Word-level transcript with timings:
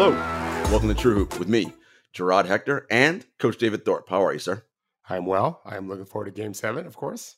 Hello, 0.00 0.12
welcome 0.70 0.88
to 0.88 0.94
TrueHoop 0.94 1.40
with 1.40 1.48
me, 1.48 1.72
Gerard 2.12 2.46
Hector, 2.46 2.86
and 2.88 3.26
Coach 3.40 3.58
David 3.58 3.84
Thorpe. 3.84 4.08
How 4.08 4.24
are 4.24 4.32
you, 4.32 4.38
sir? 4.38 4.62
I'm 5.10 5.26
well. 5.26 5.60
I'm 5.66 5.88
looking 5.88 6.04
forward 6.04 6.26
to 6.26 6.40
Game 6.40 6.54
Seven, 6.54 6.86
of 6.86 6.94
course. 6.94 7.34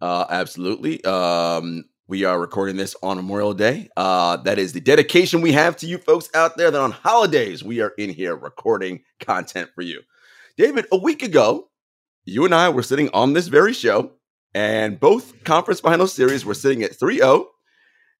Uh, 0.00 0.24
absolutely. 0.30 1.04
Um, 1.04 1.84
we 2.06 2.24
are 2.24 2.40
recording 2.40 2.76
this 2.76 2.96
on 3.02 3.18
Memorial 3.18 3.52
Day. 3.52 3.90
Uh, 3.94 4.38
that 4.38 4.58
is 4.58 4.72
the 4.72 4.80
dedication 4.80 5.42
we 5.42 5.52
have 5.52 5.76
to 5.76 5.86
you 5.86 5.98
folks 5.98 6.30
out 6.32 6.56
there 6.56 6.70
that 6.70 6.80
on 6.80 6.92
holidays 6.92 7.62
we 7.62 7.82
are 7.82 7.92
in 7.98 8.08
here 8.08 8.34
recording 8.34 9.02
content 9.20 9.68
for 9.74 9.82
you. 9.82 10.00
David, 10.56 10.86
a 10.90 10.96
week 10.96 11.22
ago, 11.22 11.68
you 12.24 12.46
and 12.46 12.54
I 12.54 12.70
were 12.70 12.82
sitting 12.82 13.10
on 13.12 13.34
this 13.34 13.48
very 13.48 13.74
show, 13.74 14.12
and 14.54 14.98
both 14.98 15.44
conference 15.44 15.80
final 15.80 16.06
series 16.06 16.46
were 16.46 16.54
sitting 16.54 16.82
at 16.82 16.98
3 16.98 17.18
0. 17.18 17.50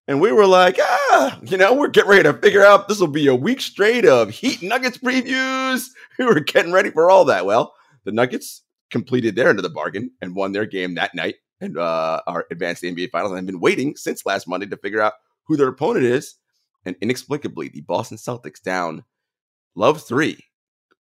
And 0.09 0.23
we 0.23 0.33
were 0.33 0.47
like, 0.47 0.79
ah, 0.81 1.39
you 1.43 1.59
know, 1.59 1.75
we're 1.75 1.89
getting 1.89 2.09
ready 2.11 2.23
to 2.23 2.33
figure 2.33 2.65
out 2.65 2.89
this 2.89 2.99
will 2.99 3.09
be 3.09 3.27
a 3.27 3.35
week 3.35 3.61
straight 3.61 4.07
of 4.07 4.31
Heat 4.31 4.63
Nuggets 4.63 4.99
previews. 4.99 5.89
We 6.19 6.25
were 6.25 6.41
getting 6.41 6.73
ready 6.73 6.91
for 6.91 7.11
all 7.11 7.27
that. 7.27 7.47
Well, 7.47 7.75
the 8.05 8.11
Nuggets 8.11 8.63
completed 8.91 9.37
their 9.37 9.51
end 9.51 9.59
of 9.59 9.63
the 9.63 9.69
bargain 9.69 10.11
and 10.21 10.35
won 10.35 10.51
their 10.51 10.67
game 10.67 10.95
that 10.95 11.15
night 11.15 11.37
and 11.61 11.79
uh, 11.79 12.23
are 12.27 12.47
advanced 12.51 12.83
the 12.83 12.93
NBA 12.93 13.11
Finals. 13.11 13.33
And 13.33 13.39
have 13.39 13.47
been 13.47 13.61
waiting 13.61 13.95
since 13.95 14.27
last 14.27 14.49
Monday 14.49 14.67
to 14.67 14.77
figure 14.79 15.01
out 15.01 15.13
who 15.45 15.57
their 15.57 15.69
opponent 15.69 16.07
is. 16.07 16.37
And 16.87 16.97
inexplicably, 17.01 17.69
the 17.69 17.83
Boston 17.83 18.17
Celtics 18.17 18.61
down 18.61 19.05
love 19.77 20.03
three. 20.03 20.39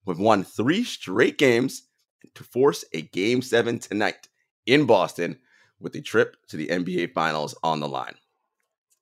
We've 0.04 0.18
won 0.18 0.44
three 0.44 0.84
straight 0.84 1.38
games 1.38 1.88
to 2.34 2.44
force 2.44 2.84
a 2.92 3.02
game 3.02 3.42
seven 3.42 3.78
tonight 3.78 4.28
in 4.66 4.84
Boston 4.84 5.38
with 5.80 5.94
the 5.94 6.02
trip 6.02 6.36
to 6.48 6.56
the 6.56 6.68
NBA 6.68 7.14
Finals 7.14 7.56
on 7.64 7.80
the 7.80 7.88
line. 7.88 8.14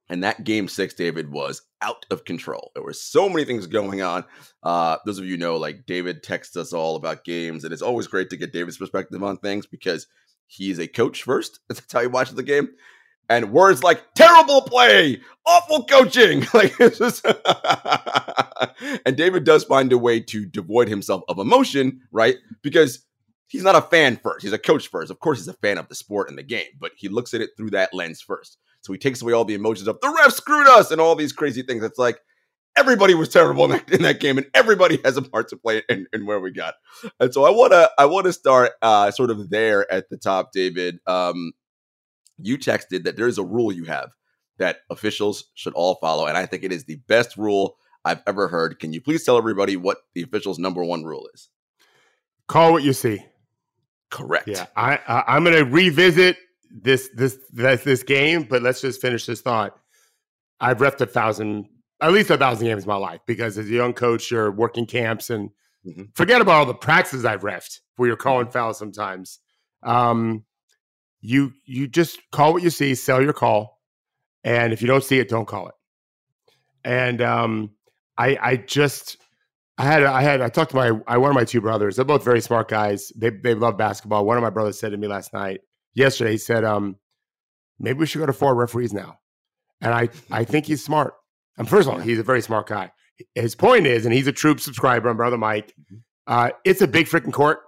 And 0.09 0.23
that 0.23 0.45
game 0.45 0.69
six, 0.69 0.95
David, 0.95 1.31
was 1.33 1.63
out 1.83 2.07
of 2.11 2.25
control. 2.25 2.71
There 2.75 2.83
were 2.83 2.93
so 2.93 3.29
many 3.29 3.45
things 3.45 3.67
going 3.67 4.03
on. 4.03 4.25
Uh, 4.63 4.99
those 5.05 5.19
of 5.19 5.27
you 5.27 5.37
know, 5.37 5.57
like 5.57 5.87
David 5.87 6.23
texts 6.23 6.57
us 6.57 6.73
all 6.73 6.97
about 6.97 7.25
games, 7.25 7.65
and 7.65 7.73
it's 7.73 7.83
always 7.83 8.07
great 8.07 8.31
to 8.31 8.37
get 8.37 8.53
David's 8.53 8.79
perspective 8.79 9.23
on 9.23 9.37
things 9.39 9.67
because 9.67 10.07
he's 10.47 10.79
a 10.79 10.87
coach 10.87 11.23
first. 11.23 11.61
That's 11.69 11.93
how 11.93 12.01
he 12.01 12.07
watches 12.07 12.35
the 12.35 12.43
game. 12.43 12.69
And 13.29 13.51
words 13.51 13.83
like 13.83 14.05
terrible 14.15 14.63
play, 14.63 15.21
awful 15.45 15.85
coaching. 15.85 16.47
Like 16.55 16.79
just 16.79 17.27
and 19.05 19.17
David 19.17 19.43
does 19.43 19.65
find 19.65 19.93
a 19.93 19.99
way 19.99 20.21
to 20.21 20.47
devoid 20.47 20.89
himself 20.89 21.25
of 21.29 21.41
emotion, 21.41 22.03
right? 22.13 22.37
Because 22.63 23.05
he's 23.49 23.65
not 23.65 23.75
a 23.75 23.83
fan 23.83 24.21
first. 24.23 24.45
He's 24.45 24.53
a 24.53 24.59
coach 24.59 24.87
first. 24.89 25.11
Of 25.11 25.19
course, 25.19 25.39
he's 25.39 25.49
a 25.49 25.55
fan 25.55 25.79
of 25.79 25.89
the 25.89 25.97
sport 25.97 26.29
and 26.29 26.39
the 26.39 26.45
game, 26.45 26.67
but 26.79 26.93
he 26.97 27.09
looks 27.09 27.35
at 27.35 27.41
it 27.41 27.51
through 27.57 27.71
that 27.71 27.93
lens 27.93 28.21
first. 28.21 28.59
So 28.87 28.93
he 28.93 29.01
takes 29.01 29.21
away 29.21 29.33
all 29.33 29.45
the 29.45 29.55
emotions 29.55 29.89
of 29.89 29.99
the 30.01 30.09
ref 30.09 30.33
screwed 30.33 30.69
us 30.69 30.93
and 30.93 31.01
all 31.01 31.17
these 31.17 31.33
crazy 31.33 31.63
things. 31.63 31.83
It's 31.83 31.99
like 31.99 32.21
everybody 32.77 33.15
was 33.15 33.29
terrible 33.29 33.65
in 33.65 33.71
that, 33.73 33.91
in 33.91 34.03
that 34.03 34.21
game, 34.21 34.39
and 34.39 34.47
everybody 34.55 35.01
has 35.05 35.17
a 35.17 35.23
part 35.23 35.49
to 35.49 35.57
play 35.57 35.83
in, 35.89 36.07
in 36.13 36.25
where 36.25 36.39
we 36.39 36.53
got. 36.53 36.75
And 37.19 37.35
so 37.35 37.45
I 37.45 37.51
wanna 37.51 37.89
I 37.99 38.07
wanna 38.07 38.33
start 38.33 38.73
uh, 38.83 39.11
sort 39.11 39.31
of 39.31 39.51
there 39.51 39.91
at 39.93 40.09
the 40.09 40.17
top, 40.17 40.53
David. 40.53 41.01
Um, 41.05 41.51
you 42.39 42.59
texted 42.59 43.03
that 43.05 43.17
there 43.17 43.27
is 43.27 43.39
a 43.39 43.45
rule 43.45 43.73
you 43.73 43.87
have 43.87 44.11
that 44.59 44.79
officials 44.89 45.47
should 45.55 45.75
all 45.75 45.97
follow, 45.97 46.27
and 46.27 46.39
I 46.39 46.47
think 46.47 46.63
it 46.63 46.71
is 46.71 46.85
the 46.85 47.01
best 47.09 47.37
rule 47.37 47.79
I've 48.05 48.23
ever 48.25 48.47
heard. 48.47 48.79
Can 48.79 48.93
you 48.93 49.01
please 49.01 49.25
tell 49.25 49.37
everybody 49.37 49.77
what 49.77 49.99
the 50.15 50.23
officials' 50.23 50.61
number 50.61 50.85
one 50.85 51.03
rule 51.03 51.29
is? 51.35 51.49
Call 52.47 52.71
what 52.71 52.85
you 52.85 52.93
see. 52.93 53.27
Correct. 54.13 54.47
Yeah, 54.47 54.67
I, 54.77 55.01
I 55.09 55.25
I'm 55.27 55.43
going 55.43 55.57
to 55.57 55.65
revisit 55.65 56.37
this 56.83 57.09
this 57.15 57.39
this 57.53 57.83
this 57.83 58.03
game, 58.03 58.45
but 58.45 58.63
let's 58.63 58.81
just 58.81 59.01
finish 59.01 59.27
this 59.27 59.41
thought. 59.41 59.77
I've 60.61 60.79
refed 60.79 61.01
a 61.01 61.07
thousand, 61.07 61.67
at 62.01 62.13
least 62.13 62.31
a 62.31 62.37
thousand 62.37 62.67
games 62.67 62.85
in 62.85 62.89
my 62.89 62.97
life 62.97 63.21
because 63.27 63.59
as 63.59 63.67
a 63.67 63.73
young 63.73 63.93
coach, 63.93 64.31
you're 64.31 64.51
working 64.51 64.87
camps 64.87 65.31
and 65.31 65.51
mm-hmm. 65.87 66.05
forget 66.15 66.41
about 66.41 66.55
all 66.55 66.67
the 66.67 66.75
practices 66.75 67.25
I've 67.25 67.43
refed 67.43 67.81
where 67.97 68.09
you're 68.09 68.17
calling 68.17 68.47
mm-hmm. 68.47 68.53
fouls 68.53 68.79
sometimes. 68.79 69.39
Um, 69.83 70.45
you 71.21 71.53
you 71.65 71.89
just 71.89 72.19
call 72.31 72.53
what 72.53 72.63
you 72.63 72.71
see, 72.71 72.95
sell 72.95 73.23
your 73.23 73.33
call, 73.33 73.81
and 74.45 74.73
if 74.73 74.83
you 74.83 74.89
don't 74.89 75.05
see 75.05 75.19
it, 75.19 75.29
don't 75.29 75.49
call 75.49 75.69
it. 75.69 75.75
And 76.85 77.23
um, 77.23 77.71
I 78.19 78.39
I 78.41 78.57
just 78.57 79.17
I 79.79 79.85
had 79.85 80.03
I 80.05 80.23
had 80.23 80.43
I 80.43 80.49
talked 80.49 80.73
to 80.73 80.77
my 80.77 80.93
I 81.07 81.17
one 81.17 81.31
of 81.31 81.35
my 81.35 81.45
two 81.45 81.61
brothers. 81.63 81.97
They're 81.97 82.05
both 82.05 82.25
very 82.25 82.41
smart 82.41 82.69
guys. 82.69 83.13
They 83.17 83.31
they 83.31 83.55
love 83.55 83.79
basketball. 83.79 84.27
One 84.27 84.37
of 84.37 84.43
my 84.43 84.51
brothers 84.51 84.79
said 84.79 84.93
to 84.93 84.99
me 84.99 85.09
last 85.09 85.33
night, 85.33 85.61
yesterday, 85.97 86.33
he 86.33 86.39
said, 86.39 86.65
um, 86.65 86.97
maybe 87.81 87.99
we 87.99 88.07
should 88.07 88.21
go 88.21 88.27
to 88.27 88.33
four 88.33 88.55
referees 88.55 88.93
now. 88.93 89.19
And 89.81 89.93
I 89.93 90.09
I 90.31 90.45
think 90.45 90.67
he's 90.67 90.85
smart. 90.85 91.15
And 91.59 91.69
first 91.69 91.89
of 91.89 91.95
all, 91.95 92.01
he's 92.01 92.19
a 92.19 92.23
very 92.23 92.41
smart 92.41 92.69
guy. 92.69 92.93
His 93.35 93.55
point 93.55 93.87
is, 93.87 94.05
and 94.05 94.15
he's 94.15 94.27
a 94.27 94.33
TrueHoop 94.33 94.61
subscriber 94.61 95.09
on 95.09 95.17
Brother 95.17 95.39
Mike. 95.39 95.75
Mm-hmm. 95.81 95.97
Uh, 96.27 96.51
it's 96.65 96.83
a 96.83 96.89
big 96.89 97.07
freaking 97.07 97.33
court, 97.33 97.61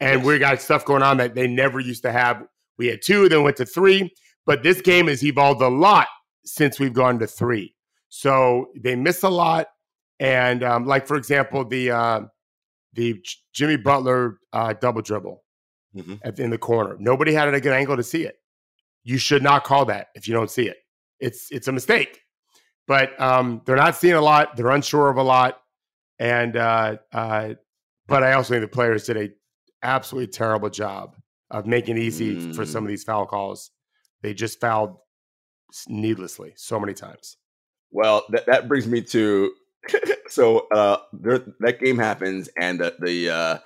and 0.00 0.20
yes. 0.20 0.26
we 0.26 0.38
got 0.38 0.60
stuff 0.60 0.84
going 0.84 1.02
on 1.02 1.16
that 1.18 1.34
they 1.34 1.46
never 1.46 1.78
used 1.80 2.02
to 2.02 2.12
have. 2.12 2.42
We 2.78 2.88
had 2.88 3.00
two, 3.02 3.28
then 3.28 3.42
went 3.42 3.56
to 3.56 3.66
three, 3.66 4.12
but 4.46 4.62
this 4.62 4.80
game 4.80 5.08
has 5.08 5.24
evolved 5.24 5.62
a 5.62 5.68
lot 5.68 6.06
since 6.44 6.80
we've 6.80 6.92
gone 6.92 7.18
to 7.18 7.26
three. 7.26 7.74
So 8.08 8.66
they 8.80 8.96
miss 8.96 9.22
a 9.22 9.28
lot. 9.28 9.66
And 10.20 10.64
um, 10.64 10.86
like 10.86 11.06
for 11.06 11.16
example, 11.16 11.64
the 11.64 11.90
uh, 11.90 12.20
the 12.94 13.22
Jimmy 13.52 13.76
Butler 13.76 14.38
uh, 14.52 14.74
double 14.80 15.02
dribble 15.02 15.42
mm-hmm. 15.96 16.14
at, 16.22 16.38
in 16.38 16.50
the 16.50 16.58
corner. 16.58 16.96
Nobody 16.98 17.32
had 17.32 17.52
a 17.52 17.60
good 17.60 17.72
angle 17.72 17.96
to 17.96 18.02
see 18.02 18.24
it. 18.24 18.36
You 19.04 19.18
should 19.18 19.42
not 19.42 19.64
call 19.64 19.86
that 19.86 20.08
if 20.14 20.28
you 20.28 20.34
don't 20.34 20.50
see 20.50 20.68
it. 20.68 20.76
It's 21.20 21.48
it's 21.50 21.68
a 21.68 21.72
mistake. 21.72 22.20
But 22.86 23.20
um, 23.20 23.62
they're 23.66 23.76
not 23.76 23.96
seeing 23.96 24.14
a 24.14 24.20
lot. 24.20 24.56
They're 24.56 24.70
unsure 24.70 25.10
of 25.10 25.18
a 25.18 25.22
lot, 25.22 25.60
and 26.18 26.56
uh, 26.56 26.96
uh, 27.12 27.54
but 28.06 28.22
I 28.22 28.32
also 28.32 28.54
think 28.54 28.62
the 28.62 28.68
players 28.68 29.04
did 29.04 29.16
a 29.16 29.30
absolutely 29.82 30.28
terrible 30.28 30.70
job 30.70 31.16
of 31.50 31.66
making 31.66 31.96
it 31.96 32.00
easy 32.00 32.36
mm. 32.36 32.54
for 32.54 32.64
some 32.64 32.84
of 32.84 32.88
mm. 32.88 32.92
these 32.92 33.04
foul 33.04 33.26
calls. 33.26 33.70
They 34.22 34.34
just 34.34 34.60
fouled 34.60 34.96
needlessly 35.86 36.54
so 36.56 36.80
many 36.80 36.94
times. 36.94 37.36
Well, 37.90 38.24
that, 38.30 38.46
that 38.46 38.68
brings 38.68 38.86
me 38.86 39.02
to 39.02 39.52
so 40.28 40.66
uh, 40.68 40.98
there, 41.12 41.40
that 41.60 41.80
game 41.80 41.98
happens, 41.98 42.48
and 42.60 42.80
the 42.80 42.94
the, 42.98 43.30
uh, 43.30 43.58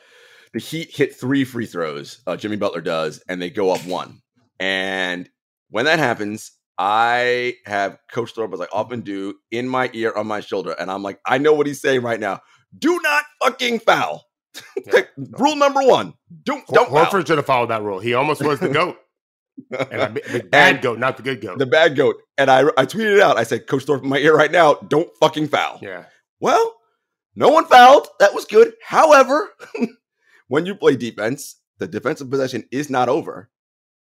the 0.52 0.60
Heat 0.60 0.90
hit 0.94 1.14
three 1.14 1.44
free 1.44 1.66
throws. 1.66 2.20
Uh, 2.26 2.36
Jimmy 2.36 2.56
Butler 2.56 2.80
does, 2.80 3.22
and 3.28 3.40
they 3.40 3.50
go 3.50 3.70
up 3.70 3.84
one. 3.86 4.20
And 4.60 5.28
when 5.70 5.86
that 5.86 5.98
happens, 5.98 6.52
I 6.78 7.54
have 7.66 7.98
Coach 8.10 8.32
Thorpe 8.32 8.52
as 8.54 8.60
I 8.60 8.66
often 8.72 9.00
do 9.00 9.34
in 9.50 9.68
my 9.68 9.90
ear 9.92 10.12
on 10.14 10.26
my 10.26 10.40
shoulder, 10.40 10.72
and 10.78 10.90
I'm 10.90 11.02
like, 11.02 11.20
I 11.26 11.38
know 11.38 11.52
what 11.52 11.66
he's 11.66 11.80
saying 11.80 12.02
right 12.02 12.20
now. 12.20 12.40
Do 12.76 12.98
not 13.02 13.24
fucking 13.42 13.80
foul. 13.80 14.24
Yeah, 14.84 15.02
rule 15.38 15.56
number 15.56 15.80
one: 15.80 16.12
don't 16.42 16.66
don't. 16.66 16.90
Horford 16.90 17.26
should 17.26 17.38
have 17.38 17.46
followed 17.46 17.70
that 17.70 17.82
rule. 17.82 18.00
He 18.00 18.12
almost 18.12 18.44
was 18.44 18.60
the 18.60 18.68
goat. 18.68 18.98
and 19.90 20.16
the 20.16 20.46
bad 20.50 20.74
and 20.74 20.82
goat, 20.82 20.98
not 20.98 21.16
the 21.16 21.22
good 21.22 21.40
goat. 21.40 21.58
The 21.58 21.64
bad 21.64 21.96
goat. 21.96 22.16
And 22.36 22.50
I, 22.50 22.64
I 22.76 22.84
tweeted 22.84 23.16
it 23.16 23.20
out. 23.20 23.38
I 23.38 23.44
said, 23.44 23.66
Coach 23.66 23.84
Thorpe 23.84 24.02
in 24.02 24.10
my 24.10 24.18
ear 24.18 24.36
right 24.36 24.52
now. 24.52 24.74
Don't 24.74 25.08
fucking 25.20 25.48
foul. 25.48 25.78
Yeah. 25.80 26.04
Well, 26.40 26.74
no 27.34 27.48
one 27.48 27.64
fouled. 27.64 28.08
That 28.20 28.34
was 28.34 28.44
good. 28.44 28.74
However, 28.84 29.48
when 30.52 30.66
you 30.66 30.74
play 30.74 30.96
defense, 30.96 31.56
the 31.78 31.88
defensive 31.88 32.28
possession 32.28 32.64
is 32.70 32.90
not 32.90 33.08
over 33.08 33.48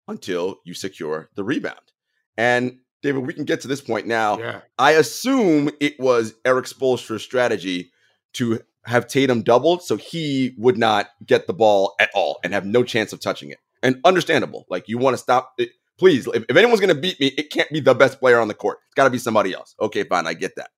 until 0.08 0.60
you 0.64 0.76
secure 0.76 1.28
the 1.34 1.44
rebound. 1.44 1.92
And 2.38 2.78
David, 3.02 3.26
we 3.26 3.34
can 3.34 3.46
get 3.46 3.62
to 3.62 3.68
this 3.68 3.82
point 3.82 4.06
now. 4.06 4.38
Yeah. 4.38 4.62
I 4.78 4.92
assume 4.92 5.72
it 5.80 6.00
was 6.00 6.36
Erik 6.46 6.66
Spoelstra's 6.66 7.24
strategy 7.24 7.92
to 8.34 8.60
have 8.86 9.08
Tatum 9.08 9.42
doubled 9.42 9.82
so 9.82 9.96
he 9.96 10.54
would 10.60 10.78
not 10.78 11.08
get 11.26 11.48
the 11.48 11.54
ball 11.54 11.96
at 12.00 12.12
all 12.14 12.38
and 12.44 12.54
have 12.54 12.64
no 12.64 12.84
chance 12.84 13.12
of 13.12 13.20
touching 13.20 13.50
it 13.50 13.58
and 13.82 14.00
understandable. 14.06 14.68
Like 14.70 14.88
you 14.88 15.00
want 15.00 15.16
to 15.16 15.18
stop 15.18 15.54
it. 15.58 15.70
Please, 15.98 16.28
if, 16.28 16.46
if 16.48 16.56
anyone's 16.56 16.80
going 16.80 16.94
to 16.94 17.02
beat 17.02 17.20
me, 17.20 17.34
it 17.40 17.50
can't 17.50 17.72
be 17.72 17.80
the 17.80 17.96
best 17.96 18.20
player 18.20 18.40
on 18.40 18.50
the 18.50 18.54
court. 18.54 18.78
It's 18.86 18.94
got 18.94 19.06
to 19.06 19.10
be 19.10 19.18
somebody 19.18 19.52
else. 19.52 19.74
Okay, 19.82 20.04
fine. 20.04 20.28
I 20.28 20.36
get 20.36 20.56
that. 20.58 20.70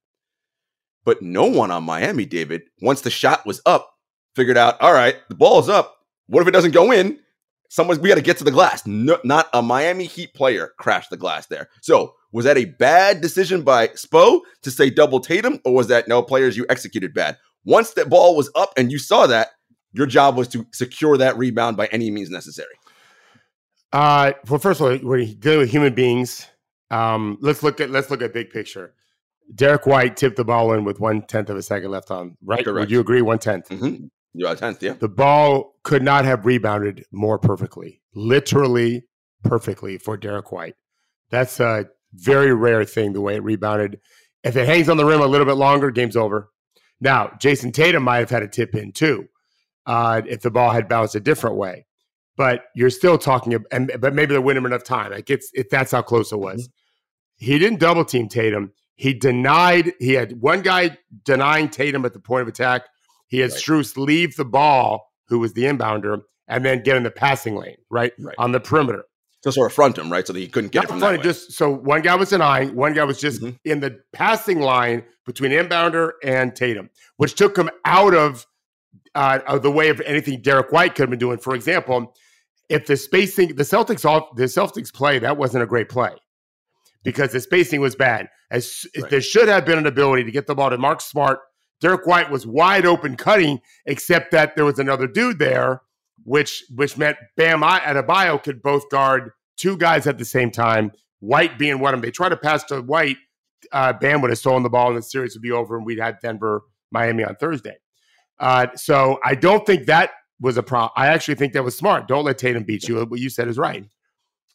But 1.04 1.22
no 1.22 1.46
one 1.46 1.72
on 1.72 1.84
Miami, 1.84 2.26
David, 2.26 2.62
once 2.82 3.02
the 3.02 3.10
shot 3.10 3.46
was 3.46 3.62
up, 3.66 3.97
figured 4.38 4.58
out, 4.58 4.80
all 4.80 4.94
right, 4.94 5.18
the 5.28 5.36
ball's 5.36 5.68
up. 5.68 5.98
What 6.28 6.42
if 6.42 6.48
it 6.48 6.52
doesn't 6.52 6.72
go 6.72 6.92
in? 6.92 7.20
Someone's, 7.70 8.00
we 8.00 8.08
got 8.08 8.16
to 8.16 8.22
get 8.22 8.38
to 8.38 8.46
the 8.46 8.52
glass. 8.52 8.88
No, 8.88 9.18
not 9.26 9.50
a 9.54 9.62
Miami 9.62 10.06
Heat 10.06 10.34
player 10.34 10.72
crashed 10.78 11.10
the 11.10 11.18
glass 11.18 11.48
there. 11.48 11.68
So 11.82 12.14
was 12.32 12.46
that 12.46 12.58
a 12.58 12.64
bad 12.66 13.20
decision 13.20 13.64
by 13.64 13.90
Spo 13.90 14.40
to 14.62 14.72
say 14.72 14.90
double 14.90 15.20
Tatum, 15.20 15.60
or 15.66 15.74
was 15.74 15.88
that 15.88 16.08
no 16.08 16.22
players 16.22 16.56
you 16.56 16.66
executed 16.70 17.14
bad? 17.14 17.38
Once 17.66 17.92
that 17.96 18.10
ball 18.10 18.38
was 18.38 18.50
up 18.56 18.72
and 18.78 18.90
you 18.90 19.00
saw 19.00 19.28
that, 19.28 19.50
your 19.92 20.06
job 20.06 20.38
was 20.38 20.48
to 20.50 20.66
secure 20.72 21.18
that 21.18 21.38
rebound 21.38 21.76
by 21.76 21.88
any 21.88 22.10
means 22.10 22.30
necessary. 22.30 22.76
Uh, 23.92 24.34
well, 24.50 24.60
first 24.60 24.80
of 24.80 24.88
all, 24.88 24.98
we're 25.02 25.26
dealing 25.26 25.60
with 25.60 25.72
human 25.72 25.94
beings. 25.94 26.46
Um, 26.92 27.38
let's 27.42 27.64
look 27.64 27.82
at 27.82 27.90
let's 27.90 28.10
look 28.10 28.22
at 28.22 28.34
big 28.34 28.50
picture. 28.50 28.94
Derrick 29.54 29.86
White 29.86 30.18
tipped 30.18 30.36
the 30.36 30.44
ball 30.44 30.74
in 30.74 30.84
with 30.84 31.00
one 31.00 31.22
tenth 31.22 31.50
of 31.50 31.58
a 31.58 31.62
second 31.62 31.92
left 31.92 32.12
on. 32.12 32.38
Right? 32.44 32.64
Correct. 32.64 32.80
Would 32.80 32.92
you 32.92 33.00
agree? 33.00 33.22
One 33.22 33.40
tenth. 33.40 33.70
Mm-hmm. 33.70 34.08
Tenth. 34.36 34.84
Yeah. 34.84 34.94
The 34.94 35.10
ball 35.10 35.76
could 35.84 36.04
not 36.04 36.26
have 36.26 36.46
rebounded 36.46 37.06
more 37.12 37.40
perfectly, 37.40 38.02
literally 38.14 39.06
perfectly 39.44 39.98
for 39.98 40.18
Derrick 40.18 40.52
White. 40.52 40.76
That's 41.30 41.60
a 41.60 41.88
very 42.14 42.54
rare 42.54 42.86
thing. 42.86 43.14
The 43.14 43.22
way 43.22 43.36
it 43.36 43.44
rebounded. 43.44 44.00
If 44.44 44.56
it 44.56 44.68
hangs 44.68 44.90
on 44.90 44.98
the 44.98 45.06
rim 45.06 45.22
a 45.22 45.28
little 45.28 45.46
bit 45.46 45.56
longer, 45.56 45.92
game's 45.92 46.16
over. 46.16 46.52
Now, 47.00 47.32
Jayson 47.40 47.72
Tatum 47.72 48.04
might 48.04 48.20
have 48.20 48.30
had 48.30 48.44
a 48.44 48.48
tip 48.48 48.76
in 48.76 48.92
too, 48.92 49.28
uh, 49.86 50.22
if 50.26 50.42
the 50.42 50.52
ball 50.52 50.72
had 50.72 50.88
bounced 50.88 51.16
a 51.16 51.20
different 51.20 51.58
way. 51.58 51.86
But 52.36 52.66
you're 52.76 52.92
still 52.92 53.18
talking, 53.18 53.56
and 53.72 53.92
but 54.00 54.14
maybe 54.14 54.34
they 54.34 54.40
win 54.40 54.58
him 54.58 54.66
enough 54.66 54.84
time. 54.84 55.12
Like 55.12 55.30
it's 55.30 55.50
it, 55.54 55.70
that's 55.72 55.92
how 55.92 56.04
close 56.04 56.32
it 56.32 56.38
was. 56.38 56.68
Mm-hmm. 56.68 57.46
He 57.46 57.60
didn't 57.60 57.80
double 57.80 58.06
team 58.06 58.30
Tatum. 58.30 58.74
He 58.96 59.14
denied. 59.14 59.94
He 60.00 60.14
had 60.14 60.40
one 60.42 60.62
guy 60.62 60.98
denying 61.24 61.70
Tatum 61.70 62.06
at 62.06 62.14
the 62.14 62.20
point 62.20 62.44
of 62.44 62.48
attack. 62.48 62.84
He 63.28 63.40
had 63.40 63.52
right. 63.52 63.60
Strus 63.60 63.98
leave 63.98 64.36
the 64.36 64.46
ball, 64.46 65.12
who 65.28 65.40
was 65.40 65.54
the 65.54 65.64
inbounder, 65.64 66.22
and 66.48 66.66
then 66.66 66.84
get 66.84 66.98
in 66.98 67.04
the 67.04 67.12
passing 67.12 67.56
lane, 67.56 67.78
right, 67.90 68.14
right. 68.20 68.36
on 68.38 68.52
the 68.52 68.60
perimeter. 68.60 69.04
To 69.44 69.52
sort 69.52 69.70
of 69.70 69.76
front 69.76 69.98
him, 69.98 70.12
right, 70.12 70.26
so 70.26 70.34
that 70.34 70.40
he 70.40 70.48
couldn't 70.48 70.72
get 70.72 70.80
Not 70.80 70.84
it 70.86 70.88
from 70.90 71.00
front, 71.00 71.24
Just 71.24 71.52
so 71.54 71.72
one 71.72 72.02
guy 72.02 72.16
was 72.16 72.30
denying, 72.30 72.76
one 72.76 72.94
guy 72.94 73.04
was 73.04 73.20
just 73.20 73.42
mm-hmm. 73.42 73.56
in 73.66 73.80
the 73.82 74.00
passing 74.12 74.62
line 74.62 75.04
between 75.26 75.52
inbounder 75.52 76.12
and 76.24 76.56
Tatum, 76.56 76.90
which 77.18 77.36
took 77.36 77.56
him 77.56 77.70
out 77.86 78.16
of 78.16 78.48
uh, 79.14 79.40
of 79.48 79.62
the 79.62 79.72
way 79.72 79.90
of 79.90 80.02
anything 80.02 80.42
Derek 80.42 80.72
White 80.72 80.96
could 80.96 81.04
have 81.04 81.10
been 81.10 81.20
doing. 81.20 81.38
For 81.38 81.54
example, 81.54 82.16
if 82.70 82.88
the 82.88 82.98
spacing, 82.98 83.56
the 83.56 83.64
Celtics 83.64 84.06
off 84.06 84.36
the 84.36 84.44
Celtics 84.44 84.94
play, 84.94 85.20
that 85.20 85.38
wasn't 85.38 85.64
a 85.64 85.68
great 85.68 85.90
play 85.90 86.12
because 87.04 87.32
the 87.32 87.40
spacing 87.40 87.82
was 87.82 87.96
bad. 87.96 88.28
As 88.52 88.86
right. 89.00 89.10
there 89.10 89.22
should 89.22 89.48
have 89.48 89.66
been 89.66 89.78
an 89.78 89.88
ability 89.88 90.24
to 90.24 90.32
get 90.32 90.48
the 90.48 90.56
ball 90.56 90.70
to 90.70 90.78
Mark 90.78 91.02
Smart. 91.02 91.40
Derrick 91.80 92.06
White 92.06 92.32
was 92.32 92.48
wide 92.48 92.86
open 92.86 93.16
cutting, 93.16 93.62
except 93.86 94.32
that 94.32 94.56
there 94.56 94.66
was 94.66 94.80
another 94.80 95.08
dude 95.08 95.40
there, 95.40 95.82
which 96.24 96.64
which 96.74 96.98
meant 96.98 97.18
Bam 97.36 97.62
Adebayo 97.62 98.42
could 98.42 98.62
both 98.62 98.90
guard 98.90 99.32
two 99.58 99.78
guys 99.78 100.08
at 100.08 100.18
the 100.18 100.26
same 100.26 100.52
time. 100.52 100.92
White 101.20 101.58
being 101.58 101.80
one 101.80 101.94
of 101.94 102.02
them. 102.02 102.08
They 102.08 102.12
tried 102.12 102.30
to 102.30 102.38
pass 102.38 102.64
to 102.66 102.82
White. 102.82 103.18
Uh, 103.72 103.94
Bam 103.94 104.22
would 104.22 104.30
have 104.32 104.38
stolen 104.38 104.64
the 104.64 104.70
ball, 104.70 104.90
and 104.90 104.98
the 104.98 105.02
series 105.02 105.36
would 105.36 105.42
be 105.42 105.52
over, 105.52 105.76
and 105.76 105.86
we'd 105.86 106.00
have 106.00 106.20
Denver, 106.20 106.62
Miami 106.92 107.24
on 107.24 107.36
Thursday. 107.36 107.76
Uh, 108.40 108.68
so 108.76 109.20
I 109.24 109.36
don't 109.36 109.66
think 109.66 109.88
that 109.88 110.12
was 110.40 110.58
a 110.58 110.64
problem. 110.64 110.92
I 110.96 111.08
actually 111.08 111.36
think 111.36 111.54
that 111.54 111.64
was 111.64 111.76
smart. 111.76 112.08
Don't 112.08 112.24
let 112.24 112.38
Tatum 112.38 112.64
beat 112.64 112.88
you. 112.88 113.04
What 113.04 113.20
you 113.20 113.30
said 113.30 113.48
is 113.48 113.58
right. 113.58 113.86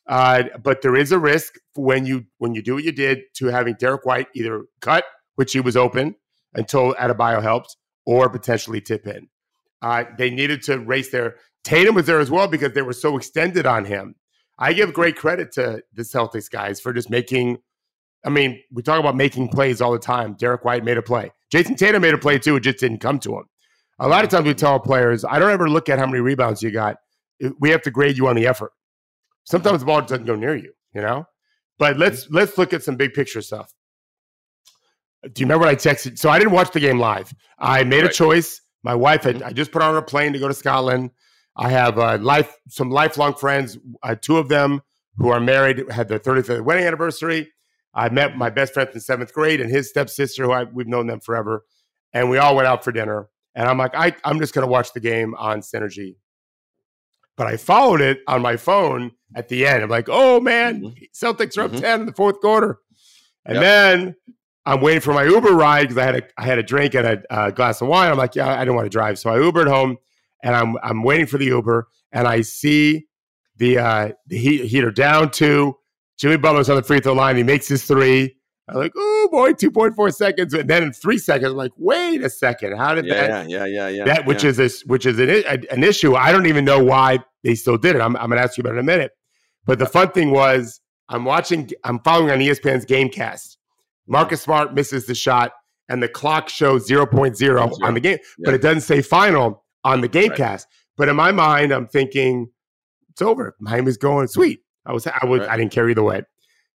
Uh, 0.08 0.44
but 0.62 0.82
there 0.82 0.96
is 0.96 1.12
a 1.12 1.18
risk 1.18 1.54
when 1.74 2.06
you 2.06 2.24
when 2.38 2.54
you 2.54 2.62
do 2.62 2.74
what 2.74 2.84
you 2.84 2.92
did 2.92 3.20
to 3.34 3.46
having 3.46 3.74
Derrick 3.78 4.04
White 4.04 4.28
either 4.34 4.64
cut, 4.80 5.04
which 5.36 5.52
he 5.52 5.60
was 5.60 5.76
open 5.76 6.16
until 6.54 6.94
Adebayo 6.94 7.42
helped, 7.42 7.76
or 8.06 8.28
potentially 8.28 8.80
tip 8.80 9.06
in. 9.06 9.28
Uh, 9.80 10.04
they 10.16 10.30
needed 10.30 10.62
to 10.62 10.78
race 10.78 11.10
there. 11.10 11.36
Tatum 11.64 11.94
was 11.94 12.06
there 12.06 12.20
as 12.20 12.30
well 12.30 12.48
because 12.48 12.72
they 12.72 12.82
were 12.82 12.92
so 12.92 13.16
extended 13.16 13.66
on 13.66 13.84
him. 13.84 14.14
I 14.58 14.72
give 14.72 14.92
great 14.92 15.16
credit 15.16 15.52
to 15.52 15.82
the 15.92 16.02
Celtics 16.02 16.50
guys 16.50 16.80
for 16.80 16.92
just 16.92 17.10
making. 17.10 17.58
I 18.24 18.30
mean, 18.30 18.60
we 18.70 18.82
talk 18.82 19.00
about 19.00 19.16
making 19.16 19.48
plays 19.48 19.80
all 19.80 19.92
the 19.92 19.98
time. 19.98 20.34
Derrick 20.34 20.64
White 20.64 20.84
made 20.84 20.96
a 20.96 21.02
play. 21.02 21.32
Jayson 21.52 21.76
Tatum 21.76 22.02
made 22.02 22.14
a 22.14 22.18
play 22.18 22.38
too. 22.38 22.56
It 22.56 22.60
just 22.60 22.78
didn't 22.78 22.98
come 22.98 23.18
to 23.20 23.38
him. 23.38 23.44
A 23.98 24.08
lot 24.08 24.24
of 24.24 24.30
times 24.30 24.46
we 24.46 24.54
tell 24.54 24.78
players, 24.78 25.24
I 25.24 25.38
don't 25.38 25.50
ever 25.50 25.68
look 25.68 25.88
at 25.88 25.98
how 25.98 26.06
many 26.06 26.20
rebounds 26.20 26.62
you 26.62 26.70
got. 26.70 26.96
We 27.60 27.70
have 27.70 27.82
to 27.82 27.90
grade 27.90 28.16
you 28.16 28.28
on 28.28 28.36
the 28.36 28.46
effort. 28.46 28.72
Sometimes 29.44 29.80
the 29.80 29.86
ball 29.86 30.00
doesn't 30.02 30.24
go 30.24 30.36
near 30.36 30.54
you, 30.56 30.72
you 30.94 31.00
know. 31.00 31.26
But 31.78 31.98
let's 31.98 32.28
let's 32.30 32.56
look 32.58 32.72
at 32.72 32.84
some 32.84 32.96
big 32.96 33.12
picture 33.12 33.42
stuff. 33.42 33.72
Do 35.22 35.40
you 35.40 35.46
remember 35.46 35.66
what 35.66 35.68
I 35.68 35.76
texted? 35.76 36.18
So 36.18 36.30
I 36.30 36.38
didn't 36.38 36.52
watch 36.52 36.72
the 36.72 36.80
game 36.80 36.98
live. 36.98 37.32
I 37.58 37.84
made 37.84 38.02
right. 38.02 38.10
a 38.10 38.12
choice. 38.12 38.60
My 38.82 38.94
wife 38.94 39.22
had. 39.22 39.36
Mm-hmm. 39.36 39.46
I 39.46 39.52
just 39.52 39.70
put 39.70 39.82
on 39.82 39.96
a 39.96 40.02
plane 40.02 40.32
to 40.32 40.38
go 40.38 40.48
to 40.48 40.54
Scotland. 40.54 41.10
I 41.56 41.68
have 41.70 41.98
uh, 41.98 42.18
life 42.18 42.56
some 42.68 42.90
lifelong 42.90 43.34
friends. 43.34 43.78
Uh, 44.02 44.16
two 44.20 44.38
of 44.38 44.48
them 44.48 44.82
who 45.18 45.28
are 45.28 45.40
married 45.40 45.84
had 45.90 46.08
their 46.08 46.18
35th 46.18 46.62
wedding 46.62 46.84
anniversary. 46.84 47.52
I 47.94 48.08
met 48.08 48.36
my 48.36 48.50
best 48.50 48.72
friend 48.74 48.88
in 48.92 49.00
seventh 49.00 49.32
grade 49.32 49.60
and 49.60 49.70
his 49.70 49.90
stepsister, 49.90 50.44
who 50.44 50.52
I, 50.52 50.64
we've 50.64 50.86
known 50.86 51.06
them 51.06 51.20
forever, 51.20 51.64
and 52.12 52.30
we 52.30 52.38
all 52.38 52.56
went 52.56 52.66
out 52.66 52.82
for 52.82 52.90
dinner. 52.90 53.28
And 53.54 53.68
I'm 53.68 53.76
like, 53.76 53.94
I, 53.94 54.16
I'm 54.24 54.38
just 54.38 54.54
going 54.54 54.66
to 54.66 54.70
watch 54.70 54.94
the 54.94 55.00
game 55.00 55.34
on 55.34 55.60
Synergy. 55.60 56.16
But 57.36 57.46
I 57.46 57.56
followed 57.56 58.00
it 58.00 58.20
on 58.26 58.40
my 58.40 58.56
phone 58.56 59.12
at 59.34 59.48
the 59.48 59.66
end. 59.66 59.82
I'm 59.82 59.90
like, 59.90 60.08
oh 60.10 60.40
man, 60.40 60.82
mm-hmm. 60.82 61.04
Celtics 61.14 61.58
are 61.58 61.62
up 61.62 61.72
mm-hmm. 61.72 61.80
10 61.80 62.00
in 62.00 62.06
the 62.06 62.12
fourth 62.12 62.40
quarter. 62.40 62.78
And 63.44 63.56
yep. 63.56 63.62
then 63.62 64.16
I'm 64.64 64.80
waiting 64.80 65.00
for 65.00 65.12
my 65.12 65.24
Uber 65.24 65.52
ride 65.52 65.88
because 65.88 65.98
I 65.98 66.04
had 66.04 66.16
a 66.16 66.22
I 66.38 66.44
had 66.44 66.58
a 66.58 66.62
drink 66.62 66.94
and 66.94 67.06
a, 67.06 67.46
a, 67.46 67.52
glass 67.52 67.80
of 67.80 67.88
wine. 67.88 68.10
I'm 68.10 68.18
like, 68.18 68.34
yeah, 68.34 68.48
I 68.48 68.60
didn't 68.60 68.76
want 68.76 68.86
to 68.86 68.90
drive, 68.90 69.18
so 69.18 69.30
I 69.30 69.38
Ubered 69.38 69.68
home, 69.68 69.96
and 70.42 70.54
I'm 70.54 70.76
I'm 70.82 71.02
waiting 71.02 71.26
for 71.26 71.38
the 71.38 71.46
Uber, 71.46 71.88
and 72.12 72.28
I 72.28 72.42
see 72.42 73.06
the 73.56 73.78
uh, 73.78 74.12
the 74.26 74.38
heat, 74.38 74.66
heater 74.66 74.90
down 74.90 75.30
to 75.32 75.76
Jimmy 76.18 76.36
Butler's 76.36 76.70
on 76.70 76.76
the 76.76 76.82
free 76.82 77.00
throw 77.00 77.14
line. 77.14 77.36
He 77.36 77.42
makes 77.42 77.66
his 77.66 77.84
three. 77.84 78.36
I'm 78.68 78.76
like, 78.76 78.92
oh 78.96 79.28
boy, 79.30 79.52
2.4 79.52 80.14
seconds. 80.14 80.54
And 80.54 80.70
then 80.70 80.84
in 80.84 80.92
three 80.92 81.18
seconds, 81.18 81.50
I'm 81.50 81.56
like, 81.56 81.72
wait 81.76 82.22
a 82.22 82.30
second. 82.30 82.76
How 82.76 82.94
did 82.94 83.06
yeah, 83.06 83.26
that? 83.26 83.50
Yeah, 83.50 83.66
yeah, 83.66 83.88
yeah. 83.88 84.04
That, 84.04 84.24
which 84.24 84.44
yeah. 84.44 84.50
is 84.50 84.56
this, 84.56 84.84
which 84.86 85.04
is 85.04 85.18
an, 85.18 85.64
an 85.70 85.82
issue. 85.82 86.14
I 86.14 86.30
don't 86.30 86.46
even 86.46 86.64
know 86.64 86.82
why 86.82 87.18
they 87.42 87.56
still 87.56 87.76
did 87.76 87.96
it. 87.96 88.00
I'm, 88.00 88.16
I'm 88.16 88.28
going 88.28 88.38
to 88.38 88.42
ask 88.42 88.56
you 88.56 88.62
about 88.62 88.74
it 88.74 88.78
in 88.78 88.80
a 88.80 88.84
minute. 88.84 89.10
But 89.66 89.80
the 89.80 89.86
fun 89.86 90.12
thing 90.12 90.30
was, 90.30 90.80
I'm 91.08 91.24
watching, 91.24 91.70
I'm 91.82 91.98
following 92.00 92.30
on 92.30 92.38
ESPN's 92.38 92.86
Gamecast. 92.86 93.56
Marcus 94.06 94.42
Smart 94.42 94.74
misses 94.74 95.06
the 95.06 95.14
shot, 95.14 95.52
and 95.88 96.02
the 96.02 96.08
clock 96.08 96.48
shows 96.48 96.88
0.0 96.88 97.82
on 97.82 97.94
the 97.94 98.00
game, 98.00 98.18
yeah. 98.38 98.44
but 98.44 98.54
it 98.54 98.62
doesn't 98.62 98.82
say 98.82 99.02
final 99.02 99.64
on 99.84 100.00
the 100.00 100.08
Gamecast. 100.08 100.38
Right. 100.38 100.66
But 100.96 101.08
in 101.08 101.16
my 101.16 101.32
mind, 101.32 101.72
I'm 101.72 101.88
thinking, 101.88 102.50
it's 103.10 103.22
over. 103.22 103.56
Miami's 103.60 103.96
going 103.96 104.28
sweet. 104.28 104.60
I 104.86 104.92
was, 104.92 105.06
I 105.06 105.26
was, 105.26 105.40
right. 105.40 105.50
I 105.50 105.56
didn't 105.56 105.72
carry 105.72 105.94
the 105.94 106.02
way. 106.02 106.22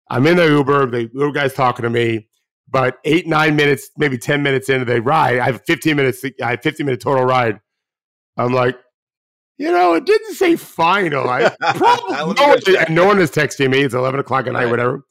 I'm 0.10 0.25
in 0.27 0.38
the 0.38 0.48
Uber. 0.48 0.88
The 0.88 1.10
Uber 1.13 1.31
guy's 1.31 1.54
talking 1.54 1.83
to 1.83 1.89
me. 1.89 2.27
But 2.68 2.98
eight, 3.06 3.27
nine 3.27 3.56
minutes, 3.56 3.89
maybe 3.98 4.18
10 4.18 4.42
minutes 4.42 4.69
into 4.69 4.86
the 4.86 5.01
ride, 5.01 5.39
I 5.39 5.45
have 5.45 5.62
15 5.66 5.95
minutes, 5.95 6.25
I 6.42 6.51
have 6.51 6.62
15 6.63 6.86
minute 6.86 7.00
total 7.00 7.24
ride. 7.24 7.60
I'm 8.38 8.54
like, 8.54 8.77
you 9.57 9.72
know, 9.72 9.94
it 9.94 10.06
didn't 10.06 10.33
say 10.33 10.56
final. 10.56 11.30
I 11.30 11.56
probably 11.75 12.16
no, 12.16 12.48
one, 12.48 12.60
and 12.77 12.95
no 12.95 13.06
one 13.06 13.22
is 13.22 13.31
texting 13.31 13.69
me. 13.69 13.81
It's 13.81 13.94
11 13.94 14.19
o'clock 14.19 14.48
at 14.48 14.54
night, 14.54 14.63
right. 14.63 14.72
whatever. 14.72 15.06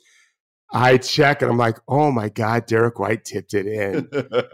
I 0.75 0.99
check 0.99 1.41
and 1.41 1.51
I'm 1.51 1.57
like, 1.57 1.79
oh 1.87 2.11
my 2.11 2.29
God, 2.29 2.67
Derrick 2.67 2.99
White 2.99 3.25
tipped 3.25 3.55
it 3.55 3.67
in. 3.67 4.09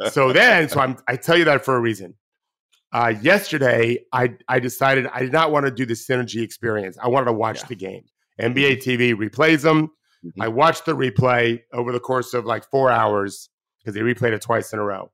so 0.11 0.33
then, 0.33 0.69
so 0.69 0.81
I'm, 0.81 0.99
I 1.09 1.17
tell 1.17 1.39
you 1.39 1.47
that 1.47 1.65
for 1.65 1.75
a 1.77 1.81
reason. 1.81 2.15
Uh, 2.93 3.15
yesterday, 3.23 4.05
I, 4.13 4.35
I 4.49 4.61
decided 4.61 5.07
I 5.15 5.21
did 5.21 5.33
not 5.33 5.51
want 5.51 5.65
to 5.65 5.73
do 5.73 5.87
the 5.87 5.95
synergy 5.95 6.43
experience. 6.43 6.99
I 7.03 7.09
wanted 7.09 7.27
to 7.27 7.33
watch 7.33 7.61
yeah. 7.61 7.67
the 7.69 7.77
game. 7.77 8.05
NBA 8.41 8.83
TV 8.83 9.15
replays 9.15 9.63
them. 9.63 9.89
Mm-hmm. 10.25 10.43
I 10.43 10.49
watched 10.49 10.85
the 10.85 10.95
replay 10.95 11.63
over 11.73 11.91
the 11.91 12.01
course 12.01 12.35
of 12.35 12.45
like 12.45 12.69
four 12.71 12.91
hours 12.91 13.49
because 13.79 13.95
they 13.95 14.01
replayed 14.01 14.33
it 14.33 14.43
twice 14.43 14.73
in 14.75 14.79
a 14.79 14.85
row. 14.85 15.11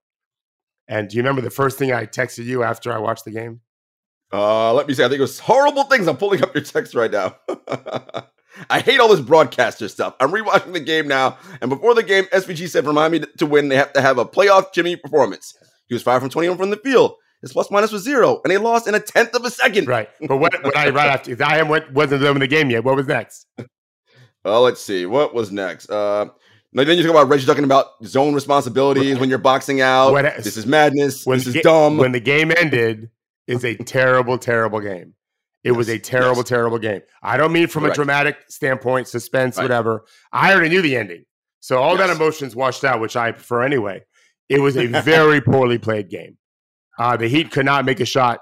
And 0.88 1.08
do 1.08 1.16
you 1.16 1.22
remember 1.22 1.42
the 1.42 1.50
first 1.50 1.78
thing 1.78 1.92
I 1.92 2.06
texted 2.06 2.44
you 2.44 2.64
after 2.64 2.92
I 2.92 2.98
watched 2.98 3.24
the 3.24 3.30
game? 3.30 3.60
Uh, 4.32 4.72
let 4.72 4.88
me 4.88 4.94
see. 4.94 5.04
I 5.04 5.08
think 5.08 5.18
it 5.18 5.22
was 5.22 5.38
horrible 5.38 5.84
things. 5.84 6.08
I'm 6.08 6.16
pulling 6.16 6.42
up 6.42 6.54
your 6.54 6.64
text 6.64 6.94
right 6.94 7.10
now. 7.10 7.36
I 8.70 8.80
hate 8.80 9.00
all 9.00 9.08
this 9.08 9.20
broadcaster 9.20 9.88
stuff. 9.88 10.14
I'm 10.20 10.30
rewatching 10.30 10.72
the 10.72 10.80
game 10.80 11.08
now, 11.08 11.38
and 11.60 11.68
before 11.70 11.94
the 11.94 12.02
game, 12.02 12.24
SVG 12.32 12.68
said, 12.68 12.86
"Remind 12.86 13.12
me 13.12 13.20
to 13.38 13.46
win. 13.46 13.68
They 13.68 13.76
have 13.76 13.92
to 13.94 14.00
have 14.00 14.18
a 14.18 14.24
playoff 14.24 14.72
Jimmy 14.72 14.96
performance." 14.96 15.54
He 15.88 15.94
was 15.94 16.02
five 16.02 16.20
from 16.20 16.30
21 16.30 16.56
from 16.58 16.70
the 16.70 16.76
field. 16.76 17.14
His 17.42 17.52
plus 17.52 17.70
minus 17.70 17.92
was 17.92 18.02
zero, 18.02 18.40
and 18.42 18.50
he 18.50 18.58
lost 18.58 18.88
in 18.88 18.94
a 18.94 19.00
tenth 19.00 19.34
of 19.34 19.44
a 19.44 19.50
second. 19.50 19.88
Right. 19.88 20.08
But 20.26 20.38
what, 20.38 20.52
what 20.64 20.76
I 20.76 20.88
right 20.90 21.08
after 21.10 21.36
I 21.44 21.62
wasn't 21.92 22.24
in 22.24 22.38
the 22.38 22.46
game 22.46 22.70
yet. 22.70 22.84
What 22.84 22.96
was 22.96 23.06
next? 23.06 23.46
Uh, 24.44 24.60
let's 24.60 24.80
see. 24.80 25.06
What 25.06 25.34
was 25.34 25.50
next? 25.50 25.90
Uh, 25.90 26.26
then 26.72 26.96
you 26.96 27.02
talk 27.02 27.10
about 27.10 27.28
Reggie 27.28 27.46
talking 27.46 27.64
about 27.64 27.86
zone 28.04 28.32
responsibilities 28.32 29.18
when 29.18 29.28
you're 29.28 29.38
boxing 29.38 29.80
out. 29.80 30.12
When, 30.12 30.24
this 30.24 30.56
is 30.56 30.66
madness. 30.66 31.26
When 31.26 31.38
This 31.38 31.48
is 31.48 31.54
ga- 31.54 31.62
dumb. 31.62 31.96
When 31.96 32.12
the 32.12 32.20
game 32.20 32.52
ended, 32.56 33.10
it's 33.48 33.64
a 33.64 33.74
terrible, 33.74 34.38
terrible 34.38 34.78
game. 34.78 35.14
It 35.66 35.70
yes, 35.70 35.76
was 35.78 35.88
a 35.88 35.98
terrible, 35.98 36.42
yes. 36.42 36.48
terrible 36.48 36.78
game. 36.78 37.00
I 37.24 37.36
don't 37.36 37.52
mean 37.52 37.66
from 37.66 37.82
Correct. 37.82 37.96
a 37.96 37.98
dramatic 37.98 38.36
standpoint, 38.48 39.08
suspense, 39.08 39.56
right. 39.56 39.64
whatever. 39.64 40.04
I 40.32 40.52
already 40.52 40.68
knew 40.68 40.80
the 40.80 40.96
ending. 40.96 41.24
So 41.58 41.78
all 41.78 41.98
yes. 41.98 42.06
that 42.06 42.14
emotions 42.14 42.54
washed 42.54 42.84
out, 42.84 43.00
which 43.00 43.16
I 43.16 43.32
prefer 43.32 43.64
anyway. 43.64 44.04
It 44.48 44.60
was 44.60 44.76
a 44.76 44.86
very 45.02 45.40
poorly 45.40 45.78
played 45.78 46.08
game. 46.08 46.38
Uh, 47.00 47.16
the 47.16 47.26
Heat 47.26 47.50
could 47.50 47.66
not 47.66 47.84
make 47.84 47.98
a 47.98 48.04
shot 48.04 48.38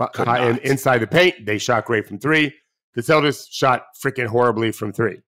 uh, 0.00 0.56
inside 0.64 0.98
the 0.98 1.06
paint. 1.06 1.46
They 1.46 1.58
shot 1.58 1.84
great 1.84 2.08
from 2.08 2.18
three. 2.18 2.52
The 2.94 3.02
Celtics 3.02 3.46
shot 3.48 3.84
freaking 4.04 4.26
horribly 4.26 4.72
from 4.72 4.92
three. 4.92 5.20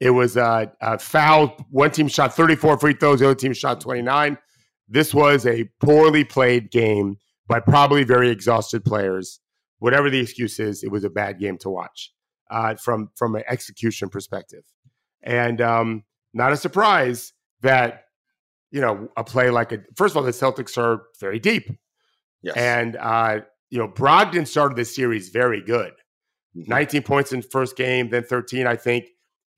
It 0.00 0.10
was 0.10 0.36
a, 0.36 0.72
a 0.80 0.98
foul. 0.98 1.56
One 1.70 1.92
team 1.92 2.08
shot 2.08 2.34
34 2.34 2.80
free 2.80 2.94
throws, 2.94 3.20
the 3.20 3.26
other 3.26 3.36
team 3.36 3.52
shot 3.52 3.80
29. 3.80 4.36
This 4.88 5.14
was 5.14 5.46
a 5.46 5.70
poorly 5.80 6.24
played 6.24 6.72
game 6.72 7.18
by 7.46 7.60
probably 7.60 8.02
very 8.02 8.28
exhausted 8.28 8.84
players. 8.84 9.38
Whatever 9.78 10.10
the 10.10 10.18
excuse 10.18 10.58
is, 10.58 10.82
it 10.82 10.90
was 10.90 11.04
a 11.04 11.10
bad 11.10 11.38
game 11.38 11.58
to 11.58 11.70
watch 11.70 12.12
uh, 12.50 12.74
from 12.76 13.10
from 13.16 13.34
an 13.36 13.42
execution 13.48 14.08
perspective, 14.08 14.64
and 15.22 15.60
um, 15.60 16.04
not 16.32 16.52
a 16.52 16.56
surprise 16.56 17.32
that 17.62 18.04
you 18.70 18.80
know 18.80 19.08
a 19.16 19.24
play 19.24 19.50
like 19.50 19.72
a 19.72 19.80
first 19.96 20.12
of 20.12 20.16
all 20.16 20.22
the 20.22 20.30
Celtics 20.30 20.78
are 20.78 21.02
very 21.20 21.38
deep, 21.38 21.68
yes. 22.42 22.56
and 22.56 22.96
uh, 22.96 23.40
you 23.70 23.78
know 23.78 23.88
Brogdon 23.88 24.46
started 24.46 24.76
this 24.76 24.94
series 24.94 25.30
very 25.30 25.62
good, 25.62 25.92
mm-hmm. 26.56 26.70
19 26.70 27.02
points 27.02 27.32
in 27.32 27.42
first 27.42 27.76
game, 27.76 28.10
then 28.10 28.24
13, 28.24 28.66
I 28.66 28.76
think 28.76 29.06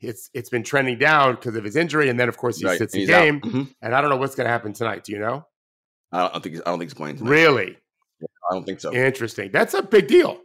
it's 0.00 0.30
it's 0.34 0.50
been 0.50 0.62
trending 0.62 0.98
down 0.98 1.36
because 1.36 1.56
of 1.56 1.64
his 1.64 1.76
injury, 1.76 2.08
and 2.08 2.18
then 2.18 2.28
of 2.28 2.36
course 2.36 2.58
he 2.58 2.66
right. 2.66 2.78
sits 2.78 2.92
the 2.92 3.06
game. 3.06 3.40
Mm-hmm. 3.40 3.62
And 3.82 3.94
I 3.94 4.00
don't 4.00 4.10
know 4.10 4.16
what's 4.16 4.34
going 4.34 4.46
to 4.46 4.50
happen 4.50 4.72
tonight. 4.72 5.04
Do 5.04 5.12
you 5.12 5.18
know? 5.18 5.46
I 6.12 6.28
don't 6.28 6.42
think 6.42 6.56
I 6.56 6.70
don't 6.70 6.78
think 6.78 6.90
he's 6.90 6.94
playing. 6.94 7.16
Tonight. 7.16 7.30
Really? 7.30 7.76
I 8.50 8.54
don't 8.54 8.64
think 8.64 8.80
so. 8.80 8.92
Interesting. 8.94 9.50
That's 9.52 9.74
a 9.74 9.82
big 9.82 10.06
deal. 10.08 10.40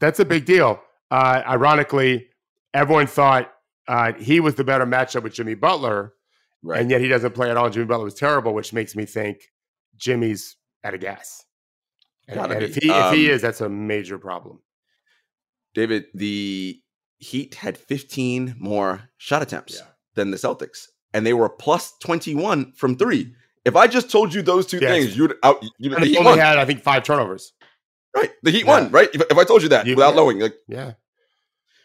That's 0.00 0.20
a 0.20 0.24
big 0.24 0.44
deal. 0.44 0.80
Uh, 1.10 1.42
ironically, 1.46 2.28
everyone 2.74 3.06
thought 3.06 3.52
uh, 3.88 4.12
he 4.14 4.40
was 4.40 4.56
the 4.56 4.64
better 4.64 4.84
matchup 4.86 5.22
with 5.22 5.32
Jimmy 5.34 5.54
Butler, 5.54 6.12
Right. 6.62 6.80
and 6.80 6.90
yet 6.90 7.00
he 7.00 7.08
doesn't 7.08 7.32
play 7.32 7.50
at 7.50 7.56
all. 7.56 7.70
Jimmy 7.70 7.86
Butler 7.86 8.04
was 8.04 8.14
terrible, 8.14 8.52
which 8.52 8.72
makes 8.72 8.96
me 8.96 9.04
think 9.06 9.38
Jimmy's 9.96 10.56
out 10.84 10.94
of 10.94 11.00
gas. 11.00 11.44
And, 12.28 12.40
and 12.40 12.62
if 12.62 12.74
he 12.74 12.90
if 12.90 13.12
he 13.14 13.28
Um, 13.28 13.34
is, 13.36 13.42
that's 13.42 13.60
a 13.60 13.68
major 13.68 14.18
problem. 14.18 14.60
David, 15.74 16.06
the 16.14 16.80
Heat 17.18 17.54
had 17.54 17.78
15 17.78 18.56
more 18.58 19.08
shot 19.16 19.42
attempts 19.42 19.76
Yeah. 19.78 19.86
than 20.16 20.30
the 20.32 20.36
Celtics, 20.36 20.86
and 21.14 21.24
they 21.24 21.32
were 21.32 21.48
plus 21.48 21.94
21 22.02 22.72
from 22.72 22.96
three. 22.96 23.34
If 23.66 23.76
I 23.76 23.86
just 23.86 24.10
told 24.10 24.32
you 24.32 24.40
those 24.42 24.64
two 24.66 24.78
Yes. 24.78 24.90
things, 24.90 25.16
you'd 25.18 25.34
out. 25.42 25.62
You, 25.78 25.90
the 25.90 25.96
And 25.96 26.04
he 26.06 26.16
only 26.16 26.30
won, 26.30 26.38
had, 26.38 26.56
I 26.58 26.64
think, 26.64 26.82
five 26.82 27.02
turnovers. 27.04 27.52
right? 28.16 28.30
The 28.42 28.50
Heat 28.50 28.64
Yeah. 28.64 28.80
won, 28.80 28.90
right? 28.92 29.10
If, 29.12 29.20
if 29.30 29.36
I 29.36 29.44
told 29.44 29.62
you 29.62 29.68
that 29.70 29.86
You- 29.86 29.96
without 29.96 30.10
yeah. 30.10 30.16
knowing, 30.16 30.38
like, 30.38 30.54
Yeah. 30.68 30.92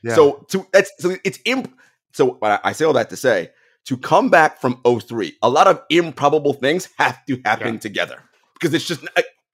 Yeah. 0.04 0.16
so 0.16 0.46
to 0.50 0.66
that's 0.72 0.92
so 1.00 1.16
it's 1.24 1.40
imp. 1.46 1.74
So 2.14 2.38
I 2.42 2.60
I 2.64 2.72
say 2.72 2.86
all 2.86 2.94
that 2.94 3.10
to 3.10 3.18
say 3.18 3.52
to 3.86 3.98
come 3.98 4.30
back 4.30 4.62
from 4.62 4.80
03, 4.86 5.38
a 5.42 5.50
lot 5.50 5.68
of 5.68 5.82
improbable 5.90 6.54
things 6.54 6.88
have 6.98 7.26
to 7.26 7.42
happen 7.44 7.74
Yeah. 7.76 7.80
together 7.80 8.24
because 8.54 8.74
it's 8.74 8.86
just 8.88 9.02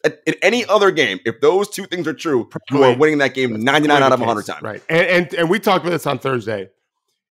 in 0.03 0.35
any 0.41 0.65
other 0.65 0.91
game. 0.91 1.19
If 1.25 1.41
those 1.41 1.69
two 1.69 1.85
things 1.85 2.07
are 2.07 2.13
true, 2.13 2.49
you 2.71 2.83
are 2.83 2.95
winning 2.95 3.17
that 3.19 3.33
game 3.33 3.59
99 3.63 4.03
out 4.03 4.11
of 4.11 4.19
100 4.19 4.45
times. 4.45 4.61
Right. 4.61 4.83
And, 4.89 5.07
and 5.07 5.33
and 5.33 5.49
we 5.49 5.59
talked 5.59 5.83
about 5.85 5.91
this 5.93 6.05
on 6.05 6.19
Thursday. 6.19 6.69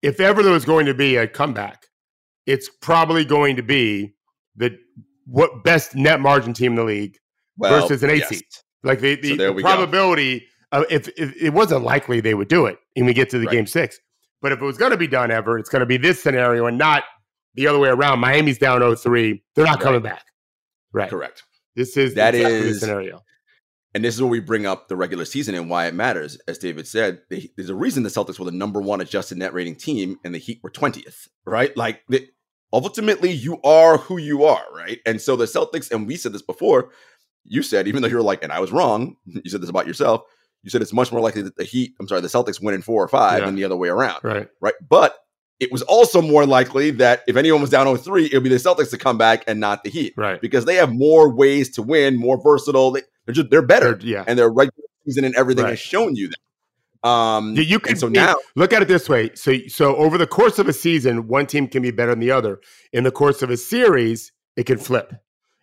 If 0.03 0.19
ever 0.21 0.43
there 0.43 0.53
was 0.53 0.65
going 0.65 0.87
to 0.87 0.95
be 0.95 1.17
a 1.17 1.27
comeback, 1.29 1.87
it's 2.47 2.69
probably 2.69 3.25
going 3.25 3.57
to 3.57 3.63
be 3.63 4.15
the 4.61 4.79
what 5.27 5.65
best 5.65 5.95
net 5.97 6.21
margin 6.21 6.53
team 6.53 6.73
in 6.73 6.77
the 6.77 6.85
league. 6.85 7.17
Well, 7.57 7.81
Versus 7.83 8.03
an 8.03 8.11
eight 8.11 8.19
yes. 8.21 8.29
seed. 8.29 8.45
Like 8.83 9.01
the, 9.01 9.17
the, 9.17 9.37
So 9.37 9.53
the 9.53 9.61
probability 9.63 10.47
of 10.73 10.85
if, 10.91 11.09
if 11.19 11.35
it 11.41 11.51
wasn't 11.51 11.83
likely 11.83 12.21
they 12.21 12.35
would 12.35 12.49
do 12.49 12.67
it 12.67 12.79
and 12.97 13.05
we 13.07 13.13
get 13.13 13.29
to 13.31 13.39
the 13.39 13.47
Right. 13.47 13.53
game 13.57 13.67
six. 13.67 13.99
But 14.41 14.53
if 14.53 14.63
it 14.63 14.65
was 14.65 14.79
going 14.79 14.93
to 14.93 14.97
be 14.97 15.07
done 15.07 15.31
ever, 15.31 15.59
it's 15.59 15.69
going 15.69 15.81
to 15.81 15.87
be 15.87 15.99
this 15.99 16.23
scenario 16.23 16.67
and 16.67 16.79
not 16.79 17.05
the 17.55 17.67
other 17.67 17.79
way 17.79 17.91
around. 17.91 18.21
Miami's 18.21 18.57
down 18.59 18.81
0-3. 18.81 19.43
They're 19.55 19.65
not 19.67 19.75
Right. 19.75 19.81
coming 19.83 20.01
back. 20.03 20.25
Right. 20.93 21.11
Correct. 21.11 21.43
This 21.77 21.97
is 21.97 22.15
That 22.15 22.35
exactly 22.35 22.61
the 22.61 22.67
is- 22.69 22.81
scenario. 22.81 23.23
And 23.93 24.05
this 24.05 24.15
is 24.15 24.23
where 24.23 24.31
we 24.31 24.39
bring 24.41 24.67
up 24.67 24.89
the 24.89 24.95
regular 24.97 25.25
season 25.25 25.55
and 25.57 25.69
why 25.69 25.87
it 25.87 25.95
matters. 25.95 26.39
As 26.47 26.59
David 26.59 26.87
said, 26.87 27.23
they, 27.29 27.51
there's 27.57 27.71
a 27.71 27.75
reason 27.75 28.05
the 28.05 28.09
Celtics 28.09 28.39
were 28.39 28.45
the 28.45 28.53
number 28.53 28.81
one 28.81 29.01
adjusted 29.01 29.37
net 29.37 29.53
rating 29.53 29.75
team 29.75 30.17
and 30.25 30.33
the 30.33 30.39
Heat 30.39 30.61
were 30.63 30.71
20th, 30.71 31.27
right? 31.45 31.77
Like, 31.77 32.03
the, 32.09 32.27
ultimately, 32.73 33.31
you 33.31 33.61
are 33.63 33.99
who 33.99 34.19
you 34.19 34.45
are, 34.45 34.65
right? 34.75 34.99
And 35.07 35.21
so 35.21 35.37
the 35.37 35.45
Celtics, 35.47 35.91
and 35.91 36.07
we 36.07 36.17
said 36.17 36.33
this 36.33 36.43
before, 36.43 36.91
you 37.45 37.63
said, 37.63 37.89
even 37.89 38.03
though 38.03 38.09
you 38.09 38.17
were 38.17 38.23
like, 38.23 38.43
and 38.43 38.53
I 38.53 38.61
was 38.61 38.73
wrong, 38.73 39.17
you 39.27 39.49
said 39.51 39.61
this 39.63 39.71
about 39.71 39.87
yourself, 39.87 40.23
you 40.63 40.71
said 40.71 40.83
it's 40.83 40.93
much 40.93 41.11
more 41.11 41.21
likely 41.23 41.43
that 41.43 41.57
the 41.57 41.65
Heat, 41.65 41.95
I'm 41.99 42.07
sorry, 42.07 42.21
the 42.21 42.29
Celtics 42.29 42.63
win 42.63 42.75
in 42.75 42.83
four 42.83 43.03
or 43.03 43.09
five 43.09 43.41
Yeah. 43.41 43.47
than 43.47 43.55
the 43.57 43.65
other 43.65 43.77
way 43.77 43.89
around, 43.89 44.21
Right. 44.23 44.49
right? 44.61 44.75
But 44.89 45.17
it 45.59 45.71
was 45.73 45.83
also 45.83 46.21
more 46.23 46.47
likely 46.47 46.91
that 46.93 47.23
if 47.27 47.37
anyone 47.37 47.61
was 47.61 47.71
down 47.71 47.87
03, 47.87 48.27
it 48.27 48.35
would 48.35 48.43
be 48.45 48.49
the 48.51 48.57
Celtics 48.57 48.91
to 48.91 48.99
come 48.99 49.19
back 49.19 49.45
and 49.47 49.59
not 49.61 49.85
the 49.85 49.91
Heat 49.91 50.15
Right. 50.17 50.41
because 50.41 50.65
they 50.67 50.75
have 50.77 50.93
more 50.93 51.35
ways 51.35 51.71
to 51.77 51.83
win, 51.83 52.17
more 52.17 52.41
versatile. 52.43 52.91
They, 52.93 53.03
they're 53.27 53.35
just 53.35 53.51
they're 53.51 53.63
better, 53.63 53.95
They're- 53.95 54.07
yeah. 54.07 54.25
and 54.27 54.39
their 54.39 54.51
regular 54.51 54.85
season 55.07 55.25
and 55.25 55.35
everything 55.35 55.65
Right. 55.65 55.71
has 55.71 55.79
shown 55.81 56.15
you 56.17 56.29
that. 56.29 56.37
Um, 57.03 57.55
You- 57.57 57.81
and 57.89 57.99
so 57.99 58.09
now, 58.09 58.37
Look 58.57 58.73
at 58.73 58.83
it 58.83 58.89
this 58.89 59.09
way. 59.09 59.31
So, 59.35 59.55
so 59.69 59.97
over 59.97 60.19
the 60.19 60.27
course 60.27 60.59
of 60.59 60.69
a 60.69 60.73
season, 60.73 61.29
one 61.29 61.47
team 61.47 61.67
can 61.67 61.83
be 61.83 61.91
better 61.91 62.11
than 62.13 62.21
the 62.21 62.31
other. 62.31 62.61
In 62.93 63.05
the 63.05 63.11
course 63.11 63.41
of 63.43 63.51
a 63.51 63.57
series, 63.57 64.33
it 64.57 64.67
can 64.67 64.79
flip. 64.79 65.13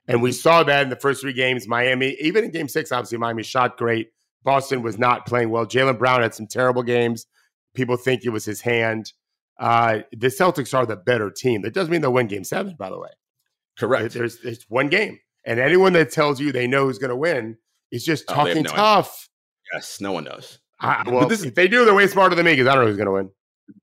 And 0.07 0.21
we 0.21 0.31
saw 0.31 0.63
that 0.63 0.83
in 0.83 0.89
the 0.89 0.95
first 0.95 1.21
three 1.21 1.33
games. 1.33 1.67
Miami, 1.67 2.15
even 2.21 2.45
in 2.45 2.51
game 2.51 2.67
six, 2.69 2.91
obviously, 2.91 3.17
Miami 3.17 3.43
shot 3.43 3.77
great. 3.77 4.09
Boston 4.43 4.81
was 4.81 4.97
not 4.97 5.25
playing 5.27 5.49
well. 5.49 5.65
Jaylen 5.65 5.99
Brown 5.99 6.21
had 6.21 6.33
some 6.33 6.47
terrible 6.47 6.81
games. 6.81 7.27
People 7.75 7.97
think 7.97 8.23
it 8.23 8.29
was 8.29 8.45
his 8.45 8.61
hand. 8.61 9.11
Uh, 9.59 9.99
the 10.11 10.27
Celtics 10.27 10.73
are 10.73 10.85
the 10.85 10.95
better 10.95 11.29
team. 11.29 11.61
That 11.61 11.73
doesn't 11.73 11.91
mean 11.91 12.01
they'll 12.01 12.13
win 12.13 12.27
game 12.27 12.45
seven, 12.45 12.75
by 12.79 12.89
the 12.89 12.97
way. 12.99 13.09
correct. 13.77 14.13
There's 14.13 14.37
it's 14.43 14.65
one 14.69 14.87
game. 14.87 15.19
And 15.45 15.59
anyone 15.59 15.93
that 15.93 16.11
tells 16.11 16.39
you 16.39 16.51
they 16.51 16.67
know 16.67 16.85
who's 16.85 16.97
going 16.99 17.09
to 17.09 17.15
win 17.15 17.57
is 17.91 18.03
just 18.05 18.25
Oh, 18.29 18.33
talking 18.33 18.59
idea. 18.59 18.71
tough. 18.71 19.27
Yes, 19.73 19.99
no 20.01 20.11
one 20.13 20.23
knows. 20.23 20.59
I, 20.79 21.03
But 21.03 21.13
well, 21.13 21.27
this 21.27 21.43
if 21.43 21.55
they 21.55 21.67
do, 21.67 21.85
they're 21.85 21.93
way 21.93 22.07
smarter 22.07 22.35
than 22.35 22.45
me 22.45 22.53
because 22.53 22.67
I 22.67 22.75
don't 22.75 22.83
know 22.83 22.87
who's 22.89 22.97
going 22.97 23.07
to 23.07 23.11
win. 23.13 23.31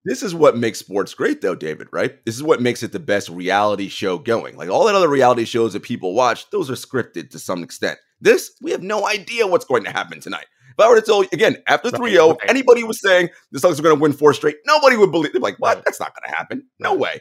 This 0.05 0.23
is 0.23 0.35
what 0.35 0.57
makes 0.57 0.79
sports 0.79 1.13
great, 1.13 1.41
though, 1.41 1.55
David. 1.55 1.89
Right? 1.93 2.25
This 2.25 2.35
is 2.37 2.43
what 2.43 2.61
makes 2.63 2.83
it 2.83 2.93
the 2.93 3.01
best 3.01 3.29
reality 3.29 3.89
show 3.89 4.19
going. 4.19 4.57
Like 4.57 4.69
all 4.71 4.87
that 4.87 4.95
other 4.95 5.09
reality 5.09 5.45
shows 5.45 5.73
that 5.75 5.83
people 5.83 6.15
watch, 6.15 6.49
those 6.51 6.71
are 6.71 6.75
scripted 6.75 7.31
to 7.31 7.39
some 7.39 7.63
extent. 7.63 7.99
This, 8.21 8.53
we 8.63 8.71
have 8.71 8.83
no 8.83 9.07
idea 9.07 9.47
what's 9.47 9.65
going 9.65 9.85
to 9.85 9.91
happen 9.91 10.21
tonight. 10.21 10.47
If 10.77 10.85
I 10.85 10.89
were 10.89 10.97
to 10.97 11.03
tell 11.03 11.23
you 11.23 11.29
again 11.33 11.57
after 11.69 11.89
Right, 11.91 11.99
3 11.99 12.11
0, 12.13 12.29
right. 12.31 12.39
anybody 12.49 12.83
was 12.83 13.01
saying 13.01 13.29
the 13.53 13.61
Celtics 13.61 13.79
are 13.79 13.83
going 13.83 13.97
to 13.97 14.01
win 14.03 14.13
four 14.13 14.33
straight, 14.35 14.57
nobody 14.67 14.97
would 14.97 15.13
believe. 15.13 15.33
They're 15.33 15.41
like, 15.41 15.57
what? 15.59 15.77
Right. 15.77 15.85
That's 15.85 16.01
not 16.01 16.13
going 16.15 16.31
to 16.31 16.37
happen. 16.37 16.65
No 16.81 16.95
way. 16.95 17.21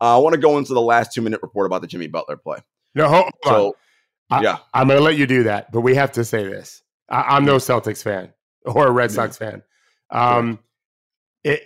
Uh, 0.00 0.16
I 0.16 0.20
want 0.20 0.34
to 0.34 0.40
go 0.40 0.58
into 0.58 0.74
the 0.74 0.80
last 0.82 1.12
two 1.12 1.22
minute 1.22 1.40
report 1.42 1.66
about 1.66 1.80
the 1.80 1.86
Jimmy 1.88 2.06
Butler 2.08 2.36
play. 2.36 2.58
No, 2.94 3.08
hold, 3.08 3.30
hold 3.42 3.46
on. 3.46 3.52
So, 3.52 3.76
I- 4.30 4.42
yeah, 4.42 4.58
I'm 4.74 4.86
going 4.88 4.98
to 4.98 5.04
let 5.04 5.16
you 5.16 5.26
do 5.26 5.44
that, 5.44 5.72
but 5.72 5.80
we 5.80 5.94
have 5.94 6.12
to 6.12 6.24
say 6.24 6.44
this. 6.44 6.82
I, 7.08 7.22
I'm 7.36 7.44
no 7.44 7.56
Celtics 7.56 8.02
fan 8.02 8.32
or 8.74 8.86
a 8.86 8.90
Red 8.90 9.10
Yeah. 9.10 9.14
Sox 9.16 9.36
fan. 9.38 9.62
Um, 10.10 10.58
it 11.42 11.62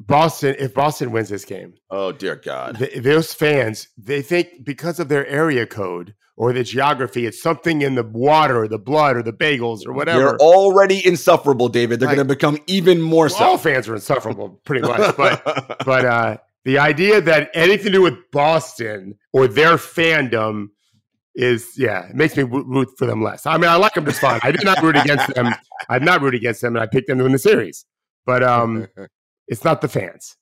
Boston. 0.00 0.56
If 0.58 0.74
Boston 0.74 1.12
wins 1.12 1.28
this 1.28 1.44
game, 1.44 1.74
Oh 1.90 2.12
dear 2.12 2.36
God. 2.36 2.78
th- 2.78 3.02
those 3.02 3.32
fans 3.32 3.88
they 3.96 4.22
think 4.22 4.64
because 4.64 4.98
of 4.98 5.08
their 5.08 5.26
area 5.26 5.66
code 5.66 6.14
or 6.36 6.52
the 6.52 6.64
geography, 6.64 7.26
it's 7.26 7.40
something 7.42 7.82
in 7.82 7.94
the 7.94 8.02
water, 8.02 8.62
or 8.62 8.66
the 8.68 8.78
blood, 8.78 9.16
or 9.16 9.22
the 9.22 9.34
bagels, 9.34 9.86
or 9.86 9.92
whatever. 9.92 10.18
They're 10.18 10.36
already 10.38 11.06
insufferable, 11.06 11.68
David. 11.68 12.00
They're 12.00 12.08
Like- 12.08 12.16
going 12.16 12.26
to 12.26 12.34
become 12.34 12.58
even 12.66 13.00
more 13.02 13.28
Well, 13.38 13.50
all 13.50 13.58
fans 13.58 13.86
are 13.88 13.94
insufferable, 13.94 14.60
pretty 14.64 14.80
much. 14.86 15.14
But 15.16 15.44
but 15.84 16.04
uh, 16.04 16.36
the 16.64 16.78
idea 16.78 17.20
that 17.20 17.50
anything 17.54 17.86
to 17.86 17.92
do 17.92 18.02
with 18.02 18.14
Boston 18.32 19.18
or 19.32 19.46
their 19.46 19.76
fandom 19.76 20.68
is 21.34 21.72
yeah, 21.76 22.08
it 22.08 22.14
makes 22.14 22.36
me 22.36 22.42
root- 22.42 22.90
for 22.98 23.06
them 23.06 23.22
less. 23.22 23.46
I 23.46 23.56
mean, 23.56 23.70
I 23.70 23.76
like 23.76 23.94
them 23.94 24.04
just 24.04 24.20
fine. 24.20 24.40
I 24.42 24.52
did 24.52 24.64
not 24.64 24.82
root 24.82 24.96
against 24.96 25.34
them. 25.34 25.54
I'm 25.88 26.04
not 26.04 26.20
root 26.20 26.34
against 26.34 26.60
them, 26.60 26.76
and 26.76 26.82
I 26.82 26.86
picked 26.86 27.08
them 27.08 27.18
to 27.18 27.24
win 27.24 27.32
the 27.32 27.38
series. 27.38 27.84
But 28.26 28.42
um, 28.42 28.88
it's 29.48 29.64
not 29.64 29.80
the 29.80 29.88
fans. 29.88 30.36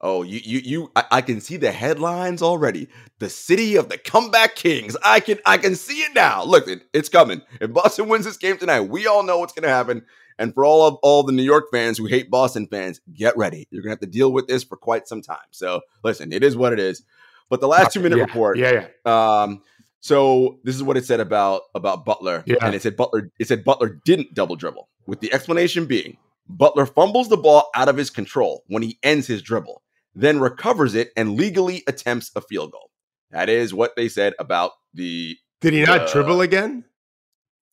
oh, 0.00 0.22
you, 0.22 0.40
you, 0.44 0.58
you. 0.58 0.92
I, 0.96 1.04
I 1.10 1.20
can 1.22 1.40
see 1.40 1.56
the 1.56 1.72
headlines 1.72 2.42
already. 2.42 2.88
The 3.18 3.30
city 3.30 3.76
of 3.76 3.88
the 3.88 3.98
comeback 3.98 4.56
kings. 4.56 4.96
I 5.04 5.20
can, 5.20 5.38
I 5.46 5.58
can 5.58 5.74
see 5.74 6.00
it 6.00 6.14
now. 6.14 6.44
Look, 6.44 6.68
it, 6.68 6.82
it's 6.92 7.08
coming. 7.08 7.42
If 7.60 7.72
Boston 7.72 8.08
wins 8.08 8.24
this 8.24 8.36
game 8.36 8.58
tonight, 8.58 8.80
we 8.82 9.06
all 9.06 9.22
know 9.22 9.38
what's 9.38 9.52
going 9.52 9.62
to 9.62 9.68
happen. 9.68 10.04
And 10.38 10.52
for 10.52 10.64
all 10.66 10.86
of 10.86 10.96
all 11.02 11.22
the 11.22 11.32
New 11.32 11.42
York 11.42 11.66
fans 11.72 11.96
who 11.96 12.06
hate 12.06 12.30
Boston 12.30 12.66
fans, 12.66 13.00
get 13.14 13.36
ready. 13.38 13.66
You're 13.70 13.82
going 13.82 13.96
to 13.96 14.00
have 14.00 14.00
to 14.00 14.18
deal 14.18 14.32
with 14.32 14.48
this 14.48 14.64
for 14.64 14.76
quite 14.76 15.08
some 15.08 15.22
time. 15.22 15.38
So 15.50 15.80
listen, 16.04 16.32
it 16.32 16.44
is 16.44 16.56
what 16.56 16.74
it 16.74 16.78
is. 16.78 17.02
But 17.48 17.60
the 17.60 17.68
last 17.68 17.92
two 17.92 18.00
minute 18.00 18.18
yeah, 18.18 18.24
report. 18.24 18.58
Yeah, 18.58 18.88
yeah. 19.06 19.42
Um, 19.42 19.62
so 20.00 20.58
this 20.64 20.74
is 20.76 20.82
what 20.82 20.96
it 20.96 21.04
said 21.04 21.20
about 21.20 21.62
about 21.74 22.04
Butler, 22.04 22.42
Yeah. 22.46 22.56
and 22.62 22.74
it 22.74 22.82
said 22.82 22.96
Butler. 22.96 23.30
It 23.38 23.48
said 23.48 23.64
Butler 23.64 24.00
didn't 24.04 24.34
double 24.34 24.56
dribble, 24.56 24.88
with 25.06 25.20
the 25.20 25.32
explanation 25.32 25.86
being 25.86 26.16
Butler 26.48 26.86
fumbles 26.86 27.28
the 27.28 27.36
ball 27.36 27.70
out 27.74 27.88
of 27.88 27.96
his 27.96 28.10
control 28.10 28.62
when 28.68 28.82
he 28.82 28.98
ends 29.02 29.26
his 29.26 29.42
dribble, 29.42 29.82
then 30.14 30.38
recovers 30.40 30.94
it 30.94 31.10
and 31.16 31.36
legally 31.36 31.82
attempts 31.88 32.30
a 32.36 32.40
field 32.40 32.72
goal. 32.72 32.90
That 33.30 33.48
is 33.48 33.74
what 33.74 33.96
they 33.96 34.08
said 34.08 34.34
about 34.38 34.72
the. 34.94 35.36
Did 35.60 35.72
he 35.72 35.84
not 35.84 36.02
Uh, 36.02 36.12
dribble 36.12 36.40
again? 36.42 36.84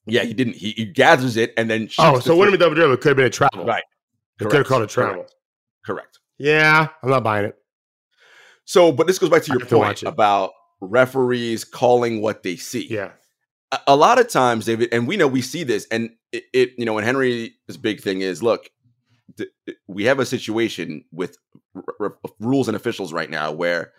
Yeah, 0.06 0.24
he 0.24 0.34
didn't. 0.34 0.56
He, 0.56 0.72
he 0.72 0.86
gathers 0.86 1.38
it 1.38 1.54
and 1.56 1.70
then. 1.70 1.90
Oh, 2.00 2.20
so 2.20 2.36
wouldn't 2.36 2.54
been 2.54 2.60
double 2.60 2.76
dribble. 2.76 2.94
It 2.94 3.02
could 3.02 3.10
have 3.10 3.18
been 3.18 3.28
a 3.28 3.30
travel. 3.30 3.66
Right. 3.66 3.84
It 4.40 4.46
could 4.46 4.54
have 4.54 4.68
called 4.68 4.82
a 4.84 4.88
travel. 4.88 5.16
Correct. 5.16 5.34
Correct. 5.86 6.20
Yeah, 6.40 6.88
I'm 7.02 7.10
not 7.10 7.24
buying 7.24 7.46
it. 7.46 7.56
So, 8.66 8.92
but 8.92 9.08
this 9.08 9.20
goes 9.20 9.30
back 9.30 9.44
to 9.44 9.52
your 9.52 9.60
have 9.60 9.70
to 9.70 9.76
point 9.76 10.04
about 10.04 10.52
referees 10.88 11.64
calling 11.64 12.22
what 12.22 12.44
they 12.44 12.56
see. 12.56 12.88
Yeah. 12.90 13.12
a- 13.72 13.80
a 13.88 13.96
lot 13.96 14.20
of 14.20 14.28
times, 14.30 14.66
David, 14.66 14.90
and 14.92 15.08
we 15.08 15.18
know 15.18 15.28
we 15.28 15.42
see 15.42 15.64
this, 15.64 15.88
and 15.92 16.12
it, 16.32 16.44
it 16.54 16.70
you 16.78 16.86
know, 16.86 16.98
and 16.98 17.06
Henry's 17.06 17.52
big 17.82 18.02
thing 18.02 18.22
is 18.22 18.44
look, 18.44 18.70
th- 19.38 19.50
we 19.88 20.04
have 20.06 20.20
a 20.20 20.26
situation 20.26 21.06
with 21.12 21.38
r- 21.76 21.84
r- 22.00 22.18
rules 22.40 22.68
and 22.68 22.76
officials 22.78 23.12
right 23.14 23.30
now 23.30 23.52
where 23.52 23.92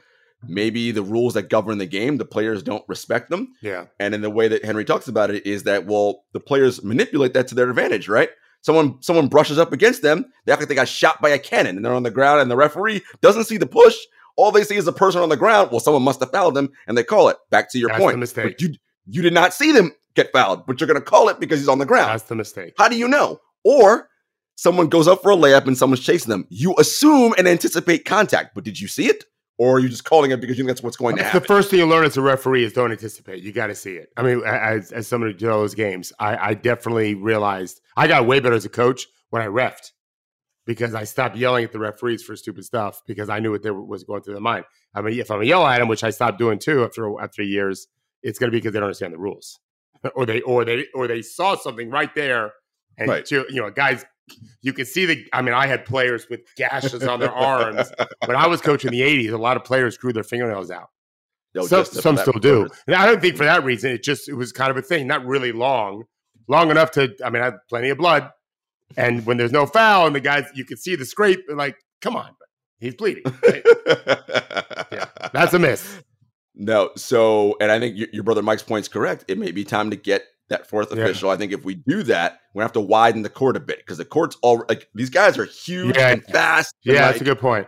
maybe 0.47 0.91
the 0.91 1.03
rules 1.03 1.35
that 1.35 1.49
govern 1.49 1.79
the 1.79 1.87
game, 1.87 2.19
the 2.19 2.25
players 2.25 2.63
don't 2.63 2.85
respect 2.87 3.31
them. 3.31 3.53
Yeah. 3.63 3.87
And 3.99 4.15
in 4.15 4.21
the 4.21 4.31
way 4.31 4.47
that 4.49 4.65
Henry 4.65 4.85
talks 4.85 5.09
about 5.09 5.31
it 5.31 5.47
is 5.47 5.63
that, 5.63 5.87
well, 5.87 6.25
the 6.33 6.41
players 6.41 6.85
manipulate 6.85 7.33
that 7.35 7.49
to 7.49 7.55
their 7.55 7.71
advantage, 7.71 8.09
right? 8.09 8.29
Someone 8.61 8.99
someone 9.03 9.29
brushes 9.29 9.59
up 9.59 9.73
against 9.73 10.03
them, 10.03 10.27
they 10.45 10.53
act 10.53 10.61
like 10.63 10.69
they 10.69 10.75
got 10.75 10.89
shot 10.89 11.21
by 11.21 11.31
a 11.31 11.39
cannon 11.39 11.77
and 11.77 11.85
they're 11.85 11.95
on 11.95 12.03
the 12.03 12.11
ground 12.11 12.41
and 12.41 12.51
the 12.51 12.57
referee 12.57 13.03
doesn't 13.23 13.45
see 13.45 13.57
the 13.59 13.67
push. 13.67 13.95
All 14.37 14.51
they 14.51 14.65
see 14.65 14.77
is 14.77 14.87
a 14.87 14.93
person 14.93 15.21
on 15.21 15.29
the 15.29 15.37
ground. 15.37 15.71
Well, 15.71 15.81
someone 15.81 16.03
must 16.03 16.21
have 16.21 16.31
fouled 16.31 16.55
them 16.55 16.71
and 16.87 16.99
they 16.99 17.05
call 17.05 17.29
it. 17.29 17.37
Back 17.51 17.71
to 17.73 17.79
your 17.79 17.89
That's 17.89 18.01
point. 18.01 18.15
the 18.15 18.19
mistake. 18.19 18.45
But 18.45 18.61
you 18.61 18.75
you 19.07 19.23
did 19.23 19.35
not 19.35 19.53
see 19.53 19.73
them 19.73 19.93
get 20.15 20.33
fouled, 20.33 20.67
but 20.67 20.81
you're 20.81 20.89
going 20.89 21.01
to 21.01 21.05
call 21.05 21.29
it 21.29 21.39
because 21.41 21.59
he's 21.59 21.69
on 21.69 21.79
the 21.79 21.87
ground. 21.87 22.11
That's 22.11 22.25
the 22.25 22.35
mistake. 22.35 22.75
How 22.79 22.89
do 22.89 22.97
you 22.97 23.07
know? 23.07 23.41
Or 23.65 24.09
someone 24.57 24.89
goes 24.89 25.07
up 25.09 25.23
for 25.23 25.31
a 25.31 25.37
layup 25.37 25.67
and 25.67 25.77
someone's 25.77 26.05
chasing 26.05 26.31
them. 26.31 26.47
You 26.49 26.75
assume 26.79 27.35
and 27.37 27.47
anticipate 27.47 28.05
contact, 28.05 28.55
but 28.55 28.65
did 28.65 28.81
you 28.81 28.89
see 28.89 29.09
it? 29.09 29.25
or 29.59 29.77
are 29.77 29.79
you 29.79 29.89
just 29.89 30.05
calling 30.05 30.31
it 30.31 30.41
because 30.41 30.59
you 30.59 30.65
think 30.65 30.69
that's 30.69 30.83
what's 30.83 30.97
going 30.97 31.17
to 31.17 31.23
happen? 31.23 31.41
The 31.41 31.47
first 31.47 31.71
thing 31.71 31.79
you 31.79 31.87
learn 31.87 32.05
as 32.05 32.17
a 32.17 32.23
referee 32.23 32.65
is 32.65 32.73
don't 32.73 32.91
anticipate. 32.91 33.43
You 33.43 33.53
got 33.53 33.69
to 33.69 33.75
see 33.75 33.95
it. 33.95 34.11
I 34.17 34.23
mean, 34.23 34.43
as, 34.45 34.91
as 34.93 35.07
somebody 35.07 35.33
who 35.33 35.39
did 35.39 35.49
all 35.49 35.61
those 35.61 35.75
games, 35.75 36.13
I, 36.19 36.37
I 36.51 36.55
definitely 36.55 37.15
realized 37.15 37.81
I 37.97 38.09
got 38.09 38.27
way 38.27 38.41
better 38.41 38.57
as 38.57 38.65
a 38.65 38.71
coach 38.71 39.07
when 39.31 39.43
I 39.43 39.47
refed 39.47 39.93
because 40.67 40.95
I 40.95 41.05
stopped 41.05 41.37
yelling 41.37 41.65
at 41.65 41.73
the 41.73 41.79
referees 41.79 42.23
for 42.23 42.37
stupid 42.37 42.65
stuff 42.65 43.03
because 43.07 43.29
I 43.29 43.39
knew 43.41 43.51
what 43.51 43.63
they 43.63 43.71
were, 43.71 43.85
was 43.85 44.05
going 44.05 44.23
through 44.23 44.35
their 44.35 44.43
mind. 44.43 44.65
I 44.95 45.03
mean, 45.03 45.19
if 45.19 45.31
I'm 45.31 45.41
a 45.41 45.45
yell 45.45 45.67
at 45.67 45.79
them, 45.79 45.89
which 45.89 46.05
I 46.05 46.11
stopped 46.11 46.39
doing 46.39 46.59
too 46.59 46.85
after 46.85 47.21
after 47.21 47.43
years, 47.43 47.87
it's 48.23 48.39
going 48.39 48.49
to 48.49 48.53
be 48.53 48.59
because 48.59 48.73
they 48.73 48.79
don't 48.81 48.87
understand 48.87 49.13
the 49.15 49.19
rules, 49.19 49.59
or 50.15 50.25
they 50.27 50.41
or 50.43 50.65
they 50.65 50.87
or 50.95 51.07
they 51.07 51.23
saw 51.23 51.57
something 51.57 51.91
right 51.91 52.15
there, 52.15 52.53
and 52.97 53.09
Right. 53.09 53.25
to, 53.27 53.45
you 53.51 53.61
know, 53.61 53.71
guys, 53.71 54.05
you 54.63 54.73
could 54.73 54.87
see 54.87 55.05
the. 55.05 55.27
I 55.33 55.43
mean, 55.43 55.55
I 55.55 55.67
had 55.67 55.85
players 55.85 56.29
with 56.31 56.41
gashes 56.57 57.03
on 57.03 57.21
their 57.21 57.33
arms 57.33 57.93
when 58.25 58.37
I 58.37 58.47
was 58.47 58.61
coaching 58.61 58.91
the 58.91 59.01
'80s. 59.03 59.33
A 59.33 59.37
lot 59.37 59.57
of 59.57 59.65
players 59.65 59.99
grew 59.99 60.13
their 60.13 60.23
fingernails 60.23 60.71
out. 60.71 60.89
No, 61.55 61.67
some 61.67 61.85
some 61.85 62.17
still 62.17 62.33
do. 62.41 62.69
And 62.87 62.97
I 62.97 63.07
don't 63.07 63.21
think 63.21 63.37
for 63.37 63.45
that 63.45 63.63
reason. 63.65 63.93
It 63.93 64.03
just 64.03 64.29
it 64.29 64.35
was 64.35 64.51
kind 64.51 64.71
of 64.71 64.77
a 64.77 64.83
thing, 64.83 65.07
not 65.07 65.25
really 65.25 65.53
long, 65.53 66.05
long 66.49 66.71
enough 66.71 66.91
to. 66.93 67.15
I 67.25 67.31
mean, 67.31 67.43
I 67.43 67.47
had 67.47 67.55
plenty 67.69 67.91
of 67.91 67.99
blood, 67.99 68.31
and 68.97 69.25
when 69.27 69.37
there's 69.37 69.53
no 69.53 69.67
foul 69.67 70.07
and 70.07 70.15
the 70.15 70.21
guys, 70.21 70.45
you 70.55 70.65
can 70.65 70.77
see 70.77 70.97
the 70.97 71.05
scrape. 71.05 71.41
And 71.49 71.57
like, 71.59 71.77
come 72.01 72.17
on, 72.17 72.31
he's 72.79 72.95
bleeding. 72.95 73.25
right? 73.43 73.63
That's 75.33 75.55
a 75.55 75.59
miss. 75.59 76.03
No, 76.55 76.91
so 76.97 77.57
and 77.61 77.71
I 77.73 77.79
think 77.81 77.97
your, 77.99 78.09
your 78.13 78.23
brother 78.23 78.43
Mike's 78.43 78.63
point's 78.63 78.89
correct. 78.89 79.25
It 79.29 79.39
may 79.39 79.51
be 79.51 79.65
time 79.65 79.91
to 79.91 79.97
get 79.97 80.23
that 80.51 80.69
fourth 80.69 80.95
Yeah. 80.95 81.03
official. 81.03 81.31
I 81.31 81.37
think 81.37 81.53
if 81.53 81.65
we 81.65 81.75
do 81.75 82.03
that, 82.05 82.39
we're 82.55 82.61
gonna 82.61 82.67
have 82.67 82.73
to 82.75 82.81
widen 82.81 83.23
the 83.23 83.29
court 83.31 83.57
a 83.57 83.61
bit 83.61 83.79
because 83.79 83.99
the 83.99 84.05
court's 84.05 84.37
all 84.43 84.65
like 84.69 84.89
these 84.95 85.11
guys 85.11 85.37
are 85.39 85.47
huge 85.47 85.97
Yeah. 85.97 86.11
and 86.11 86.25
fast. 86.25 86.75
and, 86.85 86.95
Yeah, 86.95 87.03
like, 87.07 87.11
that's 87.15 87.23
a 87.23 87.25
good 87.25 87.41
point. 87.41 87.67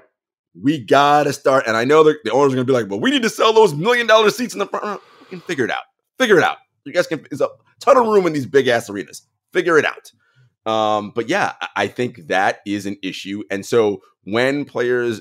we 0.62 0.78
gotta 0.84 1.32
start. 1.32 1.64
And 1.66 1.76
I 1.76 1.84
know 1.84 2.02
that 2.04 2.18
the 2.24 2.30
owners 2.30 2.52
are 2.52 2.56
gonna 2.56 2.64
be 2.66 2.72
like, 2.72 2.88
"But 2.88 2.98
we 2.98 3.10
need 3.10 3.22
to 3.22 3.30
sell 3.30 3.52
those 3.52 3.74
million 3.74 4.06
dollar 4.06 4.30
seats 4.30 4.52
in 4.54 4.58
the 4.60 4.66
front." 4.66 5.00
We 5.20 5.26
can 5.26 5.40
figure 5.40 5.64
it 5.64 5.70
out. 5.70 5.82
Figure 6.18 6.38
it 6.38 6.44
out. 6.44 6.58
You 6.84 6.92
guys 6.92 7.06
can. 7.08 7.26
There's 7.28 7.40
a 7.40 7.48
ton 7.80 7.96
of 7.96 8.06
room 8.06 8.26
in 8.26 8.32
these 8.32 8.46
big 8.46 8.68
ass 8.68 8.88
arenas. 8.88 9.22
Figure 9.52 9.76
it 9.78 9.84
out. 9.84 10.12
Um, 10.66 11.12
but 11.14 11.28
yeah, 11.28 11.52
I- 11.76 11.86
think 11.88 12.26
that 12.26 12.58
is 12.66 12.84
an 12.86 12.96
issue. 13.02 13.42
And 13.50 13.64
so 13.64 14.02
when 14.24 14.64
players 14.64 15.20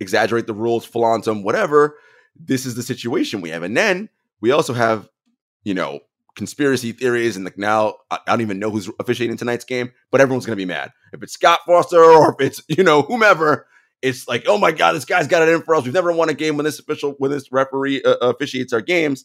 exaggerate 0.00 0.46
the 0.46 0.54
rules, 0.54 0.84
flaunt 0.84 1.24
them, 1.24 1.42
whatever, 1.42 1.96
this 2.38 2.66
is 2.66 2.74
the 2.74 2.82
situation 2.82 3.40
we 3.40 3.50
have. 3.50 3.62
And 3.62 3.76
then 3.76 4.08
we 4.40 4.50
also 4.50 4.72
have, 4.74 5.08
you 5.64 5.72
know, 5.72 6.00
conspiracy 6.34 6.92
theories 6.92 7.34
and 7.36 7.46
like 7.46 7.56
now 7.56 7.94
I 8.10 8.18
don't 8.26 8.42
even 8.42 8.58
know 8.58 8.70
who's 8.70 8.90
officiating 9.00 9.38
tonight's 9.38 9.64
game, 9.64 9.90
but 10.10 10.20
everyone's 10.20 10.44
gonna 10.44 10.56
be 10.56 10.66
mad. 10.66 10.92
If 11.14 11.22
it's 11.22 11.32
Scott 11.32 11.60
Foster 11.66 12.02
or 12.02 12.36
if 12.38 12.46
it's, 12.46 12.62
you 12.68 12.84
know, 12.84 13.02
whomever, 13.02 13.66
it's 14.02 14.28
like, 14.28 14.44
oh 14.46 14.58
my 14.58 14.72
god, 14.72 14.92
this 14.92 15.06
guy's 15.06 15.28
got 15.28 15.42
it 15.42 15.48
in 15.48 15.62
for 15.62 15.74
us. 15.74 15.84
We've 15.84 15.94
never 15.94 16.12
won 16.12 16.28
a 16.28 16.34
game 16.34 16.56
when 16.56 16.64
this 16.64 16.78
official 16.78 17.14
when 17.18 17.30
this 17.30 17.50
referee 17.50 18.02
uh, 18.02 18.16
officiates 18.16 18.72
our 18.74 18.82
games. 18.82 19.24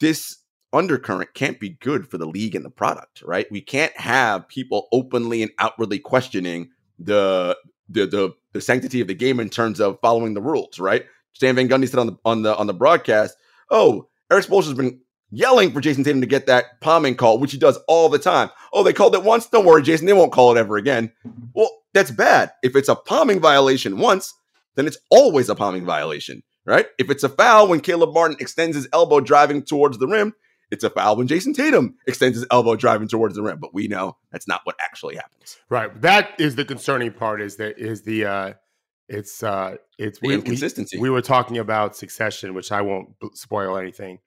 This 0.00 0.38
undercurrent 0.76 1.34
can't 1.34 1.60
be 1.60 1.70
good 1.70 2.08
for 2.08 2.18
the 2.18 2.26
league 2.26 2.54
and 2.54 2.64
the 2.64 2.70
product, 2.70 3.22
right? 3.22 3.46
We 3.50 3.60
can't 3.60 3.96
have 3.98 4.48
people 4.48 4.88
openly 4.92 5.42
and 5.42 5.52
outwardly 5.58 5.98
questioning 5.98 6.70
the 6.98 7.56
the 7.88 8.06
the, 8.06 8.34
the 8.52 8.60
sanctity 8.60 9.00
of 9.00 9.08
the 9.08 9.14
game 9.14 9.40
in 9.40 9.48
terms 9.48 9.80
of 9.80 9.98
following 10.00 10.34
the 10.34 10.42
rules, 10.42 10.78
right? 10.78 11.04
Stan 11.32 11.54
Van 11.54 11.68
Gundy 11.68 11.88
said 11.88 12.00
on 12.00 12.06
the 12.06 12.16
on 12.24 12.42
the 12.42 12.56
on 12.56 12.66
the 12.66 12.74
broadcast, 12.74 13.36
"Oh, 13.70 14.08
Erik 14.30 14.46
Spoelstra's 14.46 14.74
been 14.74 15.00
yelling 15.30 15.72
for 15.72 15.80
Jayson 15.80 16.04
Tatum 16.04 16.20
to 16.20 16.26
get 16.26 16.46
that 16.46 16.80
palming 16.80 17.16
call, 17.16 17.38
which 17.38 17.52
he 17.52 17.58
does 17.58 17.78
all 17.88 18.08
the 18.08 18.18
time. 18.18 18.50
Oh, 18.72 18.82
they 18.82 18.92
called 18.92 19.14
it 19.14 19.22
once. 19.22 19.46
Don't 19.46 19.66
worry, 19.66 19.82
Jayson. 19.82 20.06
They 20.06 20.12
won't 20.12 20.32
call 20.32 20.54
it 20.54 20.58
ever 20.58 20.76
again. 20.76 21.12
Well, 21.54 21.70
that's 21.92 22.10
bad. 22.10 22.52
If 22.62 22.76
it's 22.76 22.88
a 22.88 22.94
palming 22.94 23.40
violation 23.40 23.98
once, 23.98 24.32
then 24.74 24.86
it's 24.86 24.98
always 25.10 25.48
a 25.48 25.54
palming 25.54 25.84
violation, 25.84 26.42
right? 26.64 26.86
If 26.98 27.10
it's 27.10 27.24
a 27.24 27.28
foul 27.28 27.68
when 27.68 27.80
Caleb 27.80 28.14
Martin 28.14 28.36
extends 28.40 28.76
his 28.76 28.88
elbow 28.92 29.20
driving 29.20 29.62
towards 29.62 29.98
the 29.98 30.06
rim, 30.06 30.34
it's 30.70 30.84
a 30.84 30.90
foul 30.90 31.16
when 31.16 31.28
Jayson 31.28 31.54
Tatum 31.54 31.96
extends 32.06 32.36
his 32.36 32.46
elbow 32.50 32.76
driving 32.76 33.08
towards 33.08 33.36
the 33.36 33.42
rim. 33.42 33.58
But 33.60 33.72
we 33.74 33.88
know 33.88 34.16
that's 34.32 34.48
not 34.48 34.60
what 34.64 34.76
actually 34.80 35.16
happens. 35.16 35.56
Right. 35.68 36.00
That 36.02 36.30
is 36.40 36.56
the 36.56 36.64
concerning 36.64 37.12
part. 37.12 37.40
Is 37.40 37.56
that 37.56 37.78
is 37.78 38.02
the 38.02 38.24
uh 38.24 38.52
it's 39.08 39.42
uh 39.42 39.76
it's 39.98 40.18
The 40.18 40.28
we, 40.28 40.34
we, 40.34 40.40
inconsistency. 40.40 40.98
we 40.98 41.10
were 41.10 41.22
talking 41.22 41.58
about 41.58 41.96
succession, 41.96 42.54
which 42.54 42.72
I 42.72 42.82
won't 42.82 43.18
b- 43.20 43.28
spoil 43.34 43.76
anything, 43.78 44.18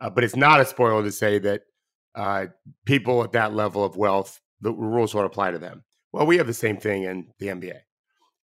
uh, 0.00 0.10
but 0.10 0.22
it's 0.24 0.36
not 0.36 0.60
a 0.60 0.64
spoiler 0.64 1.02
to 1.02 1.12
say 1.12 1.38
that 1.40 1.62
uh 2.14 2.46
people 2.84 3.22
at 3.24 3.32
that 3.32 3.54
level 3.54 3.84
of 3.84 3.96
wealth, 3.96 4.40
the 4.60 4.72
rules 4.72 5.14
won't 5.14 5.26
apply 5.26 5.50
to 5.50 5.58
them. 5.58 5.84
Well, 6.12 6.26
we 6.26 6.36
have 6.38 6.46
the 6.46 6.54
same 6.54 6.78
thing 6.78 7.02
in 7.02 7.28
the 7.38 7.48
NBA. 7.48 7.80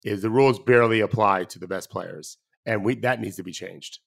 Is 0.02 0.20
the 0.20 0.28
rules 0.30 0.58
barely 0.58 1.00
apply 1.00 1.44
to 1.44 1.58
the 1.58 1.66
best 1.68 1.88
players, 1.90 2.36
and 2.66 2.84
we 2.84 2.96
that 2.96 3.20
needs 3.20 3.36
to 3.36 3.42
be 3.42 3.52
changed. 3.52 4.00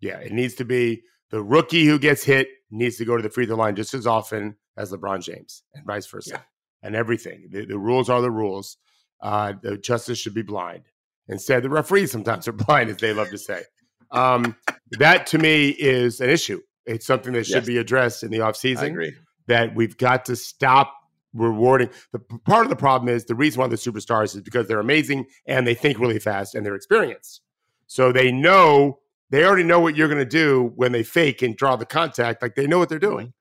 Yeah, 0.00 0.18
it 0.18 0.32
needs 0.32 0.54
to 0.54 0.64
be 0.64 1.02
the 1.30 1.42
rookie 1.42 1.84
who 1.84 1.98
gets 1.98 2.22
hit 2.24 2.48
needs 2.70 2.96
to 2.96 3.04
go 3.04 3.16
to 3.16 3.22
the 3.22 3.30
free 3.30 3.46
throw 3.46 3.56
line 3.56 3.76
just 3.76 3.94
as 3.94 4.06
often 4.06 4.56
as 4.76 4.92
LeBron 4.92 5.22
James, 5.22 5.62
and 5.74 5.84
vice 5.86 6.06
versa 6.06 6.30
Yeah. 6.34 6.40
and 6.82 6.96
everything. 6.96 7.48
The, 7.50 7.64
the 7.66 7.78
rules 7.78 8.08
are 8.10 8.20
the 8.20 8.30
rules. 8.30 8.76
Uh, 9.22 9.54
the 9.62 9.78
justice 9.78 10.18
should 10.18 10.34
be 10.34 10.42
blind. 10.42 10.82
Instead, 11.28 11.62
the 11.62 11.70
referees 11.70 12.10
sometimes 12.12 12.46
are 12.48 12.52
blind, 12.66 12.90
as 12.90 12.96
they 12.98 13.12
love 13.14 13.30
to 13.30 13.38
say. 13.38 13.62
Um, 14.10 14.56
that 14.98 15.26
to 15.28 15.38
me 15.38 15.70
is 15.70 16.20
an 16.20 16.28
issue. 16.30 16.60
It's 16.86 17.06
something 17.06 17.32
that 17.32 17.44
should 17.46 17.56
Yes. 17.56 17.66
be 17.66 17.78
addressed 17.78 18.22
in 18.22 18.30
the 18.30 18.42
I 18.42 18.50
offseason. 18.50 18.88
agree. 18.90 19.12
That 19.46 19.74
we've 19.74 19.96
got 19.96 20.24
to 20.26 20.36
stop 20.36 20.94
rewarding. 21.32 21.90
The 22.12 22.18
part 22.44 22.64
of 22.64 22.70
the 22.70 22.76
problem 22.76 23.08
is 23.14 23.24
the 23.24 23.34
reason 23.34 23.60
why 23.60 23.66
they're 23.68 23.76
superstars 23.76 24.34
is 24.36 24.42
because 24.42 24.68
they're 24.68 24.80
amazing 24.80 25.26
and 25.46 25.66
they 25.66 25.74
think 25.74 25.98
really 25.98 26.18
fast 26.18 26.54
and 26.54 26.64
they're 26.64 26.74
experienced. 26.76 27.40
So 27.86 28.12
they 28.12 28.30
know 28.32 29.00
they 29.30 29.44
already 29.44 29.62
know 29.64 29.80
what 29.80 29.96
you're 29.96 30.08
going 30.08 30.18
to 30.18 30.24
do 30.24 30.72
when 30.76 30.92
they 30.92 31.02
fake 31.02 31.42
and 31.42 31.56
draw 31.56 31.76
the 31.76 31.86
contact. 31.86 32.42
Like 32.42 32.54
they 32.54 32.66
know 32.66 32.78
what 32.78 32.88
they're 32.88 32.98
doing. 32.98 33.32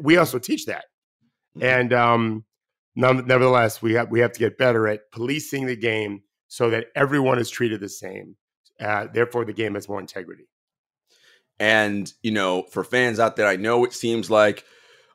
We 0.00 0.16
also 0.16 0.38
teach 0.38 0.66
that. 0.66 0.84
Mhm. 1.58 1.62
And 1.62 1.92
um, 1.92 2.44
none- 2.94 3.26
nevertheless, 3.26 3.82
we 3.82 3.94
have 3.94 4.10
we 4.10 4.20
have 4.20 4.32
to 4.32 4.38
get 4.38 4.56
better 4.58 4.86
at 4.88 5.10
policing 5.12 5.66
the 5.66 5.76
game 5.76 6.22
so 6.48 6.70
that 6.70 6.86
everyone 6.94 7.38
is 7.38 7.50
treated 7.50 7.80
the 7.80 7.88
same. 7.88 8.36
Uh, 8.80 9.06
therefore, 9.12 9.44
the 9.44 9.52
game 9.52 9.74
has 9.74 9.88
more 9.88 10.00
integrity. 10.00 10.44
And, 11.58 12.12
you 12.22 12.32
know, 12.32 12.64
for 12.70 12.82
fans 12.82 13.20
out 13.20 13.36
there, 13.36 13.46
I 13.46 13.56
know 13.56 13.84
it 13.84 13.92
seems 13.92 14.30
like, 14.30 14.64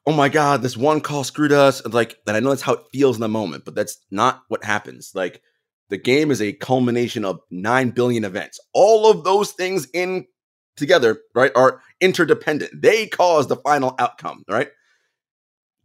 oh 0.05 0.13
my 0.13 0.29
God, 0.29 0.61
this 0.61 0.77
one 0.77 1.01
call 1.01 1.23
screwed 1.23 1.51
us. 1.51 1.81
And 1.81 1.93
like, 1.93 2.17
and 2.25 2.37
I 2.37 2.39
know 2.39 2.49
that's 2.49 2.61
how 2.61 2.73
it 2.73 2.85
feels 2.93 3.17
in 3.17 3.21
the 3.21 3.27
moment, 3.27 3.65
but 3.65 3.75
that's 3.75 3.97
not 4.11 4.43
what 4.47 4.63
happens. 4.63 5.11
Like, 5.13 5.41
the 5.89 5.97
game 5.97 6.32
is 6.32 6.41
a 6.41 6.54
culmination 6.54 7.23
of 7.26 7.39
9 7.52 7.91
billion 7.91 8.26
events. 8.26 8.60
All 8.73 9.10
of 9.10 9.23
those 9.23 9.52
things 9.52 9.88
in 9.93 10.26
together, 10.76 11.19
right, 11.34 11.52
are 11.56 11.82
interdependent. 12.02 12.82
They 12.82 13.08
cause 13.08 13.47
the 13.47 13.56
final 13.58 13.95
outcome, 14.00 14.43
right? 14.50 14.69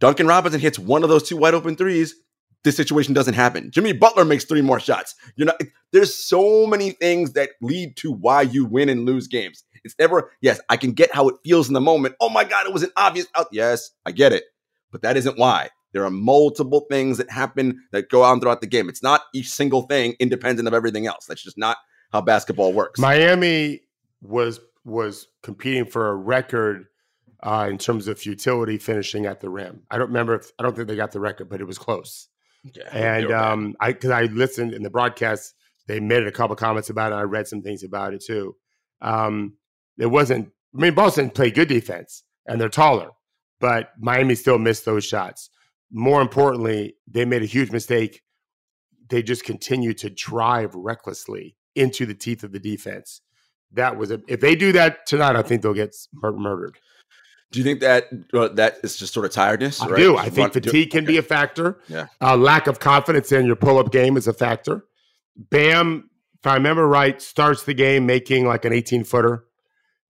Duncan 0.00 0.26
Robinson 0.26 0.60
hits 0.60 0.78
one 0.78 1.02
of 1.02 1.08
those 1.08 1.22
two 1.22 1.36
wide 1.36 1.54
open 1.54 1.76
threes. 1.76 2.14
This 2.64 2.76
situation 2.76 3.14
doesn't 3.14 3.34
happen. 3.34 3.70
Jimmy 3.70 3.92
Butler 3.92 4.24
makes 4.24 4.44
three 4.44 4.62
more 4.62 4.78
shots. 4.78 5.14
You 5.36 5.46
know, 5.46 5.54
there's 5.92 6.14
so 6.14 6.66
many 6.66 6.90
things 6.90 7.32
that 7.32 7.50
lead 7.60 7.96
to 7.98 8.12
why 8.12 8.42
you 8.42 8.64
win 8.64 8.88
and 8.88 9.04
lose 9.04 9.26
games. 9.26 9.64
It's 9.84 9.96
never, 9.98 10.30
yes, 10.40 10.60
I 10.68 10.76
can 10.76 10.92
get 10.92 11.14
how 11.14 11.28
it 11.28 11.36
feels 11.44 11.68
in 11.68 11.74
the 11.74 11.80
moment. 11.80 12.14
Oh 12.20 12.28
my 12.28 12.44
God, 12.44 12.66
it 12.66 12.72
was 12.72 12.84
an 12.84 12.90
obvious 12.96 13.26
out. 13.36 13.48
Yes, 13.50 13.90
I 14.06 14.12
get 14.12 14.32
it. 14.32 14.44
But 14.92 15.02
that 15.02 15.16
isn't 15.16 15.38
why. 15.38 15.70
There 15.92 16.04
are 16.04 16.10
multiple 16.10 16.86
things 16.90 17.18
that 17.18 17.30
happen 17.30 17.82
that 17.92 18.08
go 18.08 18.22
on 18.22 18.40
throughout 18.40 18.60
the 18.60 18.66
game. 18.66 18.88
It's 18.88 19.02
not 19.02 19.22
each 19.34 19.50
single 19.50 19.82
thing 19.82 20.14
independent 20.18 20.66
of 20.66 20.74
everything 20.74 21.06
else. 21.06 21.26
That's 21.26 21.42
just 21.42 21.58
not 21.58 21.76
how 22.12 22.20
basketball 22.20 22.72
works. 22.72 22.98
Miami 23.00 23.80
was 24.22 24.60
was 24.84 25.28
competing 25.42 25.84
for 25.84 26.08
a 26.08 26.14
record 26.14 26.86
uh, 27.42 27.68
in 27.70 27.78
terms 27.78 28.08
of 28.08 28.18
futility 28.18 28.78
finishing 28.78 29.26
at 29.26 29.40
the 29.40 29.48
rim. 29.48 29.82
I 29.90 29.98
don't 29.98 30.08
remember 30.08 30.34
if 30.34 30.50
I 30.58 30.62
don't 30.62 30.74
think 30.74 30.88
they 30.88 30.96
got 30.96 31.12
the 31.12 31.20
record, 31.20 31.48
but 31.48 31.60
it 31.60 31.64
was 31.64 31.78
close. 31.78 32.28
Yeah, 32.74 32.88
And 32.92 33.32
um, 33.32 33.74
I 33.80 33.92
because 33.92 34.10
I 34.10 34.24
listened 34.24 34.72
in 34.72 34.82
the 34.82 34.90
broadcast, 34.90 35.54
they 35.88 36.00
made 36.00 36.26
a 36.26 36.32
couple 36.32 36.54
comments 36.56 36.90
about 36.90 37.12
it. 37.12 37.16
I 37.16 37.22
read 37.22 37.48
some 37.48 37.62
things 37.62 37.82
about 37.82 38.14
it 38.14 38.22
too. 38.24 38.54
Um, 39.00 39.54
it 39.98 40.06
wasn't. 40.06 40.50
I 40.76 40.80
mean, 40.80 40.94
Boston 40.94 41.30
played 41.30 41.54
good 41.54 41.68
defense, 41.68 42.22
and 42.46 42.60
they're 42.60 42.68
taller, 42.68 43.10
but 43.60 43.90
Miami 43.98 44.36
still 44.36 44.58
missed 44.58 44.84
those 44.84 45.04
shots. 45.04 45.50
More 45.92 46.22
importantly, 46.22 46.96
they 47.06 47.24
made 47.24 47.42
a 47.42 47.46
huge 47.46 47.70
mistake. 47.70 48.22
They 49.08 49.22
just 49.22 49.44
continued 49.44 49.98
to 49.98 50.10
drive 50.10 50.74
recklessly 50.74 51.56
into 51.74 52.06
the 52.06 52.14
teeth 52.14 52.42
of 52.42 52.52
the 52.52 52.58
defense. 52.58 53.20
That 53.72 53.96
was 53.96 54.10
a, 54.10 54.20
if 54.26 54.40
they 54.40 54.54
do 54.54 54.72
that 54.72 55.06
tonight, 55.06 55.36
I 55.36 55.42
think 55.42 55.62
they'll 55.62 55.74
get 55.74 55.94
mur- 56.12 56.32
murdered. 56.32 56.78
do 57.50 57.58
you 57.58 57.64
think 57.64 57.80
that 57.80 58.08
uh, 58.32 58.48
that 58.48 58.76
is 58.82 58.96
just 58.96 59.12
sort 59.12 59.26
of 59.26 59.32
tiredness? 59.32 59.80
I 59.80 59.88
right? 59.88 59.96
do. 59.96 60.16
I 60.16 60.24
think 60.24 60.38
want- 60.38 60.52
do- 60.54 60.60
fatigue 60.60 60.90
can 60.90 61.04
be 61.04 61.18
a 61.18 61.22
factor. 61.22 61.78
Yeah. 61.88 62.06
Uh, 62.20 62.36
lack 62.36 62.66
of 62.66 62.80
confidence 62.80 63.32
in 63.32 63.46
your 63.46 63.56
pull 63.56 63.78
up 63.78 63.92
game 63.92 64.16
is 64.16 64.26
a 64.26 64.32
factor. 64.32 64.86
Bam, 65.36 66.10
if 66.38 66.46
I 66.46 66.54
remember 66.54 66.86
right, 66.86 67.20
starts 67.20 67.62
the 67.62 67.74
game 67.74 68.04
making 68.06 68.46
like 68.46 68.64
an 68.64 68.72
18 68.72 69.04
footer, 69.04 69.44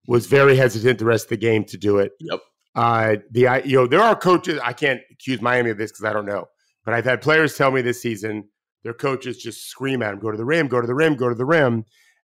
was 0.09 0.27
very 0.27 0.57
hesitant 0.57 0.99
the 0.99 1.05
rest 1.05 1.27
of 1.27 1.31
the 1.31 1.37
game 1.37 1.65
to 1.67 1.77
do 1.77 1.99
it. 1.99 2.13
Yep. 2.21 2.41
Uh, 2.75 3.17
the 3.31 3.47
I- 3.49 3.59
you 3.59 3.77
know 3.77 3.87
there 3.87 4.01
are 4.01 4.17
coaches. 4.17 4.59
I 4.63 4.73
can't 4.73 5.01
accuse 5.11 5.41
Miami 5.41 5.71
of 5.71 5.79
this 5.79 5.93
because 5.93 6.05
I 6.05 6.13
don't 6.13 6.27
know, 6.27 6.47
but 6.85 6.95
I've 6.95 7.05
had 7.05 7.21
players 7.21 7.57
tell 7.57 7.71
me 7.71 7.83
this 7.83 8.01
season 8.01 8.49
their 8.83 8.95
coaches 8.95 9.39
just 9.39 9.69
scream 9.69 10.03
at 10.03 10.11
them, 10.11 10.21
"Go 10.21 10.31
to 10.31 10.37
the 10.37 10.45
rim, 10.45 10.69
go 10.69 10.81
to 10.81 10.87
the 10.87 10.95
rim, 10.95 11.15
go 11.15 11.29
to 11.29 11.35
the 11.35 11.45
rim," 11.45 11.85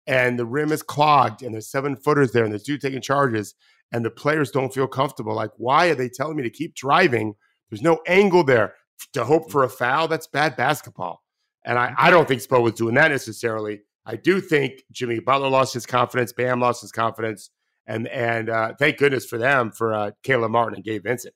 and 0.06 0.38
the 0.38 0.46
rim 0.46 0.72
is 0.72 0.82
clogged 0.82 1.42
and 1.42 1.54
there's 1.54 1.70
seven 1.70 1.94
footers 1.96 2.32
there 2.32 2.42
and 2.44 2.52
there's 2.52 2.64
two 2.64 2.78
taking 2.78 3.00
charges 3.02 3.54
and 3.92 4.04
the 4.04 4.10
players 4.10 4.50
don't 4.50 4.72
feel 4.72 4.86
comfortable. 4.86 5.34
Like, 5.34 5.50
why 5.56 5.88
are 5.88 5.94
they 5.94 6.08
telling 6.08 6.36
me 6.36 6.42
to 6.42 6.50
keep 6.50 6.74
driving? 6.74 7.34
There's 7.70 7.82
no 7.82 8.00
angle 8.06 8.44
there 8.44 8.74
to 9.12 9.24
hope 9.24 9.50
for 9.50 9.62
a 9.64 9.68
foul. 9.68 10.08
That's 10.08 10.26
bad 10.26 10.56
basketball. 10.56 11.22
And 11.64 11.78
I, 11.78 11.94
I 11.96 12.10
don't 12.10 12.26
think 12.26 12.40
Spo 12.40 12.62
was 12.62 12.74
doing 12.74 12.94
that 12.94 13.10
necessarily. 13.10 13.80
I 14.06 14.16
do 14.16 14.40
think 14.40 14.82
Jimmy 14.90 15.20
Butler 15.20 15.48
lost 15.48 15.74
his 15.74 15.86
confidence, 15.86 16.32
Bam 16.32 16.60
lost 16.60 16.80
his 16.80 16.90
confidence, 16.90 17.50
and 17.86 18.06
and 18.08 18.48
uh, 18.50 18.74
thank 18.78 18.98
goodness 18.98 19.26
for 19.26 19.38
them 19.38 19.70
for 19.70 19.94
uh, 19.94 20.10
Caleb 20.22 20.50
Martin 20.52 20.74
and 20.76 20.84
Gabe 20.84 21.02
Vincent. 21.04 21.34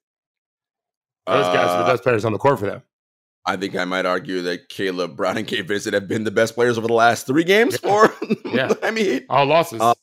Those 1.27 1.45
guys 1.47 1.71
are 1.71 1.79
the 1.79 1.85
Uh, 1.85 1.93
best 1.93 2.03
players 2.03 2.25
on 2.25 2.33
the 2.33 2.39
court 2.39 2.59
for 2.59 2.67
them. 2.67 2.83
I 3.47 3.57
think 3.57 3.77
I 3.77 3.85
might 3.85 4.07
argue 4.07 4.41
that 4.43 4.69
Caleb 4.69 5.17
Brown 5.17 5.37
and 5.37 5.47
Gabe 5.47 5.69
Vincent 5.69 5.95
have 5.95 6.09
been 6.09 6.25
the 6.25 6.31
best 6.31 6.55
players 6.55 6.79
over 6.79 6.87
the 6.87 6.95
last 6.95 7.27
three 7.27 7.45
games 7.45 7.77
for 7.77 8.15
Yeah. 8.45 8.73
I 8.83 8.91
mean, 8.91 9.25
All 9.29 9.47
losses. 9.47 9.81
Uh, 9.81 9.95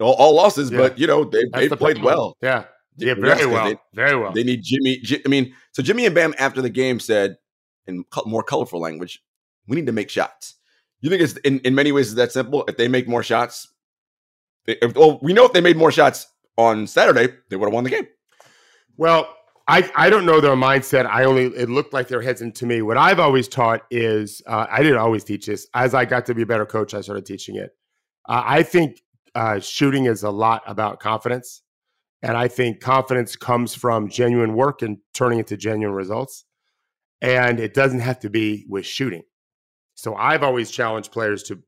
all, 0.00 0.14
all 0.14 0.34
losses, 0.34 0.70
Yeah. 0.70 0.78
but 0.78 0.98
you 0.98 1.06
know 1.06 1.24
they 1.24 1.44
That's 1.52 1.62
they 1.62 1.68
the 1.68 1.76
played 1.76 1.96
problem. 1.96 2.14
well. 2.14 2.36
Yeah, 2.42 2.64
yeah, 2.96 3.14
Yes, 3.18 3.46
well, 3.46 3.64
They, 3.68 3.76
very 3.94 4.16
well. 4.16 4.32
they 4.32 4.42
need 4.44 4.60
Jimmy. 4.62 4.98
Ji- 4.98 5.22
I 5.24 5.28
mean, 5.28 5.54
so 5.72 5.82
Jimmy 5.82 6.06
and 6.06 6.14
Bam 6.14 6.34
after 6.38 6.60
the 6.62 6.70
game 6.70 6.98
said 7.00 7.36
in 7.86 8.04
co- 8.10 8.24
more 8.28 8.42
colorful 8.42 8.80
language, 8.80 9.22
"We 9.68 9.76
need 9.76 9.86
to 9.86 9.92
make 9.92 10.10
shots." 10.10 10.54
You 11.00 11.10
think 11.10 11.22
it's 11.22 11.36
in, 11.38 11.58
in 11.60 11.74
many 11.74 11.90
ways 11.92 12.06
it's 12.08 12.16
that 12.16 12.32
simple? 12.32 12.64
If 12.68 12.76
they 12.76 12.88
make 12.88 13.06
more 13.08 13.22
shots, 13.24 13.68
they, 14.66 14.78
well, 14.94 15.18
we 15.22 15.32
know 15.32 15.44
if 15.44 15.52
they 15.52 15.60
made 15.60 15.76
more 15.76 15.92
shots 15.92 16.26
on 16.56 16.86
Saturday, 16.86 17.34
they 17.50 17.56
would 17.56 17.66
have 17.66 17.74
won 17.74 17.84
the 17.84 17.90
game. 17.90 18.06
Well, 18.96 19.34
I, 19.68 19.90
I 19.94 20.10
don't 20.10 20.26
know 20.26 20.40
their 20.40 20.56
mindset. 20.56 21.06
I 21.06 21.24
only 21.24 21.46
it 21.46 21.70
looked 21.70 21.92
like 21.92 22.08
they're 22.08 22.22
hesitant 22.22 22.56
to 22.56 22.66
me. 22.66 22.82
What 22.82 22.96
I've 22.96 23.20
always 23.20 23.48
taught 23.48 23.82
is 23.90 24.42
uh, 24.46 24.66
I 24.70 24.82
didn't 24.82 24.98
always 24.98 25.24
teach 25.24 25.46
this. 25.46 25.66
As 25.74 25.94
I 25.94 26.04
got 26.04 26.26
to 26.26 26.34
be 26.34 26.42
a 26.42 26.46
better 26.46 26.66
coach, 26.66 26.94
I 26.94 27.00
started 27.00 27.24
teaching 27.24 27.56
it. 27.56 27.70
Uh, 28.28 28.42
I 28.44 28.62
think 28.62 29.00
uh, 29.34 29.60
shooting 29.60 30.06
is 30.06 30.22
a 30.24 30.30
lot 30.30 30.62
about 30.66 31.00
confidence, 31.00 31.62
and 32.22 32.36
I 32.36 32.48
think 32.48 32.80
confidence 32.80 33.36
comes 33.36 33.74
from 33.74 34.08
genuine 34.08 34.54
work 34.54 34.82
and 34.82 34.98
turning 35.14 35.38
into 35.38 35.56
genuine 35.56 35.94
results. 35.94 36.44
And 37.20 37.60
it 37.60 37.72
doesn't 37.72 38.00
have 38.00 38.18
to 38.20 38.30
be 38.30 38.66
with 38.68 38.84
shooting. 38.84 39.22
So 39.94 40.16
I've 40.16 40.42
always 40.42 40.72
challenged 40.72 41.12
players 41.12 41.44
to 41.44 41.62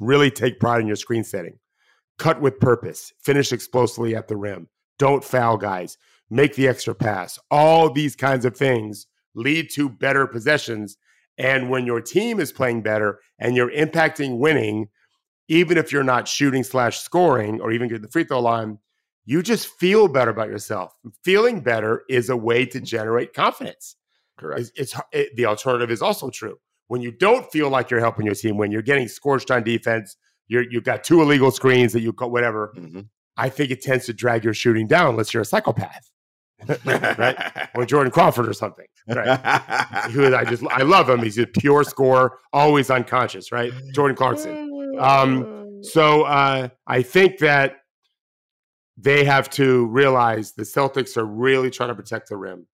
really 0.00 0.30
take 0.30 0.60
pride 0.60 0.82
in 0.82 0.86
your 0.86 0.96
screen 0.96 1.24
setting, 1.24 1.58
cut 2.20 2.40
with 2.40 2.60
purpose, 2.60 3.12
finish 3.18 3.50
explosively 3.50 4.14
at 4.14 4.28
the 4.28 4.36
rim, 4.36 4.68
don't 4.98 5.24
foul 5.24 5.56
guys 5.56 5.96
make 6.28 6.54
the 6.54 6.68
extra 6.68 6.94
pass. 6.94 7.38
All 7.50 7.90
these 7.90 8.14
kinds 8.14 8.44
of 8.44 8.56
things 8.56 9.06
lead 9.34 9.70
to 9.70 9.88
better 9.88 10.26
possessions. 10.26 10.96
And 11.38 11.70
when 11.70 11.86
your 11.86 12.00
team 12.00 12.38
is 12.38 12.52
playing 12.52 12.82
better 12.82 13.18
and 13.38 13.56
you're 13.56 13.72
impacting 13.72 14.38
winning, 14.38 14.88
even 15.48 15.78
if 15.78 15.90
you're 15.90 16.04
not 16.04 16.28
shooting 16.28 16.62
slash 16.62 17.00
scoring 17.00 17.60
or 17.60 17.72
even 17.72 17.88
get 17.88 18.02
the 18.02 18.08
free 18.08 18.24
throw 18.24 18.40
line, 18.40 18.78
you 19.24 19.42
just 19.42 19.66
feel 19.66 20.06
better 20.06 20.30
about 20.30 20.48
yourself. 20.48 20.92
Feeling 21.24 21.60
better 21.60 22.02
is 22.08 22.28
a 22.28 22.36
way 22.36 22.66
to 22.66 22.80
generate 22.80 23.32
confidence. 23.32 23.96
Correct. 24.38 24.60
It's, 24.60 24.72
it's 24.76 25.00
it, 25.12 25.36
the 25.36 25.46
alternative 25.46 25.90
is 25.90 26.02
also 26.02 26.30
true. 26.30 26.58
When 26.88 27.00
you 27.00 27.12
don't 27.12 27.50
feel 27.50 27.70
like 27.70 27.90
you're 27.90 28.00
helping 28.00 28.26
your 28.26 28.34
team, 28.34 28.56
when 28.56 28.72
you're 28.72 28.82
getting 28.82 29.08
scorched 29.08 29.50
on 29.50 29.62
defense, 29.62 30.16
you're 30.50 30.64
you've 30.70 30.84
got 30.84 31.04
two 31.04 31.22
illegal 31.22 31.50
screens 31.50 31.92
that 31.94 32.00
you 32.00 32.12
got 32.12 32.30
whatever. 32.30 32.72
Mhm. 32.76 33.08
I 33.36 33.48
think 33.48 33.70
it 33.70 33.80
tends 33.82 34.04
to 34.06 34.12
drag 34.12 34.44
your 34.44 34.52
shooting 34.52 34.86
down 34.86 35.10
unless 35.10 35.32
you're 35.32 35.42
a 35.42 35.46
psychopath, 35.46 36.10
right? 36.84 37.68
Or 37.74 37.86
Jordan 37.86 38.10
Crawford 38.10 38.48
or 38.48 38.52
something, 38.52 38.86
right? 39.08 39.38
Who 40.10 40.34
I 40.34 40.44
just 40.44 40.62
I 40.68 40.82
love 40.82 41.08
him. 41.08 41.20
He's 41.22 41.38
a 41.38 41.46
pure 41.46 41.84
scorer, 41.84 42.38
always 42.52 42.90
unconscious, 42.90 43.50
right? 43.52 43.72
Jordan 43.94 44.16
Clarkson. 44.16 44.96
Um, 44.98 45.56
So 45.82 46.22
uh, 46.24 46.68
I 46.86 47.00
think 47.02 47.38
that 47.38 47.76
they 48.98 49.24
have 49.24 49.48
to 49.50 49.86
realize 49.86 50.52
the 50.52 50.64
Celtics 50.64 51.16
are 51.16 51.24
really 51.24 51.70
trying 51.70 51.88
to 51.88 51.94
protect 51.94 52.28
the 52.28 52.36
rim. 52.36 52.66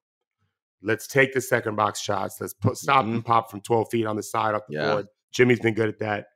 Let's 0.83 1.07
take 1.07 1.33
the 1.33 1.41
second 1.41 1.77
box 1.77 2.01
shots. 2.01 2.37
Let's 2.41 2.55
put 2.55 2.77
stop 2.77 3.05
Mhm. 3.05 3.15
and 3.15 3.25
pop 3.25 3.51
from 3.51 3.61
12 3.61 3.89
feet 3.91 4.07
on 4.07 4.17
the 4.17 4.23
side 4.25 4.55
off 4.57 4.63
the 4.69 4.75
Yeah. 4.77 4.93
board. 4.93 5.07
Jimmy's 5.33 5.61
been 5.61 5.75
good 5.75 5.89
at 5.89 5.99
that. 6.01 6.27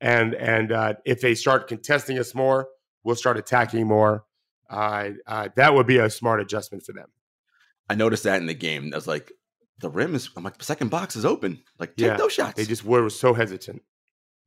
And 0.00 0.34
and 0.34 0.72
uh, 0.72 0.94
if 1.04 1.20
they 1.20 1.34
start 1.34 1.68
contesting 1.68 2.18
us 2.18 2.34
more, 2.34 2.68
we'll 3.04 3.16
start 3.16 3.36
attacking 3.38 3.86
more. 3.86 4.24
Uh, 4.68 5.10
uh, 5.26 5.48
that 5.56 5.74
would 5.74 5.86
be 5.86 5.98
a 5.98 6.10
smart 6.10 6.40
adjustment 6.40 6.84
for 6.84 6.92
them. 6.92 7.06
I 7.88 7.94
noticed 7.94 8.24
that 8.24 8.40
in 8.40 8.46
the 8.46 8.54
game. 8.54 8.90
I 8.92 8.96
was 8.96 9.06
like, 9.06 9.32
the 9.78 9.88
rim 9.88 10.14
is. 10.14 10.28
I'm 10.36 10.42
like, 10.44 10.58
the 10.58 10.64
second 10.64 10.90
box 10.90 11.16
is 11.16 11.24
open. 11.24 11.62
Like, 11.78 11.96
take 11.96 12.06
Yeah, 12.08 12.16
those 12.16 12.32
shots. 12.32 12.54
They 12.56 12.64
just 12.64 12.84
were 12.84 13.08
so 13.10 13.32
hesitant. 13.32 13.82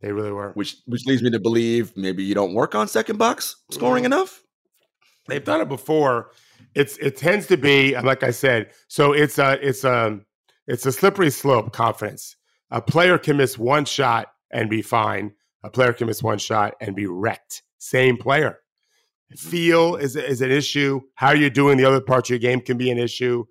They 0.01 0.11
really 0.11 0.31
were. 0.31 0.51
which 0.53 0.77
which 0.85 1.05
leads 1.05 1.21
me 1.23 1.31
to 1.31 1.39
believe 1.39 1.95
maybe 1.97 2.23
you 2.23 2.33
don't 2.35 2.53
work 2.53 2.73
on 2.75 2.87
second 2.87 3.17
box 3.17 3.55
scoring 3.71 4.03
Mhm. 4.03 4.07
enough. 4.07 4.43
They've 5.27 5.43
done 5.43 5.61
it 5.61 5.67
before. 5.69 6.31
It's 6.75 6.97
it 6.97 7.17
tends 7.17 7.47
to 7.47 7.57
be 7.57 7.93
and 7.95 8.05
like 8.05 8.23
I 8.23 8.31
said. 8.31 8.71
So 8.87 9.13
it's 9.13 9.37
a 9.39 9.57
it's 9.67 9.83
a 9.83 10.19
it's 10.67 10.85
a 10.85 10.91
slippery 10.91 11.31
slope. 11.31 11.73
Confidence. 11.73 12.35
A 12.71 12.81
player 12.81 13.17
can 13.17 13.37
miss 13.37 13.57
one 13.57 13.85
shot 13.85 14.27
and 14.51 14.69
be 14.69 14.81
fine. 14.81 15.33
A 15.63 15.69
player 15.69 15.93
can 15.93 16.07
miss 16.07 16.23
one 16.23 16.37
shot 16.37 16.75
and 16.79 16.95
be 16.95 17.05
wrecked. 17.05 17.63
Same 17.77 18.17
player. 18.17 18.59
Feel 19.35 19.95
is 19.95 20.15
is 20.15 20.41
an 20.41 20.51
issue. 20.51 21.01
How 21.15 21.31
you're 21.31 21.49
doing 21.51 21.77
the 21.77 21.85
other 21.85 22.01
parts 22.01 22.29
of 22.29 22.31
your 22.31 22.39
game 22.39 22.61
can 22.61 22.77
be 22.77 22.89
an 22.89 22.97
issue. 22.97 23.45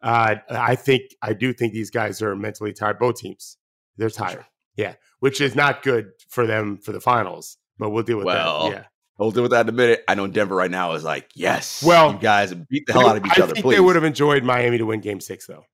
Uh, 0.00 0.36
I 0.48 0.74
think 0.74 1.02
I 1.20 1.34
do 1.34 1.52
think 1.52 1.72
these 1.74 1.90
guys 1.90 2.22
are 2.22 2.34
mentally 2.34 2.72
tired. 2.72 2.98
Both 2.98 3.16
teams, 3.16 3.58
they're 3.98 4.08
tired. 4.08 4.46
Yeah, 4.76 4.94
which 5.20 5.40
is 5.40 5.54
not 5.54 5.82
good 5.82 6.12
for 6.30 6.46
them 6.46 6.78
for 6.78 6.92
the 6.92 7.00
finals. 7.00 7.58
But 7.78 7.90
we'll 7.90 8.04
deal 8.04 8.16
with 8.16 8.26
Well, 8.26 8.70
that. 8.70 8.76
Yeah. 8.76 8.84
We'll 9.18 9.32
deal 9.32 9.42
with 9.42 9.50
that 9.50 9.62
in 9.66 9.68
a 9.68 9.72
minute. 9.72 10.04
I 10.08 10.14
know 10.14 10.28
Denver 10.28 10.54
right 10.54 10.70
now 10.70 10.92
is 10.92 11.02
like, 11.04 11.28
yes, 11.34 11.82
Well, 11.84 12.12
you 12.12 12.18
guys 12.20 12.54
beat 12.54 12.86
the 12.86 12.92
hell 12.92 13.08
out 13.08 13.16
of 13.16 13.26
each 13.26 13.38
I 13.38 13.42
other. 13.42 13.54
think 13.54 13.64
Please, 13.64 13.74
they 13.76 13.80
would 13.80 13.96
have 13.96 14.04
enjoyed 14.04 14.44
Miami 14.44 14.78
to 14.78 14.86
win 14.86 15.00
Game 15.00 15.20
Six, 15.20 15.46
though. 15.46 15.64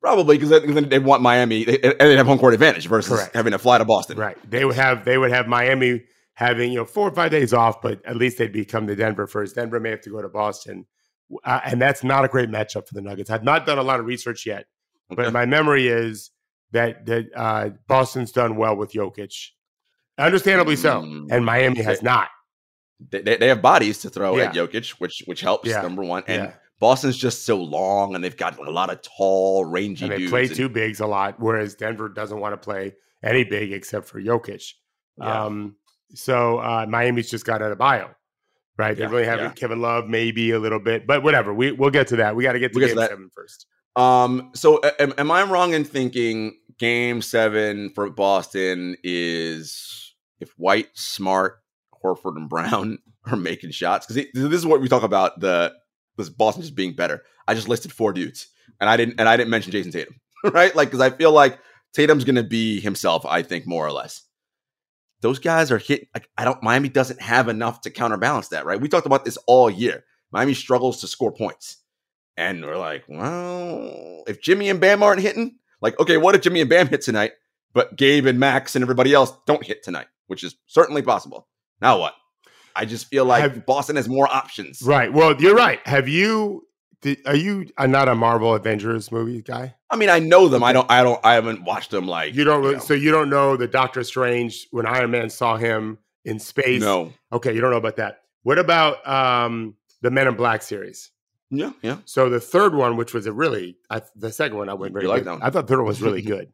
Probably 0.00 0.38
because 0.38 0.50
then 0.50 0.88
they 0.88 0.98
want 0.98 1.22
Miami 1.22 1.64
they, 1.64 1.80
and 1.80 1.94
they 1.98 2.16
have 2.16 2.26
home 2.26 2.38
court 2.38 2.54
advantage 2.54 2.86
versus 2.88 3.12
Correct. 3.18 3.34
having 3.34 3.52
to 3.52 3.58
fly 3.58 3.78
to 3.78 3.84
Boston. 3.84 4.18
Right? 4.18 4.36
They 4.48 4.64
would 4.64 4.76
have 4.76 5.04
they 5.04 5.18
would 5.18 5.30
have 5.32 5.46
Miami 5.48 6.04
having 6.34 6.70
you 6.72 6.78
know 6.78 6.84
four 6.84 7.08
or 7.08 7.14
five 7.14 7.30
days 7.30 7.52
off, 7.52 7.80
but 7.82 8.04
at 8.04 8.16
least 8.16 8.38
they'd 8.38 8.52
become 8.52 8.86
to 8.86 8.94
Denver 8.96 9.26
first. 9.26 9.54
Denver 9.54 9.80
may 9.80 9.90
have 9.90 10.02
to 10.02 10.10
go 10.10 10.20
to 10.22 10.28
Boston, 10.28 10.84
uh, 11.44 11.60
and 11.64 11.80
that's 11.80 12.04
not 12.04 12.24
a 12.24 12.28
great 12.28 12.48
matchup 12.50 12.86
for 12.86 12.94
the 12.94 13.02
Nuggets. 13.02 13.30
I've 13.30 13.44
not 13.44 13.66
done 13.66 13.78
a 13.78 13.82
lot 13.82 14.00
of 14.00 14.06
research 14.06 14.46
yet, 14.46 14.66
Okay. 15.12 15.22
but 15.24 15.32
my 15.32 15.46
memory 15.46 15.88
is 15.88 16.30
that 16.72 17.06
that 17.06 17.26
uh, 17.34 17.70
Boston's 17.88 18.32
done 18.32 18.56
well 18.56 18.76
with 18.76 18.92
Jokic, 18.92 19.32
understandably 20.18 20.76
so, 20.76 21.02
Mm. 21.02 21.28
and 21.30 21.44
Miami 21.44 21.82
has 21.82 22.02
not. 22.02 22.28
They, 23.10 23.20
they, 23.20 23.36
they 23.36 23.48
have 23.48 23.60
bodies 23.62 23.98
to 24.00 24.10
throw 24.10 24.38
at 24.38 24.54
Yeah. 24.54 24.62
Jokic, 24.66 24.90
which 24.98 25.22
which 25.26 25.40
helps 25.42 25.68
Yeah. 25.68 25.82
number 25.82 26.02
one. 26.02 26.22
And 26.26 26.44
Yeah. 26.44 26.52
Boston's 26.78 27.16
just 27.16 27.44
so 27.46 27.56
long, 27.56 28.14
and 28.14 28.22
they've 28.22 28.36
got 28.36 28.58
a 28.58 28.70
lot 28.70 28.90
of 28.90 29.00
tall, 29.02 29.64
rangy 29.64 30.04
and 30.04 30.12
they 30.12 30.18
dudes. 30.18 30.30
play 30.30 30.46
and- 30.46 30.54
two 30.54 30.68
bigs 30.68 31.00
a 31.00 31.06
lot, 31.06 31.40
whereas 31.40 31.74
Denver 31.74 32.08
doesn't 32.08 32.38
want 32.38 32.52
to 32.52 32.58
play 32.58 32.94
any 33.22 33.44
big 33.44 33.72
except 33.72 34.06
for 34.08 34.20
Jokic. 34.20 34.72
Yeah. 35.18 35.44
Um, 35.44 35.76
so 36.14 36.58
uh, 36.58 36.86
Miami's 36.88 37.30
just 37.30 37.44
got 37.46 37.60
Adebayo, 37.62 38.14
right? 38.76 38.96
Yeah, 38.96 39.06
they 39.06 39.10
really 39.12 39.24
have 39.24 39.40
yeah. 39.40 39.50
Kevin 39.52 39.80
Love 39.80 40.06
maybe 40.08 40.50
a 40.50 40.58
little 40.58 40.78
bit, 40.78 41.06
but 41.06 41.22
whatever. 41.22 41.52
We 41.54 41.72
we'll 41.72 41.90
get 41.90 42.08
to 42.08 42.16
that. 42.16 42.36
We 42.36 42.42
got 42.42 42.52
to 42.52 42.58
get 42.58 42.72
to 42.74 42.78
We'll 42.78 42.88
get 42.88 42.94
game 42.94 42.96
to 42.96 43.00
that. 43.00 43.10
seven 43.10 43.30
first. 43.34 43.66
Um, 43.96 44.50
so 44.54 44.80
am, 45.00 45.14
am 45.16 45.30
I 45.30 45.42
wrong 45.44 45.72
in 45.72 45.82
thinking 45.84 46.58
game 46.78 47.22
seven 47.22 47.88
for 47.94 48.10
Boston 48.10 48.96
is 49.02 50.14
if 50.38 50.50
White, 50.58 50.88
Smart, 50.92 51.60
Horford, 52.04 52.36
and 52.36 52.48
Brown 52.48 52.98
are 53.24 53.36
making 53.36 53.70
shots? 53.70 54.06
Because 54.06 54.26
this 54.34 54.58
is 54.60 54.66
what 54.66 54.82
we 54.82 54.88
talk 54.88 55.02
about 55.02 55.40
the 55.40 55.72
this 56.16 56.28
Boston 56.28 56.62
just 56.62 56.74
being 56.74 56.94
better. 56.94 57.22
I 57.46 57.54
just 57.54 57.68
listed 57.68 57.92
four 57.92 58.12
dudes, 58.12 58.48
and 58.80 58.88
I 58.90 58.96
didn't 58.96 59.18
and 59.18 59.28
I 59.28 59.36
didn't 59.36 59.50
mention 59.50 59.72
Jayson 59.72 59.92
Tatum, 59.92 60.20
right? 60.52 60.74
Like 60.74 60.88
because 60.88 61.00
I 61.00 61.10
feel 61.10 61.32
like 61.32 61.58
Tatum's 61.94 62.24
gonna 62.24 62.42
be 62.42 62.80
himself. 62.80 63.24
I 63.26 63.42
think 63.42 63.66
more 63.66 63.86
or 63.86 63.92
less. 63.92 64.22
Those 65.22 65.38
guys 65.38 65.72
are 65.72 65.78
hit. 65.78 66.08
Like 66.14 66.28
I 66.36 66.44
don't. 66.44 66.62
Miami 66.62 66.88
doesn't 66.88 67.20
have 67.20 67.48
enough 67.48 67.82
to 67.82 67.90
counterbalance 67.90 68.48
that, 68.48 68.66
right? 68.66 68.80
We 68.80 68.88
talked 68.88 69.06
about 69.06 69.24
this 69.24 69.38
all 69.46 69.70
year. 69.70 70.04
Miami 70.32 70.54
struggles 70.54 71.00
to 71.00 71.06
score 71.06 71.32
points. 71.32 71.78
And 72.36 72.62
we're 72.62 72.76
like, 72.76 73.04
well, 73.08 74.24
if 74.26 74.42
Jimmy 74.42 74.68
and 74.68 74.80
Bam 74.80 75.02
aren't 75.02 75.22
hitting, 75.22 75.56
like, 75.80 75.98
okay, 75.98 76.18
what 76.18 76.34
if 76.34 76.42
Jimmy 76.42 76.60
and 76.60 76.68
Bam 76.68 76.88
hit 76.88 77.00
tonight, 77.00 77.32
but 77.72 77.96
Gabe 77.96 78.26
and 78.26 78.38
Max 78.38 78.76
and 78.76 78.82
everybody 78.82 79.14
else 79.14 79.32
don't 79.46 79.64
hit 79.64 79.82
tonight, 79.82 80.06
which 80.26 80.44
is 80.44 80.54
certainly 80.66 81.02
possible. 81.02 81.48
Now 81.80 81.98
what? 81.98 82.14
I 82.76 82.84
just 82.84 83.06
feel 83.08 83.24
like 83.24 83.42
Have- 83.42 83.66
Boston 83.66 83.96
has 83.96 84.08
more 84.08 84.28
options. 84.32 84.82
Right. 84.82 85.12
Well, 85.12 85.34
you're 85.40 85.54
right. 85.56 85.80
Have 85.86 86.08
you? 86.08 86.62
Did, 87.02 87.18
are 87.26 87.36
you 87.36 87.66
uh, 87.76 87.86
not 87.86 88.08
a 88.08 88.14
Marvel 88.14 88.54
Avengers 88.54 89.12
movie 89.12 89.42
guy? 89.42 89.74
I 89.90 89.96
mean, 89.96 90.08
I 90.08 90.18
know 90.18 90.48
them. 90.48 90.64
I 90.64 90.72
don't. 90.72 90.90
I 90.90 91.02
don't. 91.02 91.20
I 91.24 91.34
haven't 91.34 91.62
watched 91.64 91.90
them. 91.90 92.06
Like 92.06 92.34
You 92.34 92.44
don't. 92.44 92.62
really 92.62 92.74
know. 92.76 92.80
So 92.80 92.94
you 92.94 93.10
don't 93.10 93.28
know 93.30 93.56
the 93.56 93.68
Doctor 93.68 94.02
Strange 94.04 94.66
when 94.70 94.86
Iron 94.86 95.10
Man 95.10 95.28
saw 95.30 95.56
him 95.56 95.98
in 96.24 96.38
space. 96.38 96.80
no. 96.80 97.12
Okay, 97.32 97.54
you 97.54 97.60
don't 97.60 97.70
know 97.70 97.76
about 97.76 97.96
that. 97.96 98.20
What 98.42 98.58
about 98.58 99.06
um, 99.06 99.74
the 100.02 100.10
Men 100.10 100.26
in 100.28 100.34
Black 100.36 100.62
series? 100.62 101.10
Yeah. 101.50 101.72
Yeah. 101.82 101.98
So 102.06 102.28
the 102.28 102.40
third 102.40 102.74
one, 102.74 102.96
which 102.96 103.14
was 103.14 103.26
a 103.26 103.32
really, 103.32 103.76
I, 103.90 104.02
the 104.16 104.32
second 104.32 104.56
one 104.56 104.68
I 104.68 104.74
went 104.74 104.92
You 104.92 105.00
very 105.00 105.06
like 105.06 105.24
that 105.24 105.30
one? 105.32 105.42
I 105.42 105.50
thought 105.50 105.66
the 105.66 105.74
third 105.74 105.78
one 105.80 105.86
was 105.88 106.02
really 106.02 106.22
good. 106.34 106.52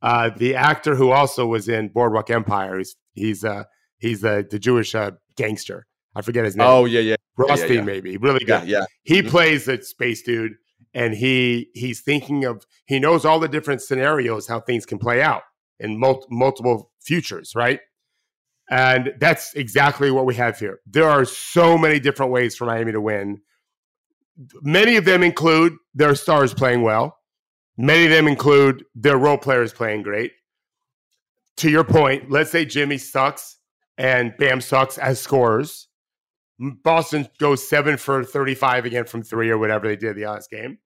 Uh, 0.00 0.30
the 0.36 0.54
actor 0.54 0.94
who 0.94 1.10
also 1.10 1.46
was 1.46 1.68
in 1.68 1.88
Boardwalk 1.88 2.30
Empire, 2.30 2.78
he's, 2.78 2.96
he's 3.14 3.44
uh, 3.44 3.64
He's 3.98 4.22
the 4.22 4.46
the 4.50 4.58
Jewish 4.58 4.94
uh, 4.94 5.10
gangster. 5.40 5.86
I 6.14 6.22
forget 6.22 6.44
his 6.44 6.56
name. 6.56 6.66
Oh 6.66 6.84
yeah, 6.84 7.00
yeah, 7.00 7.16
Rothstein, 7.36 7.68
yeah, 7.68 7.74
yeah. 7.76 7.82
maybe 7.82 8.16
really 8.16 8.44
good. 8.44 8.66
yeah. 8.68 8.84
He 9.04 9.22
Mhm. 9.22 9.28
plays 9.30 9.64
the 9.66 9.80
space 9.82 10.22
dude, 10.22 10.52
and 10.92 11.14
he 11.14 11.68
he's 11.74 12.00
thinking 12.00 12.44
of 12.44 12.64
he 12.86 12.98
knows 12.98 13.24
all 13.24 13.38
the 13.40 13.48
different 13.48 13.80
scenarios 13.82 14.46
how 14.48 14.60
things 14.60 14.84
can 14.86 14.98
play 14.98 15.22
out 15.22 15.42
in 15.78 15.98
mul- 15.98 16.26
multiple 16.30 16.90
futures, 17.00 17.52
right? 17.54 17.80
And 18.70 19.12
that's 19.18 19.54
exactly 19.54 20.10
what 20.10 20.26
we 20.26 20.34
have 20.34 20.58
here. 20.58 20.78
There 20.86 21.08
are 21.08 21.24
so 21.24 21.76
many 21.78 21.98
different 22.00 22.32
ways 22.32 22.56
for 22.56 22.66
Miami 22.66 22.92
to 22.92 23.00
win. 23.00 23.40
Many 24.62 24.96
of 24.96 25.04
them 25.04 25.22
include 25.22 25.72
their 25.94 26.14
stars 26.14 26.54
playing 26.54 26.82
well. 26.82 27.16
Many 27.76 28.04
of 28.04 28.10
them 28.10 28.28
include 28.28 28.84
their 28.94 29.16
role 29.16 29.38
players 29.38 29.72
playing 29.72 30.02
great. 30.02 30.32
To 31.58 31.70
your 31.70 31.84
point, 31.84 32.30
let's 32.30 32.50
say 32.50 32.64
Jimmy 32.64 32.98
sucks 32.98 33.56
and 34.00 34.34
Bam 34.38 34.60
sucks 34.60 34.98
as 34.98 35.20
scorers. 35.20 35.88
Boston 36.58 37.28
goes 37.38 37.66
seven 37.68 37.96
for 37.96 38.22
35 38.24 38.84
again 38.84 39.04
from 39.04 39.22
three 39.22 39.48
or 39.50 39.58
whatever 39.58 39.86
they 39.88 39.96
did 39.96 40.16
the 40.16 40.26
last 40.26 40.50
game. 40.50 40.78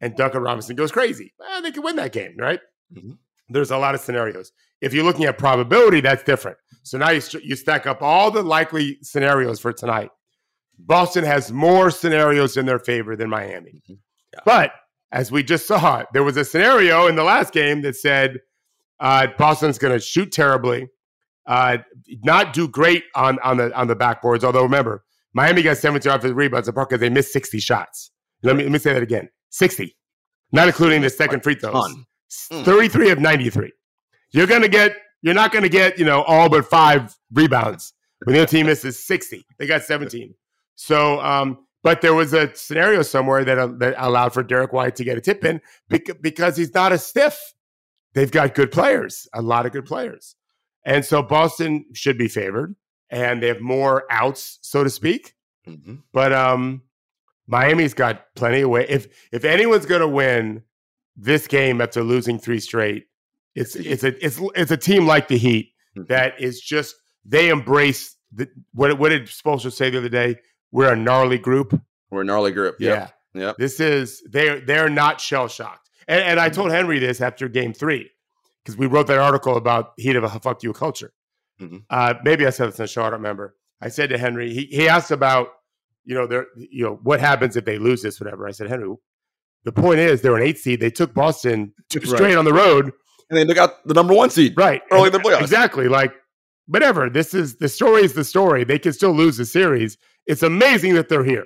And 0.00 0.14
Duncan 0.16 0.42
Robinson 0.42 0.76
goes 0.76 0.92
crazy. 0.92 1.34
Eh, 1.44 1.60
they 1.60 1.72
could 1.72 1.82
win 1.82 1.96
that 1.96 2.12
game, 2.12 2.34
right? 2.38 2.60
Mhm. 2.94 3.18
There's 3.48 3.70
a 3.72 3.78
lot 3.78 3.94
of 3.96 4.00
scenarios. 4.00 4.52
If 4.80 4.92
you're 4.94 5.04
looking 5.04 5.24
at 5.24 5.38
probability, 5.38 6.00
that's 6.00 6.22
different. 6.22 6.56
So 6.84 6.98
now 6.98 7.10
you, 7.10 7.20
st- 7.20 7.42
you 7.44 7.56
stack 7.56 7.86
up 7.86 8.00
all 8.02 8.30
the 8.30 8.42
likely 8.42 8.98
scenarios 9.02 9.58
for 9.58 9.72
tonight. 9.72 10.10
Boston 10.78 11.24
has 11.24 11.50
more 11.50 11.90
scenarios 11.90 12.56
in 12.56 12.66
their 12.66 12.78
favor 12.78 13.16
than 13.16 13.28
Miami. 13.28 13.82
Mhm. 13.90 13.98
Yeah. 14.34 14.40
But 14.44 14.72
as 15.10 15.32
we 15.32 15.42
just 15.42 15.66
saw, 15.66 16.04
there 16.12 16.22
was 16.22 16.36
a 16.36 16.44
scenario 16.44 17.08
in 17.08 17.16
the 17.16 17.24
last 17.24 17.52
game 17.52 17.82
that 17.82 17.96
said 17.96 18.38
uh, 19.00 19.28
Boston's 19.38 19.78
going 19.78 19.92
to 19.94 20.00
shoot 20.04 20.30
terribly, 20.32 20.88
uh, 21.48 21.78
not 22.22 22.52
do 22.52 22.68
great 22.68 23.04
on 23.16 23.38
on 23.40 23.56
the 23.56 23.74
on 23.76 23.88
the 23.88 23.96
backboards. 23.96 24.44
Although 24.44 24.62
remember, 24.62 25.02
Miami 25.32 25.62
got 25.62 25.78
17 25.78 26.12
offensive 26.12 26.36
rebounds 26.36 26.68
apart 26.68 26.90
because 26.90 27.00
they 27.00 27.08
missed 27.08 27.32
60 27.32 27.58
shots. 27.58 28.10
Let 28.42 28.54
me 28.54 28.62
let 28.62 28.72
me 28.72 28.78
say 28.78 28.92
that 28.92 29.02
again: 29.02 29.28
60, 29.50 29.96
not 30.52 30.68
including 30.68 31.00
the 31.00 31.10
second 31.10 31.42
free 31.42 31.54
throws. 31.56 31.96
Mm. 32.52 32.64
33 32.64 33.10
of 33.10 33.18
93. 33.18 33.72
You're 34.30 34.46
gonna 34.46 34.68
get. 34.68 34.96
You're 35.22 35.34
not 35.34 35.50
gonna 35.50 35.68
get. 35.68 35.98
You 35.98 36.04
know 36.04 36.22
all 36.22 36.48
but 36.48 36.66
five 36.66 37.16
rebounds 37.32 37.94
when 38.24 38.34
the 38.34 38.42
other 38.42 38.50
team 38.50 38.66
misses 38.66 39.04
60. 39.04 39.44
They 39.58 39.66
got 39.66 39.82
17. 39.82 40.34
So, 40.74 41.20
um, 41.20 41.66
but 41.82 42.02
there 42.02 42.14
was 42.14 42.32
a 42.32 42.54
scenario 42.54 43.02
somewhere 43.02 43.44
that, 43.44 43.58
uh, 43.58 43.68
that 43.78 43.94
allowed 43.96 44.34
for 44.34 44.42
Derrick 44.42 44.72
White 44.72 44.96
to 44.96 45.04
get 45.04 45.16
a 45.16 45.20
tip 45.20 45.44
in 45.44 45.60
bec- 45.88 46.20
because 46.20 46.56
he's 46.56 46.74
not 46.74 46.92
a 46.92 46.98
stiff. 46.98 47.54
They've 48.14 48.30
got 48.30 48.54
good 48.54 48.70
players, 48.70 49.28
a 49.32 49.42
lot 49.42 49.66
of 49.66 49.72
good 49.72 49.86
players. 49.86 50.34
And 50.84 51.04
so 51.04 51.22
Boston 51.22 51.84
should 51.92 52.16
be 52.18 52.28
favored 52.28 52.74
and 53.10 53.42
they 53.42 53.48
have 53.48 53.60
more 53.60 54.04
outs, 54.10 54.58
so 54.62 54.84
to 54.84 54.90
speak. 54.90 55.34
Mhm. 55.66 56.02
But 56.12 56.32
um, 56.32 56.82
Miami's 57.46 57.94
got 57.94 58.26
plenty 58.34 58.60
of 58.62 58.70
way. 58.70 58.86
If 58.88 59.08
if 59.32 59.44
anyone's 59.44 59.86
going 59.86 60.00
to 60.00 60.08
win 60.08 60.62
this 61.16 61.46
game 61.46 61.80
after 61.80 62.02
losing 62.02 62.38
three 62.38 62.60
straight, 62.60 63.06
it's 63.54 63.74
it's 63.76 64.04
a 64.04 64.24
it's 64.24 64.40
it's 64.54 64.70
a 64.70 64.76
team 64.76 65.06
like 65.06 65.28
the 65.28 65.36
Heat 65.38 65.72
Mhm. 65.96 66.08
that 66.08 66.40
is 66.40 66.60
just 66.60 66.94
they 67.24 67.48
embrace 67.48 68.16
the 68.32 68.48
what 68.72 68.98
what 68.98 69.08
did 69.10 69.24
Spoelstra 69.26 69.72
say 69.72 69.90
the 69.90 69.98
other 69.98 70.08
day? 70.08 70.36
We're 70.70 70.92
a 70.92 70.96
gnarly 70.96 71.38
group. 71.38 71.80
We're 72.10 72.22
a 72.22 72.24
gnarly 72.24 72.52
group. 72.52 72.76
Yep. 72.78 73.14
Yeah, 73.34 73.40
Yep. 73.40 73.56
This 73.58 73.80
is 73.80 74.22
they're 74.30 74.60
they're 74.60 74.88
not 74.90 75.20
shell 75.20 75.48
shocked. 75.48 75.90
And, 76.06 76.22
and 76.22 76.40
I 76.40 76.48
told 76.50 76.70
Henry 76.70 76.98
this 76.98 77.20
after 77.20 77.48
Game 77.48 77.72
Three 77.74 78.10
because 78.64 78.76
we 78.78 78.86
wrote 78.86 79.06
that 79.08 79.18
article 79.18 79.56
about 79.56 79.92
Heat 79.96 80.16
of 80.16 80.24
a 80.24 80.28
fuck 80.40 80.62
you 80.62 80.72
culture. 80.72 81.12
Mhm. 81.60 81.82
Uh, 81.90 82.14
maybe 82.24 82.46
I 82.46 82.50
said 82.50 82.68
this 82.68 82.78
in 82.78 82.84
the 82.84 82.88
show. 82.88 83.02
I 83.02 83.04
don't 83.10 83.14
remember. 83.14 83.56
I 83.80 83.88
said 83.88 84.10
to 84.10 84.18
Henry, 84.18 84.52
he, 84.52 84.64
he 84.66 84.88
asked 84.88 85.10
about 85.10 85.48
you 86.04 86.14
know 86.14 86.26
their 86.26 86.46
you 86.56 86.84
know 86.84 86.98
what 87.02 87.20
happens 87.20 87.56
if 87.56 87.64
they 87.64 87.78
lose 87.78 88.02
this 88.02 88.20
whatever. 88.20 88.46
I 88.48 88.52
said 88.52 88.68
Henry, 88.68 88.94
the 89.64 89.72
point 89.72 89.98
is 90.00 90.22
they're 90.22 90.36
an 90.36 90.42
eight 90.42 90.58
seed. 90.58 90.80
They 90.80 90.90
took 90.90 91.12
Boston 91.14 91.72
Right. 91.94 92.06
straight 92.06 92.36
on 92.36 92.44
the 92.44 92.52
road. 92.54 92.92
And 93.30 93.36
they 93.38 93.44
took 93.44 93.58
out 93.58 93.86
the 93.86 93.92
number 93.94 94.14
one 94.14 94.30
seed. 94.30 94.54
Right. 94.56 94.80
Early 94.90 95.06
And- 95.08 95.16
in 95.16 95.22
the 95.22 95.28
playoffs. 95.28 95.42
Exactly. 95.42 95.86
Like, 95.86 96.14
whatever. 96.66 97.10
This 97.10 97.34
is 97.34 97.56
the 97.56 97.68
story 97.68 98.02
is 98.02 98.14
the 98.14 98.24
story. 98.24 98.64
They 98.64 98.78
can 98.78 98.92
still 98.94 99.12
lose 99.12 99.36
the 99.36 99.44
series. 99.44 99.98
It's 100.26 100.42
amazing 100.42 100.94
that 100.94 101.08
they're 101.10 101.24
here. 101.24 101.44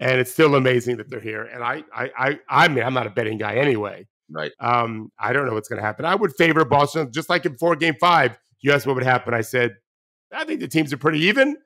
And 0.00 0.18
it's 0.18 0.32
still 0.32 0.54
amazing 0.56 0.96
that 0.96 1.08
they're 1.10 1.20
here. 1.20 1.44
And 1.44 1.62
I 1.62 1.84
I 1.94 2.10
I 2.16 2.38
I 2.48 2.68
mean 2.68 2.82
I'm 2.84 2.94
not 2.94 3.06
a 3.06 3.10
betting 3.10 3.38
guy 3.38 3.54
anyway. 3.56 4.06
Right. 4.30 4.52
Um, 4.60 5.10
I 5.18 5.32
don't 5.32 5.46
know 5.46 5.54
what's 5.54 5.68
gonna 5.68 5.82
happen. 5.82 6.04
I 6.04 6.14
would 6.14 6.34
favor 6.36 6.64
Boston, 6.64 7.10
just 7.12 7.28
like 7.28 7.46
in 7.46 7.56
four 7.56 7.76
game 7.76 7.94
five. 8.00 8.38
You 8.60 8.72
asked 8.72 8.86
what 8.86 8.94
would 8.94 9.04
happen. 9.04 9.34
I 9.34 9.40
said, 9.40 9.76
I 10.32 10.44
think 10.44 10.60
the 10.60 10.68
teams 10.68 10.92
are 10.92 10.98
pretty 10.98 11.20
even. 11.20 11.56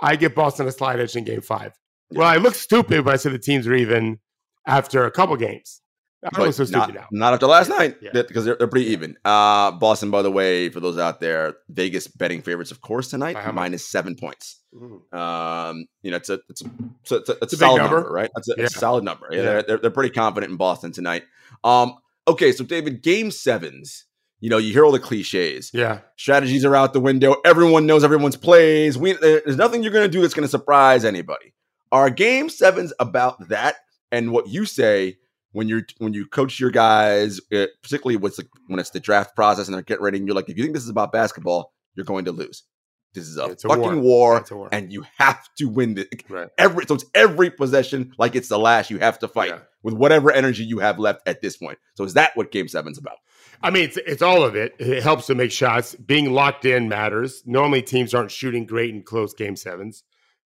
I 0.00 0.16
give 0.16 0.34
Boston 0.34 0.66
a 0.66 0.72
slide 0.72 1.00
edge 1.00 1.16
in 1.16 1.24
game 1.24 1.40
five. 1.40 1.72
Yeah. 2.10 2.20
Well, 2.20 2.28
I 2.28 2.36
look 2.36 2.54
stupid, 2.54 3.04
but 3.04 3.14
I 3.14 3.16
said 3.16 3.32
the 3.32 3.38
teams 3.38 3.66
are 3.66 3.74
even 3.74 4.18
after 4.66 5.04
a 5.04 5.10
couple 5.10 5.36
games. 5.36 5.82
I 6.24 6.50
so 6.50 6.64
stupid 6.64 6.72
not, 6.72 6.94
now. 6.94 7.06
not 7.12 7.32
after 7.34 7.46
last 7.46 7.68
night 7.68 7.96
Yeah. 8.02 8.10
because 8.12 8.44
they're, 8.44 8.56
they're 8.56 8.66
pretty 8.66 8.90
even. 8.90 9.16
Uh, 9.24 9.70
Boston, 9.72 10.10
by 10.10 10.22
the 10.22 10.30
way, 10.32 10.68
for 10.68 10.80
those 10.80 10.98
out 10.98 11.20
there, 11.20 11.54
Vegas 11.68 12.08
betting 12.08 12.42
favorites, 12.42 12.70
of 12.72 12.80
course, 12.80 13.08
tonight 13.08 13.34
By 13.34 13.40
how 13.42 13.52
much? 13.52 13.54
minus 13.62 13.86
seven 13.86 14.16
points. 14.16 14.60
Mhm. 14.74 15.14
Um, 15.14 15.86
you 16.02 16.10
know, 16.10 16.16
it's 16.16 16.28
a 16.28 16.40
it's 16.48 16.62
a, 16.62 16.70
it's 17.02 17.12
a, 17.12 17.16
it's 17.16 17.28
a, 17.30 17.36
It's 17.42 17.52
a 17.52 17.56
solid 17.56 17.78
number. 17.78 17.96
number. 17.98 18.12
right? 18.12 18.30
It's 18.36 18.48
a, 18.48 18.52
it's 18.64 18.74
a 18.76 18.78
solid 18.78 19.04
number. 19.04 19.28
Yeah, 19.30 19.36
Yeah. 19.36 19.42
They're, 19.44 19.62
they're 19.62 19.78
they're 19.78 19.90
pretty 19.90 20.10
confident 20.12 20.50
in 20.50 20.56
Boston 20.56 20.90
tonight. 20.92 21.22
Um, 21.62 21.94
okay, 22.26 22.50
so 22.52 22.64
David, 22.64 23.02
game 23.02 23.30
sevens. 23.30 24.04
You 24.40 24.50
know, 24.50 24.58
you 24.58 24.72
hear 24.72 24.84
all 24.84 24.92
the 24.92 25.00
cliches. 25.00 25.70
Yeah. 25.74 26.00
Strategies 26.16 26.64
are 26.64 26.76
out 26.76 26.92
the 26.92 27.00
window. 27.00 27.36
Everyone 27.44 27.86
knows 27.86 28.04
everyone's 28.04 28.36
plays. 28.36 28.96
We 28.96 29.12
there's 29.14 29.56
nothing 29.56 29.82
you're 29.82 29.92
going 29.92 30.04
to 30.04 30.12
do 30.12 30.20
that's 30.20 30.34
going 30.34 30.44
to 30.44 30.50
surprise 30.50 31.04
anybody. 31.04 31.54
Are 31.90 32.08
game 32.10 32.48
sevens 32.48 32.92
about 33.00 33.48
that 33.48 33.76
and 34.12 34.30
what 34.30 34.48
you 34.48 34.64
say 34.64 35.16
when 35.52 35.68
you're 35.68 35.82
when 35.98 36.12
you 36.14 36.26
coach 36.26 36.60
your 36.60 36.70
guys, 36.70 37.40
uh, 37.52 37.66
particularly 37.82 38.16
what's 38.16 38.36
the, 38.36 38.46
when 38.66 38.78
it's 38.78 38.90
the 38.90 39.00
draft 39.00 39.34
process 39.34 39.66
and 39.68 39.74
they're 39.74 39.82
getting 39.82 40.04
ready, 40.04 40.18
and 40.18 40.26
you're 40.26 40.36
like, 40.36 40.48
if 40.48 40.56
you 40.56 40.62
think 40.62 40.74
this 40.74 40.84
is 40.84 40.90
about 40.90 41.12
basketball, 41.12 41.72
you're 41.94 42.04
going 42.06 42.24
to 42.26 42.32
lose. 42.32 42.64
This 43.14 43.26
is 43.26 43.38
a 43.38 43.46
It's 43.46 43.64
a 43.64 43.68
fucking 43.68 44.02
war. 44.02 44.44
a 44.50 44.54
war. 44.54 44.68
and 44.70 44.92
you 44.92 45.04
have 45.16 45.42
to 45.56 45.64
win 45.68 45.94
this. 45.94 46.06
Right. 46.28 46.48
Every 46.58 46.84
so 46.86 46.94
it's 46.94 47.06
every 47.14 47.50
possession 47.50 48.12
like 48.18 48.36
it's 48.36 48.48
the 48.48 48.58
last. 48.58 48.90
You 48.90 48.98
have 48.98 49.18
to 49.20 49.28
fight 49.28 49.48
Yeah. 49.48 49.60
with 49.82 49.94
whatever 49.94 50.30
energy 50.30 50.62
you 50.64 50.80
have 50.80 50.98
left 50.98 51.26
at 51.26 51.40
this 51.40 51.56
point. 51.56 51.78
So 51.94 52.04
is 52.04 52.14
that 52.14 52.32
what 52.36 52.52
Game 52.52 52.68
Seven's 52.68 52.98
about? 52.98 53.16
I 53.62 53.70
mean, 53.70 53.84
it's 53.84 53.96
it's 53.96 54.22
all 54.22 54.42
of 54.44 54.54
it. 54.56 54.74
It 54.78 55.02
helps 55.02 55.26
to 55.28 55.34
make 55.34 55.50
shots. 55.52 55.94
Being 55.94 56.32
locked 56.32 56.66
in 56.66 56.88
matters. 56.90 57.42
Normally, 57.46 57.80
teams 57.82 58.12
aren't 58.12 58.30
shooting 58.30 58.66
great 58.66 58.90
in 58.94 59.02
close 59.02 59.32
game 59.32 59.56
sevens. 59.56 60.04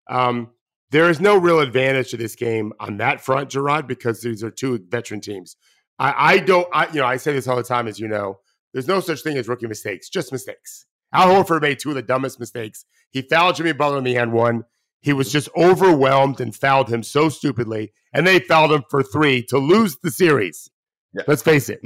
Um, 0.09 0.51
there 0.93 1.11
is 1.11 1.21
no 1.21 1.37
real 1.37 1.61
advantage 1.61 2.11
to 2.11 2.17
this 2.17 2.37
game 2.37 2.73
on 2.79 2.99
that 2.99 3.21
front, 3.21 3.51
Gerard, 3.51 3.87
because 3.89 4.21
these 4.21 4.45
are 4.45 4.51
two 4.51 4.79
veteran 4.89 5.21
teams. 5.21 5.57
I, 5.99 6.15
I 6.35 6.39
don't, 6.39 6.69
I, 6.73 6.87
you 6.89 7.01
know, 7.01 7.07
I 7.07 7.17
say 7.17 7.33
this 7.33 7.49
all 7.49 7.57
the 7.57 7.63
time, 7.65 7.89
as 7.89 7.99
you 7.99 8.09
know. 8.09 8.39
There's 8.73 8.89
no 8.89 9.01
such 9.01 9.23
thing 9.23 9.37
as 9.37 9.49
rookie 9.49 9.67
mistakes, 9.67 10.09
just 10.09 10.33
mistakes. 10.33 10.87
Al 11.13 11.29
Horford 11.29 11.61
made 11.63 11.79
two 11.79 11.91
of 11.91 11.95
the 11.97 12.03
dumbest 12.03 12.41
mistakes. 12.41 12.85
He 13.11 13.23
fouled 13.23 13.57
Jimmy 13.57 13.73
Butler 13.73 13.99
in 13.99 14.05
the 14.05 14.17
end 14.17 14.33
one. 14.33 14.65
He 15.01 15.13
was 15.13 15.31
just 15.33 15.49
overwhelmed 15.57 16.41
and 16.41 16.55
fouled 16.55 16.89
him 16.89 17.03
so 17.03 17.29
stupidly, 17.29 17.93
and 18.15 18.27
they 18.27 18.39
fouled 18.39 18.73
him 18.73 18.85
for 18.89 19.03
three 19.03 19.43
to 19.45 19.59
lose 19.59 19.97
the 20.03 20.11
series. 20.11 20.71
Yeah. 21.13 21.23
Let's 21.27 21.43
face 21.43 21.69
it. 21.69 21.81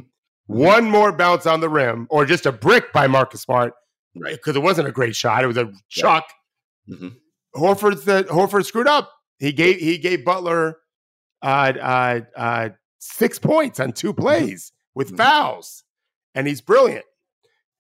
One 0.46 0.84
more 0.84 1.10
bounce 1.12 1.46
on 1.46 1.60
the 1.60 1.68
rim, 1.68 2.06
or 2.10 2.24
just 2.24 2.46
a 2.46 2.52
brick 2.52 2.92
by 2.92 3.06
Marcus 3.08 3.42
Smart, 3.42 3.72
Right. 4.14 4.34
because 4.36 4.54
it 4.54 4.62
wasn't 4.62 4.86
a 4.88 4.92
great 4.92 5.16
shot. 5.16 5.42
It 5.42 5.48
was 5.48 5.56
a 5.56 5.72
chuck. 5.88 6.24
Mhm. 6.88 7.16
Horford's 7.56 8.04
the 8.04 8.24
Horford 8.24 8.64
screwed 8.66 8.86
up. 8.86 9.10
He 9.38 9.52
gave 9.52 9.78
he 9.80 9.98
gave 9.98 10.24
Butler 10.24 10.78
uh, 11.42 11.72
uh, 11.80 12.20
uh, 12.36 12.68
six 12.98 13.38
points 13.38 13.80
on 13.80 13.92
two 13.92 14.12
plays 14.12 14.72
with 14.94 15.12
Mhm. 15.12 15.16
fouls, 15.18 15.84
and 16.34 16.46
he's 16.46 16.60
brilliant. 16.60 17.04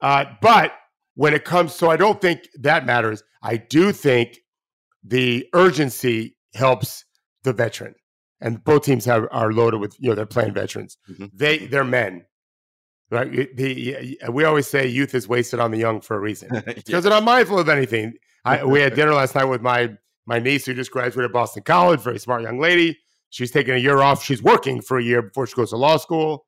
Uh, 0.00 0.24
but 0.42 0.72
when 1.14 1.32
it 1.34 1.44
comes, 1.44 1.74
so 1.74 1.90
I 1.90 1.96
don't 1.96 2.20
think 2.20 2.40
that 2.60 2.84
matters. 2.84 3.22
I 3.42 3.56
do 3.56 3.92
think 3.92 4.38
the 5.02 5.46
urgency 5.54 6.36
helps 6.54 7.04
the 7.44 7.52
veteran, 7.52 7.94
and 8.40 8.62
both 8.62 8.82
teams 8.84 9.04
have 9.06 9.26
are 9.30 9.52
loaded 9.52 9.78
with 9.80 9.96
you 9.98 10.08
know 10.10 10.14
they're 10.14 10.26
playing 10.26 10.52
veterans. 10.54 10.98
Mhm. 11.10 11.30
They 11.32 11.58
they're 11.66 11.84
men, 11.84 12.26
right? 13.10 13.30
The, 13.56 14.18
we 14.30 14.44
always 14.44 14.66
say 14.66 14.86
youth 14.86 15.14
is 15.14 15.26
wasted 15.26 15.60
on 15.60 15.70
the 15.70 15.78
young 15.78 16.00
for 16.02 16.16
a 16.16 16.20
reason 16.20 16.50
Yeah. 16.52 16.60
because 16.74 17.04
they're 17.04 17.10
not 17.12 17.24
mindful 17.24 17.58
of 17.58 17.68
anything. 17.70 18.14
I, 18.46 18.64
we 18.64 18.80
had 18.80 18.94
dinner 18.94 19.12
last 19.14 19.34
night 19.34 19.44
with 19.44 19.60
my 19.62 19.96
my 20.26 20.38
niece 20.38 20.66
who 20.66 20.74
just 20.74 20.90
graduated 20.90 21.32
Boston 21.32 21.62
College, 21.64 22.00
very 22.00 22.18
smart 22.18 22.42
young 22.42 22.58
lady. 22.58 22.98
She's 23.30 23.50
taking 23.50 23.74
a 23.74 23.78
year 23.78 23.98
off. 23.98 24.24
She's 24.24 24.42
working 24.42 24.80
for 24.80 24.98
a 24.98 25.02
year 25.02 25.22
before 25.22 25.46
she 25.46 25.54
goes 25.54 25.70
to 25.70 25.76
law 25.76 25.96
school, 25.98 26.46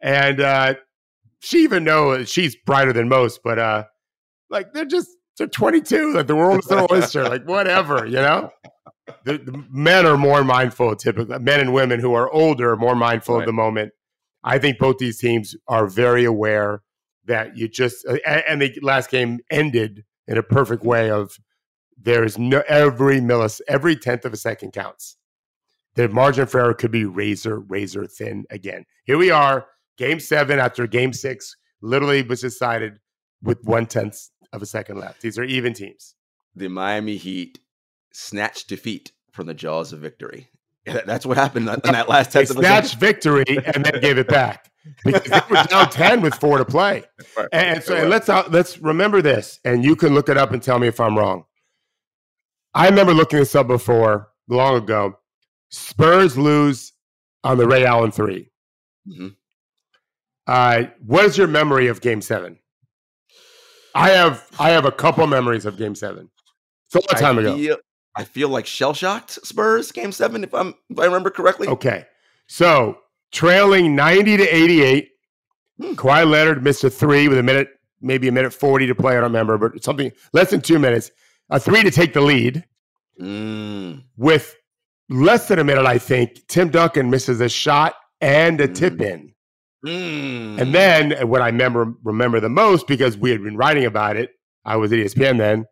and 0.00 0.40
uh, 0.40 0.74
she 1.40 1.58
even 1.58 1.84
knows 1.84 2.28
she's 2.30 2.56
brighter 2.56 2.92
than 2.92 3.08
most. 3.08 3.40
But 3.42 3.58
uh, 3.58 3.84
like 4.50 4.72
they're 4.72 4.84
just 4.84 5.08
they're 5.38 5.46
22. 5.46 6.14
Like 6.14 6.26
the 6.26 6.36
world 6.36 6.60
is 6.60 6.70
an 6.70 6.86
oyster. 6.90 7.28
Like 7.28 7.44
whatever, 7.46 8.06
you 8.06 8.16
know. 8.16 8.50
The, 9.24 9.38
the 9.38 9.64
men 9.70 10.04
are 10.04 10.16
more 10.16 10.42
mindful, 10.42 10.96
typically 10.96 11.38
men 11.38 11.60
and 11.60 11.72
women 11.72 12.00
who 12.00 12.14
are 12.14 12.28
older, 12.32 12.72
are 12.72 12.76
more 12.76 12.96
mindful 12.96 13.36
Right. 13.36 13.42
of 13.42 13.46
the 13.46 13.52
moment. 13.52 13.92
I 14.42 14.58
think 14.58 14.78
both 14.78 14.98
these 14.98 15.18
teams 15.18 15.54
are 15.68 15.86
very 15.86 16.24
aware 16.24 16.82
that 17.26 17.56
you 17.56 17.68
just 17.68 18.04
and 18.26 18.60
the 18.62 18.76
last 18.82 19.10
game 19.10 19.38
ended 19.50 20.04
in 20.26 20.38
a 20.38 20.42
perfect 20.42 20.84
way 20.84 21.10
of 21.10 21.38
there's 21.96 22.38
no 22.38 22.62
every 22.68 23.20
millis 23.20 23.60
every 23.68 23.96
tenth 23.96 24.24
of 24.24 24.32
a 24.32 24.36
second 24.36 24.72
counts. 24.72 25.16
The 25.94 26.08
margin 26.08 26.46
for 26.46 26.60
error 26.60 26.74
could 26.74 26.90
be 26.90 27.04
razor 27.04 27.60
razor 27.60 28.06
thin 28.06 28.44
again. 28.50 28.84
Here 29.04 29.16
we 29.16 29.30
are, 29.30 29.66
game 29.96 30.20
seven 30.20 30.58
after 30.58 30.86
game 30.86 31.12
six, 31.12 31.56
literally 31.80 32.22
was 32.22 32.42
decided 32.42 32.98
with 33.42 33.64
one 33.64 33.86
tenth 33.86 34.28
of 34.52 34.62
a 34.62 34.66
second 34.66 34.98
left. 34.98 35.22
These 35.22 35.38
are 35.38 35.44
even 35.44 35.72
teams. 35.72 36.14
The 36.54 36.68
Miami 36.68 37.16
Heat 37.16 37.60
snatched 38.12 38.68
defeat 38.68 39.12
from 39.32 39.46
the 39.46 39.54
jaws 39.54 39.92
of 39.92 40.00
victory. 40.00 40.48
That's 40.84 41.26
what 41.26 41.36
happened 41.36 41.68
in 41.68 41.92
that 41.92 42.08
last 42.08 42.32
tenth. 42.32 42.48
They 42.48 42.54
snatched 42.54 42.96
victory 42.96 43.44
and 43.48 43.84
then 43.84 44.00
gave 44.00 44.18
it 44.18 44.28
back 44.28 44.70
because 45.04 45.30
they 45.30 45.40
were 45.50 45.62
down 45.64 45.90
ten 45.90 46.20
with 46.20 46.34
four 46.34 46.58
to 46.58 46.64
play. 46.64 47.04
Right. 47.36 47.48
And 47.52 47.82
so, 47.82 47.96
and 47.96 48.10
let's 48.10 48.28
uh, 48.28 48.44
let's 48.50 48.78
remember 48.78 49.22
this, 49.22 49.60
and 49.64 49.84
you 49.84 49.96
can 49.96 50.14
look 50.14 50.28
it 50.28 50.36
up 50.36 50.52
and 50.52 50.62
tell 50.62 50.78
me 50.78 50.86
if 50.86 51.00
I'm 51.00 51.16
wrong. 51.16 51.44
I 52.74 52.88
remember 52.88 53.14
looking 53.14 53.38
this 53.38 53.54
up 53.54 53.66
before 53.68 54.28
long 54.48 54.76
ago. 54.76 55.18
Spurs 55.70 56.36
lose 56.36 56.92
on 57.42 57.58
the 57.58 57.66
Ray 57.66 57.84
Allen 57.84 58.12
3 58.12 58.48
mm-hmm. 59.08 59.28
uh, 60.46 60.84
what 61.04 61.24
is 61.24 61.36
your 61.36 61.48
memory 61.48 61.88
of 61.88 62.00
Game 62.00 62.20
Seven? 62.20 62.58
I 63.94 64.10
have 64.10 64.46
I 64.58 64.70
have 64.70 64.84
a 64.84 64.92
couple 64.92 65.26
memories 65.26 65.64
of 65.64 65.76
Game 65.78 65.94
Seven. 65.94 66.30
It's 66.86 66.94
a 66.94 66.98
long 66.98 67.20
time 67.20 67.38
I 67.38 67.42
feel, 67.42 67.72
ago. 67.72 67.82
I 68.14 68.24
feel 68.24 68.48
like 68.48 68.66
shell 68.66 68.94
shocked 68.94 69.32
Spurs 69.44 69.92
game 69.92 70.12
seven, 70.12 70.44
if 70.44 70.54
I'm 70.54 70.74
if 70.88 70.98
I 70.98 71.04
remember 71.04 71.30
correctly. 71.30 71.68
Okay. 71.68 72.06
So 72.46 72.98
trailing 73.32 73.94
90 73.94 74.38
to 74.38 74.44
88. 74.44 75.08
Hmm. 75.80 75.92
Kawhi 75.92 76.28
Leonard 76.28 76.62
missed 76.62 76.84
a 76.84 76.90
three 76.90 77.28
with 77.28 77.38
a 77.38 77.42
minute, 77.42 77.68
maybe 78.00 78.28
a 78.28 78.32
minute 78.32 78.52
40 78.52 78.86
to 78.86 78.94
play. 78.94 79.12
I 79.12 79.20
don't 79.20 79.24
remember, 79.24 79.58
but 79.58 79.82
something 79.84 80.12
less 80.32 80.50
than 80.50 80.60
two 80.60 80.78
minutes. 80.78 81.10
A 81.50 81.60
three 81.60 81.82
to 81.82 81.90
take 81.90 82.12
the 82.12 82.20
lead. 82.20 82.64
Mm. 83.20 84.04
With 84.16 84.56
less 85.08 85.48
than 85.48 85.58
a 85.58 85.64
minute, 85.64 85.86
I 85.86 85.98
think, 85.98 86.46
Tim 86.48 86.70
Duncan 86.70 87.10
misses 87.10 87.40
a 87.40 87.48
shot 87.48 87.94
and 88.20 88.60
a 88.60 88.68
mm. 88.68 88.74
tip 88.74 89.00
in. 89.00 89.32
Mm. 89.86 90.60
And 90.60 90.74
then 90.74 91.28
what 91.28 91.42
I 91.42 91.46
remember 91.46 91.94
remember 92.02 92.40
the 92.40 92.48
most, 92.48 92.86
because 92.86 93.16
we 93.16 93.30
had 93.30 93.42
been 93.42 93.56
writing 93.56 93.84
about 93.84 94.16
it, 94.16 94.30
I 94.64 94.76
was 94.76 94.92
at 94.92 94.98
ESPN 94.98 95.38
then. 95.38 95.66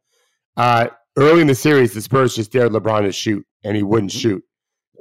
Uh, 0.56 0.88
early 1.16 1.40
in 1.40 1.46
the 1.48 1.54
series, 1.54 1.94
the 1.94 2.00
Spurs 2.00 2.36
just 2.36 2.52
dared 2.52 2.72
LeBron 2.72 3.02
to 3.02 3.12
shoot, 3.12 3.44
and 3.64 3.76
he 3.76 3.82
wouldn't 3.82 4.12
mm-hmm. 4.12 4.18
shoot. 4.18 4.44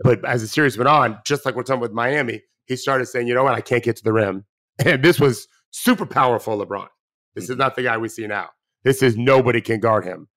But 0.01 0.25
as 0.25 0.41
the 0.41 0.47
series 0.47 0.77
went 0.77 0.87
on, 0.87 1.19
just 1.25 1.45
like 1.45 1.55
we're 1.55 1.63
talking 1.63 1.81
with 1.81 1.91
Miami, 1.91 2.41
he 2.65 2.75
started 2.75 3.05
saying, 3.05 3.27
"You 3.27 3.35
know 3.35 3.43
what? 3.43 3.53
I 3.53 3.61
can't 3.61 3.83
get 3.83 3.95
to 3.97 4.03
the 4.03 4.13
rim." 4.13 4.45
And 4.83 5.03
this 5.03 5.19
was 5.19 5.47
super 5.69 6.05
powerful, 6.05 6.57
LeBron. 6.57 6.87
This 7.35 7.43
is 7.43 7.51
mm-hmm. 7.51 7.59
not 7.59 7.75
the 7.75 7.83
guy 7.83 7.95
we 7.99 8.09
see 8.09 8.25
now. 8.25 8.49
This 8.83 9.03
is 9.03 9.15
nobody 9.15 9.61
can 9.61 9.79
guard 9.79 10.03
him. 10.03 10.27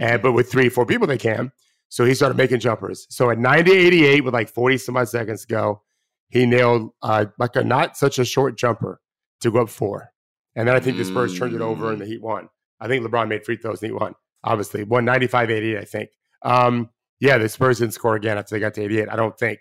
And 0.00 0.22
but 0.22 0.32
with 0.32 0.50
three, 0.50 0.70
four 0.70 0.86
people, 0.86 1.06
they 1.06 1.18
can. 1.18 1.52
So 1.90 2.06
he 2.06 2.14
started 2.14 2.38
making 2.38 2.60
jumpers. 2.60 3.06
So 3.10 3.28
at 3.28 3.38
90 3.38 3.70
88, 3.70 4.24
with 4.24 4.32
like 4.32 4.48
40 4.48 4.78
some 4.78 4.96
odd 4.96 5.10
seconds 5.10 5.42
to 5.42 5.46
go, 5.48 5.82
he 6.30 6.46
nailed 6.46 6.92
uh, 7.02 7.26
like 7.38 7.54
a 7.54 7.62
not 7.62 7.98
such 7.98 8.18
a 8.18 8.24
short 8.24 8.56
jumper 8.56 9.02
to 9.42 9.50
go 9.50 9.60
up 9.60 9.68
four. 9.68 10.08
And 10.56 10.66
then 10.66 10.74
I 10.74 10.80
think 10.80 10.96
the 10.96 11.04
Spurs 11.04 11.38
turned 11.38 11.54
it 11.54 11.60
over 11.60 11.92
and 11.92 12.00
the 12.00 12.06
Heat 12.06 12.22
won. 12.22 12.48
I 12.80 12.88
think 12.88 13.04
LeBron 13.04 13.28
made 13.28 13.44
free 13.44 13.58
throws 13.58 13.82
and 13.82 13.90
he 13.90 13.94
won 13.94 14.14
obviously. 14.44 14.84
Won 14.84 15.04
95 15.04 15.50
88, 15.50 15.78
I 15.78 15.84
think. 15.84 16.10
Um, 16.42 16.90
yeah, 17.22 17.38
the 17.38 17.48
Spurs 17.48 17.78
didn't 17.78 17.94
score 17.94 18.16
again 18.16 18.36
after 18.36 18.56
they 18.56 18.60
got 18.60 18.74
to 18.74 18.82
88, 18.82 19.08
I 19.08 19.14
don't 19.14 19.38
think. 19.38 19.60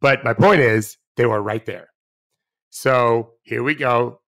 But 0.00 0.24
my 0.24 0.34
point 0.34 0.60
is, 0.60 0.98
they 1.16 1.24
were 1.24 1.40
right 1.40 1.64
there. 1.64 1.88
So 2.70 3.34
here 3.44 3.62
we 3.62 3.76
go. 3.76 4.20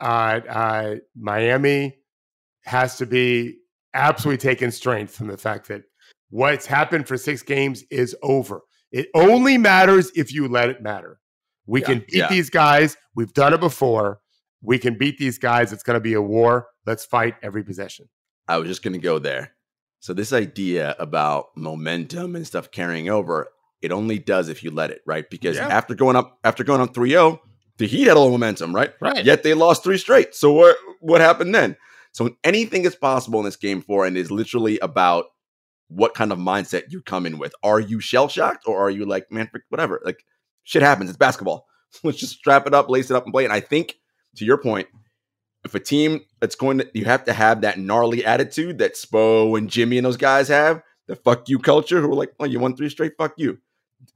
Uh, 0.00 0.40
uh, 0.48 0.94
Miami 1.16 1.96
has 2.62 2.96
to 2.98 3.06
be 3.06 3.58
absolutely 3.92 4.38
taking 4.38 4.70
strength 4.70 5.16
from 5.16 5.26
the 5.26 5.36
fact 5.36 5.66
that 5.66 5.82
what's 6.30 6.64
happened 6.64 7.08
for 7.08 7.18
six 7.18 7.42
games 7.42 7.82
is 7.90 8.14
over. 8.22 8.60
It 8.92 9.08
only 9.14 9.58
matters 9.58 10.12
if 10.14 10.32
you 10.32 10.46
let 10.46 10.68
it 10.68 10.80
matter. 10.80 11.18
We 11.66 11.80
yeah, 11.80 11.86
can 11.86 11.98
beat 11.98 12.14
yeah. 12.14 12.28
these 12.28 12.50
guys. 12.50 12.96
We've 13.16 13.34
done 13.34 13.52
it 13.52 13.60
before. 13.60 14.20
We 14.62 14.78
can 14.78 14.96
beat 14.96 15.18
these 15.18 15.38
guys. 15.38 15.72
It's 15.72 15.82
going 15.82 15.96
to 15.96 16.00
be 16.00 16.14
a 16.14 16.22
war. 16.22 16.68
Let's 16.86 17.04
fight 17.04 17.34
every 17.42 17.64
possession. 17.64 18.08
I 18.46 18.58
was 18.58 18.68
just 18.68 18.84
going 18.84 18.92
to 18.92 19.00
go 19.00 19.18
there. 19.18 19.56
So 20.02 20.12
this 20.12 20.32
idea 20.32 20.96
about 20.98 21.56
momentum 21.56 22.34
and 22.34 22.44
stuff 22.44 22.72
carrying 22.72 23.08
over, 23.08 23.52
it 23.80 23.92
only 23.92 24.18
does 24.18 24.48
if 24.48 24.64
you 24.64 24.72
let 24.72 24.90
it, 24.90 25.00
right? 25.06 25.30
Because 25.30 25.54
yeah. 25.54 25.68
after 25.68 25.94
going 25.94 26.16
up 26.16 26.40
after 26.42 26.64
going 26.64 26.80
up 26.80 26.92
3-0, 26.92 27.38
the 27.78 27.86
Heat 27.86 28.08
had 28.08 28.16
all 28.16 28.24
the 28.24 28.32
momentum, 28.32 28.74
right? 28.74 28.92
Right. 29.00 29.24
Yet 29.24 29.44
they 29.44 29.54
lost 29.54 29.84
three 29.84 29.96
straight. 29.96 30.34
So 30.34 30.52
what 30.52 30.76
what 30.98 31.20
happened 31.20 31.54
then? 31.54 31.76
So 32.10 32.36
anything 32.42 32.84
is 32.84 32.96
possible 32.96 33.38
in 33.38 33.44
this 33.44 33.54
game 33.54 33.80
four, 33.80 34.04
and 34.04 34.16
is 34.16 34.32
literally 34.32 34.76
about 34.80 35.26
what 35.86 36.14
kind 36.14 36.32
of 36.32 36.38
mindset 36.38 36.90
you 36.90 37.00
come 37.00 37.24
in 37.24 37.38
with. 37.38 37.54
Are 37.62 37.78
you 37.78 38.00
shell 38.00 38.26
shocked 38.26 38.64
or 38.66 38.76
are 38.80 38.90
you 38.90 39.06
like, 39.06 39.30
man, 39.30 39.48
whatever? 39.68 40.02
Like 40.04 40.24
shit 40.64 40.82
happens. 40.82 41.10
It's 41.10 41.16
basketball. 41.16 41.68
Let's 42.02 42.18
just 42.18 42.38
strap 42.38 42.66
it 42.66 42.74
up, 42.74 42.90
lace 42.90 43.08
it 43.08 43.16
up, 43.16 43.22
and 43.22 43.32
play. 43.32 43.44
And 43.44 43.52
I 43.52 43.60
think 43.60 43.94
to 44.34 44.44
your 44.44 44.58
point, 44.58 44.88
if 45.64 45.74
a 45.74 45.80
team 45.80 46.20
that's 46.40 46.54
going 46.54 46.78
to 46.78 46.90
you 46.94 47.04
have 47.04 47.24
to 47.24 47.32
have 47.32 47.60
that 47.60 47.78
gnarly 47.78 48.24
attitude 48.24 48.78
that 48.78 48.94
Spo 48.94 49.56
and 49.56 49.70
Jimmy 49.70 49.98
and 49.98 50.04
those 50.04 50.16
guys 50.16 50.48
have, 50.48 50.82
the 51.06 51.16
fuck 51.16 51.48
you 51.48 51.58
culture, 51.58 52.00
who 52.00 52.10
are 52.10 52.16
like, 52.16 52.32
oh, 52.40 52.44
you 52.44 52.58
won 52.58 52.76
three 52.76 52.88
straight, 52.88 53.12
fuck 53.16 53.34
you. 53.36 53.58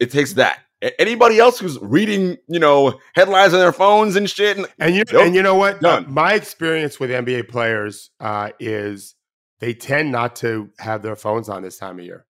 It 0.01 0.11
takes 0.11 0.35
that. 0.35 0.61
Anybody 0.99 1.39
else 1.39 1.59
who's 1.59 1.79
reading, 1.81 2.37
you 2.49 2.59
know, 2.59 2.99
headlines 3.15 3.55
on 3.55 3.61
their 3.61 3.73
phones 3.73 4.15
and 4.15 4.29
shit, 4.29 4.59
and, 4.59 4.67
and 4.79 4.95
you 4.95 5.05
nope, 5.11 5.25
and 5.25 5.35
you 5.35 5.43
know 5.43 5.55
what? 5.55 5.83
Uh, 5.83 6.03
my 6.07 6.35
experience 6.35 7.01
with 7.01 7.11
NBA 7.11 7.49
players 7.49 8.11
uh, 8.21 8.51
is 8.61 9.15
they 9.61 9.73
tend 9.73 10.13
not 10.13 10.37
to 10.37 10.71
have 10.79 11.03
their 11.03 11.17
phones 11.17 11.49
on 11.49 11.63
this 11.63 11.79
time 11.79 11.99
of 11.99 12.05
year. 12.05 12.27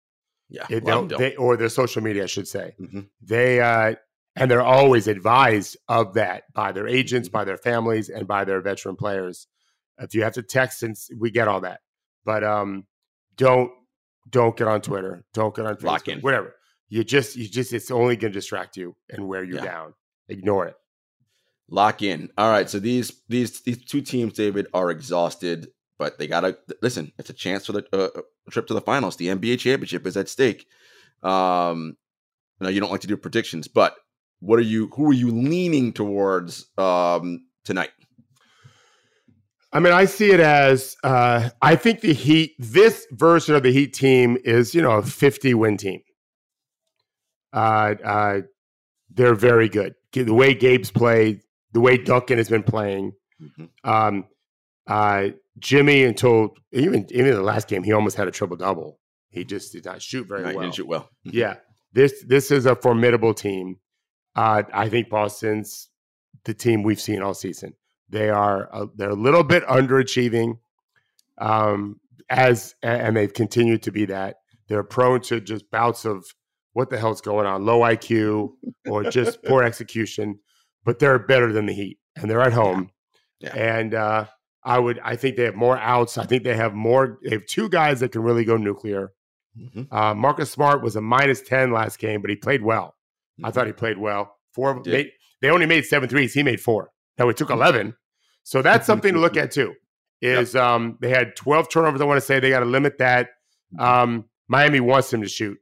Yeah, 0.49 0.65
well, 0.69 0.79
don't, 0.79 1.17
they, 1.17 1.35
or 1.35 1.57
their 1.57 1.67
social 1.67 2.01
media, 2.01 2.23
I 2.23 2.27
should 2.27 2.47
say. 2.47 2.73
Mm-hmm. 2.79 3.01
They 3.21 3.59
uh, 3.59 3.95
and 4.37 4.51
they're 4.51 4.61
always 4.61 5.07
advised 5.07 5.77
of 5.87 6.13
that 6.13 6.43
by 6.53 6.71
their 6.71 6.87
agents, 6.87 7.27
by 7.27 7.43
their 7.43 7.57
families, 7.57 8.09
and 8.09 8.27
by 8.27 8.45
their 8.45 8.61
veteran 8.61 8.95
players. 8.95 9.47
If 9.99 10.13
you 10.13 10.23
have 10.23 10.33
to 10.33 10.43
text, 10.43 10.79
since 10.79 11.09
we 11.17 11.31
get 11.31 11.47
all 11.47 11.61
that, 11.61 11.81
but 12.23 12.43
um, 12.43 12.85
don't 13.35 13.71
don't 14.29 14.55
get 14.55 14.67
on 14.67 14.81
Twitter, 14.81 15.23
don't 15.33 15.55
get 15.55 15.65
on 15.65 15.75
Facebook, 15.75 15.83
Lock 15.83 16.07
in. 16.07 16.19
whatever. 16.21 16.55
You 16.89 17.03
just 17.03 17.35
you 17.35 17.47
just 17.47 17.73
it's 17.73 17.89
only 17.89 18.15
going 18.15 18.31
to 18.31 18.37
distract 18.37 18.77
you 18.77 18.95
and 19.09 19.27
wear 19.27 19.43
you 19.43 19.55
yeah. 19.55 19.65
down. 19.65 19.93
Ignore 20.29 20.67
it. 20.67 20.75
Lock 21.69 22.01
in. 22.01 22.29
All 22.37 22.51
right. 22.51 22.69
So 22.69 22.79
these 22.79 23.11
these 23.27 23.61
these 23.61 23.83
two 23.83 24.01
teams, 24.01 24.33
David, 24.33 24.67
are 24.73 24.91
exhausted, 24.91 25.69
but 25.97 26.19
they 26.19 26.27
gotta 26.27 26.57
listen. 26.81 27.11
It's 27.17 27.31
a 27.31 27.33
chance 27.33 27.65
for 27.65 27.73
the 27.73 27.85
uh, 27.91 28.21
trip 28.51 28.67
to 28.67 28.75
the 28.75 28.81
finals. 28.81 29.15
The 29.15 29.27
NBA 29.27 29.59
championship 29.59 30.05
is 30.05 30.15
at 30.15 30.29
stake. 30.29 30.67
Um, 31.23 31.97
you 32.59 32.65
know 32.65 32.69
you 32.69 32.79
don't 32.79 32.91
like 32.91 33.01
to 33.01 33.07
do 33.07 33.17
predictions, 33.17 33.67
but 33.67 33.95
what 34.39 34.59
are 34.59 34.63
you? 34.63 34.87
Who 34.95 35.09
are 35.09 35.13
you 35.13 35.31
leaning 35.31 35.93
towards 35.93 36.65
um, 36.77 37.45
tonight? 37.63 37.91
I 39.73 39.79
mean, 39.79 39.93
I 39.93 40.05
see 40.05 40.31
it 40.31 40.39
as 40.39 40.95
uh, 41.03 41.49
I 41.61 41.75
think 41.75 42.01
the 42.01 42.13
Heat. 42.13 42.55
This 42.57 43.05
version 43.11 43.55
of 43.55 43.63
the 43.63 43.71
Heat 43.71 43.93
team 43.93 44.37
is, 44.43 44.73
you 44.73 44.81
know, 44.81 44.91
a 44.91 45.03
fifty-win 45.03 45.77
team. 45.77 46.01
Uh, 47.53 47.95
uh, 48.03 48.41
they're 49.09 49.35
very 49.35 49.69
good. 49.69 49.95
The 50.13 50.33
way 50.33 50.53
Gabe's 50.53 50.91
played, 50.91 51.41
the 51.73 51.79
way 51.79 51.97
Duncan 51.97 52.37
has 52.37 52.49
been 52.49 52.63
playing. 52.63 53.13
Mm-hmm. 53.41 53.89
Um, 53.89 54.25
uh, 54.87 55.29
Jimmy, 55.59 56.03
until 56.03 56.55
even 56.71 57.05
even 57.11 57.33
the 57.33 57.41
last 57.41 57.67
game, 57.67 57.83
he 57.83 57.91
almost 57.91 58.15
had 58.15 58.27
a 58.27 58.31
triple 58.31 58.57
double. 58.57 58.99
He 59.29 59.43
just 59.43 59.73
did 59.73 59.85
not 59.85 60.01
shoot 60.01 60.27
very 60.27 60.43
no, 60.43 60.53
well. 60.53 60.61
didn't 60.61 60.75
shoot 60.75 60.87
well. 60.87 61.09
Mm-hmm. 61.27 61.37
yeah, 61.37 61.55
this 61.93 62.23
this 62.25 62.51
is 62.51 62.65
a 62.65 62.75
formidable 62.75 63.33
team. 63.33 63.79
Uh, 64.37 64.63
I 64.71 64.87
think 64.87 65.09
Boston's 65.09 65.89
the 66.45 66.53
team 66.53 66.83
we've 66.83 67.01
seen 67.01 67.23
all 67.23 67.33
season. 67.33 67.73
They 68.09 68.29
are 68.29 68.69
a, 68.71 68.87
they're 68.95 69.09
a 69.09 69.15
little 69.15 69.43
bit 69.43 69.65
underachieving, 69.65 70.59
um, 71.39 71.99
as 72.29 72.75
and 72.83 73.17
they've 73.17 73.33
continued 73.33 73.83
to 73.83 73.91
be 73.91 74.05
that. 74.05 74.37
They're 74.67 74.83
prone 74.83 75.21
to 75.21 75.41
just 75.41 75.69
bouts 75.71 76.05
of 76.05 76.23
what 76.73 76.91
the 76.91 76.99
hell's 76.99 77.19
going 77.19 77.47
on, 77.47 77.65
low 77.65 77.79
IQ 77.79 78.51
or 78.87 79.03
just 79.05 79.43
poor 79.45 79.63
execution. 79.63 80.39
But 80.85 80.99
they're 80.99 81.19
better 81.19 81.51
than 81.51 81.65
the 81.65 81.73
Heat, 81.73 81.97
and 82.15 82.29
they're 82.29 82.41
at 82.41 82.53
home. 82.53 82.91
Yeah. 83.39 83.55
Yeah. 83.55 83.77
And 83.77 83.93
uh, 83.95 84.25
I 84.63 84.77
would 84.77 84.99
I 85.03 85.15
think 85.15 85.35
they 85.35 85.45
have 85.45 85.55
more 85.55 85.79
outs. 85.79 86.17
I 86.17 86.25
think 86.25 86.43
they 86.43 86.55
have 86.55 86.75
more. 86.75 87.17
They 87.23 87.31
have 87.31 87.45
two 87.47 87.69
guys 87.69 88.01
that 88.01 88.11
can 88.11 88.21
really 88.21 88.45
go 88.45 88.55
nuclear. 88.55 89.13
Mm-hmm. 89.59 89.91
Uh, 89.91 90.13
Marcus 90.13 90.51
Smart 90.51 90.83
was 90.83 90.95
a 90.95 91.01
minus 91.01 91.41
ten 91.41 91.71
last 91.71 91.97
game, 91.97 92.21
but 92.21 92.29
he 92.29 92.35
played 92.35 92.61
well. 92.61 92.93
I 93.43 93.51
thought 93.51 93.67
he 93.67 93.73
played 93.73 93.97
well. 93.97 94.35
Four 94.53 94.81
made, 94.85 95.11
they 95.41 95.49
only 95.49 95.65
made 95.65 95.85
seven 95.85 96.09
threes. 96.09 96.33
He 96.33 96.43
made 96.43 96.59
four. 96.59 96.91
Now 97.17 97.29
it 97.29 97.37
took 97.37 97.49
mm-hmm. 97.49 97.61
eleven. 97.61 97.95
So 98.43 98.61
that's 98.61 98.87
something 98.87 99.13
to 99.13 99.19
look 99.19 99.37
at 99.37 99.51
too. 99.51 99.73
Is 100.21 100.53
yep. 100.53 100.63
um 100.63 100.97
they 101.01 101.09
had 101.09 101.35
twelve 101.35 101.69
turnovers. 101.69 102.01
I 102.01 102.05
want 102.05 102.17
to 102.17 102.25
say 102.25 102.39
they 102.39 102.49
got 102.49 102.61
to 102.61 102.65
limit 102.65 102.97
that. 102.97 103.29
Mm-hmm. 103.75 103.83
Um, 103.83 104.25
Miami 104.47 104.79
wants 104.79 105.11
him 105.13 105.21
to 105.21 105.27
shoot. 105.27 105.57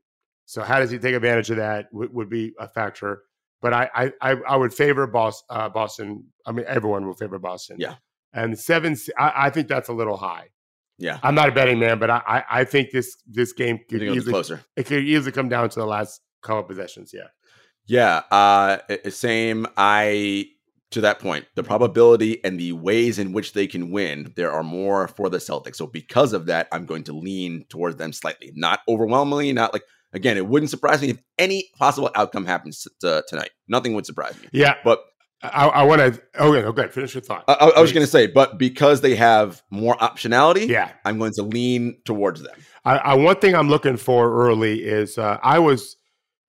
So 0.45 0.61
how 0.61 0.79
does 0.79 0.91
he 0.91 0.99
take 0.99 1.15
advantage 1.15 1.49
of 1.49 1.57
that? 1.57 1.91
W- 1.91 2.09
would 2.13 2.29
be 2.29 2.53
a 2.59 2.67
factor. 2.67 3.23
But 3.61 3.73
I 3.73 4.11
I 4.21 4.35
I 4.47 4.55
would 4.55 4.73
favor 4.73 5.07
Boston. 5.07 5.45
Uh, 5.49 5.69
Boston. 5.69 6.25
I 6.45 6.51
mean, 6.51 6.65
everyone 6.67 7.05
will 7.05 7.15
favor 7.15 7.39
Boston. 7.39 7.77
Yeah. 7.79 7.95
And 8.31 8.57
seven, 8.59 8.95
I, 9.17 9.47
I 9.47 9.49
think 9.49 9.67
that's 9.67 9.89
a 9.89 9.93
little 9.93 10.17
high. 10.17 10.49
Yeah. 10.97 11.19
I'm 11.23 11.35
not 11.35 11.49
a 11.49 11.51
betting 11.51 11.79
man, 11.79 11.99
but 11.99 12.09
I 12.09 12.21
I, 12.27 12.43
I 12.59 12.63
think 12.63 12.91
this 12.91 13.17
this 13.25 13.53
game 13.53 13.79
could 13.89 14.03
easily 14.03 14.31
closer? 14.31 14.61
it 14.75 14.85
could 14.85 15.03
easily 15.03 15.31
come 15.31 15.49
down 15.49 15.69
to 15.69 15.79
the 15.79 15.85
last 15.85 16.21
couple 16.43 16.63
possessions. 16.63 17.11
Yeah. 17.13 17.27
Yeah, 17.87 18.23
uh, 18.31 18.77
same. 19.09 19.67
I 19.77 20.47
to 20.91 21.01
that 21.01 21.19
point, 21.19 21.45
the 21.55 21.63
probability 21.63 22.43
and 22.45 22.59
the 22.59 22.71
ways 22.71 23.19
in 23.19 23.33
which 23.33 23.53
they 23.53 23.67
can 23.67 23.91
win, 23.91 24.31
there 24.35 24.51
are 24.51 24.63
more 24.63 25.07
for 25.09 25.29
the 25.29 25.39
Celtics. 25.39 25.75
So 25.75 25.87
because 25.87 26.31
of 26.31 26.45
that, 26.45 26.67
I'm 26.71 26.85
going 26.85 27.03
to 27.05 27.13
lean 27.13 27.65
towards 27.69 27.97
them 27.97 28.13
slightly, 28.13 28.51
not 28.55 28.79
overwhelmingly, 28.87 29.51
not 29.51 29.73
like 29.73 29.83
again. 30.13 30.37
It 30.37 30.47
wouldn't 30.47 30.69
surprise 30.69 31.01
me 31.01 31.09
if 31.09 31.17
any 31.37 31.69
possible 31.77 32.09
outcome 32.15 32.45
happens 32.45 32.87
tonight. 33.01 33.49
Nothing 33.67 33.93
would 33.95 34.05
surprise 34.05 34.39
me. 34.41 34.47
Yeah. 34.53 34.75
But 34.83 34.99
I, 35.43 35.67
I 35.67 35.83
want 35.83 35.99
to. 36.01 36.21
Oh, 36.39 36.53
yeah. 36.53 36.61
Okay. 36.61 36.87
Finish 36.87 37.13
your 37.13 37.21
thought. 37.21 37.43
I, 37.47 37.53
I- 37.53 37.69
I 37.77 37.81
was 37.81 37.91
going 37.91 38.05
to 38.05 38.11
say, 38.11 38.27
but 38.27 38.57
because 38.57 39.01
they 39.01 39.15
have 39.15 39.61
more 39.69 39.95
optionality, 39.97 40.67
yeah. 40.67 40.91
I'm 41.03 41.19
going 41.19 41.33
to 41.33 41.43
lean 41.43 41.97
towards 42.05 42.41
them. 42.41 42.55
I, 42.85 42.97
I 42.97 43.13
one 43.15 43.35
thing 43.37 43.53
I'm 43.53 43.69
looking 43.69 43.97
for 43.97 44.31
early 44.47 44.83
is 44.83 45.17
uh, 45.17 45.37
I 45.43 45.59
was, 45.59 45.97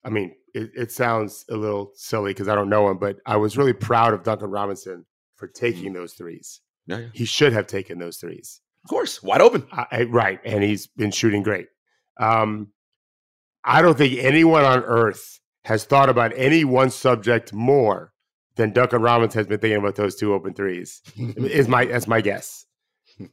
I 0.05 0.11
mean, 0.11 0.34
it, 0.57 0.70
it 0.74 0.92
sounds 0.92 1.44
a 1.50 1.57
little 1.57 1.92
silly 1.94 2.30
because 2.30 2.48
I 2.48 2.54
don't 2.54 2.68
know 2.68 2.88
him, 2.90 2.98
but 2.98 3.16
I 3.26 3.36
was 3.36 3.57
really 3.57 3.72
proud 3.72 4.14
of 4.14 4.22
Duncan 4.22 4.50
Robinson 4.50 5.04
for 5.36 5.46
taking 5.48 5.92
those 5.92 6.14
threes. 6.14 6.61
Yeah, 6.86 6.98
yeah. 6.98 7.07
He 7.12 7.24
should 7.24 7.52
have 7.52 7.66
taken 7.66 7.98
those 7.98 8.16
threes. 8.16 8.61
Of 8.84 8.90
course, 8.90 9.22
wide 9.22 9.40
open. 9.40 9.66
I, 9.72 9.86
I- 9.92 10.02
right, 10.04 10.40
and 10.44 10.62
he's 10.62 10.86
been 10.86 11.11
shooting 11.11 11.42
great. 11.42 11.66
Um, 12.18 12.68
I 13.64 13.82
don't 13.82 13.98
think 13.98 14.18
anyone 14.18 14.64
on 14.64 14.82
earth 14.84 15.40
has 15.64 15.84
thought 15.84 16.09
about 16.09 16.32
any 16.36 16.64
one 16.64 16.90
subject 16.90 17.52
more 17.52 18.12
than 18.54 18.72
Duncan 18.72 19.02
Robinson 19.02 19.40
has 19.40 19.46
been 19.48 19.59
thinking 19.59 19.78
about 19.80 19.96
those 19.96 20.14
two 20.16 20.32
open 20.32 20.54
threes. 20.54 21.02
is 21.16 21.68
my 21.68 21.84
that's 21.84 22.07
my 22.07 22.20
guess. 22.20 22.64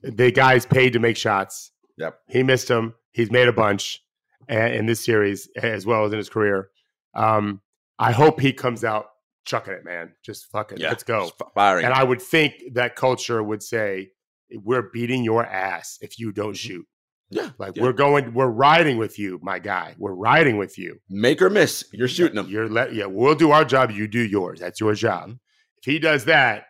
The 0.01 0.31
guy's 0.31 0.65
paid 0.65 0.93
to 0.93 0.99
make 0.99 1.15
shots. 1.17 1.71
Yep. 1.97 2.19
He 2.27 2.41
missed 2.43 2.67
them. 2.67 2.95
He's 3.11 3.29
made 3.31 3.47
a 3.47 3.53
bunch 3.53 4.01
in 4.49 4.87
this 4.87 5.05
series 5.05 5.47
as 5.55 5.85
well 5.85 6.03
as 6.05 6.11
in 6.11 6.17
his 6.17 6.29
career. 6.29 6.69
Um, 7.13 7.61
I 7.99 8.11
hope 8.11 8.39
he 8.39 8.53
comes 8.53 8.83
out 8.83 9.05
chucking 9.45 9.73
it, 9.73 9.85
man. 9.85 10.13
Just 10.23 10.49
fucking 10.51 10.79
Yeah, 10.79 10.89
let's 10.89 11.03
go. 11.03 11.31
Firing. 11.53 11.85
And 11.85 11.93
I 11.93 12.03
would 12.03 12.21
think 12.21 12.53
that 12.73 12.95
culture 12.95 13.41
would 13.43 13.61
say, 13.61 14.11
"We're 14.51 14.89
beating 14.93 15.23
your 15.23 15.45
ass 15.45 15.97
if 16.01 16.17
you 16.19 16.31
don't 16.31 16.55
shoot. 16.55 16.85
yeah, 17.29 17.51
Like 17.57 17.75
yeah. 17.75 17.83
we're 17.83 17.93
going, 17.93 18.33
we're 18.33 18.47
riding 18.47 18.97
with 18.97 19.17
you, 19.19 19.39
my 19.41 19.59
guy. 19.59 19.95
We're 19.97 20.13
riding 20.13 20.57
with 20.57 20.77
you. 20.77 20.99
make 21.09 21.41
or 21.41 21.49
miss. 21.49 21.83
You're 21.91 22.07
shooting 22.07 22.35
them. 22.35 22.47
You're 22.49 22.69
let, 22.69 22.93
yeah. 22.93 23.05
We'll 23.05 23.35
do 23.35 23.51
our 23.51 23.65
job. 23.65 23.91
You 23.91 24.07
do 24.07 24.21
yours. 24.21 24.59
That's 24.59 24.79
your 24.79 24.93
job. 24.93 25.29
Mhm. 25.31 25.39
If 25.77 25.85
he 25.85 25.99
does 25.99 26.25
that, 26.25 26.65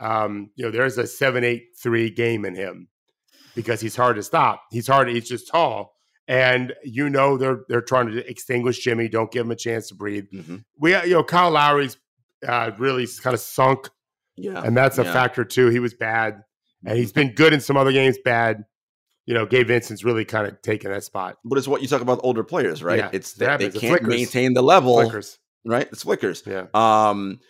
um, 0.00 0.50
you 0.56 0.64
know, 0.64 0.70
there's 0.70 0.98
a 0.98 1.06
seven, 1.06 1.44
eight, 1.44 1.68
three 1.80 2.10
game 2.10 2.44
in 2.44 2.54
him 2.54 2.88
because 3.54 3.80
he's 3.80 3.96
hard 3.96 4.16
to 4.16 4.22
stop. 4.22 4.62
He's 4.70 4.86
hard. 4.88 5.08
He's 5.08 5.28
just 5.28 5.48
tall, 5.48 5.94
and 6.30 6.72
you 6.84 7.10
know 7.10 7.36
they're 7.36 7.64
they're 7.68 7.80
trying 7.82 8.06
to 8.12 8.30
extinguish 8.30 8.78
Jimmy. 8.78 9.08
Don't 9.08 9.30
give 9.32 9.44
him 9.44 9.50
a 9.50 9.56
chance 9.56 9.88
to 9.88 9.94
breathe. 9.96 10.26
Mhm. 10.32 10.64
We, 10.78 10.94
you 11.02 11.10
know, 11.14 11.24
Kyle 11.24 11.50
Lowry's 11.50 11.96
uh, 12.46 12.70
really 12.78 13.06
kind 13.22 13.34
of 13.34 13.40
sunk 13.40 13.90
Yeah, 14.36 14.62
and 14.64 14.76
that's 14.76 14.98
a 14.98 15.02
yeah. 15.04 15.12
factor 15.12 15.44
too. 15.44 15.68
He 15.70 15.80
was 15.80 15.92
bad, 15.92 16.42
and 16.86 16.96
he's 16.96 17.12
been 17.12 17.34
good 17.34 17.52
in 17.52 17.60
some 17.60 17.76
other 17.76 17.90
games. 17.92 18.16
Bad, 18.24 18.64
you 19.26 19.34
know. 19.34 19.44
Gabe 19.44 19.66
Vincent's 19.66 20.04
really 20.04 20.24
kind 20.24 20.46
of 20.46 20.62
taken 20.62 20.92
that 20.92 21.02
spot. 21.04 21.36
But 21.44 21.58
it's 21.58 21.66
what 21.68 21.82
you 21.82 21.88
talk 21.88 22.00
about 22.00 22.20
older 22.22 22.44
players, 22.44 22.82
right? 22.82 22.98
Yeah, 22.98 23.10
it's 23.12 23.32
that 23.34 23.58
they. 23.58 23.66
It 23.66 23.74
can't 23.74 24.02
maintain 24.04 24.54
the 24.54 24.62
level, 24.62 24.94
Flickers, 25.02 25.38
right? 25.66 25.88
It's 25.90 26.04
flickers. 26.04 26.42
yeah, 26.46 26.66
Um, 26.74 27.40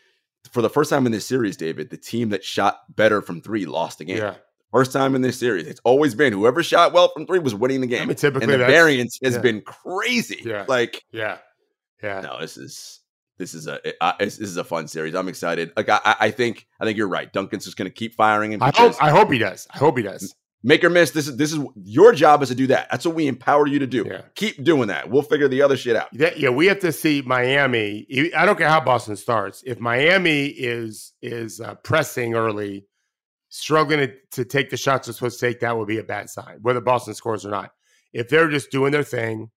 for 0.53 0.63
the 0.63 0.71
first 0.71 0.89
time 0.91 1.05
in 1.07 1.13
this 1.13 1.27
series, 1.27 1.57
David, 1.59 1.91
the 1.91 1.99
team 1.99 2.31
that 2.31 2.43
shot 2.43 2.79
better 2.97 3.21
from 3.21 3.43
three 3.43 3.67
lost 3.67 3.99
the 3.99 4.07
game. 4.07 4.17
yeah. 4.17 4.35
First 4.73 4.93
time 4.93 5.15
in 5.15 5.23
this 5.23 5.39
series, 5.39 5.67
it's 5.67 5.81
always 5.85 6.15
been 6.15 6.33
whoever 6.33 6.63
shot 6.63 6.93
well 6.93 7.09
from 7.13 7.27
three 7.27 7.41
was 7.41 7.55
winning 7.55 7.81
the 7.81 7.89
I 7.89 7.99
game. 7.99 8.09
mean, 8.09 8.17
typically 8.17 8.53
and 8.53 8.63
the 8.63 8.67
variance 8.67 9.19
has 9.25 9.35
yeah. 9.35 9.41
been 9.41 9.63
crazy. 9.63 10.43
Yeah. 10.45 10.65
Like, 10.69 11.03
yeah, 11.13 11.39
yeah. 12.03 12.21
no, 12.21 12.41
this 12.41 12.57
is 12.57 13.01
this 13.39 13.53
is 13.55 13.67
a 13.67 13.81
uh, 14.05 14.13
this 14.21 14.39
is 14.39 14.57
a 14.57 14.65
fun 14.65 14.87
series. 14.87 15.15
I'm 15.15 15.29
excited. 15.29 15.73
Like, 15.77 15.89
I, 15.89 15.99
I- 16.05 16.17
I 16.21 16.31
think 16.31 16.67
I 16.81 16.85
think 16.85 16.97
you're 16.97 17.09
right. 17.09 17.33
Duncan's 17.33 17.65
just 17.65 17.77
going 17.77 17.91
to 17.91 17.95
keep 17.95 18.15
firing 18.15 18.55
and 18.55 18.63
I 18.63 18.71
hope 18.75 18.95
I 19.03 19.11
hope 19.11 19.33
he 19.33 19.39
does. 19.39 19.67
I 19.75 19.79
hope 19.79 19.97
he 19.97 20.05
does. 20.05 20.35
make 20.63 20.85
or 20.85 20.91
miss. 20.91 21.11
This 21.13 21.27
is 21.27 21.37
this 21.37 21.53
is 21.53 21.59
your 21.83 22.13
job 22.13 22.43
is 22.43 22.51
to 22.51 22.55
do 22.55 22.67
that. 22.69 22.87
That's 22.91 23.05
what 23.07 23.17
we 23.17 23.27
empower 23.27 23.67
you 23.67 23.79
to 23.81 23.87
do. 23.89 24.05
Yeah. 24.07 24.21
Keep 24.37 24.63
doing 24.63 24.89
that. 24.89 25.11
We'll 25.11 25.23
figure 25.23 25.49
the 25.49 25.63
other 25.63 25.77
shit 25.77 25.97
out. 25.97 26.09
That, 26.13 26.39
yeah, 26.39 26.51
we 26.51 26.67
have 26.67 26.79
to 26.81 26.93
see 26.93 27.23
Miami. 27.23 28.07
I 28.37 28.45
don't 28.47 28.57
care 28.59 28.69
how 28.69 28.81
Boston 28.81 29.17
starts. 29.17 29.63
If 29.67 29.81
Miami 29.81 30.47
is 30.47 31.13
is 31.23 31.61
uh, 31.61 31.75
pressing 31.77 32.35
early, 32.35 32.87
struggling 33.51 33.99
to, 33.99 34.15
to 34.33 34.45
take 34.45 34.71
the 34.71 34.77
shots 34.79 35.07
they're 35.07 35.15
supposed 35.15 35.39
to 35.41 35.47
take, 35.47 35.61
that 35.61 35.77
would 35.77 35.89
be 35.89 35.99
a 35.99 36.03
bad 36.05 36.31
sign, 36.31 36.59
whether 36.63 36.81
Boston 36.81 37.15
scores 37.15 37.45
or 37.45 37.51
not. 37.51 37.73
If 38.13 38.29
they're 38.29 38.49
just 38.49 38.71
doing 38.71 38.93
their 38.93 39.03
thing, 39.05 39.51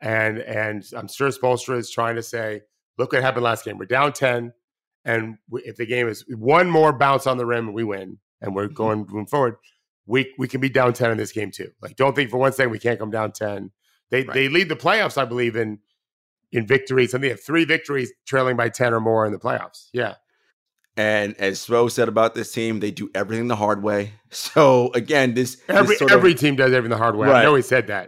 and 0.00 0.38
and 0.38 0.84
I'm 0.94 1.08
sure 1.08 1.30
Spoelstra 1.30 1.78
is 1.78 1.90
trying 1.90 2.16
to 2.16 2.22
say, 2.22 2.60
look 2.98 3.12
what 3.12 3.22
happened 3.22 3.44
last 3.44 3.64
game. 3.64 3.78
We're 3.78 3.86
down 3.86 4.12
ten, 4.12 4.52
and 5.04 5.38
we, 5.48 5.62
if 5.62 5.76
the 5.76 5.86
game 5.86 6.06
is 6.08 6.24
one 6.28 6.68
more 6.70 6.92
bounce 6.92 7.26
on 7.26 7.38
the 7.38 7.46
rim 7.46 7.66
and 7.68 7.74
we 7.74 7.82
win, 7.84 8.18
and 8.42 8.54
we're 8.54 8.68
Mhm. 8.68 8.74
going 8.74 8.98
moving 9.08 9.26
forward, 9.26 9.56
we 10.04 10.32
we 10.38 10.46
can 10.48 10.60
be 10.60 10.68
down 10.68 10.92
ten 10.92 11.10
in 11.10 11.16
this 11.16 11.32
game 11.32 11.50
too. 11.50 11.70
Like, 11.80 11.96
don't 11.96 12.14
think 12.14 12.30
for 12.30 12.36
one 12.38 12.52
second 12.52 12.70
we 12.70 12.78
can't 12.78 12.98
come 12.98 13.10
down 13.10 13.32
ten. 13.32 13.70
They 14.10 14.22
Right. 14.22 14.34
they 14.34 14.48
lead 14.48 14.68
the 14.68 14.76
playoffs, 14.76 15.16
I 15.18 15.24
believe, 15.24 15.56
in 15.56 15.78
in 16.52 16.64
victories. 16.66 17.12
And 17.12 17.24
they 17.24 17.28
have 17.30 17.42
three 17.42 17.64
victories 17.64 18.12
trailing 18.24 18.56
by 18.56 18.68
10 18.68 18.94
or 18.94 19.00
more 19.00 19.26
in 19.26 19.32
the 19.32 19.38
playoffs. 19.38 19.88
Yeah. 19.92 20.14
And 20.98 21.36
as 21.38 21.58
Spo 21.66 21.90
said 21.90 22.08
about 22.08 22.34
this 22.34 22.52
team, 22.52 22.80
they 22.80 22.90
do 22.90 23.10
everything 23.14 23.48
the 23.48 23.56
hard 23.56 23.82
way. 23.82 24.12
So 24.30 24.90
again, 24.92 25.32
this, 25.34 25.56
this 25.66 26.02
Every 26.10 26.32
of- 26.32 26.38
team 26.38 26.56
does 26.56 26.72
everything 26.72 26.90
the 26.90 26.96
hard 27.02 27.16
way. 27.16 27.28
I 27.28 27.30
Right. 27.30 27.42
know 27.44 27.54
he 27.54 27.62
said 27.62 27.86
that. 27.86 28.06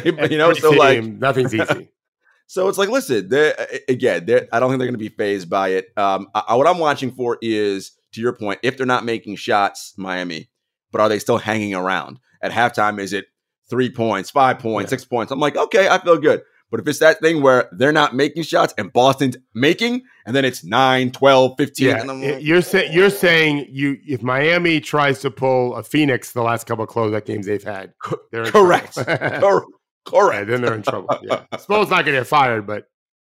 you 0.30 0.38
know, 0.38 0.50
Every 0.50 0.60
so 0.62 0.70
like, 0.70 1.04
nothing's 1.04 1.54
easy. 1.54 1.88
so 2.46 2.68
it's 2.68 2.78
like, 2.78 2.88
listen, 2.88 3.28
they're, 3.28 3.54
again, 3.86 4.24
they're, 4.24 4.48
I 4.50 4.60
don't 4.60 4.70
think 4.70 4.78
they're 4.78 4.86
going 4.88 4.94
to 4.94 4.98
be 4.98 5.08
phased 5.10 5.50
by 5.50 5.70
it. 5.70 5.86
Um, 5.98 6.28
I, 6.34 6.54
what 6.54 6.66
I'm 6.66 6.78
watching 6.78 7.10
for 7.10 7.36
is, 7.42 7.90
to 8.12 8.20
your 8.22 8.32
point, 8.32 8.60
if 8.62 8.78
they're 8.78 8.86
not 8.86 9.04
making 9.04 9.36
shots, 9.36 9.92
Miami, 9.98 10.48
but 10.90 11.02
are 11.02 11.08
they 11.10 11.18
still 11.18 11.36
hanging 11.38 11.74
around 11.74 12.18
at 12.40 12.50
halftime? 12.52 12.98
Is 12.98 13.12
it 13.12 13.26
three 13.68 13.90
points, 13.90 14.30
five 14.30 14.58
points, 14.58 14.90
Yeah. 14.90 14.96
six 14.96 15.04
points? 15.04 15.30
I'm 15.30 15.40
like, 15.40 15.56
okay, 15.56 15.88
I 15.88 15.98
feel 15.98 16.16
good. 16.18 16.40
But 16.70 16.80
if 16.80 16.86
it's 16.88 16.98
that 16.98 17.20
thing 17.20 17.40
where 17.42 17.68
they're 17.72 17.92
not 17.92 18.14
making 18.14 18.42
shots 18.42 18.74
and 18.76 18.92
Boston's 18.92 19.36
making, 19.54 20.02
and 20.26 20.36
then 20.36 20.44
it's 20.44 20.62
9, 20.62 21.10
12, 21.12 21.54
15, 21.56 21.86
Yeah, 21.88 22.00
and 22.00 22.10
I'm 22.10 22.20
y- 22.20 22.32
like, 22.32 22.44
you're 22.44 22.60
saying 22.62 22.92
you're 22.92 23.08
saying 23.10 23.66
you 23.70 23.96
if 24.06 24.22
Miami 24.22 24.80
tries 24.80 25.20
to 25.20 25.30
pull 25.30 25.74
a 25.76 25.82
Phoenix 25.82 26.32
the 26.32 26.42
last 26.42 26.66
couple 26.66 26.84
of 26.84 26.90
closeout 26.90 27.24
games 27.24 27.46
they've 27.46 27.62
had, 27.64 27.94
they're 28.32 28.44
in 28.44 28.50
correct. 28.52 28.94
trouble. 28.94 29.16
Cor- 29.40 29.66
Yeah, 29.66 30.06
correct. 30.06 30.48
then 30.50 30.60
they're 30.62 30.74
in 30.74 30.82
trouble. 30.82 31.08
Yeah, 31.22 31.44
Spo's 31.58 31.88
not 31.88 32.04
going 32.04 32.14
to 32.16 32.20
get 32.20 32.26
fired, 32.26 32.66
but 32.66 32.84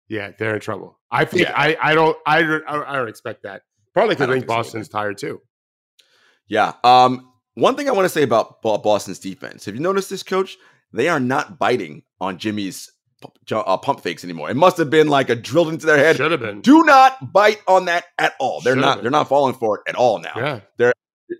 yeah, 0.09 0.31
they're 0.39 0.55
in 0.55 0.61
trouble. 0.61 0.99
I 1.11 1.25
think 1.25 1.43
Yeah. 1.43 1.53
I 1.55 1.77
I 1.81 1.93
don't 1.95 2.17
I 2.25 2.41
don't, 2.41 2.63
I 2.67 2.95
don't 2.95 3.07
expect 3.09 3.43
that. 3.43 3.61
Probably 3.93 4.15
because 4.15 4.23
I, 4.23 4.25
don't 4.27 4.35
think 4.37 4.45
think 4.47 4.51
so 4.51 4.55
Boston's 4.63 4.89
tired 4.89 5.17
too. 5.19 5.41
Yeah. 6.47 6.73
Um, 6.83 7.31
one 7.55 7.75
thing 7.75 7.89
I 7.89 7.91
want 7.91 8.05
to 8.05 8.09
say 8.09 8.23
about 8.23 8.61
Boston's 8.61 9.19
defense. 9.19 9.65
Have 9.65 9.75
you 9.75 9.81
noticed 9.81 10.09
this, 10.09 10.23
coach? 10.23 10.57
They 10.93 11.07
are 11.09 11.19
not 11.19 11.59
biting 11.59 12.03
on 12.21 12.37
Jimmy's 12.37 12.77
pu- 12.77 12.85
ju- 12.85 12.96
uh, 13.51 13.77
pump 13.77 14.01
fakes 14.01 14.23
anymore. 14.23 14.49
It 14.49 14.55
must 14.55 14.77
have 14.77 14.89
been 14.89 15.07
like 15.07 15.29
a 15.29 15.35
drilled 15.35 15.69
into 15.69 15.85
their 15.85 15.97
head. 15.97 16.15
Should 16.17 16.31
have 16.31 16.39
been. 16.39 16.61
Do 16.61 16.83
not 16.83 17.31
bite 17.33 17.61
on 17.67 17.85
that 17.85 18.05
at 18.17 18.33
all. 18.39 18.61
They're 18.61 18.71
Should've 18.73 18.81
not. 18.85 18.95
been. 18.97 19.03
They're 19.03 19.11
not 19.11 19.27
falling 19.29 19.55
for 19.55 19.77
it 19.77 19.83
at 19.89 19.95
all 19.95 20.19
now. 20.19 20.33
Yeah, 20.35 20.59
They're 20.77 20.93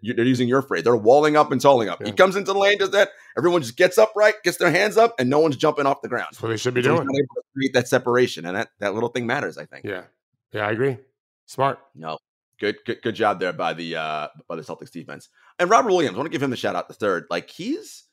They're 0.03 0.25
using 0.25 0.47
your 0.47 0.61
phrase. 0.61 0.83
They're 0.83 0.95
walling 0.95 1.35
up 1.37 1.51
and 1.51 1.61
tolling 1.61 1.87
up. 1.89 2.03
He 2.05 2.11
comes 2.11 2.35
into 2.35 2.51
the 2.53 2.59
lane, 2.59 2.77
does 2.77 2.91
that. 2.91 3.09
Everyone 3.37 3.61
just 3.61 3.77
gets 3.77 3.97
upright, 3.97 4.35
gets 4.43 4.57
their 4.57 4.71
hands 4.71 4.97
up, 4.97 5.15
and 5.19 5.29
no 5.29 5.39
one's 5.39 5.55
jumping 5.55 5.85
off 5.85 6.01
the 6.01 6.09
ground. 6.09 6.27
that's 6.31 6.41
what 6.41 6.49
they 6.49 6.57
should 6.57 6.73
be 6.73 6.81
So 6.81 6.89
doing. 6.95 7.05
not 7.05 7.15
able 7.15 7.35
to 7.35 7.41
create 7.53 7.73
that 7.73 7.87
separation, 7.87 8.45
and 8.45 8.57
that, 8.57 8.69
that 8.79 8.93
little 8.95 9.09
thing 9.09 9.27
matters. 9.27 9.57
I 9.57 9.65
think. 9.65 9.85
Yeah, 9.85 10.03
yeah, 10.51 10.67
I 10.67 10.71
agree. 10.71 10.97
Smart. 11.45 11.79
No. 11.95 12.17
Good, 12.59 12.77
good, 12.87 13.03
good 13.03 13.13
job 13.13 13.39
there 13.39 13.53
by 13.53 13.73
the 13.73 13.95
uh 13.97 14.29
by 14.49 14.55
the 14.55 14.63
Celtics 14.63 14.89
defense. 14.89 15.29
And 15.59 15.69
Robert 15.69 15.89
Williams, 15.89 16.15
I 16.15 16.17
want 16.17 16.25
to 16.25 16.31
give 16.31 16.41
him 16.41 16.49
the 16.49 16.57
shout 16.57 16.75
out 16.75 16.87
the 16.87 16.95
third. 16.95 17.25
Like 17.29 17.51
he's 17.51 18.05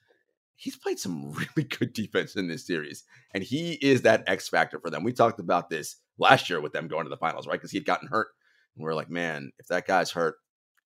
he's 0.65 0.77
played 0.77 0.99
some 0.99 1.33
really 1.57 1.69
good 1.69 1.93
defense 1.93 2.35
in 2.35 2.49
this 2.49 2.67
series, 2.67 3.05
and 3.33 3.45
he 3.45 3.75
is 3.75 4.03
that 4.03 4.25
X 4.27 4.49
factor 4.49 4.81
for 4.81 4.91
them. 4.91 5.05
We 5.05 5.13
talked 5.13 5.39
about 5.39 5.69
this 5.69 5.97
last 6.19 6.49
year 6.49 6.61
with 6.61 6.73
them 6.73 6.89
going 6.89 7.05
to 7.05 7.11
the 7.11 7.17
finals, 7.17 7.47
right? 7.47 7.55
Because 7.55 7.71
he 7.71 7.79
had 7.79 7.87
gotten 7.87 8.09
hurt, 8.09 8.29
and 8.75 8.85
we 8.85 8.91
are 8.91 8.95
like, 8.95 9.11
man, 9.11 9.53
if 9.59 9.67
that 9.67 9.87
guy's 9.87 10.11
hurt, 10.11 10.37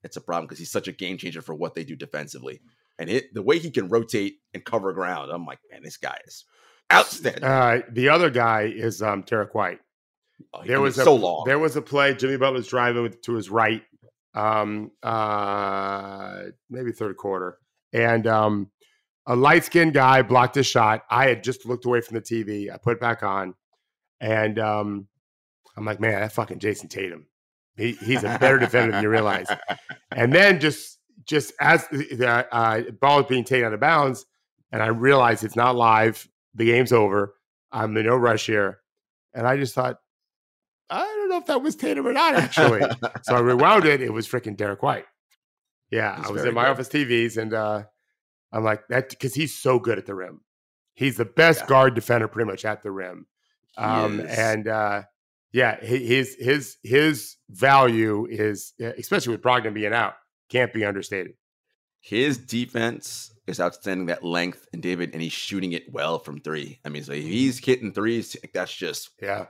it's 0.03 0.17
a 0.17 0.21
problem 0.21 0.47
because 0.47 0.59
he's 0.59 0.73
such 0.73 0.89
a 0.89 0.93
game 0.93 1.17
changer 1.17 1.41
for 1.41 1.55
what 1.55 1.75
they 1.75 1.85
do 1.85 1.97
defensively. 1.97 2.61
And 2.99 3.09
it 3.09 3.33
the 3.33 3.43
way 3.43 3.59
he 3.59 3.71
can 3.71 3.89
rotate 3.89 4.39
and 4.53 4.65
cover 4.65 4.93
ground, 4.93 5.31
I'm 5.31 5.47
like, 5.47 5.61
man, 5.71 5.83
this 5.83 5.97
guy 5.97 6.19
is 6.27 6.45
outstanding. 6.93 7.45
Uh, 7.45 7.81
the 7.91 8.09
other 8.09 8.31
guy 8.31 8.63
is 8.63 9.01
um, 9.01 9.23
Derrick 9.23 9.55
White. 9.55 9.79
Oh, 10.53 10.63
There 10.65 10.81
was 10.81 10.99
a, 10.99 11.05
so 11.05 11.15
long. 11.15 11.45
There 11.47 11.59
was 11.59 11.77
a 11.77 11.83
play. 11.83 12.15
Jimmy 12.15 12.37
Butler's 12.37 12.69
driving 12.69 13.03
with, 13.03 13.23
to 13.23 13.35
his 13.35 13.51
right, 13.51 13.83
um, 14.35 14.93
uh, 15.03 16.43
maybe 16.71 16.93
third 16.93 17.17
quarter, 17.17 17.59
and 17.93 18.27
um, 18.27 18.71
a 19.29 19.37
light 19.37 19.63
skinned 19.63 19.93
guy 19.93 20.23
blocked 20.23 20.55
his 20.55 20.67
shot. 20.67 21.05
I 21.11 21.29
had 21.29 21.45
just 21.45 21.67
looked 21.67 21.85
away 21.85 22.01
from 22.01 22.15
the 22.15 22.23
TV. 22.23 22.73
I 22.73 22.79
put 22.79 22.95
it 22.95 23.01
back 23.01 23.23
on, 23.23 23.55
and 24.21 24.59
um, 24.59 25.07
I'm 25.77 25.85
like, 25.85 26.01
man, 26.01 26.19
that 26.19 26.33
fucking 26.33 26.59
Jayson 26.59 26.89
Tatum. 26.89 27.27
He, 27.77 27.93
he's 27.93 28.25
a 28.25 28.39
better 28.41 28.59
defender 28.59 28.93
than 28.93 29.03
you 29.03 29.11
realize. 29.11 29.47
And 30.11 30.33
then 30.33 30.59
just 30.59 30.99
just 31.27 31.53
as 31.61 31.87
the, 31.89 32.47
uh, 32.51 32.91
ball 33.01 33.21
is 33.21 33.27
being 33.27 33.45
taken 33.45 33.67
out 33.67 33.75
of 33.75 33.81
bounds, 33.81 34.25
and 34.73 34.83
I 34.83 34.87
realize 34.89 35.45
it's 35.45 35.55
not 35.55 35.77
live, 35.77 36.27
the 36.55 36.65
game's 36.65 36.93
over. 36.93 37.35
I'm 37.71 37.97
in 37.99 38.07
no 38.07 38.17
rush 38.17 38.47
here, 38.47 38.79
and 39.35 39.47
I 39.47 39.59
just 39.59 39.75
thought, 39.75 39.99
I 40.89 41.03
don't 41.03 41.29
know 41.29 41.37
if 41.37 41.47
that 41.47 41.63
was 41.63 41.77
Tatum 41.77 42.07
or 42.07 42.15
not. 42.15 42.35
Actually, 42.35 42.81
so 43.23 43.37
I 43.37 43.41
rewound 43.41 43.85
it. 43.85 44.01
It 44.01 44.13
was 44.13 44.27
freaking 44.27 44.57
Derrick 44.57 44.83
White. 44.83 45.05
Yeah, 45.91 46.17
That's 46.17 46.31
I 46.31 46.33
was 46.33 46.45
in 46.45 46.55
my 46.55 46.65
good. 46.65 46.71
office 46.71 46.89
TVs, 46.89 47.37
and 47.37 47.53
uh, 47.53 47.83
I'm 48.53 48.65
like 48.65 48.87
that 48.89 49.11
because 49.11 49.35
he's 49.35 49.55
so 49.55 49.79
good 49.79 49.99
at 49.99 50.07
the 50.07 50.15
rim. 50.15 50.41
He's 50.95 51.17
the 51.17 51.25
best 51.25 51.61
Yeah. 51.61 51.67
guard 51.67 51.95
defender, 51.95 52.29
pretty 52.29 52.51
much 52.51 52.65
at 52.65 52.83
the 52.83 52.91
rim. 52.91 53.27
Um, 53.77 54.21
and 54.21 54.67
uh, 54.67 55.03
yeah, 55.53 55.79
his 55.85 56.35
his 56.39 56.77
his 56.83 57.37
value 57.51 58.27
is, 58.29 58.73
especially 58.81 59.33
with 59.33 59.43
Brogdon 59.43 59.75
being 59.75 59.93
out, 59.93 60.15
can't 60.49 60.73
be 60.73 60.85
understated. 60.85 61.35
His 62.01 62.39
defense 62.39 63.33
is 63.47 63.61
outstanding. 63.61 64.07
That 64.07 64.25
length 64.25 64.67
and 64.73 64.83
David, 64.83 65.11
and 65.13 65.23
he's 65.23 65.33
shooting 65.33 65.73
it 65.73 65.93
well 65.93 66.19
from 66.19 66.41
three. 66.41 66.81
I 66.85 66.89
mean, 66.89 67.03
so 67.05 67.13
he's 67.13 67.65
hitting 67.65 67.93
threes. 67.93 68.37
That's 68.55 68.75
just 68.75 69.11
Yeah, 69.23 69.47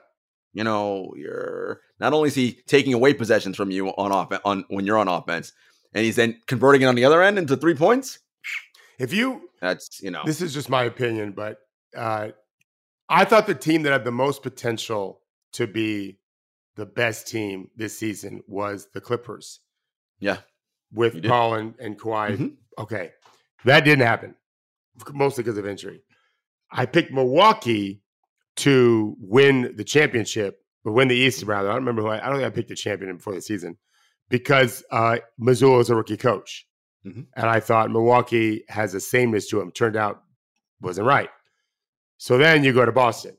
you 0.52 0.64
know, 0.64 1.12
you're 1.16 1.80
not 2.00 2.12
only 2.12 2.28
is 2.28 2.34
he 2.34 2.52
taking 2.66 2.94
away 2.94 3.14
possessions 3.14 3.56
from 3.56 3.70
you 3.70 3.88
on 3.88 4.12
off 4.12 4.32
on 4.44 4.64
when 4.68 4.84
you're 4.86 4.98
on 4.98 5.08
offense, 5.08 5.52
and 5.94 6.04
he's 6.04 6.16
then 6.16 6.40
converting 6.46 6.82
it 6.82 6.86
on 6.86 6.94
the 6.94 7.04
other 7.04 7.22
end 7.22 7.38
into 7.38 7.56
three 7.56 7.74
points. 7.74 8.18
If 8.98 9.12
you 9.12 9.48
That's 9.60 10.02
you 10.02 10.10
know, 10.10 10.22
this 10.24 10.42
is 10.42 10.52
just 10.54 10.68
my 10.68 10.84
opinion, 10.84 11.32
but 11.32 11.58
uh, 11.96 12.28
I 13.08 13.24
thought 13.24 13.46
the 13.46 13.54
team 13.54 13.82
that 13.82 13.92
had 13.92 14.04
the 14.04 14.10
most 14.10 14.42
potential 14.42 15.20
to 15.52 15.66
be 15.66 16.18
the 16.76 16.86
best 16.86 17.26
team 17.26 17.70
this 17.76 17.98
season 17.98 18.42
was 18.46 18.88
the 18.92 19.00
Clippers 19.00 19.60
yeah, 20.20 20.38
with. 20.92 21.22
Paul 21.24 21.54
and, 21.54 21.74
and 21.78 21.98
Kawhi. 21.98 22.36
Mhm. 22.36 22.56
Okay, 22.78 23.10
that 23.64 23.84
didn't 23.84 24.06
happen, 24.06 24.34
mostly 25.12 25.42
because 25.42 25.58
of 25.58 25.66
injury. 25.66 26.02
I 26.70 26.86
picked 26.86 27.12
Milwaukee 27.12 28.02
to 28.58 29.16
win 29.20 29.74
the 29.76 29.84
championship, 29.84 30.60
but 30.84 30.92
win 30.92 31.08
the 31.08 31.16
East 31.16 31.42
rather. 31.44 31.68
I 31.68 31.72
don't 31.72 31.82
remember 31.82 32.02
who 32.02 32.08
I, 32.08 32.24
I 32.24 32.28
don't 32.28 32.40
think 32.40 32.46
I 32.46 32.54
picked 32.54 32.68
the 32.68 32.76
champion 32.76 33.16
before 33.16 33.34
the 33.34 33.40
season 33.40 33.78
because 34.28 34.84
uh, 34.90 35.18
Mazzulla 35.40 35.80
is 35.80 35.90
a 35.90 35.96
rookie 35.96 36.16
coach, 36.16 36.67
Mhm. 37.06 37.26
and 37.34 37.46
I 37.46 37.60
thought 37.60 37.90
Milwaukee 37.90 38.64
has 38.68 38.94
a 38.94 39.00
sameness 39.00 39.48
to 39.48 39.60
him. 39.60 39.70
Turned 39.70 39.96
out 39.96 40.22
wasn't 40.80 41.06
right. 41.06 41.30
So 42.18 42.38
then 42.38 42.64
you 42.64 42.72
go 42.72 42.84
to 42.84 42.92
Boston. 42.92 43.36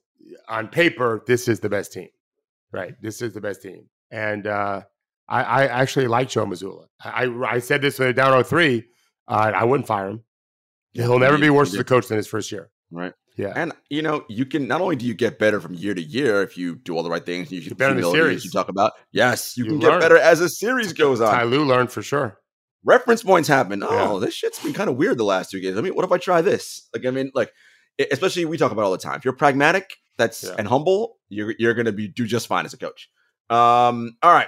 On 0.47 0.67
paper, 0.67 1.23
this 1.27 1.47
is 1.47 1.59
the 1.59 1.69
best 1.69 1.91
team, 1.93 2.07
right? 2.71 2.93
This 3.01 3.21
is 3.21 3.33
the 3.33 3.41
best 3.41 3.61
team, 3.61 3.89
and 4.11 4.45
uh, 4.47 4.81
I, 5.27 5.43
I 5.43 5.65
actually 5.67 6.07
like 6.07 6.29
Joe 6.29 6.45
Mazzulla. 6.45 6.85
I, 7.03 7.25
I 7.47 7.59
said 7.59 7.81
this 7.81 7.99
when 7.99 8.07
they're 8.07 8.13
down 8.13 8.43
3 8.43 8.85
uh, 9.27 9.51
I 9.55 9.63
wouldn't 9.63 9.87
fire 9.87 10.09
him. 10.09 10.23
He'll 10.93 11.19
never 11.19 11.37
be 11.37 11.49
worse 11.51 11.73
as 11.73 11.79
a 11.79 11.83
coach 11.83 12.07
than 12.07 12.17
his 12.17 12.27
first 12.27 12.51
year. 12.51 12.69
right. 12.91 13.13
Yeah. 13.37 13.53
And 13.55 13.71
you 13.89 14.01
know, 14.01 14.25
you 14.27 14.45
can 14.45 14.67
not 14.67 14.81
only 14.81 14.95
do 14.97 15.05
you 15.05 15.13
get 15.13 15.39
better 15.39 15.61
from 15.61 15.73
year 15.73 15.93
to 15.93 16.01
year 16.01 16.41
if 16.43 16.57
you 16.57 16.75
do 16.75 16.97
all 16.97 17.03
the 17.03 17.09
right 17.09 17.25
things, 17.25 17.51
you 17.51 17.61
should 17.61 17.77
better 17.77 17.95
in 17.95 18.01
the 18.01 18.11
series. 18.11 18.43
you 18.43 18.51
talk 18.51 18.67
about. 18.69 18.93
Yes, 19.11 19.55
you, 19.55 19.63
You 19.65 19.69
can 19.71 19.79
learn. 19.79 19.91
get 19.93 20.01
better 20.01 20.17
as 20.17 20.39
the 20.39 20.49
series 20.49 20.91
goes 20.93 21.21
on. 21.21 21.31
Ty 21.33 21.43
Lue 21.43 21.63
learned 21.63 21.91
for 21.91 22.01
sure. 22.01 22.38
Reference 22.83 23.23
points 23.23 23.47
happen. 23.47 23.83
Oh, 23.83 24.13
Yeah. 24.15 24.19
this 24.25 24.33
shit's 24.33 24.59
been 24.63 24.73
kind 24.73 24.89
of 24.89 24.95
weird 24.95 25.17
the 25.17 25.23
last 25.25 25.51
two 25.51 25.59
games. 25.59 25.77
I 25.77 25.81
mean, 25.81 25.93
what 25.95 26.05
if 26.05 26.11
I 26.11 26.17
try 26.17 26.41
this? 26.41 26.87
Like, 26.93 27.05
I 27.05 27.11
mean, 27.11 27.31
like, 27.35 27.51
especially 28.11 28.45
we 28.45 28.57
talk 28.57 28.71
about 28.71 28.83
all 28.85 28.91
the 28.91 28.97
time. 28.97 29.17
If 29.17 29.25
you're 29.25 29.33
pragmatic, 29.33 29.97
that's 30.17 30.43
Yeah. 30.43 30.55
and 30.57 30.67
humble, 30.67 31.17
you're 31.29 31.53
you're 31.59 31.73
gonna 31.73 31.91
be 31.91 32.07
do 32.07 32.25
just 32.25 32.47
fine 32.47 32.65
as 32.65 32.73
a 32.73 32.77
coach. 32.77 33.09
Um, 33.49 34.17
all 34.23 34.31
right. 34.31 34.47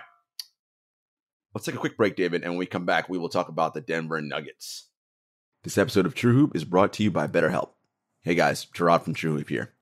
Let's 1.53 1.65
take 1.65 1.75
a 1.75 1.79
quick 1.79 1.97
break, 1.97 2.15
David, 2.15 2.43
and 2.43 2.51
when 2.53 2.59
we 2.59 2.65
come 2.65 2.86
back, 2.86 3.09
we 3.09 3.17
will 3.17 3.27
talk 3.29 3.49
about 3.49 3.73
the 3.73 3.82
Denver 3.82 4.21
Nuggets. 4.21 4.88
This 5.63 5.77
episode 5.77 6.05
of 6.05 6.15
TrueHoop 6.15 6.55
is 6.55 6.63
brought 6.63 6.93
to 6.93 7.03
you 7.03 7.11
by 7.11 7.27
BetterHelp. 7.27 7.71
Hey 8.21 8.36
guys, 8.36 8.65
Jarod 8.73 9.03
from 9.03 9.13
TrueHoop 9.15 9.49
here. 9.49 9.73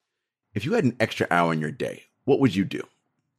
If 0.55 0.65
you 0.65 0.73
had 0.73 0.83
an 0.83 0.95
extra 0.99 1.27
hour 1.29 1.53
in 1.53 1.61
your 1.61 1.71
day, 1.71 2.05
what 2.25 2.39
would 2.39 2.55
you 2.55 2.65
do? 2.65 2.81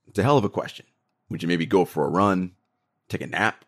It's 0.06 0.18
a 0.18 0.22
hell 0.22 0.38
of 0.38 0.44
a 0.44 0.48
question. 0.48 0.86
Would 1.28 1.42
you 1.42 1.48
maybe 1.48 1.66
go 1.66 1.84
for 1.84 2.06
a 2.06 2.10
run, 2.10 2.52
take 3.08 3.20
a 3.20 3.26
nap, 3.26 3.64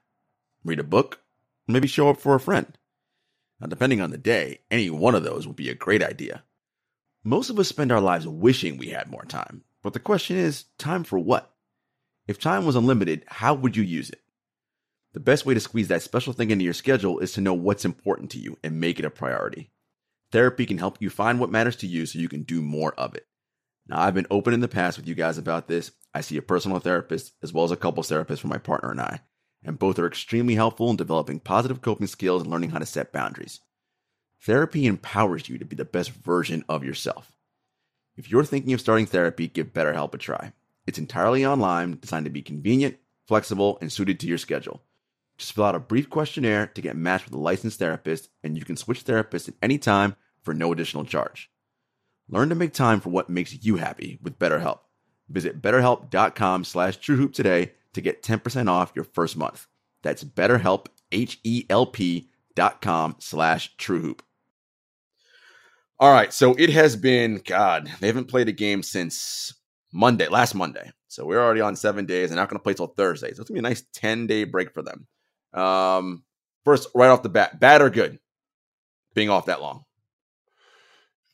read 0.65 0.79
a 0.79 0.85
book, 0.85 1.21
maybe 1.69 1.89
show 1.89 2.09
up 2.09 2.21
for 2.21 2.35
a 2.35 2.41
friend? 2.41 2.77
Now, 3.61 3.67
depending 3.67 4.01
on 4.01 4.11
the 4.11 4.19
day, 4.19 4.61
any 4.71 4.91
one 4.91 5.15
of 5.15 5.23
those 5.23 5.47
would 5.47 5.57
be 5.57 5.71
a 5.71 5.75
great 5.75 6.03
idea. 6.03 6.43
Most 7.25 7.51
of 7.51 7.59
us 7.59 7.69
spend 7.69 7.93
our 7.93 8.01
lives 8.01 8.27
wishing 8.27 8.77
we 8.77 8.89
had 8.89 9.11
more 9.11 9.25
time, 9.25 9.63
but 9.83 9.93
the 9.93 10.01
question 10.01 10.37
is 10.37 10.65
time 10.79 11.05
for 11.05 11.19
what? 11.19 11.55
If 12.27 12.39
time 12.39 12.65
was 12.65 12.77
unlimited, 12.77 13.25
how 13.29 13.55
would 13.55 13.77
you 13.77 13.83
use 13.83 14.11
it? 14.11 14.21
The 15.13 15.21
best 15.21 15.45
way 15.45 15.55
to 15.55 15.61
squeeze 15.61 15.89
that 15.89 16.03
special 16.03 16.33
thing 16.33 16.51
into 16.51 16.65
your 16.65 16.73
schedule 16.73 17.19
is 17.19 17.33
to 17.33 17.41
know 17.41 17.55
what's 17.55 17.85
important 17.85 18.31
to 18.33 18.39
you 18.39 18.59
and 18.65 18.81
make 18.81 18.99
it 18.99 19.05
a 19.05 19.11
priority. 19.11 19.71
Therapy 20.31 20.65
can 20.65 20.79
help 20.79 20.97
you 21.01 21.11
find 21.11 21.39
what 21.39 21.51
matters 21.51 21.77
to 21.77 21.87
you 21.87 22.07
so 22.07 22.19
you 22.19 22.29
can 22.29 22.43
do 22.43 22.63
more 22.63 22.95
of 22.95 23.15
it. 23.15 23.27
Now, 23.87 24.01
I've 24.01 24.15
been 24.15 24.27
open 24.31 24.55
in 24.55 24.61
the 24.61 24.69
past 24.69 24.97
with 24.97 25.07
you 25.07 25.15
guys 25.15 25.37
about 25.37 25.69
this. 25.69 25.93
I 26.15 26.23
see 26.23 26.37
a 26.39 26.43
personal 26.43 26.79
therapist 26.79 27.33
as 27.43 27.53
well 27.53 27.65
as 27.65 27.71
a 27.71 27.77
couples 27.77 28.09
therapist 28.09 28.41
for 28.41 28.49
my 28.49 28.59
partner 28.59 28.91
and 28.91 29.01
I, 29.01 29.21
and 29.65 29.79
both 29.79 29.99
are 29.99 30.07
extremely 30.07 30.55
helpful 30.55 30.91
in 30.91 30.97
developing 30.97 31.41
positive 31.41 31.81
coping 31.81 32.07
skills 32.07 32.43
and 32.43 32.51
learning 32.51 32.71
how 32.71 32.79
to 32.79 32.87
set 32.87 33.13
boundaries. 33.13 33.61
Therapy 34.41 34.87
empowers 34.87 35.49
you 35.49 35.59
to 35.59 35.65
be 35.65 35.77
the 35.77 35.85
best 35.85 36.11
version 36.11 36.65
of 36.69 36.85
yourself. 36.85 37.31
If 38.17 38.31
you're 38.31 38.45
thinking 38.45 38.73
of 38.73 38.81
starting 38.81 39.07
therapy, 39.07 39.49
give 39.49 39.73
BetterHelp 39.73 40.15
a 40.15 40.19
try. 40.19 40.53
It's 40.87 40.99
entirely 40.99 41.47
online, 41.47 41.99
designed 42.01 42.25
to 42.25 42.31
be 42.31 42.43
convenient, 42.43 42.97
flexible, 43.27 43.79
and 43.81 43.91
suited 43.91 44.19
to 44.21 44.27
your 44.27 44.39
schedule. 44.39 44.83
Just 45.39 45.53
fill 45.53 45.65
out 45.65 45.75
a 45.75 45.81
brief 45.81 46.11
questionnaire 46.11 46.67
to 46.67 46.83
get 46.83 46.97
matched 46.97 47.27
with 47.27 47.35
a 47.35 47.39
licensed 47.39 47.79
therapist, 47.79 48.31
and 48.43 48.59
you 48.59 48.65
can 48.65 48.77
switch 48.77 49.05
therapists 49.05 49.49
at 49.49 49.55
any 49.63 49.79
time 49.79 50.17
for 50.43 50.53
no 50.53 50.73
additional 50.73 51.05
charge. 51.05 51.51
Learn 52.29 52.49
to 52.49 52.55
make 52.55 52.73
time 52.73 53.01
for 53.01 53.11
what 53.11 53.31
makes 53.31 53.65
you 53.65 53.77
happy 53.77 54.19
with 54.23 54.39
BetterHelp. 54.39 54.81
Visit 55.29 55.63
betterhelp.com 55.63 56.65
slash 56.65 56.99
truehoop 56.99 57.33
today 57.33 57.73
to 57.95 58.01
get 58.01 58.23
10% 58.23 58.69
off 58.69 58.93
your 58.95 59.05
first 59.05 59.37
month. 59.37 59.67
That's 60.03 60.25
betterhelp, 60.25 60.87
H-E-L-P 61.13 62.29
dot 62.55 62.81
com 62.81 63.17
slash 63.19 63.75
truehoop. 63.77 64.21
All 65.99 66.13
right, 66.13 66.33
so 66.33 66.55
it 66.59 66.71
has 66.71 66.97
been, 66.97 67.41
God, 67.45 67.91
they 68.01 68.09
haven't 68.09 68.29
played 68.29 68.49
a 68.49 68.53
game 68.53 68.83
since 68.83 69.55
Monday, 69.93 70.27
last 70.29 70.55
Monday. 70.55 70.91
So 71.07 71.25
we're 71.25 71.41
already 71.41 71.61
on 71.61 71.77
seven 71.77 72.07
days. 72.07 72.31
They're 72.31 72.37
not 72.37 72.49
going 72.49 72.59
to 72.59 72.63
play 72.63 72.75
till 72.75 72.89
Thursday. 72.89 73.33
So 73.33 73.43
it's 73.43 73.51
going 73.51 73.57
to 73.59 73.63
be 73.63 73.67
a 73.67 73.71
nice 73.71 73.85
10-day 73.95 74.45
break 74.45 74.73
for 74.73 74.83
them. 74.83 75.07
Um, 75.53 76.25
first, 76.65 76.89
right 76.95 77.09
off 77.09 77.23
the 77.23 77.29
bat, 77.29 77.61
bad 77.61 77.83
or 77.83 77.91
good? 77.91 78.19
Being 79.15 79.31
off 79.31 79.47
that 79.47 79.61
long. 79.61 79.85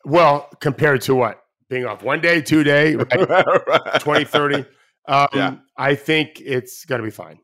Well, 0.04 0.48
compared 0.60 1.02
to 1.02 1.14
what? 1.14 1.42
Being 1.70 1.86
off 1.86 2.02
one 2.02 2.20
day, 2.20 2.42
two 2.42 2.64
day, 2.64 2.96
right? 2.96 3.44
20, 4.00 4.24
30. 4.24 4.66
Um, 5.08 5.28
Yeah. 5.34 5.56
I 5.76 5.94
think 5.94 6.40
it's 6.40 6.84
going 6.84 7.00
to 7.00 7.04
be 7.04 7.10
fine. 7.10 7.38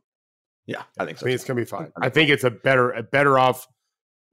Yeah, 0.67 0.83
I 0.99 1.05
think 1.05 1.19
so. 1.19 1.25
I 1.25 1.29
mean, 1.29 1.35
it's 1.35 1.45
going 1.45 1.57
to 1.57 1.63
be 1.63 1.67
fine. 1.69 1.93
I 2.01 2.09
think 2.09 2.31
it's 2.31 2.45
a 2.45 2.51
better, 2.51 2.91
a 2.93 3.03
better 3.03 3.39
off. 3.39 3.67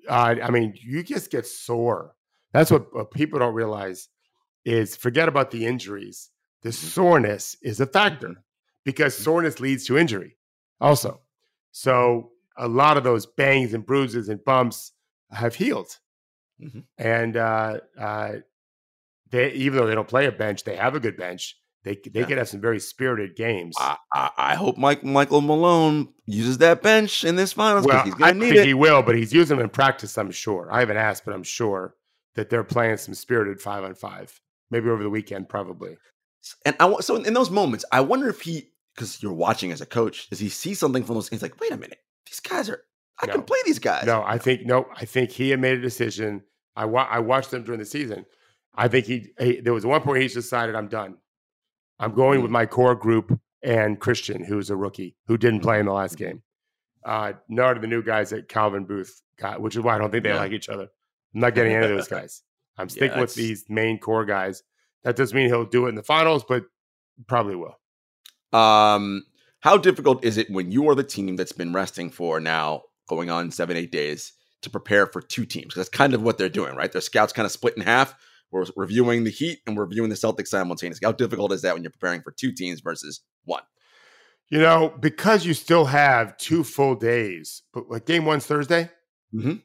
Uh, 0.07 0.36
I 0.43 0.49
mean, 0.49 0.73
you 0.82 1.03
just 1.03 1.29
get 1.32 1.45
sore. 1.45 2.15
That's 2.53 2.71
what, 2.71 2.93
what 2.93 3.11
people 3.11 3.39
don't 3.39 3.53
realize 3.53 4.07
is 4.65 4.95
forget 4.95 5.27
about 5.27 5.51
the 5.51 5.65
injuries. 5.65 6.29
The 6.63 6.69
Mm-hmm. 6.69 6.88
soreness 6.88 7.55
is 7.63 7.79
a 7.79 7.86
factor 7.88 8.36
because 8.86 9.17
soreness 9.17 9.59
leads 9.59 9.86
to 9.86 9.97
injury 9.97 10.38
also. 10.79 11.21
So 11.71 12.32
a 12.57 12.67
lot 12.67 12.97
of 12.97 13.03
those 13.03 13.25
bangs 13.25 13.73
and 13.73 13.86
bruises 13.86 14.29
and 14.29 14.43
bumps 14.45 14.91
have 15.32 15.55
healed. 15.55 15.97
Mhm. 16.61 16.84
And 16.97 17.36
uh, 17.38 17.79
uh, 17.99 18.32
they, 19.32 19.51
even 19.53 19.79
though 19.79 19.88
they 19.88 19.95
don't 19.95 20.07
play 20.07 20.27
a 20.27 20.32
bench, 20.32 20.63
they 20.63 20.75
have 20.75 20.93
a 20.95 20.99
good 20.99 21.17
bench. 21.17 21.57
They, 21.84 21.95
they 21.95 22.19
Yeah. 22.21 22.25
could 22.27 22.38
have 22.38 22.47
some 22.49 22.61
very 22.61 22.79
spirited 22.79 23.36
games. 23.36 23.75
I, 23.79 23.97
I, 24.13 24.29
I 24.38 24.55
hope 24.55 24.77
Mike 24.77 25.03
Michael 25.03 25.41
Malone 25.41 26.13
uses 26.27 26.59
that 26.59 26.82
bench 26.84 27.23
in 27.23 27.36
this 27.36 27.53
finals 27.53 27.86
Well, 27.86 28.03
he's 28.03 28.13
I 28.15 28.17
going 28.17 28.34
to 28.36 28.39
need 28.39 28.45
think 28.51 28.59
it. 28.61 28.67
he 28.67 28.73
will, 28.75 29.01
but 29.01 29.15
he's 29.15 29.34
using 29.34 29.57
them 29.57 29.63
in 29.63 29.69
practice. 29.69 30.17
I'm 30.17 30.29
sure. 30.32 30.69
I 30.71 30.79
haven't 30.79 30.97
asked, 30.97 31.25
but 31.25 31.34
I'm 31.34 31.43
sure 31.43 31.95
that 32.36 32.49
they're 32.49 32.63
playing 32.63 32.97
some 32.97 33.13
spirited 33.15 33.59
five 33.59 33.84
on 33.84 33.95
five. 33.95 34.39
Maybe 34.69 34.89
over 34.89 35.01
the 35.03 35.09
weekend, 35.09 35.49
probably. 35.49 35.97
And 36.65 36.75
I 36.79 36.93
so 37.01 37.15
in, 37.17 37.34
those 37.34 37.49
moments, 37.49 37.84
I 37.91 38.01
wonder 38.01 38.29
if 38.29 38.41
he, 38.41 38.69
because 38.95 39.21
you're 39.21 39.34
watching 39.34 39.71
as 39.71 39.82
a 39.82 39.86
coach, 39.86 40.29
does 40.29 40.39
he 40.39 40.49
see 40.49 40.73
something 40.73 41.03
from 41.03 41.15
those? 41.15 41.29
He's 41.29 41.41
like, 41.41 41.59
wait 41.59 41.71
a 41.71 41.77
minute, 41.77 41.99
these 42.27 42.39
guys 42.39 42.69
are. 42.69 42.82
I 43.21 43.25
No. 43.27 43.34
can 43.34 43.43
play 43.43 43.57
these 43.65 43.79
guys. 43.79 44.05
No, 44.05 44.23
I 44.25 44.38
think 44.38 44.65
no. 44.65 44.88
I 44.95 45.05
think 45.05 45.29
he 45.32 45.49
had 45.49 45.59
made 45.59 45.77
a 45.77 45.82
decision. 45.82 46.41
I 46.75 46.86
wa- 46.86 47.07
I 47.09 47.19
watched 47.19 47.51
them 47.51 47.63
during 47.63 47.79
the 47.79 47.86
season. 47.86 48.25
I 48.73 48.88
think 48.88 49.05
he, 49.05 49.34
he 49.39 49.59
there 49.61 49.73
was 49.73 49.86
one 49.86 50.01
point 50.01 50.21
he's 50.21 50.34
decided 50.34 50.73
I'm 50.75 50.88
done. 50.88 51.17
I'm 52.02 52.14
going 52.14 52.39
Mm. 52.39 52.43
with 52.43 52.52
my 52.52 52.66
core 52.66 52.95
group 52.95 53.39
and 53.64 53.99
Christian, 53.99 54.43
who's 54.43 54.70
a 54.70 54.76
rookie 54.76 55.16
who 55.28 55.38
didn't 55.38 55.62
play 55.62 55.80
in 55.80 55.86
the 55.86 55.93
last 55.93 56.18
game. 56.18 56.41
Uh, 57.06 57.34
none 57.47 57.76
of 57.78 57.82
the 57.82 57.88
new 57.88 58.04
guys 58.04 58.32
that 58.32 58.47
Calvin 58.49 58.86
Booth 58.86 59.22
got, 59.38 59.62
which 59.62 59.76
is 59.76 59.82
why 59.82 59.95
I 59.95 59.97
don't 59.99 60.12
think 60.12 60.24
they 60.24 60.32
Yeah. 60.32 60.38
like 60.38 60.52
each 60.52 60.68
other. 60.70 60.89
I'm 61.34 61.39
not 61.41 61.56
getting 61.56 61.74
any 61.74 61.86
of 61.86 61.89
those 61.91 62.08
guys. 62.08 62.43
I'm 62.78 62.88
Yeah, 62.88 62.91
sticking 62.91 63.20
with 63.20 63.36
these 63.36 63.66
main 63.70 63.99
core 63.99 64.26
guys. 64.26 64.64
That 65.04 65.16
doesn't 65.16 65.36
mean 65.36 65.47
he'll 65.47 65.66
do 65.66 65.86
it 65.86 65.89
in 65.89 65.95
the 65.95 66.04
finals, 66.04 66.43
but 66.47 66.66
probably 67.28 67.56
will. 67.56 67.80
Um, 68.54 69.24
how 69.62 69.78
difficult 69.78 70.24
is 70.24 70.38
it 70.38 70.49
when 70.49 70.72
you 70.72 70.89
are 70.89 70.95
the 70.95 71.04
team 71.04 71.36
that's 71.36 71.52
been 71.52 71.74
resting 71.74 72.10
for 72.10 72.39
now 72.39 72.84
going 73.08 73.30
on 73.30 73.52
seven, 73.52 73.78
eight 73.78 73.91
days 73.91 74.34
to 74.62 74.70
prepare 74.70 75.08
for 75.08 75.22
two 75.22 75.45
teams. 75.45 75.74
That's 75.76 75.89
kind 75.89 76.14
of 76.14 76.22
what 76.22 76.38
they're 76.38 76.49
doing, 76.49 76.76
right? 76.76 76.91
Their 76.91 77.02
scouts 77.02 77.34
kind 77.34 77.45
of 77.45 77.52
split 77.52 77.76
in 77.76 77.82
half. 77.84 78.14
We're 78.52 78.66
reviewing 78.76 79.24
the 79.24 79.32
Heat 79.32 79.60
and 79.66 79.78
we're 79.78 79.86
reviewing 79.86 80.10
the 80.10 80.16
Celtics 80.16 80.47
simultaneously. 80.47 81.06
How 81.06 81.14
difficult 81.14 81.54
is 81.54 81.62
that 81.62 81.74
when 81.74 81.84
you're 81.84 81.91
preparing 81.91 82.22
for 82.22 82.32
two 82.32 82.52
teams 82.52 82.82
versus 82.82 83.22
one? 83.45 83.64
You 84.49 84.60
know, 84.60 84.93
because 84.99 85.45
you 85.45 85.54
still 85.54 85.86
have 85.86 86.36
two 86.38 86.64
full 86.64 86.95
days, 86.95 87.64
but 87.74 87.89
like 87.89 88.06
game 88.06 88.26
one's 88.26 88.45
Thursday. 88.45 88.89
Mm-hmm. 89.34 89.56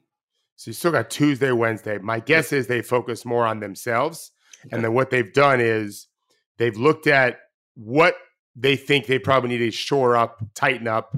So 0.55 0.71
you 0.71 0.73
still 0.73 0.93
got 0.93 1.11
Tuesday, 1.11 1.51
Wednesday. 1.51 1.99
My 1.99 2.21
guess 2.21 2.53
is 2.53 2.67
they 2.69 2.83
focus 2.83 3.25
more 3.25 3.45
on 3.45 3.59
themselves. 3.61 4.31
Okay. 4.65 4.75
And 4.75 4.85
then 4.85 4.95
what 4.95 5.11
they've 5.11 5.33
done 5.33 5.61
is 5.61 6.07
they've 6.59 6.77
looked 6.77 7.09
at 7.09 7.39
what 7.75 8.15
they 8.55 8.77
think 8.77 9.07
they 9.07 9.19
probably 9.19 9.51
need 9.51 9.59
to 9.59 9.71
shore 9.73 10.17
up, 10.17 10.41
tighten 10.55 10.87
up, 10.87 11.17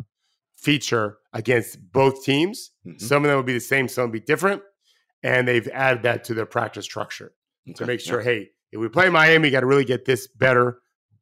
feature 0.57 1.19
against 1.35 1.79
both 1.93 2.25
teams. 2.25 2.71
Mm-hmm. 2.87 2.99
Some 2.99 3.25
of 3.25 3.29
them 3.29 3.37
will 3.37 3.45
be 3.45 3.53
the 3.53 3.61
same, 3.61 3.87
some 3.87 4.05
will 4.05 4.13
be 4.13 4.21
different. 4.21 4.63
And 5.23 5.47
they've 5.47 5.69
added 5.69 6.05
that 6.05 6.25
to 6.25 6.35
their 6.35 6.47
practice 6.47 6.87
structure 6.87 7.33
okay. 7.71 7.75
to 7.75 7.87
make 7.87 8.01
sure, 8.01 8.21
yeah. 8.21 8.25
hey, 8.25 8.51
if 8.73 8.81
we 8.81 8.89
play 8.89 9.09
Miami, 9.09 9.49
you 9.49 9.53
got 9.53 9.61
to 9.61 9.67
really 9.67 9.85
get 9.85 10.05
this 10.05 10.27
better. 10.27 10.81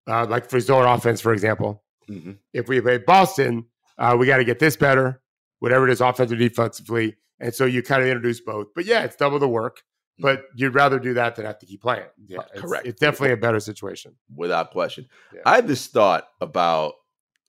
Uh, 0.09 0.25
like 0.27 0.49
for 0.49 0.61
zone 0.61 0.87
offense, 0.87 1.21
for 1.21 1.33
example. 1.33 1.83
Mm-hmm. 2.09 2.33
If 2.53 2.69
we 2.69 2.81
play 2.81 2.99
Boston, 2.99 3.67
uh, 3.99 4.17
we 4.19 4.27
got 4.27 4.37
to 4.37 4.45
get 4.45 4.61
this 4.61 4.77
better, 4.77 5.21
whatever 5.59 5.89
it 5.89 5.93
is, 5.93 6.01
offensively, 6.01 6.49
defensively. 6.49 7.17
And 7.41 7.53
so 7.53 7.65
you 7.65 7.83
kind 7.83 8.03
of 8.03 8.09
introduce 8.09 8.41
both. 8.41 8.69
But 8.75 8.85
yeah, 8.85 9.03
it's 9.03 9.17
double 9.17 9.41
the 9.41 9.49
work. 9.49 9.79
Mm-hmm. 9.79 10.23
But 10.23 10.45
you'd 10.55 10.75
rather 10.75 10.99
do 10.99 11.15
that 11.15 11.35
than 11.35 11.45
have 11.45 11.59
to 11.59 11.67
keep 11.67 11.83
playing. 11.83 12.07
Yeah, 12.27 12.39
it's, 12.53 12.61
correct. 12.61 12.87
It's 12.87 13.01
definitely 13.01 13.33
a 13.33 13.37
better 13.37 13.61
situation, 13.61 14.15
without 14.35 14.71
question. 14.71 15.09
Yeah. 15.35 15.41
I 15.45 15.57
had 15.57 15.67
this 15.67 15.89
thought 15.89 16.29
about 16.41 16.95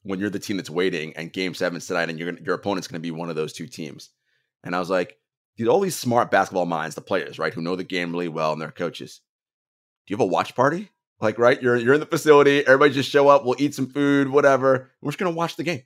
when 0.01 0.19
you're 0.19 0.29
the 0.29 0.39
team 0.39 0.57
that's 0.57 0.69
waiting 0.69 1.13
and 1.15 1.31
Game 1.31 1.53
Seven's 1.53 1.85
tonight, 1.85 2.09
and 2.09 2.19
your 2.19 2.33
your 2.39 2.55
opponent's 2.55 2.87
going 2.87 2.99
to 2.99 3.05
be 3.05 3.11
one 3.11 3.29
of 3.29 3.35
those 3.35 3.53
two 3.53 3.67
teams. 3.67 4.09
And 4.63 4.75
I 4.75 4.79
was 4.79 4.89
like, 4.89 5.15
dude, 5.57 5.67
all 5.67 5.79
these 5.79 5.95
smart 5.95 6.31
basketball 6.31 6.65
minds, 6.65 6.95
the 6.95 7.01
players, 7.01 7.39
right, 7.39 7.53
who 7.53 7.61
know 7.61 7.75
the 7.75 7.83
game 7.83 8.11
really 8.11 8.27
well, 8.27 8.53
and 8.53 8.61
their 8.61 8.71
coaches. 8.71 9.21
Do 10.05 10.13
you 10.13 10.17
have 10.17 10.21
a 10.21 10.31
watch 10.31 10.55
party? 10.55 10.91
Like, 11.19 11.39
right, 11.39 11.61
you're 11.61 11.75
you're 11.75 11.95
in 11.95 11.99
the 11.99 12.05
facility, 12.05 12.65
everybody 12.65 12.93
just 12.93 13.09
show 13.09 13.27
up, 13.27 13.43
we'll 13.43 13.55
eat 13.59 13.73
some 13.73 13.87
food, 13.87 14.29
whatever. 14.29 14.91
We're 15.01 15.11
just 15.11 15.19
gonna 15.19 15.31
watch 15.31 15.55
the 15.55 15.63
game. 15.63 15.83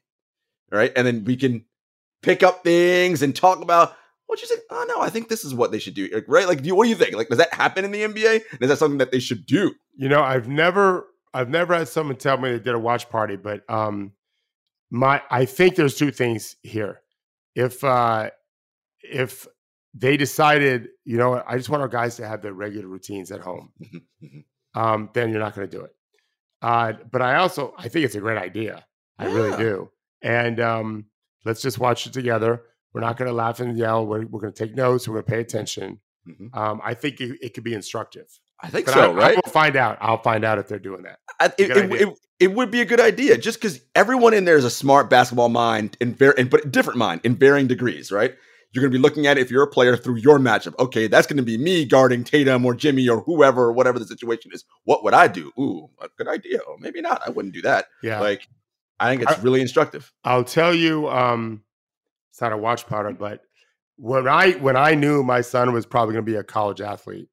Right. 0.72 0.91
And 0.95 1.05
then 1.05 1.24
we 1.26 1.36
can 1.36 1.65
pick 2.22 2.43
up 2.43 2.63
things 2.63 3.22
and 3.22 3.36
talk 3.36 3.61
about 3.61 3.95
what 4.28 4.41
you 4.41 4.47
say. 4.47 4.55
Oh 4.69 4.86
no, 4.88 5.01
I 5.01 5.09
think 5.09 5.28
this 5.28 5.43
is 5.43 5.53
what 5.53 5.72
they 5.72 5.80
should 5.80 5.93
do. 5.93 6.09
Like, 6.13 6.26
right? 6.28 6.47
Like, 6.47 6.61
do 6.61 6.67
you, 6.67 6.76
what 6.76 6.86
do 6.86 6.89
you 6.89 6.95
think? 6.95 7.15
Like, 7.15 7.30
does 7.30 7.38
that 7.38 7.53
happen 7.53 7.84
in 7.84 7.91
the 7.91 8.03
NBA? 8.03 8.41
Is 8.61 8.69
that 8.69 8.78
something 8.78 8.99
that 8.99 9.11
they 9.11 9.19
should 9.19 9.45
do? 9.45 9.74
You 9.95 10.09
know, 10.09 10.22
I've 10.22 10.47
never 10.47 11.07
I've 11.34 11.49
never 11.49 11.76
had 11.76 11.88
someone 11.88 12.17
tell 12.17 12.38
me 12.38 12.51
they 12.51 12.59
did 12.59 12.76
a 12.76 12.80
watch 12.80 13.09
party, 13.09 13.36
but 13.36 13.69
um 13.69 14.13
my 14.89 15.22
I 15.30 15.45
think 15.45 15.76
there's 15.76 15.95
two 15.95 16.11
things 16.11 16.55
here. 16.61 17.01
If 17.55 17.84
uh 17.84 18.32
if 19.01 19.47
they 19.93 20.17
decided, 20.17 20.89
you 21.03 21.17
know, 21.17 21.43
I 21.45 21.57
just 21.57 21.69
want 21.69 21.81
our 21.81 21.89
guys 21.89 22.15
to 22.17 22.27
have 22.27 22.41
their 22.41 22.53
regular 22.53 22.87
routines 22.87 23.31
at 23.31 23.41
home. 23.41 23.71
Mm-hmm, 23.81 24.25
mm-hmm. 24.25 24.79
um, 24.79 25.09
then 25.13 25.31
you're 25.31 25.39
not 25.39 25.55
going 25.55 25.67
to 25.67 25.77
do 25.77 25.83
it. 25.83 25.91
Uh, 26.61 26.93
but 27.11 27.21
I 27.21 27.35
also 27.35 27.73
I 27.77 27.89
think 27.89 28.05
it's 28.05 28.15
a 28.15 28.19
great 28.19 28.37
idea. 28.37 28.85
I 29.17 29.27
yeah. 29.27 29.33
really 29.33 29.57
do. 29.57 29.91
And 30.21 30.59
um, 30.59 31.05
let's 31.45 31.61
just 31.61 31.79
watch 31.79 32.05
it 32.07 32.13
together. 32.13 32.61
We're 32.93 33.01
not 33.01 33.17
going 33.17 33.29
to 33.29 33.35
laugh 33.35 33.59
and 33.59 33.77
yell. 33.77 34.05
We're, 34.05 34.25
we're 34.25 34.41
going 34.41 34.53
to 34.53 34.65
take 34.65 34.75
notes. 34.75 35.07
We're 35.07 35.15
going 35.15 35.25
to 35.25 35.31
pay 35.31 35.39
attention. 35.39 35.99
Mm-hmm. 36.27 36.57
Um, 36.57 36.81
I 36.83 36.93
think 36.93 37.19
it, 37.19 37.37
it, 37.41 37.53
could 37.53 37.63
be 37.63 37.73
instructive. 37.73 38.27
I 38.61 38.69
think 38.69 38.85
but 38.85 38.93
so, 38.93 39.11
I, 39.11 39.15
right? 39.15 39.39
I'll 39.43 39.51
find 39.51 39.75
out. 39.75 39.97
I'll 40.01 40.21
find 40.21 40.43
out 40.43 40.59
if 40.59 40.67
they're 40.67 40.77
doing 40.77 41.03
that. 41.03 41.17
I, 41.39 41.45
it, 41.57 41.71
it, 41.71 42.01
it, 42.01 42.19
it, 42.39 42.53
would 42.53 42.69
be 42.69 42.81
a 42.81 42.85
good 42.85 42.99
idea 42.99 43.37
just 43.37 43.59
because 43.59 43.81
everyone 43.95 44.33
in 44.33 44.45
there 44.45 44.57
is 44.57 44.65
a 44.65 44.69
smart 44.69 45.09
basketball 45.09 45.49
mind 45.49 45.97
in, 45.99 46.13
ver- 46.13 46.31
in 46.31 46.47
but 46.47 46.71
different 46.71 46.99
mind 46.99 47.21
in 47.23 47.35
varying 47.35 47.67
degrees, 47.67 48.11
right? 48.11 48.35
You're 48.72 48.82
going 48.82 48.91
to 48.91 48.97
be 48.97 49.01
looking 49.01 49.28
at 49.28 49.38
it 49.38 49.41
if 49.41 49.51
you're 49.51 49.63
a 49.63 49.67
player 49.67 49.97
through 49.97 50.17
your 50.17 50.39
matchup. 50.39 50.74
Okay, 50.80 51.07
that's 51.07 51.28
going 51.28 51.38
to 51.38 51.43
be 51.43 51.57
me 51.57 51.86
guarding 51.86 52.24
Tatum 52.24 52.65
or 52.65 52.74
Jimmy 52.74 53.09
or 53.09 53.22
whoever, 53.22 53.63
or 53.63 53.74
whatever 53.74 53.99
the 53.99 54.05
situation 54.05 54.51
is. 54.53 54.63
What 54.86 55.03
would 55.03 55.13
I 55.13 55.28
do? 55.28 55.51
Ooh, 55.59 55.89
a 56.01 56.07
good 56.17 56.28
idea. 56.28 56.59
Or 56.59 56.78
maybe 56.80 57.01
not. 57.01 57.22
I 57.26 57.32
wouldn't 57.32 57.53
do 57.53 57.61
that. 57.63 57.88
Yeah. 58.01 58.22
Like, 58.22 58.47
I 58.99 59.09
think 59.09 59.24
it's 59.24 59.39
I, 59.39 59.41
really 59.41 59.61
instructive. 59.61 60.13
I'll 60.24 60.43
tell 60.43 60.74
you, 60.74 61.09
um, 61.09 61.63
it's 62.30 62.39
not 62.39 62.53
a 62.53 62.57
watch 62.57 62.88
powder, 62.88 63.11
but 63.11 63.41
when 63.97 64.28
I 64.28 64.51
when 64.53 64.78
I 64.78 64.95
knew 64.95 65.22
my 65.22 65.41
son 65.41 65.74
was 65.74 65.86
probably 65.86 66.13
going 66.13 66.26
to 66.26 66.32
be 66.32 66.38
a 66.38 66.43
college 66.43 66.82
athlete 66.82 67.28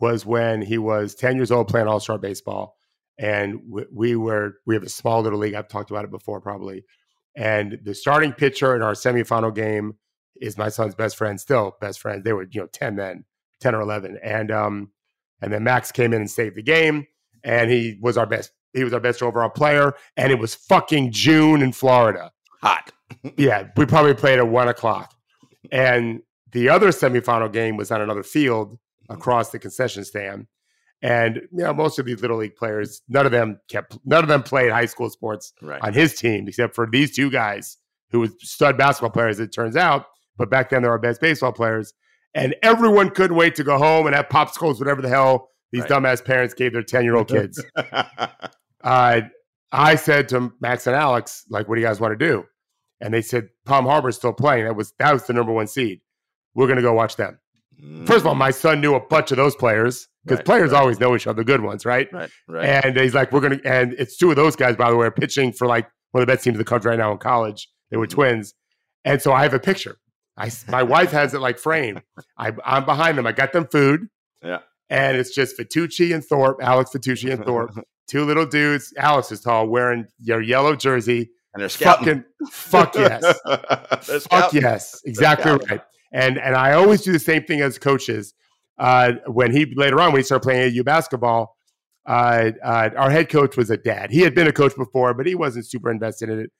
was 0.00 0.24
when 0.24 0.62
he 0.62 0.78
was 0.78 1.14
10 1.14 1.36
years 1.36 1.50
old 1.50 1.68
playing 1.68 1.88
all 1.88 2.00
star 2.00 2.18
baseball. 2.18 2.76
And 3.18 3.60
we, 3.68 3.84
we 3.92 4.16
were, 4.16 4.54
we 4.66 4.74
have 4.74 4.84
a 4.84 4.88
small 4.88 5.22
little 5.22 5.38
league. 5.38 5.54
I've 5.54 5.68
talked 5.68 5.90
about 5.90 6.04
it 6.04 6.10
before, 6.10 6.40
probably. 6.40 6.84
And 7.36 7.78
the 7.82 7.94
starting 7.94 8.32
pitcher 8.32 8.76
in 8.76 8.82
our 8.82 8.92
semifinal 8.92 9.54
game 9.54 9.94
is 10.40 10.58
my 10.58 10.68
son's 10.68 10.94
best 10.94 11.16
friend, 11.16 11.40
still 11.40 11.76
best 11.80 12.00
friend. 12.00 12.24
They 12.24 12.32
were, 12.32 12.46
you 12.50 12.60
know, 12.60 12.68
10 12.72 12.96
then, 12.96 13.24
10 13.60 13.74
or 13.74 13.80
11. 13.80 14.18
And, 14.22 14.50
um, 14.50 14.90
and 15.40 15.52
then 15.52 15.64
Max 15.64 15.92
came 15.92 16.12
in 16.12 16.20
and 16.20 16.30
saved 16.30 16.56
the 16.56 16.62
game. 16.62 17.06
And 17.44 17.70
he 17.70 17.98
was 18.00 18.18
our 18.18 18.26
best, 18.26 18.52
he 18.72 18.84
was 18.84 18.92
our 18.92 19.00
best 19.00 19.22
overall 19.22 19.50
player. 19.50 19.94
And 20.16 20.32
it 20.32 20.38
was 20.38 20.54
fucking 20.54 21.12
June 21.12 21.62
in 21.62 21.72
Florida. 21.72 22.32
Hot. 22.62 22.92
yeah. 23.36 23.68
We 23.76 23.86
probably 23.86 24.14
played 24.14 24.38
at 24.38 24.48
one 24.48 24.68
o'clock. 24.68 25.14
And 25.70 26.22
the 26.52 26.68
other 26.68 26.88
semifinal 26.88 27.52
game 27.52 27.76
was 27.76 27.90
on 27.90 28.00
another 28.00 28.22
field 28.22 28.78
across 29.08 29.50
the 29.50 29.58
concession 29.58 30.04
stand. 30.04 30.46
And 31.00 31.36
you 31.52 31.62
know, 31.62 31.72
most 31.72 31.98
of 31.98 32.06
these 32.06 32.20
little 32.20 32.38
league 32.38 32.56
players, 32.56 33.02
none 33.08 33.24
of 33.24 33.32
them 33.32 33.60
kept, 33.68 33.96
none 34.04 34.24
of 34.24 34.28
them 34.28 34.42
played 34.42 34.72
high 34.72 34.86
school 34.86 35.08
sports 35.10 35.52
right. 35.62 35.80
on 35.82 35.92
his 35.92 36.14
team, 36.14 36.48
except 36.48 36.74
for 36.74 36.88
these 36.90 37.14
two 37.14 37.30
guys 37.30 37.76
who 38.10 38.20
was 38.20 38.32
stud 38.40 38.76
basketball 38.76 39.10
players. 39.10 39.38
It 39.38 39.52
turns 39.52 39.76
out, 39.76 40.06
but 40.38 40.48
back 40.48 40.70
then 40.70 40.82
they 40.82 40.88
were 40.88 40.94
our 40.94 40.98
best 40.98 41.20
baseball 41.20 41.52
players, 41.52 41.92
and 42.34 42.54
everyone 42.62 43.10
couldn't 43.10 43.36
wait 43.36 43.54
to 43.56 43.64
go 43.64 43.76
home 43.76 44.06
and 44.06 44.14
have 44.14 44.28
popsicles, 44.28 44.78
whatever 44.78 45.02
the 45.02 45.08
hell 45.08 45.50
these 45.72 45.82
right. 45.82 45.90
dumbass 45.90 46.24
parents 46.24 46.54
gave 46.54 46.72
their 46.72 46.82
ten 46.82 47.04
year 47.04 47.16
old 47.16 47.28
kids. 47.28 47.62
uh, 48.84 49.20
I 49.72 49.96
said 49.96 50.28
to 50.30 50.52
Max 50.60 50.86
and 50.86 50.96
Alex, 50.96 51.44
like, 51.50 51.68
what 51.68 51.74
do 51.74 51.80
you 51.80 51.86
guys 51.86 52.00
want 52.00 52.18
to 52.18 52.26
do? 52.26 52.44
And 53.00 53.12
they 53.12 53.22
said 53.22 53.48
Palm 53.66 53.84
Harbor's 53.84 54.16
still 54.16 54.32
playing. 54.32 54.64
That 54.64 54.76
was 54.76 54.92
that 54.98 55.12
was 55.12 55.26
the 55.26 55.32
number 55.32 55.52
one 55.52 55.66
seed. 55.66 56.00
We're 56.54 56.68
gonna 56.68 56.82
go 56.82 56.94
watch 56.94 57.16
them. 57.16 57.38
Mm. 57.82 58.06
First 58.06 58.20
of 58.20 58.26
all, 58.26 58.34
my 58.34 58.50
son 58.50 58.80
knew 58.80 58.94
a 58.94 59.00
bunch 59.00 59.30
of 59.30 59.36
those 59.36 59.54
players 59.54 60.08
because 60.24 60.38
right, 60.38 60.46
players 60.46 60.72
right. 60.72 60.80
always 60.80 60.98
know 60.98 61.14
each 61.14 61.26
other, 61.26 61.36
the 61.36 61.44
good 61.44 61.62
ones, 61.62 61.84
right? 61.84 62.08
Right. 62.12 62.30
Right. 62.48 62.84
And 62.84 62.96
he's 62.96 63.14
like, 63.14 63.30
we're 63.30 63.40
gonna, 63.40 63.60
and 63.64 63.94
it's 63.94 64.16
two 64.16 64.30
of 64.30 64.36
those 64.36 64.56
guys, 64.56 64.76
by 64.76 64.90
the 64.90 64.96
way, 64.96 65.06
are 65.06 65.12
pitching 65.12 65.52
for 65.52 65.66
like 65.66 65.88
one 66.10 66.22
of 66.22 66.26
the 66.26 66.32
best 66.32 66.44
teams 66.44 66.54
in 66.54 66.58
the 66.58 66.64
country 66.64 66.90
right 66.90 66.98
now 66.98 67.12
in 67.12 67.18
college. 67.18 67.68
They 67.90 67.96
were 67.96 68.06
mm-hmm. 68.06 68.14
twins, 68.14 68.54
and 69.04 69.22
so 69.22 69.32
I 69.32 69.42
have 69.42 69.54
a 69.54 69.60
picture. 69.60 69.96
I 70.38 70.50
my 70.68 70.82
wife 70.82 71.10
has 71.10 71.34
it 71.34 71.40
like 71.40 71.58
framed. 71.58 72.02
I, 72.38 72.52
I'm 72.64 72.84
behind 72.84 73.18
them. 73.18 73.26
I 73.26 73.32
got 73.32 73.52
them 73.52 73.66
food. 73.66 74.08
Yeah. 74.42 74.60
And 74.88 75.16
it's 75.16 75.34
just 75.34 75.58
Fitucci 75.58 76.14
and 76.14 76.24
Thorpe, 76.24 76.60
Alex 76.62 76.90
Fitucci 76.94 77.32
and 77.32 77.44
Thorpe, 77.44 77.72
two 78.08 78.24
little 78.24 78.46
dudes. 78.46 78.94
Alex 78.96 79.30
is 79.32 79.40
tall, 79.40 79.66
wearing 79.66 80.06
your 80.20 80.40
yellow 80.40 80.76
jersey. 80.76 81.30
And 81.52 81.60
they're 81.60 81.68
scouting. 81.68 82.24
Fucking, 82.50 82.50
fuck 82.50 82.94
yes. 82.94 83.40
fuck 84.30 84.52
yes. 84.52 85.02
Exactly 85.04 85.52
right. 85.68 85.82
And 86.12 86.38
and 86.38 86.54
I 86.54 86.72
always 86.72 87.02
do 87.02 87.12
the 87.12 87.18
same 87.18 87.44
thing 87.44 87.60
as 87.60 87.78
coaches. 87.78 88.34
Uh, 88.78 89.14
when 89.26 89.50
he 89.50 89.72
later 89.74 90.00
on 90.00 90.12
when 90.12 90.20
he 90.20 90.24
started 90.24 90.44
playing 90.44 90.78
AU 90.78 90.84
basketball, 90.84 91.56
uh, 92.06 92.52
uh, 92.64 92.90
our 92.96 93.10
head 93.10 93.28
coach 93.28 93.56
was 93.56 93.70
a 93.70 93.76
dad. 93.76 94.10
He 94.10 94.20
had 94.20 94.34
been 94.34 94.46
a 94.46 94.52
coach 94.52 94.74
before, 94.76 95.12
but 95.14 95.26
he 95.26 95.34
wasn't 95.34 95.66
super 95.66 95.90
invested 95.90 96.30
in 96.30 96.40
it. 96.40 96.50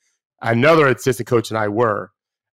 Another 0.43 0.87
assistant 0.89 1.29
coach 1.29 1.51
and 1.51 1.59
I 1.59 1.69
were, 1.69 2.11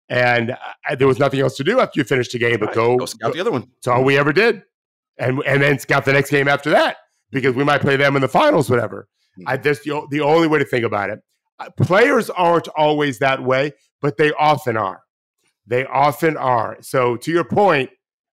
and 0.09 0.57
I, 0.87 0.95
there 0.95 1.09
was 1.09 1.19
nothing 1.19 1.41
else 1.41 1.57
to 1.57 1.65
do 1.65 1.81
after 1.81 2.01
you 2.01 2.05
finished 2.05 2.33
the 2.33 2.39
game 2.39 2.59
but 2.59 2.67
right. 2.67 2.75
go, 2.75 2.97
go 2.99 3.07
scout 3.07 3.33
the 3.33 3.41
other 3.41 3.53
one. 3.53 3.63
That's 3.77 3.89
all 3.89 4.05
we 4.05 4.19
ever 4.19 4.33
did, 4.33 4.63
and 5.19 5.43
and 5.47 5.63
then 5.63 5.79
scout 5.79 6.05
the 6.05 6.13
next 6.13 6.31
game 6.31 6.49
after 6.49 6.71
that 6.71 6.97
because 7.31 7.55
we 7.55 7.65
might 7.65 7.81
play 7.81 7.97
them 7.97 8.17
in 8.17 8.23
the 8.23 8.29
finals, 8.29 8.71
whatever. 8.71 9.09
Mm-hmm. 9.39 9.49
I, 9.49 9.57
that's 9.57 9.81
the 9.81 10.07
the 10.11 10.21
only 10.21 10.49
way 10.49 10.59
to 10.59 10.65
think 10.65 10.85
about 10.85 11.11
it. 11.11 11.21
Uh, 11.59 11.71
players 11.83 12.31
aren't 12.31 12.69
always 12.69 13.19
that 13.21 13.43
way, 13.43 13.73
but 14.01 14.17
they 14.17 14.33
often 14.33 14.77
are. 14.77 15.03
They 15.67 15.87
often 15.87 16.37
are. 16.37 16.77
So 16.81 17.17
to 17.17 17.31
your 17.31 17.45
point, 17.45 17.91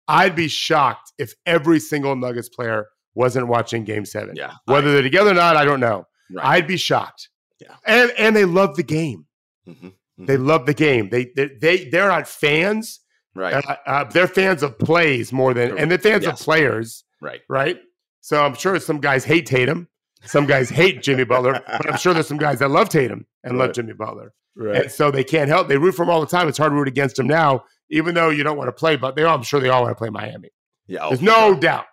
I'd 0.08 0.36
be 0.36 0.48
shocked 0.48 1.14
if 1.18 1.34
every 1.46 1.80
single 1.80 2.16
Nuggets 2.16 2.50
player 2.50 2.88
wasn't 3.16 3.48
watching 3.48 3.84
Game 3.84 4.06
Seven. 4.06 4.36
Yeah, 4.36 4.54
whether 4.66 4.90
I, 4.90 4.94
they're 4.94 5.02
together 5.02 5.32
or 5.32 5.36
not, 5.36 5.56
I 5.56 5.66
don't 5.66 5.80
know. 5.80 6.06
Right. 6.34 6.46
I'd 6.46 6.68
be 6.68 6.78
shocked. 6.78 7.30
Yeah, 7.60 7.76
and 7.86 8.12
and 8.18 8.36
they 8.36 8.46
love 8.46 8.76
the 8.76 8.84
game. 8.84 9.26
Mm-hmm. 9.68 9.90
Mm-hmm. 10.22 10.26
They 10.28 10.38
love 10.38 10.66
the 10.66 10.74
game. 10.74 11.10
They 11.10 11.32
they, 11.36 11.50
they 11.60 11.90
they're 11.90 12.08
not 12.08 12.28
fans. 12.28 13.00
Right. 13.34 13.54
Uh, 13.54 13.76
uh, 13.86 14.04
they're 14.06 14.28
fans 14.28 14.62
of 14.62 14.78
plays 14.78 15.32
more 15.32 15.54
than, 15.54 15.78
and 15.78 15.90
they're 15.90 15.98
fans 15.98 16.24
yes. 16.24 16.40
of 16.40 16.44
players. 16.44 17.04
Right. 17.22 17.42
Right. 17.50 17.80
So 18.20 18.44
I'm 18.44 18.56
sure 18.56 18.80
some 18.80 19.00
guys 19.00 19.24
hate 19.24 19.46
Tatum. 19.46 19.88
Some 20.24 20.46
guys 20.46 20.70
hate 20.70 21.02
Jimmy 21.02 21.24
Butler, 21.24 21.60
but 21.66 21.90
I'm 21.90 21.98
sure 21.98 22.14
there's 22.14 22.28
some 22.28 22.38
guys 22.38 22.60
that 22.60 22.70
love 22.70 22.90
Tatum 22.90 23.26
and 23.44 23.58
right. 23.58 23.66
love 23.66 23.74
Jimmy 23.74 23.94
Butler. 23.94 24.34
Right. 24.56 24.84
And 24.84 24.92
so 24.92 25.10
they 25.10 25.24
can't 25.24 25.50
help. 25.50 25.68
They 25.68 25.78
root 25.78 25.94
for 25.94 26.04
him 26.04 26.10
all 26.10 26.22
the 26.22 26.28
time. 26.28 26.48
It's 26.48 26.58
hard 26.58 26.72
to 26.72 26.76
root 26.76 26.88
against 26.88 27.18
him 27.18 27.26
now, 27.26 27.64
even 27.90 28.14
though 28.14 28.30
you 28.30 28.44
don't 28.44 28.58
want 28.58 28.68
to 28.68 28.74
play. 28.74 28.98
But 28.98 29.16
they, 29.16 29.24
all, 29.24 29.36
I'm 29.36 29.44
sure 29.44 29.60
they 29.60 29.70
all 29.70 29.82
want 29.84 29.92
to 29.92 29.98
play 29.98 30.10
Miami. 30.10 30.50
Yeah, 30.88 31.08
there's 31.08 31.22
no 31.22 31.56
doubt. 31.56 31.86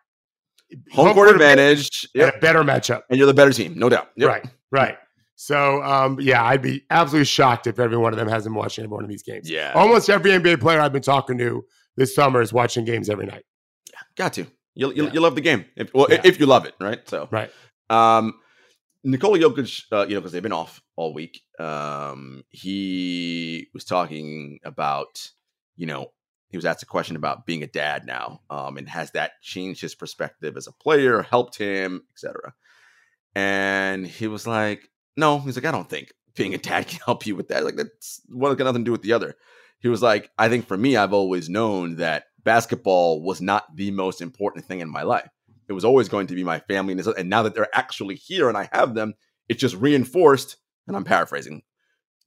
Home, 0.93 1.07
Home 1.07 1.15
court 1.15 1.31
advantage, 1.31 2.07
yep. 2.15 2.37
a 2.37 2.39
better 2.41 2.63
matchup, 2.63 3.03
and 3.09 3.17
you're 3.17 3.27
the 3.27 3.33
better 3.33 3.53
team, 3.53 3.79
no 3.79 3.89
doubt. 3.89 4.11
Yep. 4.17 4.29
Right, 4.29 4.47
right. 4.71 4.99
So 5.41 5.81
um, 5.85 6.19
yeah, 6.21 6.43
I'd 6.45 6.63
be 6.63 6.85
absolutely 6.91 7.27
shocked 7.27 7.69
if 7.69 7.79
every 7.79 7.97
one 7.97 8.13
of 8.13 8.19
them 8.19 8.27
hasn't 8.29 8.57
watched 8.57 8.81
any 8.81 8.89
one 8.89 9.05
of 9.05 9.09
these 9.09 9.23
games. 9.23 9.49
Yeah. 9.49 9.71
Almost 9.73 10.11
every 10.11 10.33
NBA 10.33 10.61
player 10.61 10.81
I've 10.81 10.93
been 10.93 11.01
talking 11.01 11.39
to 11.39 11.65
this 11.97 12.13
summer 12.13 12.41
is 12.43 12.53
watching 12.53 12.85
games 12.85 13.09
every 13.09 13.27
night. 13.27 13.45
Got 14.17 14.33
to. 14.33 14.49
You, 14.75 14.93
you, 14.93 15.05
Yeah. 15.05 15.13
you 15.13 15.21
love 15.21 15.37
the 15.37 15.41
game. 15.41 15.65
If, 15.77 15.95
well, 15.95 16.09
Yeah. 16.11 16.23
if 16.25 16.41
you 16.41 16.47
love 16.47 16.65
it, 16.67 16.75
right? 16.81 17.09
So, 17.09 17.29
Right. 17.31 17.53
Um, 17.89 18.35
Nikola 19.05 19.39
Jokic, 19.39 19.85
uh, 19.93 20.07
you 20.09 20.15
know, 20.17 20.21
because 20.21 20.33
they've 20.33 20.43
been 20.43 20.51
off 20.53 20.83
all 20.97 21.15
week. 21.15 21.41
Um, 21.61 22.43
he 22.51 23.69
was 23.73 23.85
talking 23.85 24.59
about, 24.65 25.31
you 25.77 25.87
know, 25.87 26.11
he 26.51 26.57
was 26.59 26.65
asked 26.65 26.83
a 26.83 26.87
question 26.87 27.15
about 27.15 27.47
being 27.47 27.63
a 27.63 27.69
dad 27.69 28.07
now, 28.07 28.41
um, 28.51 28.77
and 28.77 28.89
has 28.89 29.13
that 29.13 29.41
changed 29.41 29.83
his 29.83 29.95
perspective 29.95 30.57
as 30.57 30.67
a 30.67 30.73
player, 30.73 31.23
helped 31.23 31.57
him, 31.57 32.03
etc. 32.13 32.55
And 33.37 34.05
he 34.05 34.27
was 34.27 34.49
like, 34.49 34.91
"No," 35.19 35.41
he's 35.41 35.57
like, 35.57 35.67
"I 35.67 35.73
don't 35.73 35.89
think 35.89 36.13
being 36.35 36.55
a 36.55 36.59
dad 36.59 36.87
can 36.89 37.01
help 37.05 37.27
you 37.27 37.37
with 37.37 37.49
that. 37.49 37.65
Like 37.65 37.77
that's 37.77 38.23
one 38.29 38.55
got 38.57 38.65
nothing 38.65 38.85
to 38.85 38.89
do 38.89 38.93
with 38.93 39.03
the 39.03 39.13
other." 39.13 39.35
He 39.81 39.89
was 39.89 40.03
like, 40.03 40.31
"I 40.39 40.49
think 40.49 40.67
for 40.67 40.77
me, 40.77 40.97
I've 40.97 41.13
always 41.13 41.49
known 41.49 41.97
that 41.97 42.25
basketball 42.43 43.23
was 43.23 43.41
not 43.41 43.65
the 43.77 43.91
most 43.91 44.23
important 44.23 44.65
thing 44.65 44.81
in 44.81 44.89
my 44.89 45.03
life." 45.03 45.29
it 45.69 45.73
was 45.75 45.85
always 45.85 46.09
going 46.09 46.27
to 46.27 46.35
be 46.35 46.43
my 46.43 46.59
family 46.61 46.93
and, 46.93 47.07
and 47.07 47.29
now 47.29 47.43
that 47.43 47.55
they're 47.55 47.75
actually 47.77 48.15
here 48.15 48.49
and 48.49 48.57
i 48.57 48.69
have 48.73 48.95
them 48.95 49.15
it's 49.49 49.61
just 49.61 49.77
reinforced 49.77 50.57
and 50.87 50.97
i'm 50.97 51.05
paraphrasing 51.05 51.63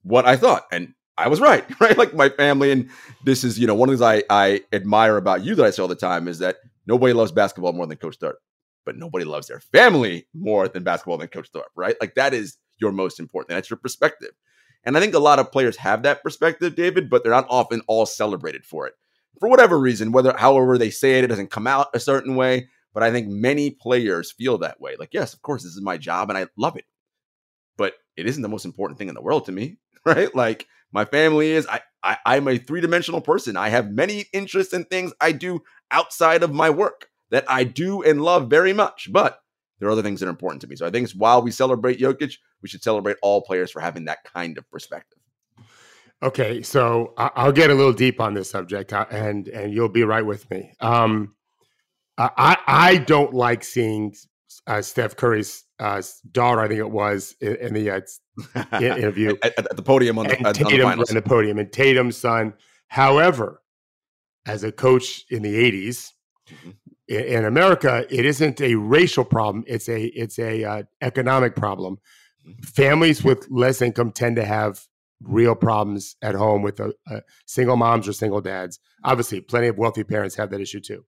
what 0.02 0.26
i 0.26 0.36
thought 0.36 0.64
and 0.72 0.94
i 1.18 1.28
was 1.28 1.40
right 1.40 1.64
right 1.80 1.98
like 1.98 2.14
my 2.14 2.28
family 2.30 2.70
and 2.70 2.88
this 3.24 3.44
is 3.44 3.58
you 3.58 3.66
know 3.66 3.74
one 3.74 3.88
of 3.88 3.98
the 3.98 4.06
things 4.06 4.24
i, 4.30 4.52
I 4.52 4.60
admire 4.72 5.16
about 5.16 5.44
you 5.44 5.54
that 5.56 5.66
i 5.66 5.70
say 5.70 5.82
all 5.82 5.88
the 5.88 5.94
time 5.94 6.28
is 6.28 6.38
that 6.38 6.56
nobody 6.86 7.12
loves 7.12 7.32
basketball 7.32 7.72
more 7.72 7.86
than 7.86 7.98
coach 7.98 8.16
Thorpe, 8.16 8.38
but 8.84 8.96
nobody 8.96 9.24
loves 9.24 9.48
their 9.48 9.60
family 9.60 10.26
more 10.34 10.68
than 10.68 10.82
basketball 10.84 11.18
than 11.18 11.28
coach 11.28 11.48
Thorpe, 11.52 11.70
right 11.76 11.96
like 12.00 12.14
that 12.14 12.34
is 12.34 12.56
your 12.82 12.92
most 12.92 13.18
important. 13.18 13.48
That's 13.48 13.70
your 13.70 13.78
perspective 13.78 14.32
and 14.84 14.96
i 14.96 15.00
think 15.00 15.14
a 15.14 15.18
lot 15.20 15.38
of 15.38 15.52
players 15.52 15.76
have 15.76 16.02
that 16.02 16.24
perspective 16.24 16.74
david 16.74 17.08
but 17.08 17.22
they're 17.22 17.30
not 17.30 17.46
often 17.48 17.80
all 17.86 18.04
celebrated 18.04 18.64
for 18.64 18.84
it 18.84 18.94
for 19.38 19.48
whatever 19.48 19.78
reason 19.78 20.10
whether 20.10 20.34
however 20.36 20.76
they 20.76 20.90
say 20.90 21.18
it 21.18 21.24
it 21.24 21.28
doesn't 21.28 21.52
come 21.52 21.68
out 21.68 21.86
a 21.94 22.00
certain 22.00 22.34
way 22.34 22.66
but 22.94 23.02
I 23.02 23.10
think 23.10 23.28
many 23.28 23.70
players 23.70 24.32
feel 24.32 24.58
that 24.58 24.80
way. 24.80 24.96
Like, 24.98 25.14
yes, 25.14 25.32
of 25.32 25.42
course, 25.42 25.62
this 25.62 25.72
is 25.72 25.82
my 25.82 25.96
job 25.96 26.28
and 26.28 26.38
I 26.38 26.46
love 26.56 26.76
it. 26.76 26.84
But 27.76 27.94
it 28.16 28.26
isn't 28.26 28.42
the 28.42 28.48
most 28.48 28.64
important 28.64 28.98
thing 28.98 29.08
in 29.08 29.14
the 29.14 29.22
world 29.22 29.46
to 29.46 29.52
me, 29.52 29.78
right? 30.06 30.34
Like 30.34 30.66
my 30.92 31.04
family 31.04 31.52
is 31.52 31.66
I, 31.66 31.80
I 32.02 32.18
I'm 32.26 32.48
a 32.48 32.58
three-dimensional 32.58 33.22
person. 33.22 33.56
I 33.56 33.70
have 33.70 33.90
many 33.90 34.26
interests 34.32 34.72
and 34.72 34.88
things 34.88 35.12
I 35.20 35.32
do 35.32 35.62
outside 35.90 36.42
of 36.42 36.52
my 36.52 36.70
work 36.70 37.08
that 37.30 37.44
I 37.48 37.64
do 37.64 38.02
and 38.02 38.22
love 38.22 38.50
very 38.50 38.74
much. 38.74 39.08
But 39.10 39.38
there 39.82 39.88
are 39.88 39.92
other 39.92 40.02
things 40.02 40.20
that 40.20 40.26
are 40.26 40.30
important 40.30 40.60
to 40.60 40.68
me. 40.68 40.76
So 40.76 40.86
I 40.86 40.90
think 40.90 41.02
it's 41.02 41.14
while 41.16 41.42
we 41.42 41.50
celebrate 41.50 41.98
Jokic, 41.98 42.36
we 42.62 42.68
should 42.68 42.84
celebrate 42.84 43.16
all 43.20 43.42
players 43.42 43.72
for 43.72 43.80
having 43.80 44.04
that 44.04 44.22
kind 44.22 44.56
of 44.56 44.70
perspective. 44.70 45.18
Okay, 46.22 46.62
so 46.62 47.14
I'll 47.16 47.50
get 47.50 47.68
a 47.70 47.74
little 47.74 47.92
deep 47.92 48.20
on 48.20 48.32
this 48.32 48.48
subject, 48.48 48.92
uh, 48.92 49.06
and 49.10 49.48
and 49.48 49.74
you'll 49.74 49.88
be 49.88 50.04
right 50.04 50.24
with 50.24 50.48
me. 50.52 50.72
Um, 50.78 51.34
I 52.16 52.56
I 52.68 52.96
don't 52.98 53.34
like 53.34 53.64
seeing 53.64 54.14
uh, 54.68 54.82
Steph 54.82 55.16
Curry's 55.16 55.64
uh, 55.80 56.00
daughter, 56.30 56.60
I 56.60 56.68
think 56.68 56.78
it 56.78 56.90
was, 56.92 57.34
in, 57.40 57.56
in 57.56 57.74
the 57.74 57.90
uh, 57.90 58.00
interview, 58.80 59.34
at, 59.42 59.58
at- 59.58 59.74
the 59.76 59.82
podium 59.82 60.16
on 60.16 60.28
the, 60.28 60.36
and 60.36 60.46
on 60.46 60.52
the 60.52 60.78
finals. 60.80 61.10
on 61.10 61.16
the 61.16 61.22
podium, 61.22 61.58
and 61.58 61.72
Tatum's 61.72 62.16
son. 62.16 62.54
However, 62.86 63.60
as 64.46 64.62
a 64.62 64.70
coach 64.70 65.24
in 65.28 65.42
the 65.42 65.54
'80s 65.54 66.10
Mhm. 66.50 66.74
In, 67.08 67.44
America, 67.44 68.06
it 68.10 68.24
isn't 68.24 68.60
a 68.60 68.74
racial 68.74 69.24
problem; 69.24 69.64
it's 69.66 69.88
a 69.88 70.04
it's 70.06 70.38
a 70.38 70.64
uh, 70.64 70.82
economic 71.00 71.56
problem. 71.56 71.98
Mhm. 72.46 72.64
Families 72.64 73.22
with 73.22 73.46
less 73.50 73.82
income 73.82 74.12
tend 74.12 74.36
to 74.36 74.44
have 74.44 74.86
real 75.22 75.54
problems 75.54 76.16
at 76.22 76.34
home 76.34 76.62
with 76.62 76.80
a, 76.80 76.92
a 77.08 77.22
single 77.46 77.76
moms 77.76 78.08
or 78.08 78.12
single 78.12 78.40
dads. 78.40 78.78
Obviously, 79.04 79.40
plenty 79.40 79.68
of 79.68 79.78
wealthy 79.78 80.04
parents 80.04 80.34
have 80.36 80.50
that 80.50 80.60
issue 80.60 80.80
too. 80.80 81.04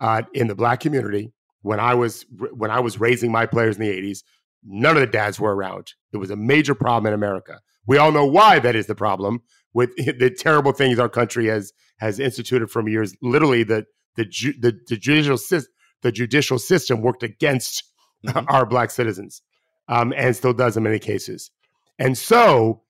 Uh, 0.00 0.22
in 0.34 0.48
the 0.48 0.54
black 0.54 0.80
community, 0.80 1.32
when 1.62 1.80
I 1.80 1.94
was 1.94 2.26
when 2.52 2.70
I 2.70 2.80
was 2.80 3.00
raising 3.00 3.32
my 3.32 3.46
players 3.46 3.76
in 3.76 3.82
the 3.82 3.90
'80s, 3.90 4.22
none 4.64 4.96
of 4.96 5.00
the 5.00 5.06
dads 5.06 5.40
were 5.40 5.54
around. 5.54 5.92
It 6.12 6.18
was 6.18 6.30
a 6.30 6.36
major 6.36 6.74
problem 6.74 7.06
in 7.06 7.14
America. 7.14 7.60
We 7.86 7.98
all 7.98 8.12
know 8.12 8.26
why 8.26 8.58
that 8.60 8.76
is 8.76 8.86
the 8.86 8.94
problem 8.94 9.42
with 9.72 9.94
the 9.96 10.30
terrible 10.30 10.72
things 10.72 10.98
our 10.98 11.08
country 11.08 11.46
has 11.46 11.72
has 11.98 12.18
instituted 12.18 12.70
from 12.70 12.88
years. 12.88 13.16
Literally, 13.22 13.62
the 13.62 13.86
the 14.16 14.24
ju- 14.24 14.54
the, 14.60 14.78
the 14.88 14.96
judicial 14.96 15.36
sys- 15.36 15.66
the 16.02 16.12
judicial 16.12 16.58
system 16.58 17.00
worked 17.00 17.22
against 17.22 17.84
Mhm. 18.26 18.46
our 18.48 18.64
black 18.64 18.90
citizens, 18.90 19.42
um, 19.88 20.12
and 20.16 20.34
still 20.34 20.54
does 20.54 20.76
in 20.78 20.82
many 20.82 20.98
cases. 20.98 21.50
And 21.98 22.16
so 22.16 22.82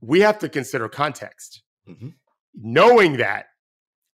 we 0.00 0.20
have 0.20 0.38
to 0.38 0.48
consider 0.48 0.88
context, 0.88 1.62
Mhm. 1.88 2.14
knowing 2.54 3.16
that. 3.16 3.46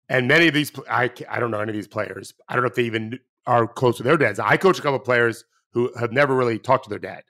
And 0.07 0.27
many 0.27 0.47
of 0.47 0.53
these, 0.53 0.71
I 0.89 1.11
I 1.29 1.39
don't 1.39 1.51
know 1.51 1.59
any 1.59 1.71
of 1.71 1.75
these 1.75 1.87
players. 1.87 2.33
I 2.47 2.53
don't 2.53 2.63
know 2.63 2.69
if 2.69 2.75
they 2.75 2.83
even 2.83 3.19
are 3.47 3.67
close 3.67 3.97
to 3.97 4.03
their 4.03 4.17
dads. 4.17 4.39
I 4.39 4.55
coach 4.57 4.79
a 4.79 4.81
couple 4.81 4.97
of 4.99 5.03
players 5.03 5.43
who 5.73 5.91
have 5.99 6.11
never 6.11 6.35
really 6.35 6.59
talked 6.59 6.83
to 6.85 6.89
their 6.89 6.99
dad. 6.99 7.23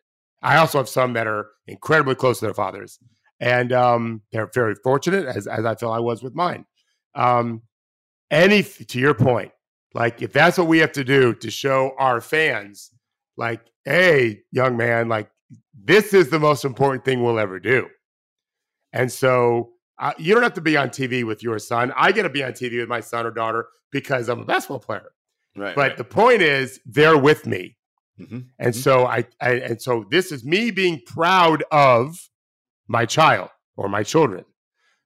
I 0.44 0.58
also 0.58 0.78
have 0.80 0.90
some 0.90 1.14
that 1.14 1.28
are 1.28 1.50
incredibly 1.68 2.16
close 2.16 2.40
to 2.40 2.46
their 2.46 2.54
fathers, 2.54 3.00
and 3.40 3.72
um, 3.72 4.22
they're 4.32 4.50
very 4.54 4.76
fortunate, 4.84 5.26
as 5.26 5.48
as 5.48 5.66
I 5.66 5.76
feel 5.76 5.92
I 5.92 6.00
was 6.00 6.22
with 6.24 6.34
mine. 6.36 6.66
Um, 7.16 7.62
any 8.32 8.64
to 8.64 9.00
your 9.00 9.14
point, 9.14 9.52
like 9.94 10.22
if 10.22 10.34
that's 10.34 10.58
what 10.58 10.68
we 10.68 10.80
have 10.80 10.94
to 10.94 11.04
do 11.04 11.34
to 11.36 11.52
show 11.52 11.94
our 12.00 12.22
fans, 12.22 12.92
like, 13.38 13.62
hey, 13.86 14.42
young 14.52 14.78
man, 14.78 15.10
like 15.10 15.30
this 15.84 16.14
is 16.14 16.30
the 16.30 16.40
most 16.40 16.66
important 16.66 17.04
thing 17.06 17.24
we'll 17.24 17.40
ever 17.40 17.60
do. 17.60 17.88
And 18.94 19.12
so 19.12 19.72
uh, 20.00 20.14
you 20.18 20.34
don't 20.34 20.44
have 20.44 20.54
to 20.56 20.62
be 20.62 20.78
on 20.78 20.90
TV 20.90 21.24
with 21.24 21.44
your 21.44 21.60
son. 21.60 21.94
I 21.96 22.12
get 22.12 22.24
to 22.24 22.30
be 22.30 22.44
on 22.44 22.54
TV 22.54 22.80
with 22.80 22.90
my 22.90 23.02
son 23.02 23.26
or 23.26 23.32
daughter 23.32 23.68
because 23.92 24.30
I'm 24.30 24.40
a 24.42 24.46
basketball 24.46 24.80
player. 24.80 25.12
Right. 25.56 25.76
But 25.76 25.98
the 25.98 26.04
point 26.04 26.42
is, 26.42 26.80
they're 26.86 27.18
with 27.18 27.46
me. 27.46 27.78
Mhm. 28.20 28.46
And 28.60 28.74
Mhm. 28.74 28.78
so 28.78 29.06
I, 29.06 29.26
I 29.42 29.52
and 29.56 29.82
so 29.82 30.06
this 30.10 30.32
is 30.32 30.44
me 30.46 30.72
being 30.72 31.02
proud 31.06 31.64
of 31.72 32.30
my 32.88 33.06
child 33.06 33.50
or 33.76 33.90
my 33.90 34.04
children. 34.04 34.46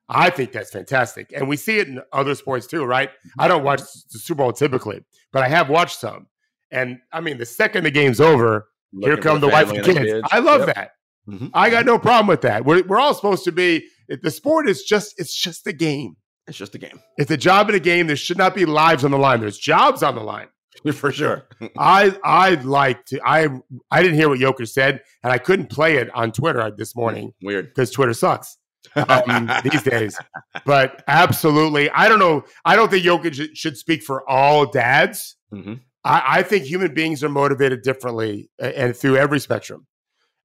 I 0.08 0.30
think 0.30 0.52
that's 0.52 0.72
fantastic. 0.72 1.32
And 1.36 1.48
we 1.48 1.58
see 1.58 1.80
it 1.80 1.88
in 1.88 2.02
other 2.14 2.36
sports 2.36 2.68
too, 2.68 2.84
right? 2.86 3.10
I 3.40 3.48
don't 3.48 3.64
watch 3.64 3.82
the 3.82 4.20
Super 4.20 4.38
Bowl 4.40 4.54
typically, 4.54 5.04
but 5.34 5.44
I 5.44 5.48
have 5.50 5.70
watched 5.70 6.00
some. 6.00 6.28
And 6.72 7.00
I 7.12 7.22
mean, 7.22 7.38
the 7.38 7.46
second 7.46 7.84
the 7.86 7.92
game's 7.92 8.20
over, 8.22 8.68
here 8.92 9.10
Looking 9.12 9.16
for 9.18 9.22
come 9.30 9.40
the, 9.42 9.48
wife 9.48 9.70
and 9.70 9.84
the 9.84 9.94
kids. 9.94 10.28
I 10.32 10.40
love 10.40 10.68
Yep. 10.68 10.76
that. 10.76 10.92
Mhm. 11.28 11.50
I 11.56 11.70
got 11.72 11.86
no 11.86 11.98
problem 11.98 12.28
with 12.28 12.42
that. 12.42 12.66
We're, 12.66 12.84
we're 12.84 13.00
all 13.00 13.14
supposed 13.16 13.44
to 13.46 13.52
be 13.52 13.88
the 14.08 14.30
sport 14.30 14.70
is 14.70 14.84
just 14.84 15.16
it's 15.18 15.36
just 15.36 15.66
a 15.66 15.74
game. 15.74 16.16
It's 16.48 16.58
just 16.58 16.76
a 16.76 16.78
game. 16.78 17.00
It's 17.18 17.32
a 17.32 17.38
job 17.38 17.70
in 17.70 17.76
a 17.76 17.80
game. 17.80 18.06
There 18.06 18.16
should 18.16 18.38
not 18.38 18.54
be 18.54 18.66
lives 18.66 19.04
on 19.04 19.10
the 19.10 19.18
line. 19.18 19.40
There's 19.40 19.58
jobs 19.58 20.04
on 20.04 20.14
the 20.14 20.22
line. 20.22 20.48
For 20.94 21.12
sure. 21.12 21.48
I 21.80 22.16
I'd 22.24 22.64
like 22.66 23.06
to 23.06 23.20
I 23.26 23.48
I 23.90 24.04
didn't 24.04 24.18
hear 24.20 24.30
what 24.30 24.38
Joker 24.40 24.68
said, 24.68 25.02
and 25.24 25.34
I 25.34 25.40
couldn't 25.40 25.72
play 25.72 25.98
it 25.98 26.14
on 26.14 26.32
Twitter 26.32 26.72
this 26.78 26.96
morning 26.96 27.34
Weird. 27.42 27.70
because 27.74 27.90
Twitter 27.90 28.14
sucks 28.14 28.58
um, 28.96 29.50
these 29.64 29.84
days. 29.84 30.18
But 30.66 31.04
absolutely, 31.08 31.90
I 31.90 32.08
don't 32.08 32.20
know. 32.20 32.44
I 32.66 32.76
don't 32.76 32.90
think 32.90 33.06
Jokic 33.06 33.56
should- 33.56 33.78
speak 33.78 34.04
for 34.04 34.28
all 34.30 34.66
dads. 34.66 35.36
Mhm. 35.54 35.82
I, 36.04 36.40
I 36.40 36.44
think 36.44 36.66
human 36.66 36.94
beings 36.94 37.24
are 37.24 37.30
motivated 37.30 37.82
differently 37.82 38.50
and 38.60 38.96
through 38.96 39.18
every 39.18 39.40
spectrum. 39.40 39.88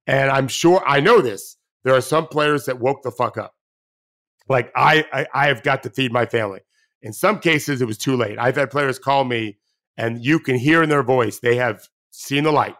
And 0.07 0.31
I'm 0.31 0.47
sure 0.47 0.83
I 0.87 0.99
know 0.99 1.21
this. 1.21 1.57
There 1.83 1.93
are 1.95 2.01
some 2.01 2.27
players 2.27 2.65
that 2.65 2.79
woke 2.79 3.03
the 3.03 3.11
fuck 3.11 3.37
up. 3.37 3.53
Like 4.49 4.71
I, 4.75 5.05
I, 5.13 5.27
I 5.33 5.47
have 5.47 5.63
got 5.63 5.83
to 5.83 5.89
feed 5.89 6.11
my 6.11 6.25
family. 6.25 6.59
In 7.03 7.13
some 7.13 7.39
cases, 7.39 7.81
it 7.81 7.85
was 7.85 7.97
too 7.97 8.15
late. 8.15 8.37
I've 8.39 8.55
had 8.55 8.69
players 8.71 8.99
call 8.99 9.23
me, 9.23 9.57
and 9.97 10.23
you 10.23 10.39
can 10.39 10.55
hear 10.57 10.83
in 10.83 10.89
their 10.89 11.03
voice 11.03 11.39
they 11.39 11.55
have 11.55 11.87
seen 12.11 12.43
the 12.43 12.51
light, 12.51 12.75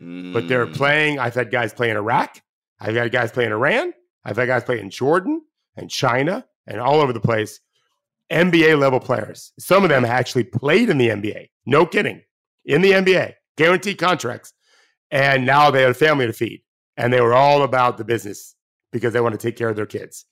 but 0.00 0.46
they're 0.48 0.66
Mm. 0.66 0.74
playing. 0.76 1.18
I've 1.18 1.34
had 1.34 1.50
guys 1.50 1.72
play 1.72 1.90
in 1.90 1.96
Iraq. 1.96 2.40
I've 2.80 2.94
had 2.94 3.10
guys 3.12 3.32
play 3.32 3.44
in 3.46 3.52
Iran. 3.52 3.92
I've 4.24 4.36
had 4.36 4.46
guys 4.46 4.64
play 4.64 4.80
in 4.80 4.90
Jordan 4.90 5.42
and 5.76 5.90
China 5.90 6.44
and 6.66 6.80
all 6.80 7.00
over 7.00 7.12
the 7.12 7.20
place. 7.20 7.60
NBA 8.32 8.78
level 8.78 9.00
players. 9.00 9.52
Some 9.58 9.82
of 9.84 9.90
them 9.90 10.04
actually 10.04 10.44
played 10.44 10.88
in 10.88 10.98
the 10.98 11.08
NBA. 11.08 11.50
No 11.66 11.84
kidding. 11.86 12.22
In 12.64 12.80
the 12.80 12.92
NBA, 12.92 13.34
guaranteed 13.56 13.98
contracts. 13.98 14.52
And 15.10 15.44
now 15.44 15.70
they 15.70 15.82
had 15.82 15.90
a 15.90 15.94
family 15.94 16.26
to 16.26 16.32
feed. 16.32 16.62
And 16.96 17.12
they 17.12 17.20
were 17.20 17.34
all 17.34 17.62
about 17.62 17.98
the 17.98 18.04
business 18.04 18.54
because 18.92 19.12
they 19.12 19.20
want 19.20 19.34
to 19.34 19.38
take 19.46 19.56
care 19.56 19.68
of 19.68 19.76
their 19.76 19.86
kids. 19.86 20.24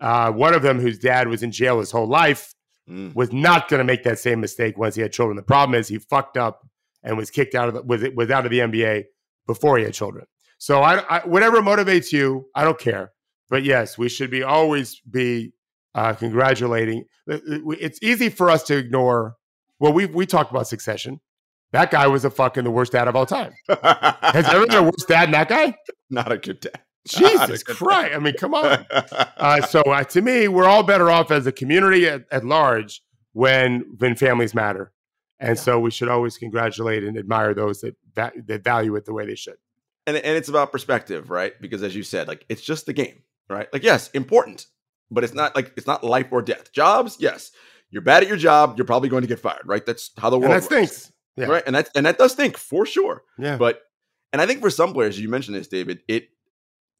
Uh, 0.00 0.32
one 0.32 0.54
of 0.54 0.62
them, 0.62 0.80
whose 0.80 0.98
dad 0.98 1.28
was 1.28 1.42
in 1.42 1.50
jail 1.52 1.80
his 1.80 1.90
whole 1.90 2.08
life, 2.08 2.54
Mm. 2.86 3.14
was 3.14 3.32
not 3.32 3.68
going 3.70 3.78
to 3.78 3.84
make 3.84 4.02
that 4.02 4.18
same 4.18 4.40
mistake 4.40 4.76
once 4.76 4.94
he 4.94 5.00
had 5.00 5.10
children. 5.10 5.36
The 5.38 5.42
problem 5.42 5.74
is 5.74 5.88
he 5.88 5.96
fucked 5.96 6.36
up 6.36 6.68
and 7.02 7.16
was 7.16 7.30
kicked 7.30 7.54
out 7.54 7.68
of 7.68 7.72
the, 7.72 7.80
was, 7.82 8.04
was 8.14 8.30
out 8.30 8.44
of 8.44 8.50
the 8.50 8.58
NBA 8.58 9.04
before 9.46 9.78
he 9.78 9.84
had 9.84 9.94
children. 9.94 10.26
So 10.58 10.82
I, 10.82 10.98
I, 11.08 11.26
whatever 11.26 11.62
motivates 11.62 12.12
you, 12.12 12.44
I 12.54 12.62
don't 12.62 12.78
care. 12.78 13.12
But 13.50 13.64
yes, 13.64 13.98
we 13.98 14.08
should 14.08 14.30
be 14.30 14.42
always 14.42 15.00
be 15.00 15.52
uh, 15.94 16.14
congratulating. 16.14 17.04
It's 17.26 17.98
easy 18.02 18.28
for 18.28 18.50
us 18.50 18.62
to 18.64 18.76
ignore. 18.76 19.36
Well, 19.78 19.92
we 19.92 20.06
we 20.06 20.26
talked 20.26 20.50
about 20.50 20.66
Succession. 20.66 21.20
That 21.72 21.90
guy 21.90 22.06
was 22.06 22.24
a 22.24 22.30
fucking 22.30 22.64
the 22.64 22.70
worst 22.70 22.92
dad 22.92 23.08
of 23.08 23.16
all 23.16 23.26
time. 23.26 23.52
Has 23.68 24.48
ever 24.48 24.66
been 24.66 24.76
a 24.76 24.82
worse 24.84 25.04
dad 25.08 25.24
than 25.24 25.32
that 25.32 25.48
guy? 25.48 25.74
Not 26.08 26.30
a 26.30 26.38
good 26.38 26.60
dad. 26.60 26.80
Jesus 27.06 27.62
Christ! 27.62 28.14
I 28.14 28.18
mean, 28.18 28.34
come 28.34 28.54
on. 28.54 28.86
Uh, 29.36 29.60
so 29.60 29.82
uh, 29.82 30.02
to 30.02 30.22
me, 30.22 30.48
we're 30.48 30.64
all 30.64 30.82
better 30.82 31.10
off 31.10 31.30
as 31.30 31.46
a 31.46 31.52
community 31.52 32.06
at, 32.08 32.22
at 32.30 32.44
large 32.44 33.02
when 33.34 33.84
when 33.98 34.14
families 34.14 34.54
matter, 34.54 34.92
and 35.38 35.56
yeah. 35.56 35.62
so 35.62 35.78
we 35.78 35.90
should 35.90 36.08
always 36.08 36.38
congratulate 36.38 37.04
and 37.04 37.18
admire 37.18 37.52
those 37.52 37.82
that 37.82 37.94
that 38.46 38.64
value 38.64 38.94
it 38.96 39.04
the 39.04 39.12
way 39.12 39.26
they 39.26 39.34
should. 39.34 39.56
And 40.06 40.16
and 40.16 40.36
it's 40.36 40.48
about 40.48 40.72
perspective, 40.72 41.28
right? 41.28 41.52
Because 41.60 41.82
as 41.82 41.94
you 41.94 42.02
said, 42.02 42.26
like 42.26 42.46
it's 42.48 42.62
just 42.62 42.86
the 42.86 42.94
game, 42.94 43.22
right? 43.48 43.72
Like 43.72 43.82
yes, 43.82 44.10
important, 44.10 44.66
but 45.10 45.24
it's 45.24 45.34
not 45.34 45.54
like 45.54 45.72
it's 45.76 45.86
not 45.86 46.04
life 46.04 46.28
or 46.30 46.42
death. 46.42 46.72
Jobs, 46.72 47.16
yes, 47.18 47.52
you're 47.90 48.02
bad 48.02 48.22
at 48.22 48.28
your 48.28 48.36
job, 48.36 48.74
you're 48.76 48.86
probably 48.86 49.08
going 49.08 49.22
to 49.22 49.28
get 49.28 49.38
fired, 49.38 49.62
right? 49.64 49.84
That's 49.84 50.10
how 50.18 50.30
the 50.30 50.38
world 50.38 50.52
and 50.52 50.62
that 50.62 50.70
works. 50.70 50.92
stinks. 50.92 51.12
Yeah. 51.36 51.46
Right. 51.46 51.62
And 51.66 51.74
that 51.76 51.90
and 51.94 52.06
that 52.06 52.18
does 52.18 52.32
stink 52.32 52.56
for 52.56 52.86
sure. 52.86 53.22
Yeah. 53.38 53.56
But 53.56 53.82
and 54.32 54.40
I 54.40 54.46
think 54.46 54.60
for 54.60 54.70
some 54.70 54.92
players, 54.92 55.18
you 55.18 55.28
mentioned 55.28 55.56
this, 55.56 55.68
David, 55.68 56.00
it 56.08 56.28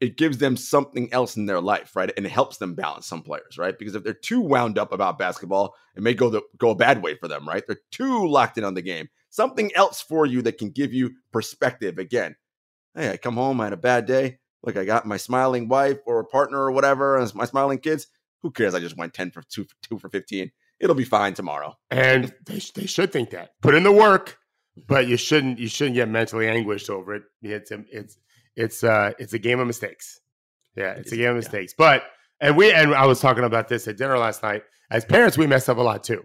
it 0.00 0.16
gives 0.16 0.38
them 0.38 0.56
something 0.56 1.12
else 1.12 1.36
in 1.36 1.46
their 1.46 1.60
life, 1.60 1.94
right? 1.96 2.12
And 2.16 2.26
it 2.26 2.32
helps 2.32 2.58
them 2.58 2.74
balance 2.74 3.06
some 3.06 3.22
players, 3.22 3.58
right? 3.58 3.78
Because 3.78 3.94
if 3.94 4.02
they're 4.02 4.12
too 4.12 4.40
wound 4.40 4.78
up 4.78 4.92
about 4.92 5.18
basketball, 5.18 5.74
it 5.96 6.02
may 6.02 6.14
go 6.14 6.30
the 6.30 6.42
go 6.58 6.70
a 6.70 6.74
bad 6.74 7.02
way 7.02 7.16
for 7.16 7.28
them, 7.28 7.48
right? 7.48 7.62
They're 7.66 7.78
too 7.90 8.28
locked 8.28 8.58
in 8.58 8.64
on 8.64 8.74
the 8.74 8.82
game. 8.82 9.08
Something 9.30 9.74
else 9.74 10.00
for 10.00 10.26
you 10.26 10.42
that 10.42 10.58
can 10.58 10.70
give 10.70 10.92
you 10.92 11.12
perspective. 11.32 11.98
Again, 11.98 12.36
hey, 12.94 13.10
I 13.10 13.16
come 13.16 13.34
home, 13.34 13.60
I 13.60 13.64
had 13.64 13.72
a 13.72 13.78
bad 13.78 14.06
day. 14.06 14.38
Look, 14.64 14.76
I 14.76 14.84
got 14.84 15.06
my 15.06 15.16
smiling 15.16 15.68
wife 15.68 15.98
or 16.06 16.24
partner 16.24 16.58
or 16.58 16.72
whatever, 16.72 17.18
and 17.18 17.34
my 17.34 17.44
smiling 17.44 17.78
kids. 17.78 18.06
Who 18.42 18.50
cares? 18.50 18.74
I 18.74 18.80
just 18.80 18.96
went 18.96 19.14
10 19.14 19.30
for 19.30 19.42
two, 19.42 19.66
two 19.82 19.98
for 19.98 20.08
15. 20.08 20.50
It'll 20.80 20.94
be 20.94 21.04
fine 21.04 21.34
tomorrow. 21.34 21.76
And 21.90 22.34
they, 22.46 22.60
they 22.74 22.86
should 22.86 23.12
think 23.12 23.30
that. 23.30 23.50
Put 23.62 23.74
in 23.74 23.82
the 23.82 23.92
work, 23.92 24.38
but 24.86 25.06
you 25.06 25.16
shouldn't 25.16 25.58
you 25.58 25.68
shouldn't 25.68 25.94
get 25.94 26.08
mentally 26.08 26.48
anguished 26.48 26.90
over 26.90 27.14
it. 27.14 27.22
It's 27.42 27.70
it's 27.70 28.18
it's 28.56 28.84
uh 28.84 29.12
it's 29.18 29.32
a 29.32 29.38
game 29.38 29.60
of 29.60 29.66
mistakes. 29.66 30.20
Yeah, 30.76 30.92
it's 30.92 31.12
a 31.12 31.16
game 31.16 31.30
of 31.30 31.36
mistakes. 31.36 31.74
But 31.76 32.04
and 32.40 32.56
we 32.56 32.72
and 32.72 32.94
I 32.94 33.06
was 33.06 33.20
talking 33.20 33.44
about 33.44 33.68
this 33.68 33.86
at 33.86 33.96
dinner 33.96 34.18
last 34.18 34.42
night. 34.42 34.62
As 34.90 35.04
parents, 35.04 35.38
we 35.38 35.46
mess 35.46 35.68
up 35.68 35.78
a 35.78 35.82
lot 35.82 36.04
too. 36.04 36.24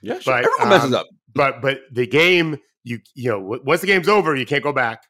Yeah, 0.00 0.20
sure. 0.20 0.34
But, 0.34 0.44
everyone 0.44 0.68
messes 0.68 0.94
um, 0.94 1.00
up. 1.00 1.06
But 1.34 1.60
but 1.60 1.80
the 1.92 2.06
game, 2.06 2.58
you 2.84 3.00
you 3.14 3.30
know, 3.30 3.60
once 3.64 3.80
the 3.80 3.86
game's 3.86 4.08
over, 4.08 4.34
you 4.36 4.46
can't 4.46 4.62
go 4.62 4.72
back. 4.72 5.02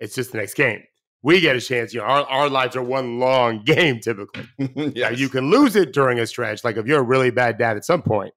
It's 0.00 0.14
just 0.14 0.32
the 0.32 0.38
next 0.38 0.54
game. 0.54 0.82
We 1.22 1.40
get 1.40 1.56
a 1.56 1.60
chance. 1.60 1.94
You 1.94 2.00
know, 2.00 2.06
our, 2.06 2.24
our 2.24 2.48
lives 2.48 2.74
are 2.76 2.82
one 2.82 3.18
long 3.18 3.62
game 3.64 4.00
typically. 4.00 4.46
yes. 4.94 5.18
you 5.18 5.28
can 5.28 5.50
lose 5.50 5.76
it 5.76 5.92
during 5.92 6.18
a 6.18 6.26
stretch. 6.26 6.64
Like 6.64 6.76
if 6.76 6.86
you're 6.86 7.00
a 7.00 7.04
really 7.04 7.30
bad 7.30 7.58
dad 7.58 7.76
at 7.76 7.84
some 7.84 8.02
point, 8.02 8.34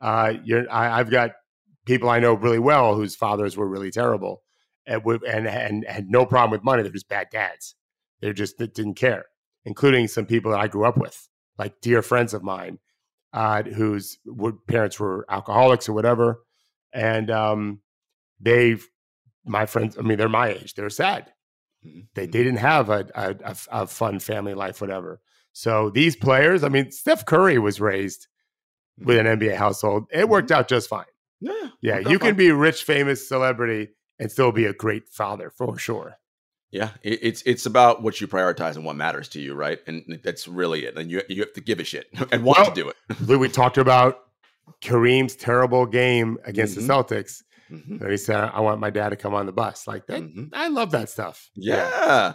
uh, 0.00 0.34
you're 0.44 0.70
I, 0.70 0.98
I've 0.98 1.10
got 1.10 1.32
people 1.86 2.08
I 2.08 2.18
know 2.18 2.34
really 2.34 2.58
well 2.58 2.94
whose 2.94 3.14
fathers 3.14 3.56
were 3.56 3.68
really 3.68 3.90
terrible 3.90 4.42
and 4.86 5.02
and 5.06 5.46
and 5.46 5.84
had 5.86 6.10
no 6.10 6.26
problem 6.26 6.50
with 6.50 6.64
money. 6.64 6.82
They're 6.82 6.92
just 6.92 7.08
bad 7.08 7.28
dads. 7.30 7.74
They 8.20 8.32
just 8.32 8.58
they 8.58 8.66
didn't 8.66 8.94
care, 8.94 9.26
including 9.64 10.08
some 10.08 10.26
people 10.26 10.52
that 10.52 10.60
I 10.60 10.68
grew 10.68 10.84
up 10.84 10.96
with, 10.96 11.28
like 11.58 11.80
dear 11.80 12.02
friends 12.02 12.34
of 12.34 12.42
mine, 12.42 12.78
uh, 13.32 13.62
whose 13.62 14.18
parents 14.68 14.98
were 14.98 15.26
alcoholics 15.28 15.88
or 15.88 15.92
whatever, 15.92 16.42
and 16.92 17.30
um, 17.30 17.80
they've 18.40 18.86
my 19.44 19.66
friends. 19.66 19.96
I 19.98 20.02
mean, 20.02 20.18
they're 20.18 20.28
my 20.28 20.48
age. 20.48 20.74
They're 20.74 20.90
sad. 20.90 21.32
Mm-hmm. 21.86 22.00
They, 22.14 22.26
they 22.26 22.42
didn't 22.42 22.58
have 22.58 22.90
a, 22.90 23.06
a, 23.14 23.56
a, 23.70 23.86
fun 23.86 24.18
family 24.18 24.54
life, 24.54 24.80
whatever. 24.80 25.20
So 25.52 25.90
these 25.90 26.16
players, 26.16 26.64
I 26.64 26.68
mean, 26.68 26.90
Steph 26.90 27.24
Curry 27.24 27.58
was 27.58 27.80
raised 27.80 28.26
with 28.98 29.18
an 29.18 29.26
NBA 29.26 29.56
household. 29.56 30.06
It 30.10 30.28
worked 30.28 30.50
mm-hmm. 30.50 30.60
out 30.60 30.68
just 30.68 30.88
fine. 30.88 31.04
Yeah, 31.40 31.68
yeah. 31.80 31.98
You 31.98 32.18
can 32.18 32.34
be 32.34 32.48
a 32.48 32.54
rich, 32.54 32.84
famous 32.84 33.28
celebrity 33.28 33.90
and 34.18 34.30
still 34.30 34.52
be 34.52 34.64
a 34.64 34.72
great 34.72 35.08
father 35.08 35.50
for 35.50 35.78
sure. 35.78 36.16
Yeah, 36.70 36.90
it's 37.02 37.42
it's 37.42 37.64
about 37.64 38.02
what 38.02 38.20
you 38.20 38.26
prioritize 38.26 38.74
and 38.74 38.84
what 38.84 38.96
matters 38.96 39.28
to 39.30 39.40
you, 39.40 39.54
right? 39.54 39.78
And 39.86 40.20
that's 40.24 40.48
really 40.48 40.84
it. 40.84 40.96
And 40.96 41.10
you 41.10 41.22
you 41.28 41.42
have 41.42 41.52
to 41.54 41.60
give 41.60 41.78
a 41.78 41.84
shit 41.84 42.08
and 42.32 42.42
want 42.42 42.58
well, 42.58 42.70
to 42.70 42.74
do 42.74 42.88
it. 42.88 43.38
we 43.38 43.48
talked 43.48 43.78
about 43.78 44.18
Kareem's 44.82 45.36
terrible 45.36 45.86
game 45.86 46.38
against 46.44 46.76
mm-hmm. 46.76 46.86
the 46.86 46.92
Celtics. 46.92 47.42
Mm-hmm. 47.70 48.02
And 48.02 48.10
he 48.10 48.16
said, 48.16 48.36
"I 48.36 48.60
want 48.60 48.80
my 48.80 48.90
dad 48.90 49.10
to 49.10 49.16
come 49.16 49.34
on 49.34 49.46
the 49.46 49.52
bus." 49.52 49.86
Like 49.86 50.06
that, 50.06 50.22
mm-hmm. 50.22 50.46
I 50.52 50.68
love 50.68 50.92
that 50.92 51.08
stuff. 51.08 51.50
Yeah. 51.54 51.76
yeah. 51.76 52.32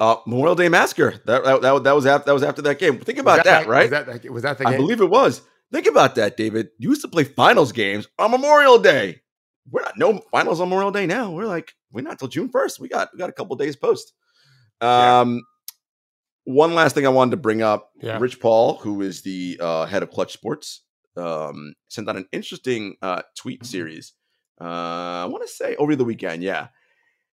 Uh, 0.00 0.16
Memorial 0.26 0.56
Day 0.56 0.68
Massacre. 0.68 1.12
That, 1.24 1.44
that, 1.44 1.62
that, 1.62 1.84
that 1.84 1.94
was 1.94 2.06
after 2.06 2.26
that 2.26 2.32
was 2.32 2.42
after 2.42 2.62
that 2.62 2.78
game. 2.78 2.98
Think 2.98 3.18
about 3.18 3.44
that, 3.44 3.44
that, 3.44 3.66
right? 3.68 3.90
Was 3.90 3.90
that, 3.90 4.30
was 4.30 4.42
that 4.42 4.58
the 4.58 4.64
game? 4.64 4.74
I 4.74 4.76
believe 4.76 5.00
it 5.00 5.10
was. 5.10 5.42
Think 5.72 5.86
about 5.86 6.16
that, 6.16 6.36
David. 6.36 6.68
You 6.78 6.90
used 6.90 7.02
to 7.02 7.08
play 7.08 7.24
finals 7.24 7.72
games 7.72 8.08
on 8.18 8.30
Memorial 8.30 8.78
Day. 8.78 9.22
We're 9.70 9.82
not 9.82 9.96
no 9.96 10.20
finals 10.30 10.60
on 10.60 10.68
Memorial 10.68 10.90
Day 10.90 11.06
now. 11.06 11.30
We're 11.30 11.46
like 11.46 11.72
we're 11.92 12.02
not 12.02 12.18
till 12.18 12.28
June 12.28 12.48
first. 12.48 12.80
We 12.80 12.88
got 12.88 13.10
we 13.12 13.18
got 13.18 13.30
a 13.30 13.32
couple 13.32 13.56
days 13.56 13.76
post. 13.76 14.12
Um, 14.80 15.36
yeah. 15.36 16.52
one 16.52 16.74
last 16.74 16.94
thing 16.94 17.06
I 17.06 17.10
wanted 17.10 17.30
to 17.32 17.36
bring 17.38 17.62
up. 17.62 17.90
Yeah. 18.02 18.18
Rich 18.18 18.40
Paul, 18.40 18.76
who 18.78 19.00
is 19.00 19.22
the 19.22 19.58
uh, 19.60 19.86
head 19.86 20.02
of 20.02 20.10
Clutch 20.10 20.32
Sports, 20.32 20.82
um, 21.16 21.74
sent 21.88 22.08
out 22.08 22.16
an 22.16 22.26
interesting 22.32 22.96
uh, 23.00 23.22
tweet 23.38 23.64
series. 23.64 24.12
Uh, 24.60 25.24
I 25.24 25.26
want 25.26 25.46
to 25.46 25.52
say 25.52 25.76
over 25.76 25.96
the 25.96 26.04
weekend, 26.04 26.42
yeah. 26.42 26.68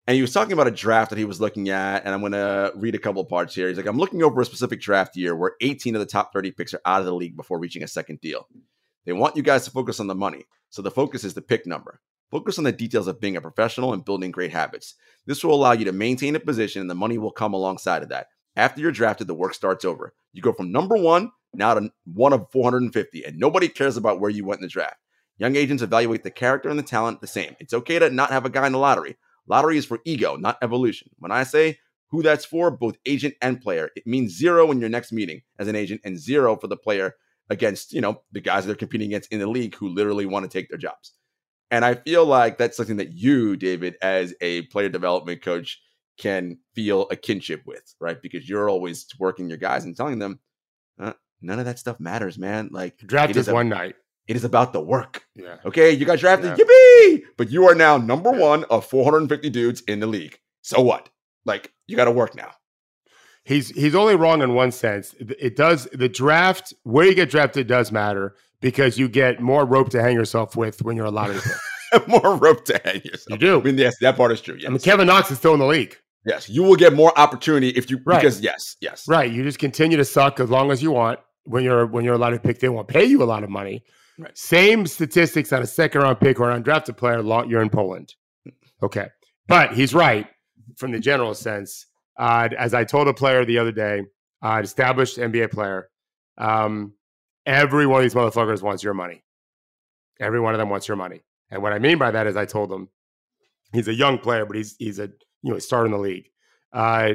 And 0.07 0.15
he 0.15 0.21
was 0.21 0.33
talking 0.33 0.53
about 0.53 0.67
a 0.67 0.71
draft 0.71 1.11
that 1.11 1.19
he 1.19 1.25
was 1.25 1.39
looking 1.39 1.69
at, 1.69 2.03
and 2.03 2.13
I'm 2.13 2.21
going 2.21 2.31
to 2.31 2.71
read 2.75 2.95
a 2.95 2.99
couple 2.99 3.23
parts 3.25 3.53
here. 3.53 3.67
He's 3.67 3.77
like, 3.77 3.85
I'm 3.85 3.99
looking 3.99 4.23
over 4.23 4.41
a 4.41 4.45
specific 4.45 4.81
draft 4.81 5.15
year 5.15 5.35
where 5.35 5.53
18 5.61 5.95
of 5.95 5.99
the 5.99 6.07
top 6.07 6.33
30 6.33 6.51
picks 6.51 6.73
are 6.73 6.81
out 6.85 7.01
of 7.01 7.05
the 7.05 7.13
league 7.13 7.37
before 7.37 7.59
reaching 7.59 7.83
a 7.83 7.87
second 7.87 8.19
deal. 8.19 8.47
They 9.05 9.13
want 9.13 9.35
you 9.35 9.43
guys 9.43 9.65
to 9.65 9.71
focus 9.71 9.99
on 9.99 10.07
the 10.07 10.15
money. 10.15 10.45
So 10.69 10.81
the 10.81 10.91
focus 10.91 11.23
is 11.23 11.33
the 11.33 11.41
pick 11.41 11.65
number. 11.67 12.01
Focus 12.31 12.57
on 12.57 12.63
the 12.63 12.71
details 12.71 13.07
of 13.07 13.19
being 13.19 13.35
a 13.35 13.41
professional 13.41 13.93
and 13.93 14.05
building 14.05 14.31
great 14.31 14.51
habits. 14.51 14.95
This 15.25 15.43
will 15.43 15.53
allow 15.53 15.73
you 15.73 15.85
to 15.85 15.91
maintain 15.91 16.35
a 16.35 16.39
position 16.39 16.81
and 16.81 16.89
the 16.89 16.95
money 16.95 17.17
will 17.17 17.31
come 17.31 17.53
alongside 17.53 18.03
of 18.03 18.09
that. 18.09 18.27
After 18.55 18.81
you're 18.81 18.91
drafted, 18.91 19.27
the 19.27 19.33
work 19.33 19.53
starts 19.53 19.85
over. 19.85 20.13
You 20.33 20.41
go 20.41 20.53
from 20.53 20.71
number 20.71 20.95
one 20.95 21.31
now 21.53 21.73
to 21.73 21.91
one 22.05 22.33
of 22.33 22.49
450, 22.51 23.23
and 23.23 23.37
nobody 23.37 23.67
cares 23.67 23.97
about 23.97 24.19
where 24.19 24.29
you 24.29 24.45
went 24.45 24.59
in 24.59 24.63
the 24.63 24.69
draft. 24.69 24.97
Young 25.37 25.55
agents 25.55 25.83
evaluate 25.83 26.23
the 26.23 26.31
character 26.31 26.69
and 26.69 26.77
the 26.77 26.83
talent 26.83 27.21
the 27.21 27.27
same. 27.27 27.55
It's 27.59 27.73
okay 27.73 27.99
to 27.99 28.09
not 28.09 28.31
have 28.31 28.45
a 28.45 28.49
guy 28.49 28.67
in 28.67 28.73
the 28.73 28.79
lottery. 28.79 29.17
Lottery 29.47 29.77
is 29.77 29.85
for 29.85 29.99
ego, 30.05 30.35
not 30.35 30.57
evolution. 30.61 31.09
When 31.17 31.31
I 31.31 31.43
say 31.43 31.79
who 32.09 32.21
that's 32.21 32.45
for, 32.45 32.69
both 32.69 32.97
agent 33.05 33.35
and 33.41 33.61
player, 33.61 33.89
it 33.95 34.05
means 34.05 34.37
zero 34.37 34.69
in 34.71 34.79
your 34.79 34.89
next 34.89 35.11
meeting 35.11 35.41
as 35.57 35.67
an 35.67 35.75
agent 35.75 36.01
and 36.03 36.19
zero 36.19 36.55
for 36.57 36.67
the 36.67 36.77
player 36.77 37.15
against, 37.49 37.91
you 37.91 38.01
know, 38.01 38.21
the 38.31 38.41
guys 38.41 38.65
they're 38.65 38.75
competing 38.75 39.07
against 39.07 39.31
in 39.31 39.39
the 39.39 39.47
league 39.47 39.75
who 39.75 39.89
literally 39.89 40.25
want 40.25 40.43
to 40.43 40.49
take 40.49 40.69
their 40.69 40.77
jobs. 40.77 41.13
And 41.71 41.85
I 41.85 41.95
feel 41.95 42.25
like 42.25 42.57
that's 42.57 42.77
something 42.77 42.97
that 42.97 43.13
you, 43.13 43.55
David, 43.55 43.95
as 44.01 44.33
a 44.41 44.63
player 44.63 44.89
development 44.89 45.41
coach, 45.41 45.81
can 46.17 46.59
feel 46.75 47.07
a 47.09 47.15
kinship 47.15 47.63
with, 47.65 47.95
right? 47.99 48.21
Because 48.21 48.47
you're 48.47 48.69
always 48.69 49.07
working 49.17 49.49
your 49.49 49.57
guys 49.57 49.85
and 49.85 49.95
telling 49.95 50.19
them, 50.19 50.39
uh, 50.99 51.13
none 51.41 51.59
of 51.59 51.65
that 51.65 51.79
stuff 51.79 51.99
matters, 51.99 52.37
man. 52.37 52.69
Like 52.71 52.97
draft 52.99 53.35
is 53.35 53.49
one 53.49 53.69
night. 53.69 53.95
It 54.27 54.35
is 54.35 54.43
about 54.43 54.73
the 54.73 54.81
work. 54.81 55.25
Yeah. 55.35 55.57
Okay. 55.65 55.91
You 55.91 56.05
got 56.05 56.19
drafted. 56.19 56.57
Yeah. 56.57 56.63
Yippee! 56.63 57.23
But 57.37 57.51
you 57.51 57.67
are 57.67 57.75
now 57.75 57.97
number 57.97 58.31
one 58.31 58.63
of 58.65 58.85
450 58.85 59.49
dudes 59.49 59.81
in 59.81 59.99
the 59.99 60.07
league. 60.07 60.39
So 60.61 60.81
what? 60.81 61.09
Like, 61.45 61.73
you 61.87 61.95
got 61.95 62.05
to 62.05 62.11
work 62.11 62.35
now. 62.35 62.51
He's 63.43 63.69
he's 63.69 63.95
only 63.95 64.15
wrong 64.15 64.43
in 64.43 64.53
one 64.53 64.71
sense. 64.71 65.15
It 65.19 65.55
does 65.55 65.87
the 65.93 66.07
draft 66.07 66.73
where 66.83 67.07
you 67.07 67.15
get 67.15 67.31
drafted 67.31 67.65
does 67.65 67.91
matter 67.91 68.35
because 68.61 68.99
you 68.99 69.09
get 69.09 69.41
more 69.41 69.65
rope 69.65 69.89
to 69.89 70.01
hang 70.01 70.15
yourself 70.15 70.55
with 70.55 70.83
when 70.83 70.95
you're 70.95 71.07
a 71.07 71.11
lottery 71.11 71.39
pick. 71.39 72.07
more 72.07 72.35
rope 72.35 72.65
to 72.65 72.79
hang 72.85 73.01
yourself. 73.03 73.31
You 73.31 73.37
do. 73.37 73.59
I 73.59 73.63
mean, 73.63 73.77
yes, 73.77 73.95
that 74.01 74.15
part 74.15 74.31
is 74.31 74.41
true. 74.41 74.55
Yes. 74.55 74.67
I 74.67 74.69
mean, 74.69 74.79
Kevin 74.79 75.07
Knox 75.07 75.31
is 75.31 75.39
still 75.39 75.53
in 75.53 75.59
the 75.59 75.65
league. 75.65 75.97
Yes, 76.25 76.47
you 76.47 76.61
will 76.61 76.75
get 76.75 76.93
more 76.93 77.17
opportunity 77.17 77.69
if 77.69 77.89
you 77.89 77.99
right. 78.05 78.21
because 78.21 78.41
yes, 78.41 78.77
yes, 78.79 79.07
right. 79.07 79.31
You 79.31 79.43
just 79.43 79.57
continue 79.57 79.97
to 79.97 80.05
suck 80.05 80.39
as 80.39 80.51
long 80.51 80.71
as 80.71 80.83
you 80.83 80.91
want. 80.91 81.19
When 81.45 81.63
you're 81.63 81.87
when 81.87 82.05
you're 82.05 82.13
a 82.13 82.19
lottery 82.19 82.37
pick, 82.37 82.59
they 82.59 82.69
won't 82.69 82.87
pay 82.87 83.03
you 83.05 83.23
a 83.23 83.25
lot 83.25 83.43
of 83.43 83.49
money. 83.49 83.83
Right. 84.21 84.37
Same 84.37 84.85
statistics 84.85 85.51
on 85.51 85.63
a 85.63 85.67
second 85.67 86.01
round 86.01 86.19
pick 86.19 86.39
or 86.39 86.51
an 86.51 86.61
undrafted 86.61 86.95
player. 86.95 87.21
You're 87.47 87.61
in 87.61 87.71
Poland. 87.71 88.13
Okay, 88.83 89.07
but 89.47 89.73
he's 89.73 89.95
right 89.95 90.27
from 90.77 90.91
the 90.91 90.99
general 90.99 91.33
sense. 91.33 91.87
Uh, 92.19 92.49
as 92.57 92.75
I 92.75 92.83
told 92.83 93.07
a 93.07 93.13
player 93.13 93.45
the 93.45 93.57
other 93.57 93.71
day, 93.71 94.03
uh, 94.43 94.61
established 94.63 95.17
NBA 95.17 95.51
player, 95.51 95.89
um, 96.37 96.93
every 97.47 97.87
one 97.87 98.01
of 98.01 98.03
these 98.03 98.13
motherfuckers 98.13 98.61
wants 98.61 98.83
your 98.83 98.93
money. 98.93 99.23
Every 100.19 100.39
one 100.39 100.53
of 100.53 100.59
them 100.59 100.69
wants 100.69 100.87
your 100.87 100.97
money. 100.97 101.21
And 101.49 101.63
what 101.63 101.73
I 101.73 101.79
mean 101.79 101.97
by 101.97 102.11
that 102.11 102.27
is, 102.27 102.35
I 102.35 102.45
told 102.45 102.71
him 102.71 102.89
he's 103.73 103.87
a 103.87 103.93
young 103.93 104.19
player, 104.19 104.45
but 104.45 104.55
he's 104.55 104.75
he's 104.77 104.99
a 104.99 105.09
you 105.41 105.51
know 105.51 105.57
star 105.57 105.85
in 105.85 105.91
the 105.91 105.97
league. 105.97 106.29
Uh, 106.71 107.13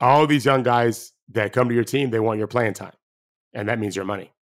all 0.00 0.26
these 0.26 0.46
young 0.46 0.62
guys 0.62 1.12
that 1.32 1.52
come 1.52 1.68
to 1.68 1.74
your 1.74 1.84
team, 1.84 2.10
they 2.10 2.20
want 2.20 2.38
your 2.38 2.48
playing 2.48 2.72
time, 2.72 2.94
and 3.52 3.68
that 3.68 3.78
means 3.78 3.94
your 3.94 4.06
money. 4.06 4.32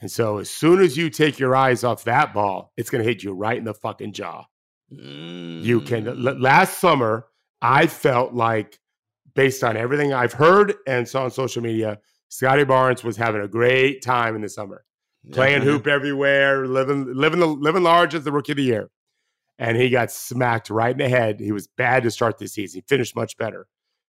And 0.00 0.10
so 0.10 0.38
as 0.38 0.48
soon 0.48 0.80
as 0.80 0.96
you 0.96 1.10
take 1.10 1.38
your 1.38 1.56
eyes 1.56 1.82
off 1.82 2.04
that 2.04 2.32
ball, 2.32 2.72
it's 2.76 2.90
going 2.90 3.02
to 3.02 3.08
hit 3.08 3.22
you 3.22 3.32
right 3.32 3.58
in 3.58 3.64
the 3.64 3.74
fucking 3.74 4.12
jaw. 4.12 4.44
Mm. 4.92 5.62
You 5.62 5.80
can. 5.80 6.06
L- 6.06 6.14
mm. 6.14 6.40
last 6.40 6.78
summer, 6.78 7.26
I 7.60 7.86
felt 7.86 8.32
like, 8.32 8.78
based 9.34 9.64
on 9.64 9.76
everything 9.76 10.12
I've 10.12 10.32
heard 10.32 10.74
and 10.86 11.08
saw 11.08 11.24
on 11.24 11.30
social 11.30 11.62
media, 11.62 11.98
Scottie 12.28 12.64
Barnes 12.64 13.02
was 13.02 13.16
having 13.16 13.40
a 13.40 13.48
great 13.48 14.02
time 14.02 14.36
in 14.36 14.42
the 14.42 14.48
summer, 14.48 14.84
playing 15.32 15.62
hoop 15.62 15.86
everywhere, 15.86 16.66
living 16.66 17.12
living 17.14 17.40
the, 17.40 17.46
living 17.46 17.82
large 17.82 18.14
as 18.14 18.24
the 18.24 18.32
rookie 18.32 18.52
of 18.52 18.56
the 18.56 18.62
year. 18.62 18.90
And 19.58 19.76
he 19.76 19.90
got 19.90 20.12
smacked 20.12 20.70
right 20.70 20.92
in 20.92 20.98
the 20.98 21.08
head. 21.08 21.40
He 21.40 21.52
was 21.52 21.66
bad 21.66 22.04
to 22.04 22.10
start 22.10 22.38
this 22.38 22.52
season. 22.52 22.78
He 22.78 22.84
finished 22.86 23.16
much 23.16 23.36
better. 23.36 23.66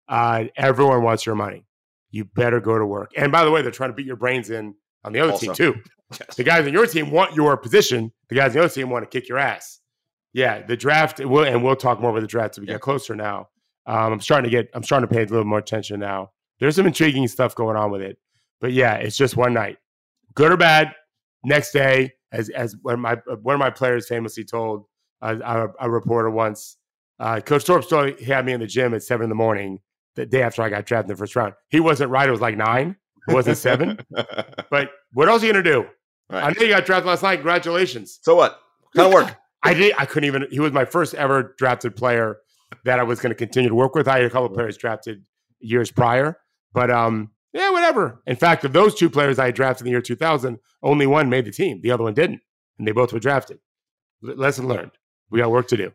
Uh, 0.07 0.45
everyone 0.55 1.01
wants 1.01 1.25
your 1.25 1.35
money. 1.35 1.65
You 2.11 2.25
better 2.25 2.59
go 2.59 2.77
to 2.77 2.85
work. 2.85 3.11
And 3.15 3.31
by 3.31 3.43
the 3.43 3.49
way, 3.51 3.61
they're 3.61 3.71
trying 3.71 3.89
to 3.89 3.95
beat 3.95 4.05
your 4.05 4.17
brains 4.17 4.49
in 4.49 4.75
on 5.03 5.13
the 5.13 5.19
other 5.19 5.31
Also. 5.33 5.53
team 5.53 5.55
too. 5.55 5.81
Yes. 6.19 6.35
The 6.35 6.43
guys 6.43 6.67
on 6.67 6.73
your 6.73 6.85
team 6.87 7.09
want 7.09 7.35
your 7.35 7.55
position. 7.55 8.11
The 8.27 8.35
guys 8.35 8.49
on 8.49 8.55
the 8.57 8.59
other 8.65 8.73
team 8.73 8.89
want 8.89 9.09
to 9.09 9.09
kick 9.09 9.29
your 9.29 9.37
ass. 9.37 9.79
Yeah, 10.33 10.61
the 10.61 10.75
draft. 10.75 11.21
We'll, 11.21 11.45
and 11.45 11.63
we'll 11.63 11.77
talk 11.77 12.01
more 12.01 12.09
about 12.11 12.19
the 12.19 12.27
draft 12.27 12.55
as 12.55 12.59
we 12.59 12.67
Yeah. 12.67 12.73
get 12.73 12.81
closer 12.81 13.15
now. 13.15 13.47
Um, 13.85 14.11
I'm 14.11 14.19
starting 14.19 14.43
to 14.43 14.49
get. 14.49 14.69
I'm 14.73 14.83
starting 14.83 15.07
to 15.07 15.13
pay 15.15 15.21
a 15.21 15.25
little 15.25 15.45
more 15.45 15.59
attention 15.59 16.01
now. 16.01 16.31
There's 16.59 16.75
some 16.75 16.85
intriguing 16.85 17.25
stuff 17.29 17.55
going 17.55 17.77
on 17.77 17.91
with 17.91 18.01
it, 18.01 18.17
but 18.59 18.73
yeah, 18.73 18.95
it's 18.95 19.15
just 19.15 19.37
one 19.37 19.53
night, 19.53 19.77
good 20.35 20.51
or 20.51 20.57
bad. 20.57 20.93
Next 21.45 21.71
day, 21.71 22.11
as 22.33 22.49
as 22.49 22.75
one 22.81 22.95
of 22.95 22.99
my 22.99 23.15
one 23.41 23.55
of 23.55 23.59
my 23.59 23.69
players 23.69 24.05
famously 24.09 24.43
told 24.43 24.83
a, 25.21 25.37
a, 25.37 25.67
a 25.79 25.89
reporter 25.89 26.29
once, 26.29 26.75
uh, 27.19 27.39
Coach 27.39 27.63
Thorpe 27.63 27.85
still 27.85 28.11
had 28.25 28.45
me 28.45 28.51
in 28.51 28.59
the 28.59 28.67
gym 28.67 28.93
at 28.93 29.01
seven 29.03 29.23
in 29.23 29.29
the 29.29 29.35
morning 29.35 29.79
the 30.15 30.25
day 30.25 30.41
after 30.43 30.61
I 30.61 30.67
got 30.69 30.85
drafted 30.85 31.09
in 31.09 31.15
the 31.15 31.19
first 31.19 31.37
round. 31.37 31.53
He 31.69 31.79
wasn't 31.79 32.11
right; 32.11 32.27
it 32.27 32.31
was 32.31 32.41
like 32.41 32.57
nine. 32.57 32.97
It 33.27 33.33
wasn't 33.33 33.57
seven. 33.57 33.99
But 34.69 34.91
what 35.13 35.27
else 35.27 35.43
are 35.43 35.47
you 35.47 35.53
gonna 35.53 35.63
do? 35.63 35.85
I 36.29 36.41
right. 36.41 36.57
know 36.57 36.65
you 36.65 36.69
got 36.69 36.85
drafted 36.85 37.07
last 37.07 37.23
night. 37.23 37.37
Congratulations. 37.37 38.19
So 38.21 38.35
what? 38.35 38.59
Kind 38.95 39.07
of 39.07 39.13
work. 39.13 39.35
I 39.63 39.73
did. 39.73 39.93
I 39.97 40.05
couldn't 40.05 40.27
even. 40.27 40.47
He 40.49 40.59
was 40.59 40.71
my 40.71 40.85
first 40.85 41.13
ever 41.13 41.53
drafted 41.57 41.95
player 41.95 42.37
that 42.85 42.99
I 42.99 43.03
was 43.03 43.19
going 43.19 43.31
to 43.31 43.35
continue 43.35 43.69
to 43.69 43.75
work 43.75 43.95
with. 43.95 44.07
I 44.07 44.17
had 44.17 44.25
a 44.25 44.29
couple 44.29 44.45
of 44.47 44.53
players 44.53 44.77
drafted 44.77 45.23
years 45.59 45.91
prior, 45.91 46.39
but 46.73 46.89
um, 46.89 47.31
yeah, 47.53 47.69
whatever. 47.69 48.21
In 48.25 48.35
fact, 48.35 48.63
of 48.63 48.73
those 48.73 48.95
two 48.95 49.09
players 49.09 49.39
I 49.39 49.47
had 49.47 49.55
drafted 49.55 49.81
in 49.81 49.85
the 49.85 49.91
year 49.91 50.01
2000, 50.01 50.57
only 50.83 51.05
one 51.05 51.29
made 51.29 51.45
the 51.45 51.51
team. 51.51 51.81
The 51.81 51.91
other 51.91 52.03
one 52.03 52.13
didn't, 52.13 52.41
and 52.79 52.87
they 52.87 52.91
both 52.91 53.13
were 53.13 53.19
drafted. 53.19 53.59
L- 54.27 54.35
lesson 54.35 54.67
learned. 54.67 54.91
We 55.29 55.39
got 55.39 55.51
work 55.51 55.67
to 55.69 55.77
do. 55.77 55.91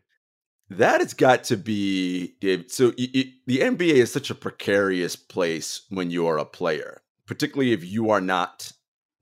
That 0.69 0.99
has 1.01 1.13
got 1.13 1.45
to 1.45 1.57
be, 1.57 2.35
Dave. 2.41 2.65
So 2.67 2.91
the 2.91 3.33
NBA 3.47 3.93
is 3.93 4.11
such 4.11 4.29
a 4.29 4.35
precarious 4.35 5.15
place 5.15 5.85
when 5.89 6.11
you 6.11 6.27
are 6.27 6.37
a 6.37 6.45
player, 6.45 7.01
particularly 7.27 7.73
if 7.73 7.85
you 7.85 8.09
are 8.09 8.21
not, 8.21 8.71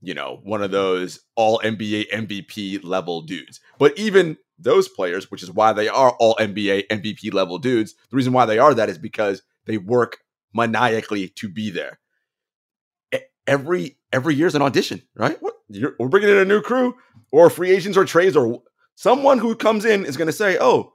you 0.02 0.14
know, 0.14 0.40
one 0.44 0.62
of 0.62 0.72
those 0.72 1.20
all 1.36 1.60
NBA 1.60 2.10
MVP 2.12 2.84
level 2.84 3.22
dudes. 3.22 3.60
But 3.78 3.98
even 3.98 4.38
those 4.58 4.88
players, 4.88 5.30
which 5.30 5.44
is 5.44 5.52
why 5.52 5.74
they 5.74 5.90
are 5.90 6.12
all 6.12 6.36
NBA 6.36 6.88
MVP 6.88 7.34
level 7.34 7.58
dudes, 7.58 7.96
the 8.10 8.16
reason 8.16 8.32
why 8.32 8.46
they 8.46 8.60
are 8.60 8.74
that 8.74 8.90
is 8.90 8.98
because 8.98 9.44
they 9.66 9.78
work 9.78 10.20
maniacally 10.54 11.28
to 11.30 11.50
be 11.50 11.70
there. 11.70 12.00
Every 13.48 13.98
every 14.12 14.34
year's 14.34 14.56
an 14.56 14.62
audition, 14.62 15.04
right? 15.16 15.38
What, 15.42 15.56
we're 16.00 16.08
bringing 16.08 16.30
in 16.30 16.38
a 16.38 16.46
new 16.46 16.62
crew, 16.62 16.96
or 17.32 17.50
free 17.50 17.72
agents, 17.72 17.98
or 17.98 18.06
trades, 18.06 18.36
or 18.36 18.64
someone 18.96 19.38
who 19.38 19.56
comes 19.56 19.86
in 19.86 20.06
is 20.06 20.18
going 20.18 20.28
to 20.28 20.34
say, 20.34 20.58
"Oh, 20.60 20.94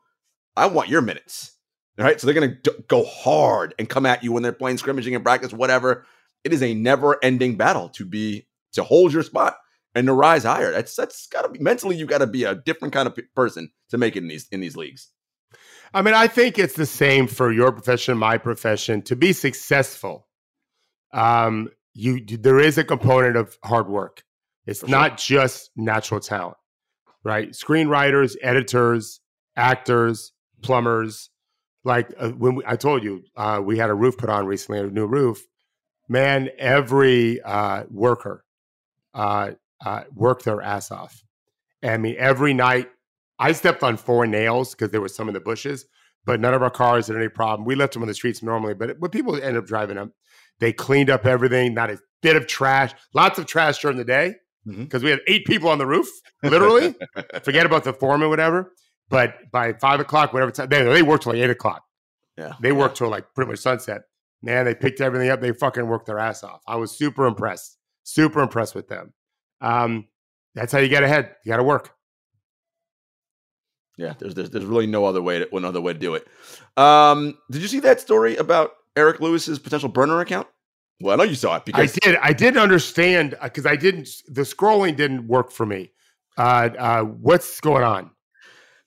I 0.57 0.67
want 0.67 0.89
your 0.89 1.01
minutes. 1.01 1.53
All 1.99 2.05
right. 2.05 2.21
So 2.21 2.27
they're 2.27 2.35
going 2.35 2.59
to 2.63 2.85
go 2.89 3.05
hard 3.05 3.75
and 3.79 3.89
come 3.89 4.07
at 4.07 4.25
you 4.25 4.33
when 4.33 4.43
they're 4.43 4.53
playing 4.53 4.79
scrimmaging 4.79 5.15
in 5.15 5.23
practice, 5.23 5.53
whatever. 5.53 6.07
It 6.45 6.53
is 6.53 6.63
a 6.63 6.75
never 6.75 7.19
ending 7.23 7.57
battle 7.57 7.89
to 7.91 8.05
be, 8.05 8.47
to 8.73 8.83
hold 8.83 9.13
your 9.13 9.23
spot 9.23 9.57
and 9.95 10.07
to 10.07 10.13
rise 10.13 10.45
higher. 10.45 10.73
That's, 10.73 10.95
that's 10.95 11.27
got 11.27 11.43
to 11.43 11.49
be 11.49 11.59
mentally, 11.59 11.97
you 11.97 12.07
got 12.07 12.19
to 12.19 12.27
be 12.27 12.45
a 12.45 12.55
different 12.55 12.95
kind 12.95 13.07
of 13.07 13.17
p- 13.17 13.23
person 13.35 13.71
to 13.91 13.99
make 13.99 14.17
it 14.17 14.23
in 14.23 14.29
these, 14.29 14.49
in 14.51 14.61
these 14.61 14.77
leagues. 14.77 15.11
I 15.93 16.03
mean, 16.03 16.15
I 16.15 16.29
think 16.29 16.59
it's 16.59 16.75
the 16.75 16.87
same 16.87 17.27
for 17.27 17.51
your 17.51 17.73
profession, 17.73 18.17
my 18.17 18.39
profession. 18.39 19.03
To 19.03 19.17
be 19.17 19.33
successful, 19.33 20.29
um, 21.13 21.71
you 21.95 22.25
there 22.25 22.61
is 22.61 22.79
a 22.79 22.85
component 22.85 23.37
of 23.37 23.59
hard 23.65 23.89
work. 23.89 24.23
It's 24.67 24.81
For 24.81 24.87
sure. 24.87 24.97
not 24.97 25.19
just 25.19 25.71
natural 25.75 26.21
talent, 26.21 26.57
right? 27.25 27.51
Screenwriters, 27.51 28.37
editors, 28.41 29.21
actors, 29.57 30.33
plumbers. 30.63 31.31
Like 31.83 32.15
uh, 32.17 32.29
when 32.31 32.55
we, 32.55 32.63
I 32.65 32.77
told 32.77 33.03
you, 33.03 33.25
uh, 33.37 33.61
we 33.65 33.77
had 33.77 33.91
a 33.91 33.95
roof 33.95 34.17
put 34.17 34.31
on 34.31 34.47
recently, 34.47 34.79
a 34.79 34.87
new 34.87 35.07
roof. 35.07 35.45
Man, 36.11 36.51
every 36.59 37.41
uh, 37.41 37.85
worker 37.89 38.45
uh, 39.15 39.53
uh, 39.85 40.03
worked 40.13 40.45
their 40.45 40.61
ass 40.61 40.91
off. 40.91 41.23
I 41.85 41.97
mean, 41.99 42.17
every 42.19 42.53
night 42.53 42.89
I 43.39 43.53
stepped 43.53 43.85
on 43.85 43.97
four 43.97 44.27
nails 44.27 44.75
because 44.75 44.91
there 44.91 45.01
was 45.01 45.15
some 45.15 45.29
in 45.29 45.35
the 45.35 45.41
bushes, 45.41 45.87
but 46.25 46.41
none 46.41 46.53
of 46.53 46.63
our 46.63 46.71
cars 46.71 47.07
had 47.07 47.17
any 47.17 47.29
problem. 47.29 47.65
We 47.65 47.77
left 47.77 47.93
them 47.93 48.03
on 48.03 48.09
the 48.09 48.15
streets 48.15 48.43
normally, 48.43 48.75
but 48.75 48.99
when 48.99 49.13
people 49.13 49.41
end 49.41 49.57
up 49.57 49.67
driving 49.67 49.95
them, 49.95 50.13
they 50.59 50.73
cleaned 50.73 51.11
up 51.11 51.27
everything, 51.27 51.75
not 51.75 51.91
a 51.91 51.99
bit 52.23 52.35
of 52.35 52.49
trash, 52.49 52.93
lots 53.15 53.39
of 53.39 53.47
trash 53.47 53.79
during 53.79 53.97
the 53.97 54.05
day 54.05 54.35
because 54.67 55.03
we 55.03 55.11
had 55.11 55.21
eight 55.29 55.47
people 55.47 55.69
on 55.69 55.79
the 55.79 55.87
roof, 55.87 56.09
literally. 56.43 56.95
Forget 57.45 57.67
about 57.67 57.85
the 57.85 57.93
foreman, 57.93 58.29
whatever. 58.29 58.73
But 59.09 59.35
by 59.51 59.73
five 59.75 60.01
o'clock, 60.01 60.33
whatever 60.33 60.51
time, 60.51 60.69
they, 60.69 60.83
they 60.83 61.03
worked 61.03 61.23
till 61.23 61.33
like 61.33 61.41
eight 61.41 61.51
o'clock. 61.51 61.83
Yeah. 62.37 62.55
They 62.61 62.73
worked 62.73 62.97
till 62.99 63.09
like 63.09 63.33
pretty 63.35 63.51
much 63.51 63.61
sunset. 63.61 64.03
Man, 64.43 64.65
they 64.65 64.75
picked 64.75 65.01
everything 65.01 65.29
up. 65.29 65.41
They 65.41 65.53
fucking 65.53 65.87
worked 65.87 66.07
their 66.07 66.19
ass 66.19 66.43
off. 66.43 66.63
I 66.67 66.77
was 66.77 66.93
super 66.93 67.27
impressed, 67.27 67.77
super 68.05 68.41
impressed 68.41 68.75
with 68.75 68.89
them. 68.89 69.13
Um, 69.61 70.09
that's 70.55 70.73
how 70.73 70.79
you 70.79 70.89
get 70.89 71.03
ahead. 71.03 71.37
You 71.45 71.51
got 71.51 71.59
to 71.59 71.63
work. 71.63 71.95
Yeah. 73.99 74.15
There's, 74.19 74.35
there's, 74.35 74.51
there's 74.51 74.65
really 74.65 74.87
no 74.87 75.05
other 75.05 75.21
way 75.21 75.41
to, 75.41 75.47
one 75.51 75.65
other 75.65 75.81
way 75.81 75.93
to 75.93 75.99
do 75.99 76.15
it. 76.15 76.27
Um, 76.77 77.37
did 77.51 77.61
you 77.61 77.69
see 77.69 77.81
that 77.81 78.01
story 78.01 78.37
about 78.37 78.73
Eric 78.97 79.21
Lewis's 79.21 79.59
potential 79.59 79.91
burner 79.91 80.21
account? 80.21 80.49
Well, 81.03 81.15
I 81.15 81.17
know 81.17 81.29
you 81.29 81.35
saw 81.35 81.57
it 81.57 81.65
because 81.65 81.97
I 81.97 81.99
did. 82.01 82.19
I 82.23 82.33
did 82.33 82.57
understand 82.59 83.35
because 83.43 83.65
I 83.65 83.75
didn't. 83.75 84.09
The 84.29 84.43
scrolling 84.43 84.97
didn't 84.97 85.29
work 85.29 85.51
for 85.51 85.65
me. 85.65 85.93
Uh, 86.37 86.69
uh, 86.79 87.03
what's 87.03 87.61
going 87.61 87.83
on? 87.83 88.11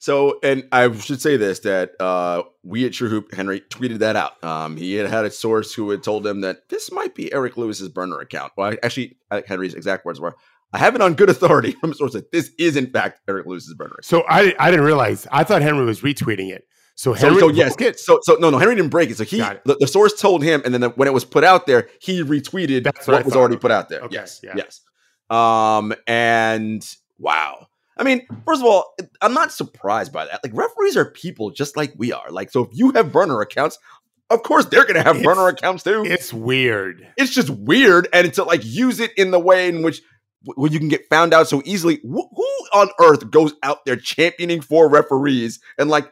So, 0.04 0.38
and 0.44 0.68
I 0.74 0.92
should 0.98 1.22
say 1.22 1.38
this 1.38 1.60
that 1.60 1.92
uh, 1.98 2.44
we 2.62 2.86
at 2.86 2.92
TrueHoop 2.92 3.34
Henry 3.34 3.62
tweeted 3.62 4.00
that 4.00 4.18
out. 4.18 4.44
Um, 4.44 4.76
he 4.76 4.96
had 4.96 5.10
had 5.10 5.24
a 5.24 5.32
source 5.32 5.74
who 5.74 5.92
had 5.92 6.04
told 6.04 6.28
him 6.28 6.42
that 6.42 6.68
this 6.68 6.92
might 6.92 7.16
be 7.16 7.32
Eric 7.32 7.56
Lewis's 7.56 7.88
burner 7.88 8.20
account. 8.20 8.52
Well, 8.58 8.76
actually, 8.84 9.16
Henry's 9.48 9.74
exact 9.74 10.06
words 10.06 10.20
were, 10.20 10.36
"I 10.74 10.80
have 10.80 10.94
it 10.96 11.00
on 11.00 11.14
good 11.14 11.30
authority 11.30 11.72
from 11.80 11.92
a 11.92 11.96
source 11.96 12.12
that 12.12 12.34
this 12.34 12.52
is 12.60 12.76
in 12.76 12.88
fact 12.88 13.22
Eric 13.30 13.46
Lewis's 13.46 13.76
burner." 13.76 13.92
account. 13.92 14.04
So 14.04 14.26
I 14.28 14.54
I 14.60 14.72
didn't 14.72 14.86
realize. 14.86 15.26
I 15.32 15.46
thought 15.46 15.62
Henry 15.62 15.86
was 15.86 16.02
retweeting 16.02 16.52
it. 16.52 16.68
So 16.96 17.14
So, 17.16 17.28
Henry 17.30 17.40
so 17.40 17.48
yes, 17.48 17.78
broke 17.78 17.92
it? 17.92 17.98
so 17.98 18.20
so 18.24 18.36
no, 18.42 18.50
no, 18.50 18.58
Henry 18.58 18.76
didn't 18.76 18.92
break 18.92 19.10
it. 19.10 19.16
So 19.16 19.24
he, 19.24 19.40
it. 19.40 19.62
the, 19.64 19.78
the 19.80 19.88
source 19.88 20.20
told 20.20 20.44
him, 20.44 20.62
and 20.66 20.74
then 20.74 20.82
the, 20.82 20.90
when 20.90 21.08
it 21.08 21.14
was 21.14 21.24
put 21.24 21.46
out 21.46 21.66
there, 21.66 21.88
he 22.02 22.22
retweeted 22.22 22.84
That's 22.84 23.08
what 23.08 23.16
what 23.16 23.26
was 23.26 23.38
already 23.38 23.56
put 23.56 23.72
out 23.72 23.88
there. 23.88 24.02
Okay, 24.02 24.16
Yes, 24.16 24.42
yeah. 24.44 24.56
yes. 24.58 24.82
Um, 25.30 25.94
and 26.08 26.86
wow. 27.18 27.70
I 27.98 28.04
mean, 28.04 28.26
first 28.46 28.62
of 28.62 28.68
all, 28.68 28.96
I'm 29.22 29.34
not 29.34 29.52
surprised 29.52 30.12
by 30.12 30.26
that. 30.26 30.42
Like 30.44 30.54
referees 30.56 30.98
are 30.98 31.06
people 31.06 31.52
just 31.52 31.78
like 31.78 31.94
we 31.98 32.12
are. 32.12 32.30
Like, 32.32 32.52
so 32.52 32.64
if 32.64 32.70
you 32.74 32.92
have 32.92 33.12
burner 33.12 33.40
accounts, 33.42 33.78
of 34.30 34.42
course 34.44 34.66
they're 34.66 34.86
gonna 34.86 35.04
have 35.04 35.18
It's- 35.18 35.26
burner 35.26 35.48
accounts 35.48 35.84
too. 35.84 36.04
It's, 36.06 36.34
weird. 36.34 37.08
It's 37.18 37.32
just 37.32 37.50
weird, 37.52 38.08
and 38.14 38.34
to 38.34 38.44
like 38.44 38.62
use 38.64 39.00
it 39.00 39.12
in 39.18 39.32
the 39.32 39.40
way 39.40 39.68
in 39.70 39.84
which 39.84 40.02
when 40.56 40.72
you 40.74 40.80
can 40.80 40.90
get 40.90 41.08
found 41.10 41.34
out 41.34 41.48
so 41.48 41.62
easily. 41.66 41.98
Wh- 41.98 42.30
who 42.36 42.48
on 42.74 42.90
earth 43.00 43.30
goes 43.32 43.54
out 43.64 43.86
there 43.86 43.96
championing 43.96 44.62
for 44.62 44.90
referees 44.90 45.60
and 45.78 45.90
like 45.90 46.12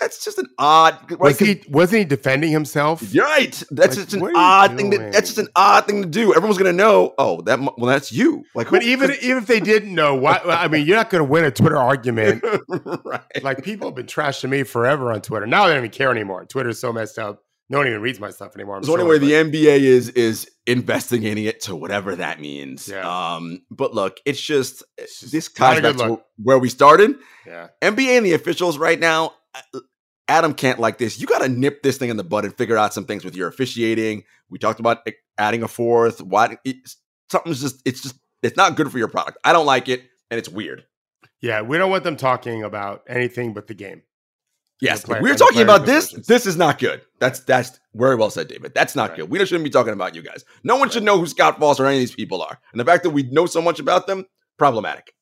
that's 0.00 0.24
just 0.24 0.38
an 0.38 0.46
odd. 0.58 0.98
Right? 1.10 1.20
Was 1.20 1.38
he 1.38 1.62
wasn't 1.68 1.98
he 2.00 2.04
defending 2.04 2.50
himself? 2.50 3.02
you're 3.14 3.24
right. 3.24 3.52
That's 3.70 3.96
Like, 3.96 4.04
just 4.06 4.14
an 4.14 4.20
what 4.20 4.32
odd 4.36 4.76
thing. 4.76 4.90
To, 4.90 4.98
that's 4.98 5.28
just 5.34 5.38
an 5.38 5.48
odd 5.56 5.86
thing 5.86 6.02
to 6.02 6.08
do. 6.08 6.34
Everyone's 6.34 6.58
gonna 6.58 6.72
know. 6.72 7.14
Oh, 7.18 7.40
that 7.42 7.60
well, 7.60 7.74
that's 7.86 8.10
you. 8.12 8.44
Like, 8.54 8.70
But 8.70 8.82
who- 8.82 8.88
even 8.88 9.12
even 9.22 9.38
if 9.38 9.46
they 9.46 9.60
didn't 9.60 9.94
know, 9.94 10.14
why? 10.14 10.40
I 10.44 10.68
mean, 10.68 10.86
you're 10.86 10.96
not 10.96 11.10
going 11.10 11.24
to 11.24 11.30
win 11.30 11.44
a 11.44 11.50
Twitter 11.50 11.76
argument. 11.76 12.44
right. 13.04 13.20
Like 13.42 13.62
people 13.62 13.88
have 13.88 13.94
been 13.94 14.06
trashing 14.06 14.50
me 14.50 14.62
forever 14.64 15.12
on 15.12 15.20
Twitter. 15.22 15.46
Now 15.46 15.66
they 15.66 15.74
don't 15.74 15.84
even 15.84 15.90
care 15.90 16.10
anymore. 16.10 16.44
Twitter's 16.46 16.78
so 16.78 16.92
messed 16.92 17.18
up. 17.18 17.40
No 17.70 17.78
one 17.78 17.86
even 17.86 18.02
reads 18.02 18.20
my 18.20 18.30
stuff 18.30 18.54
anymore. 18.56 18.76
I'm 18.76 18.84
So 18.84 18.90
sure, 18.96 19.00
anyway, 19.00 19.18
the 19.18 19.32
NBA 19.32 19.78
is 19.80 20.10
is 20.10 20.50
investigating 20.66 21.44
it 21.44 21.60
to 21.62 21.74
whatever 21.74 22.14
that 22.16 22.38
means. 22.40 22.88
Yeah. 22.88 23.08
Um, 23.36 23.62
but 23.70 23.94
look, 23.94 24.18
it's 24.26 24.40
just 24.40 24.82
It's 24.98 25.20
just 25.20 25.32
this 25.32 25.50
ties 25.50 25.80
back 25.80 25.96
to 25.96 26.20
where 26.42 26.58
we 26.58 26.68
started. 26.68 27.14
yeah. 27.46 27.68
NBA 27.80 28.18
and 28.18 28.26
the 28.26 28.34
officials 28.34 28.76
right 28.76 29.00
now. 29.00 29.32
Uh, 29.54 29.80
Adam 30.28 30.54
can't 30.54 30.78
like 30.78 30.98
this. 30.98 31.20
You 31.20 31.26
got 31.26 31.42
to 31.42 31.48
nip 31.48 31.82
this 31.82 31.98
thing 31.98 32.08
in 32.10 32.16
the 32.16 32.24
bud 32.24 32.44
and 32.44 32.56
figure 32.56 32.76
out 32.78 32.94
some 32.94 33.04
things 33.04 33.24
with 33.24 33.36
your 33.36 33.48
officiating. 33.48 34.24
We 34.48 34.58
talked 34.58 34.80
about 34.80 35.06
adding 35.38 35.62
a 35.62 35.68
fourth. 35.68 36.20
Why 36.22 36.56
something's 37.30 37.60
just 37.60 37.82
it's 37.84 38.02
just 38.02 38.16
it's 38.42 38.56
not 38.56 38.76
good 38.76 38.90
for 38.90 38.98
your 38.98 39.08
product. 39.08 39.38
I 39.44 39.52
don't 39.52 39.66
like 39.66 39.88
it, 39.88 40.02
and 40.30 40.38
it's 40.38 40.48
weird. 40.48 40.84
Yeah, 41.40 41.60
we 41.62 41.76
don't 41.76 41.90
want 41.90 42.04
them 42.04 42.16
talking 42.16 42.62
about 42.62 43.02
anything 43.06 43.52
but 43.52 43.66
the 43.66 43.74
game. 43.74 44.02
Yes, 44.80 45.02
the 45.02 45.08
player- 45.08 45.22
we're 45.22 45.34
talking 45.34 45.62
about 45.62 45.86
this. 45.86 46.10
This 46.26 46.46
is 46.46 46.56
not 46.56 46.78
good. 46.78 47.02
That's 47.20 47.40
that's 47.40 47.78
very 47.94 48.16
well 48.16 48.30
said, 48.30 48.48
David. 48.48 48.72
That's 48.74 48.96
not 48.96 49.10
Right. 49.10 49.18
good. 49.20 49.30
We 49.30 49.38
shouldn't 49.44 49.64
be 49.64 49.70
talking 49.70 49.92
about 49.92 50.14
you 50.14 50.22
guys. 50.22 50.44
No 50.64 50.76
one 50.76 50.90
should 50.90 51.02
know 51.04 51.18
who 51.18 51.26
Scott 51.26 51.60
Foster 51.60 51.84
or 51.84 51.86
any 51.86 51.96
of 51.98 52.00
these 52.00 52.14
people 52.14 52.42
are, 52.42 52.58
and 52.72 52.80
the 52.80 52.84
fact 52.84 53.02
that 53.04 53.10
we 53.10 53.24
know 53.24 53.46
so 53.46 53.60
much 53.62 53.78
about 53.78 54.06
them 54.06 54.24
problematic. 54.58 55.14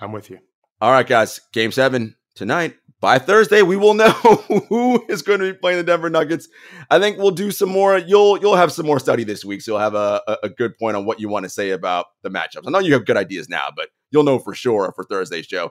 I'm 0.00 0.12
with 0.12 0.30
you. 0.30 0.38
All 0.80 0.90
right, 0.92 1.06
guys. 1.06 1.40
Game 1.52 1.72
seven 1.72 2.16
tonight. 2.34 2.74
By 3.00 3.18
Thursday, 3.18 3.62
we 3.62 3.76
will 3.76 3.94
know 3.94 4.10
who 4.68 5.04
is 5.08 5.22
going 5.22 5.40
to 5.40 5.52
be 5.52 5.58
playing 5.58 5.78
the 5.78 5.84
Denver 5.84 6.10
Nuggets. 6.10 6.48
I 6.90 6.98
think 6.98 7.16
we'll 7.16 7.30
do 7.30 7.50
some 7.50 7.70
more. 7.70 7.96
You'll 7.96 8.38
you'll 8.38 8.56
have 8.56 8.72
some 8.72 8.84
more 8.84 8.98
study 9.00 9.24
this 9.24 9.44
week, 9.44 9.62
so 9.62 9.72
you'll 9.72 9.80
have 9.80 9.94
a, 9.94 10.20
a, 10.42 10.50
good 10.50 10.76
point 10.78 10.96
on 10.96 11.06
what 11.06 11.18
you 11.18 11.28
want 11.28 11.44
to 11.44 11.48
say 11.48 11.70
about 11.70 12.06
the 12.22 12.28
matchups. 12.28 12.66
I 12.66 12.70
know 12.70 12.78
you 12.78 12.92
have 12.92 13.06
good 13.06 13.16
ideas 13.16 13.48
now, 13.48 13.68
but 13.74 13.88
you'll 14.10 14.24
know 14.24 14.38
for 14.38 14.54
sure 14.54 14.92
for 14.94 15.04
Thursday's 15.04 15.46
show 15.46 15.70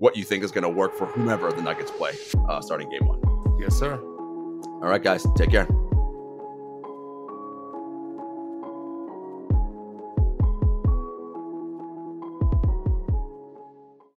what 0.00 0.16
you 0.16 0.24
think 0.24 0.42
is 0.42 0.50
going 0.50 0.64
to 0.64 0.68
work 0.68 0.96
for 0.96 1.06
whomever 1.06 1.52
the 1.52 1.62
Nuggets 1.62 1.92
play 1.92 2.12
uh, 2.48 2.60
starting 2.60 2.90
game 2.90 3.06
one. 3.06 3.20
Yes, 3.60 3.76
sir. 3.76 3.94
All 3.94 4.90
right, 4.90 5.02
guys. 5.02 5.24
Take 5.36 5.50
care. 5.50 5.68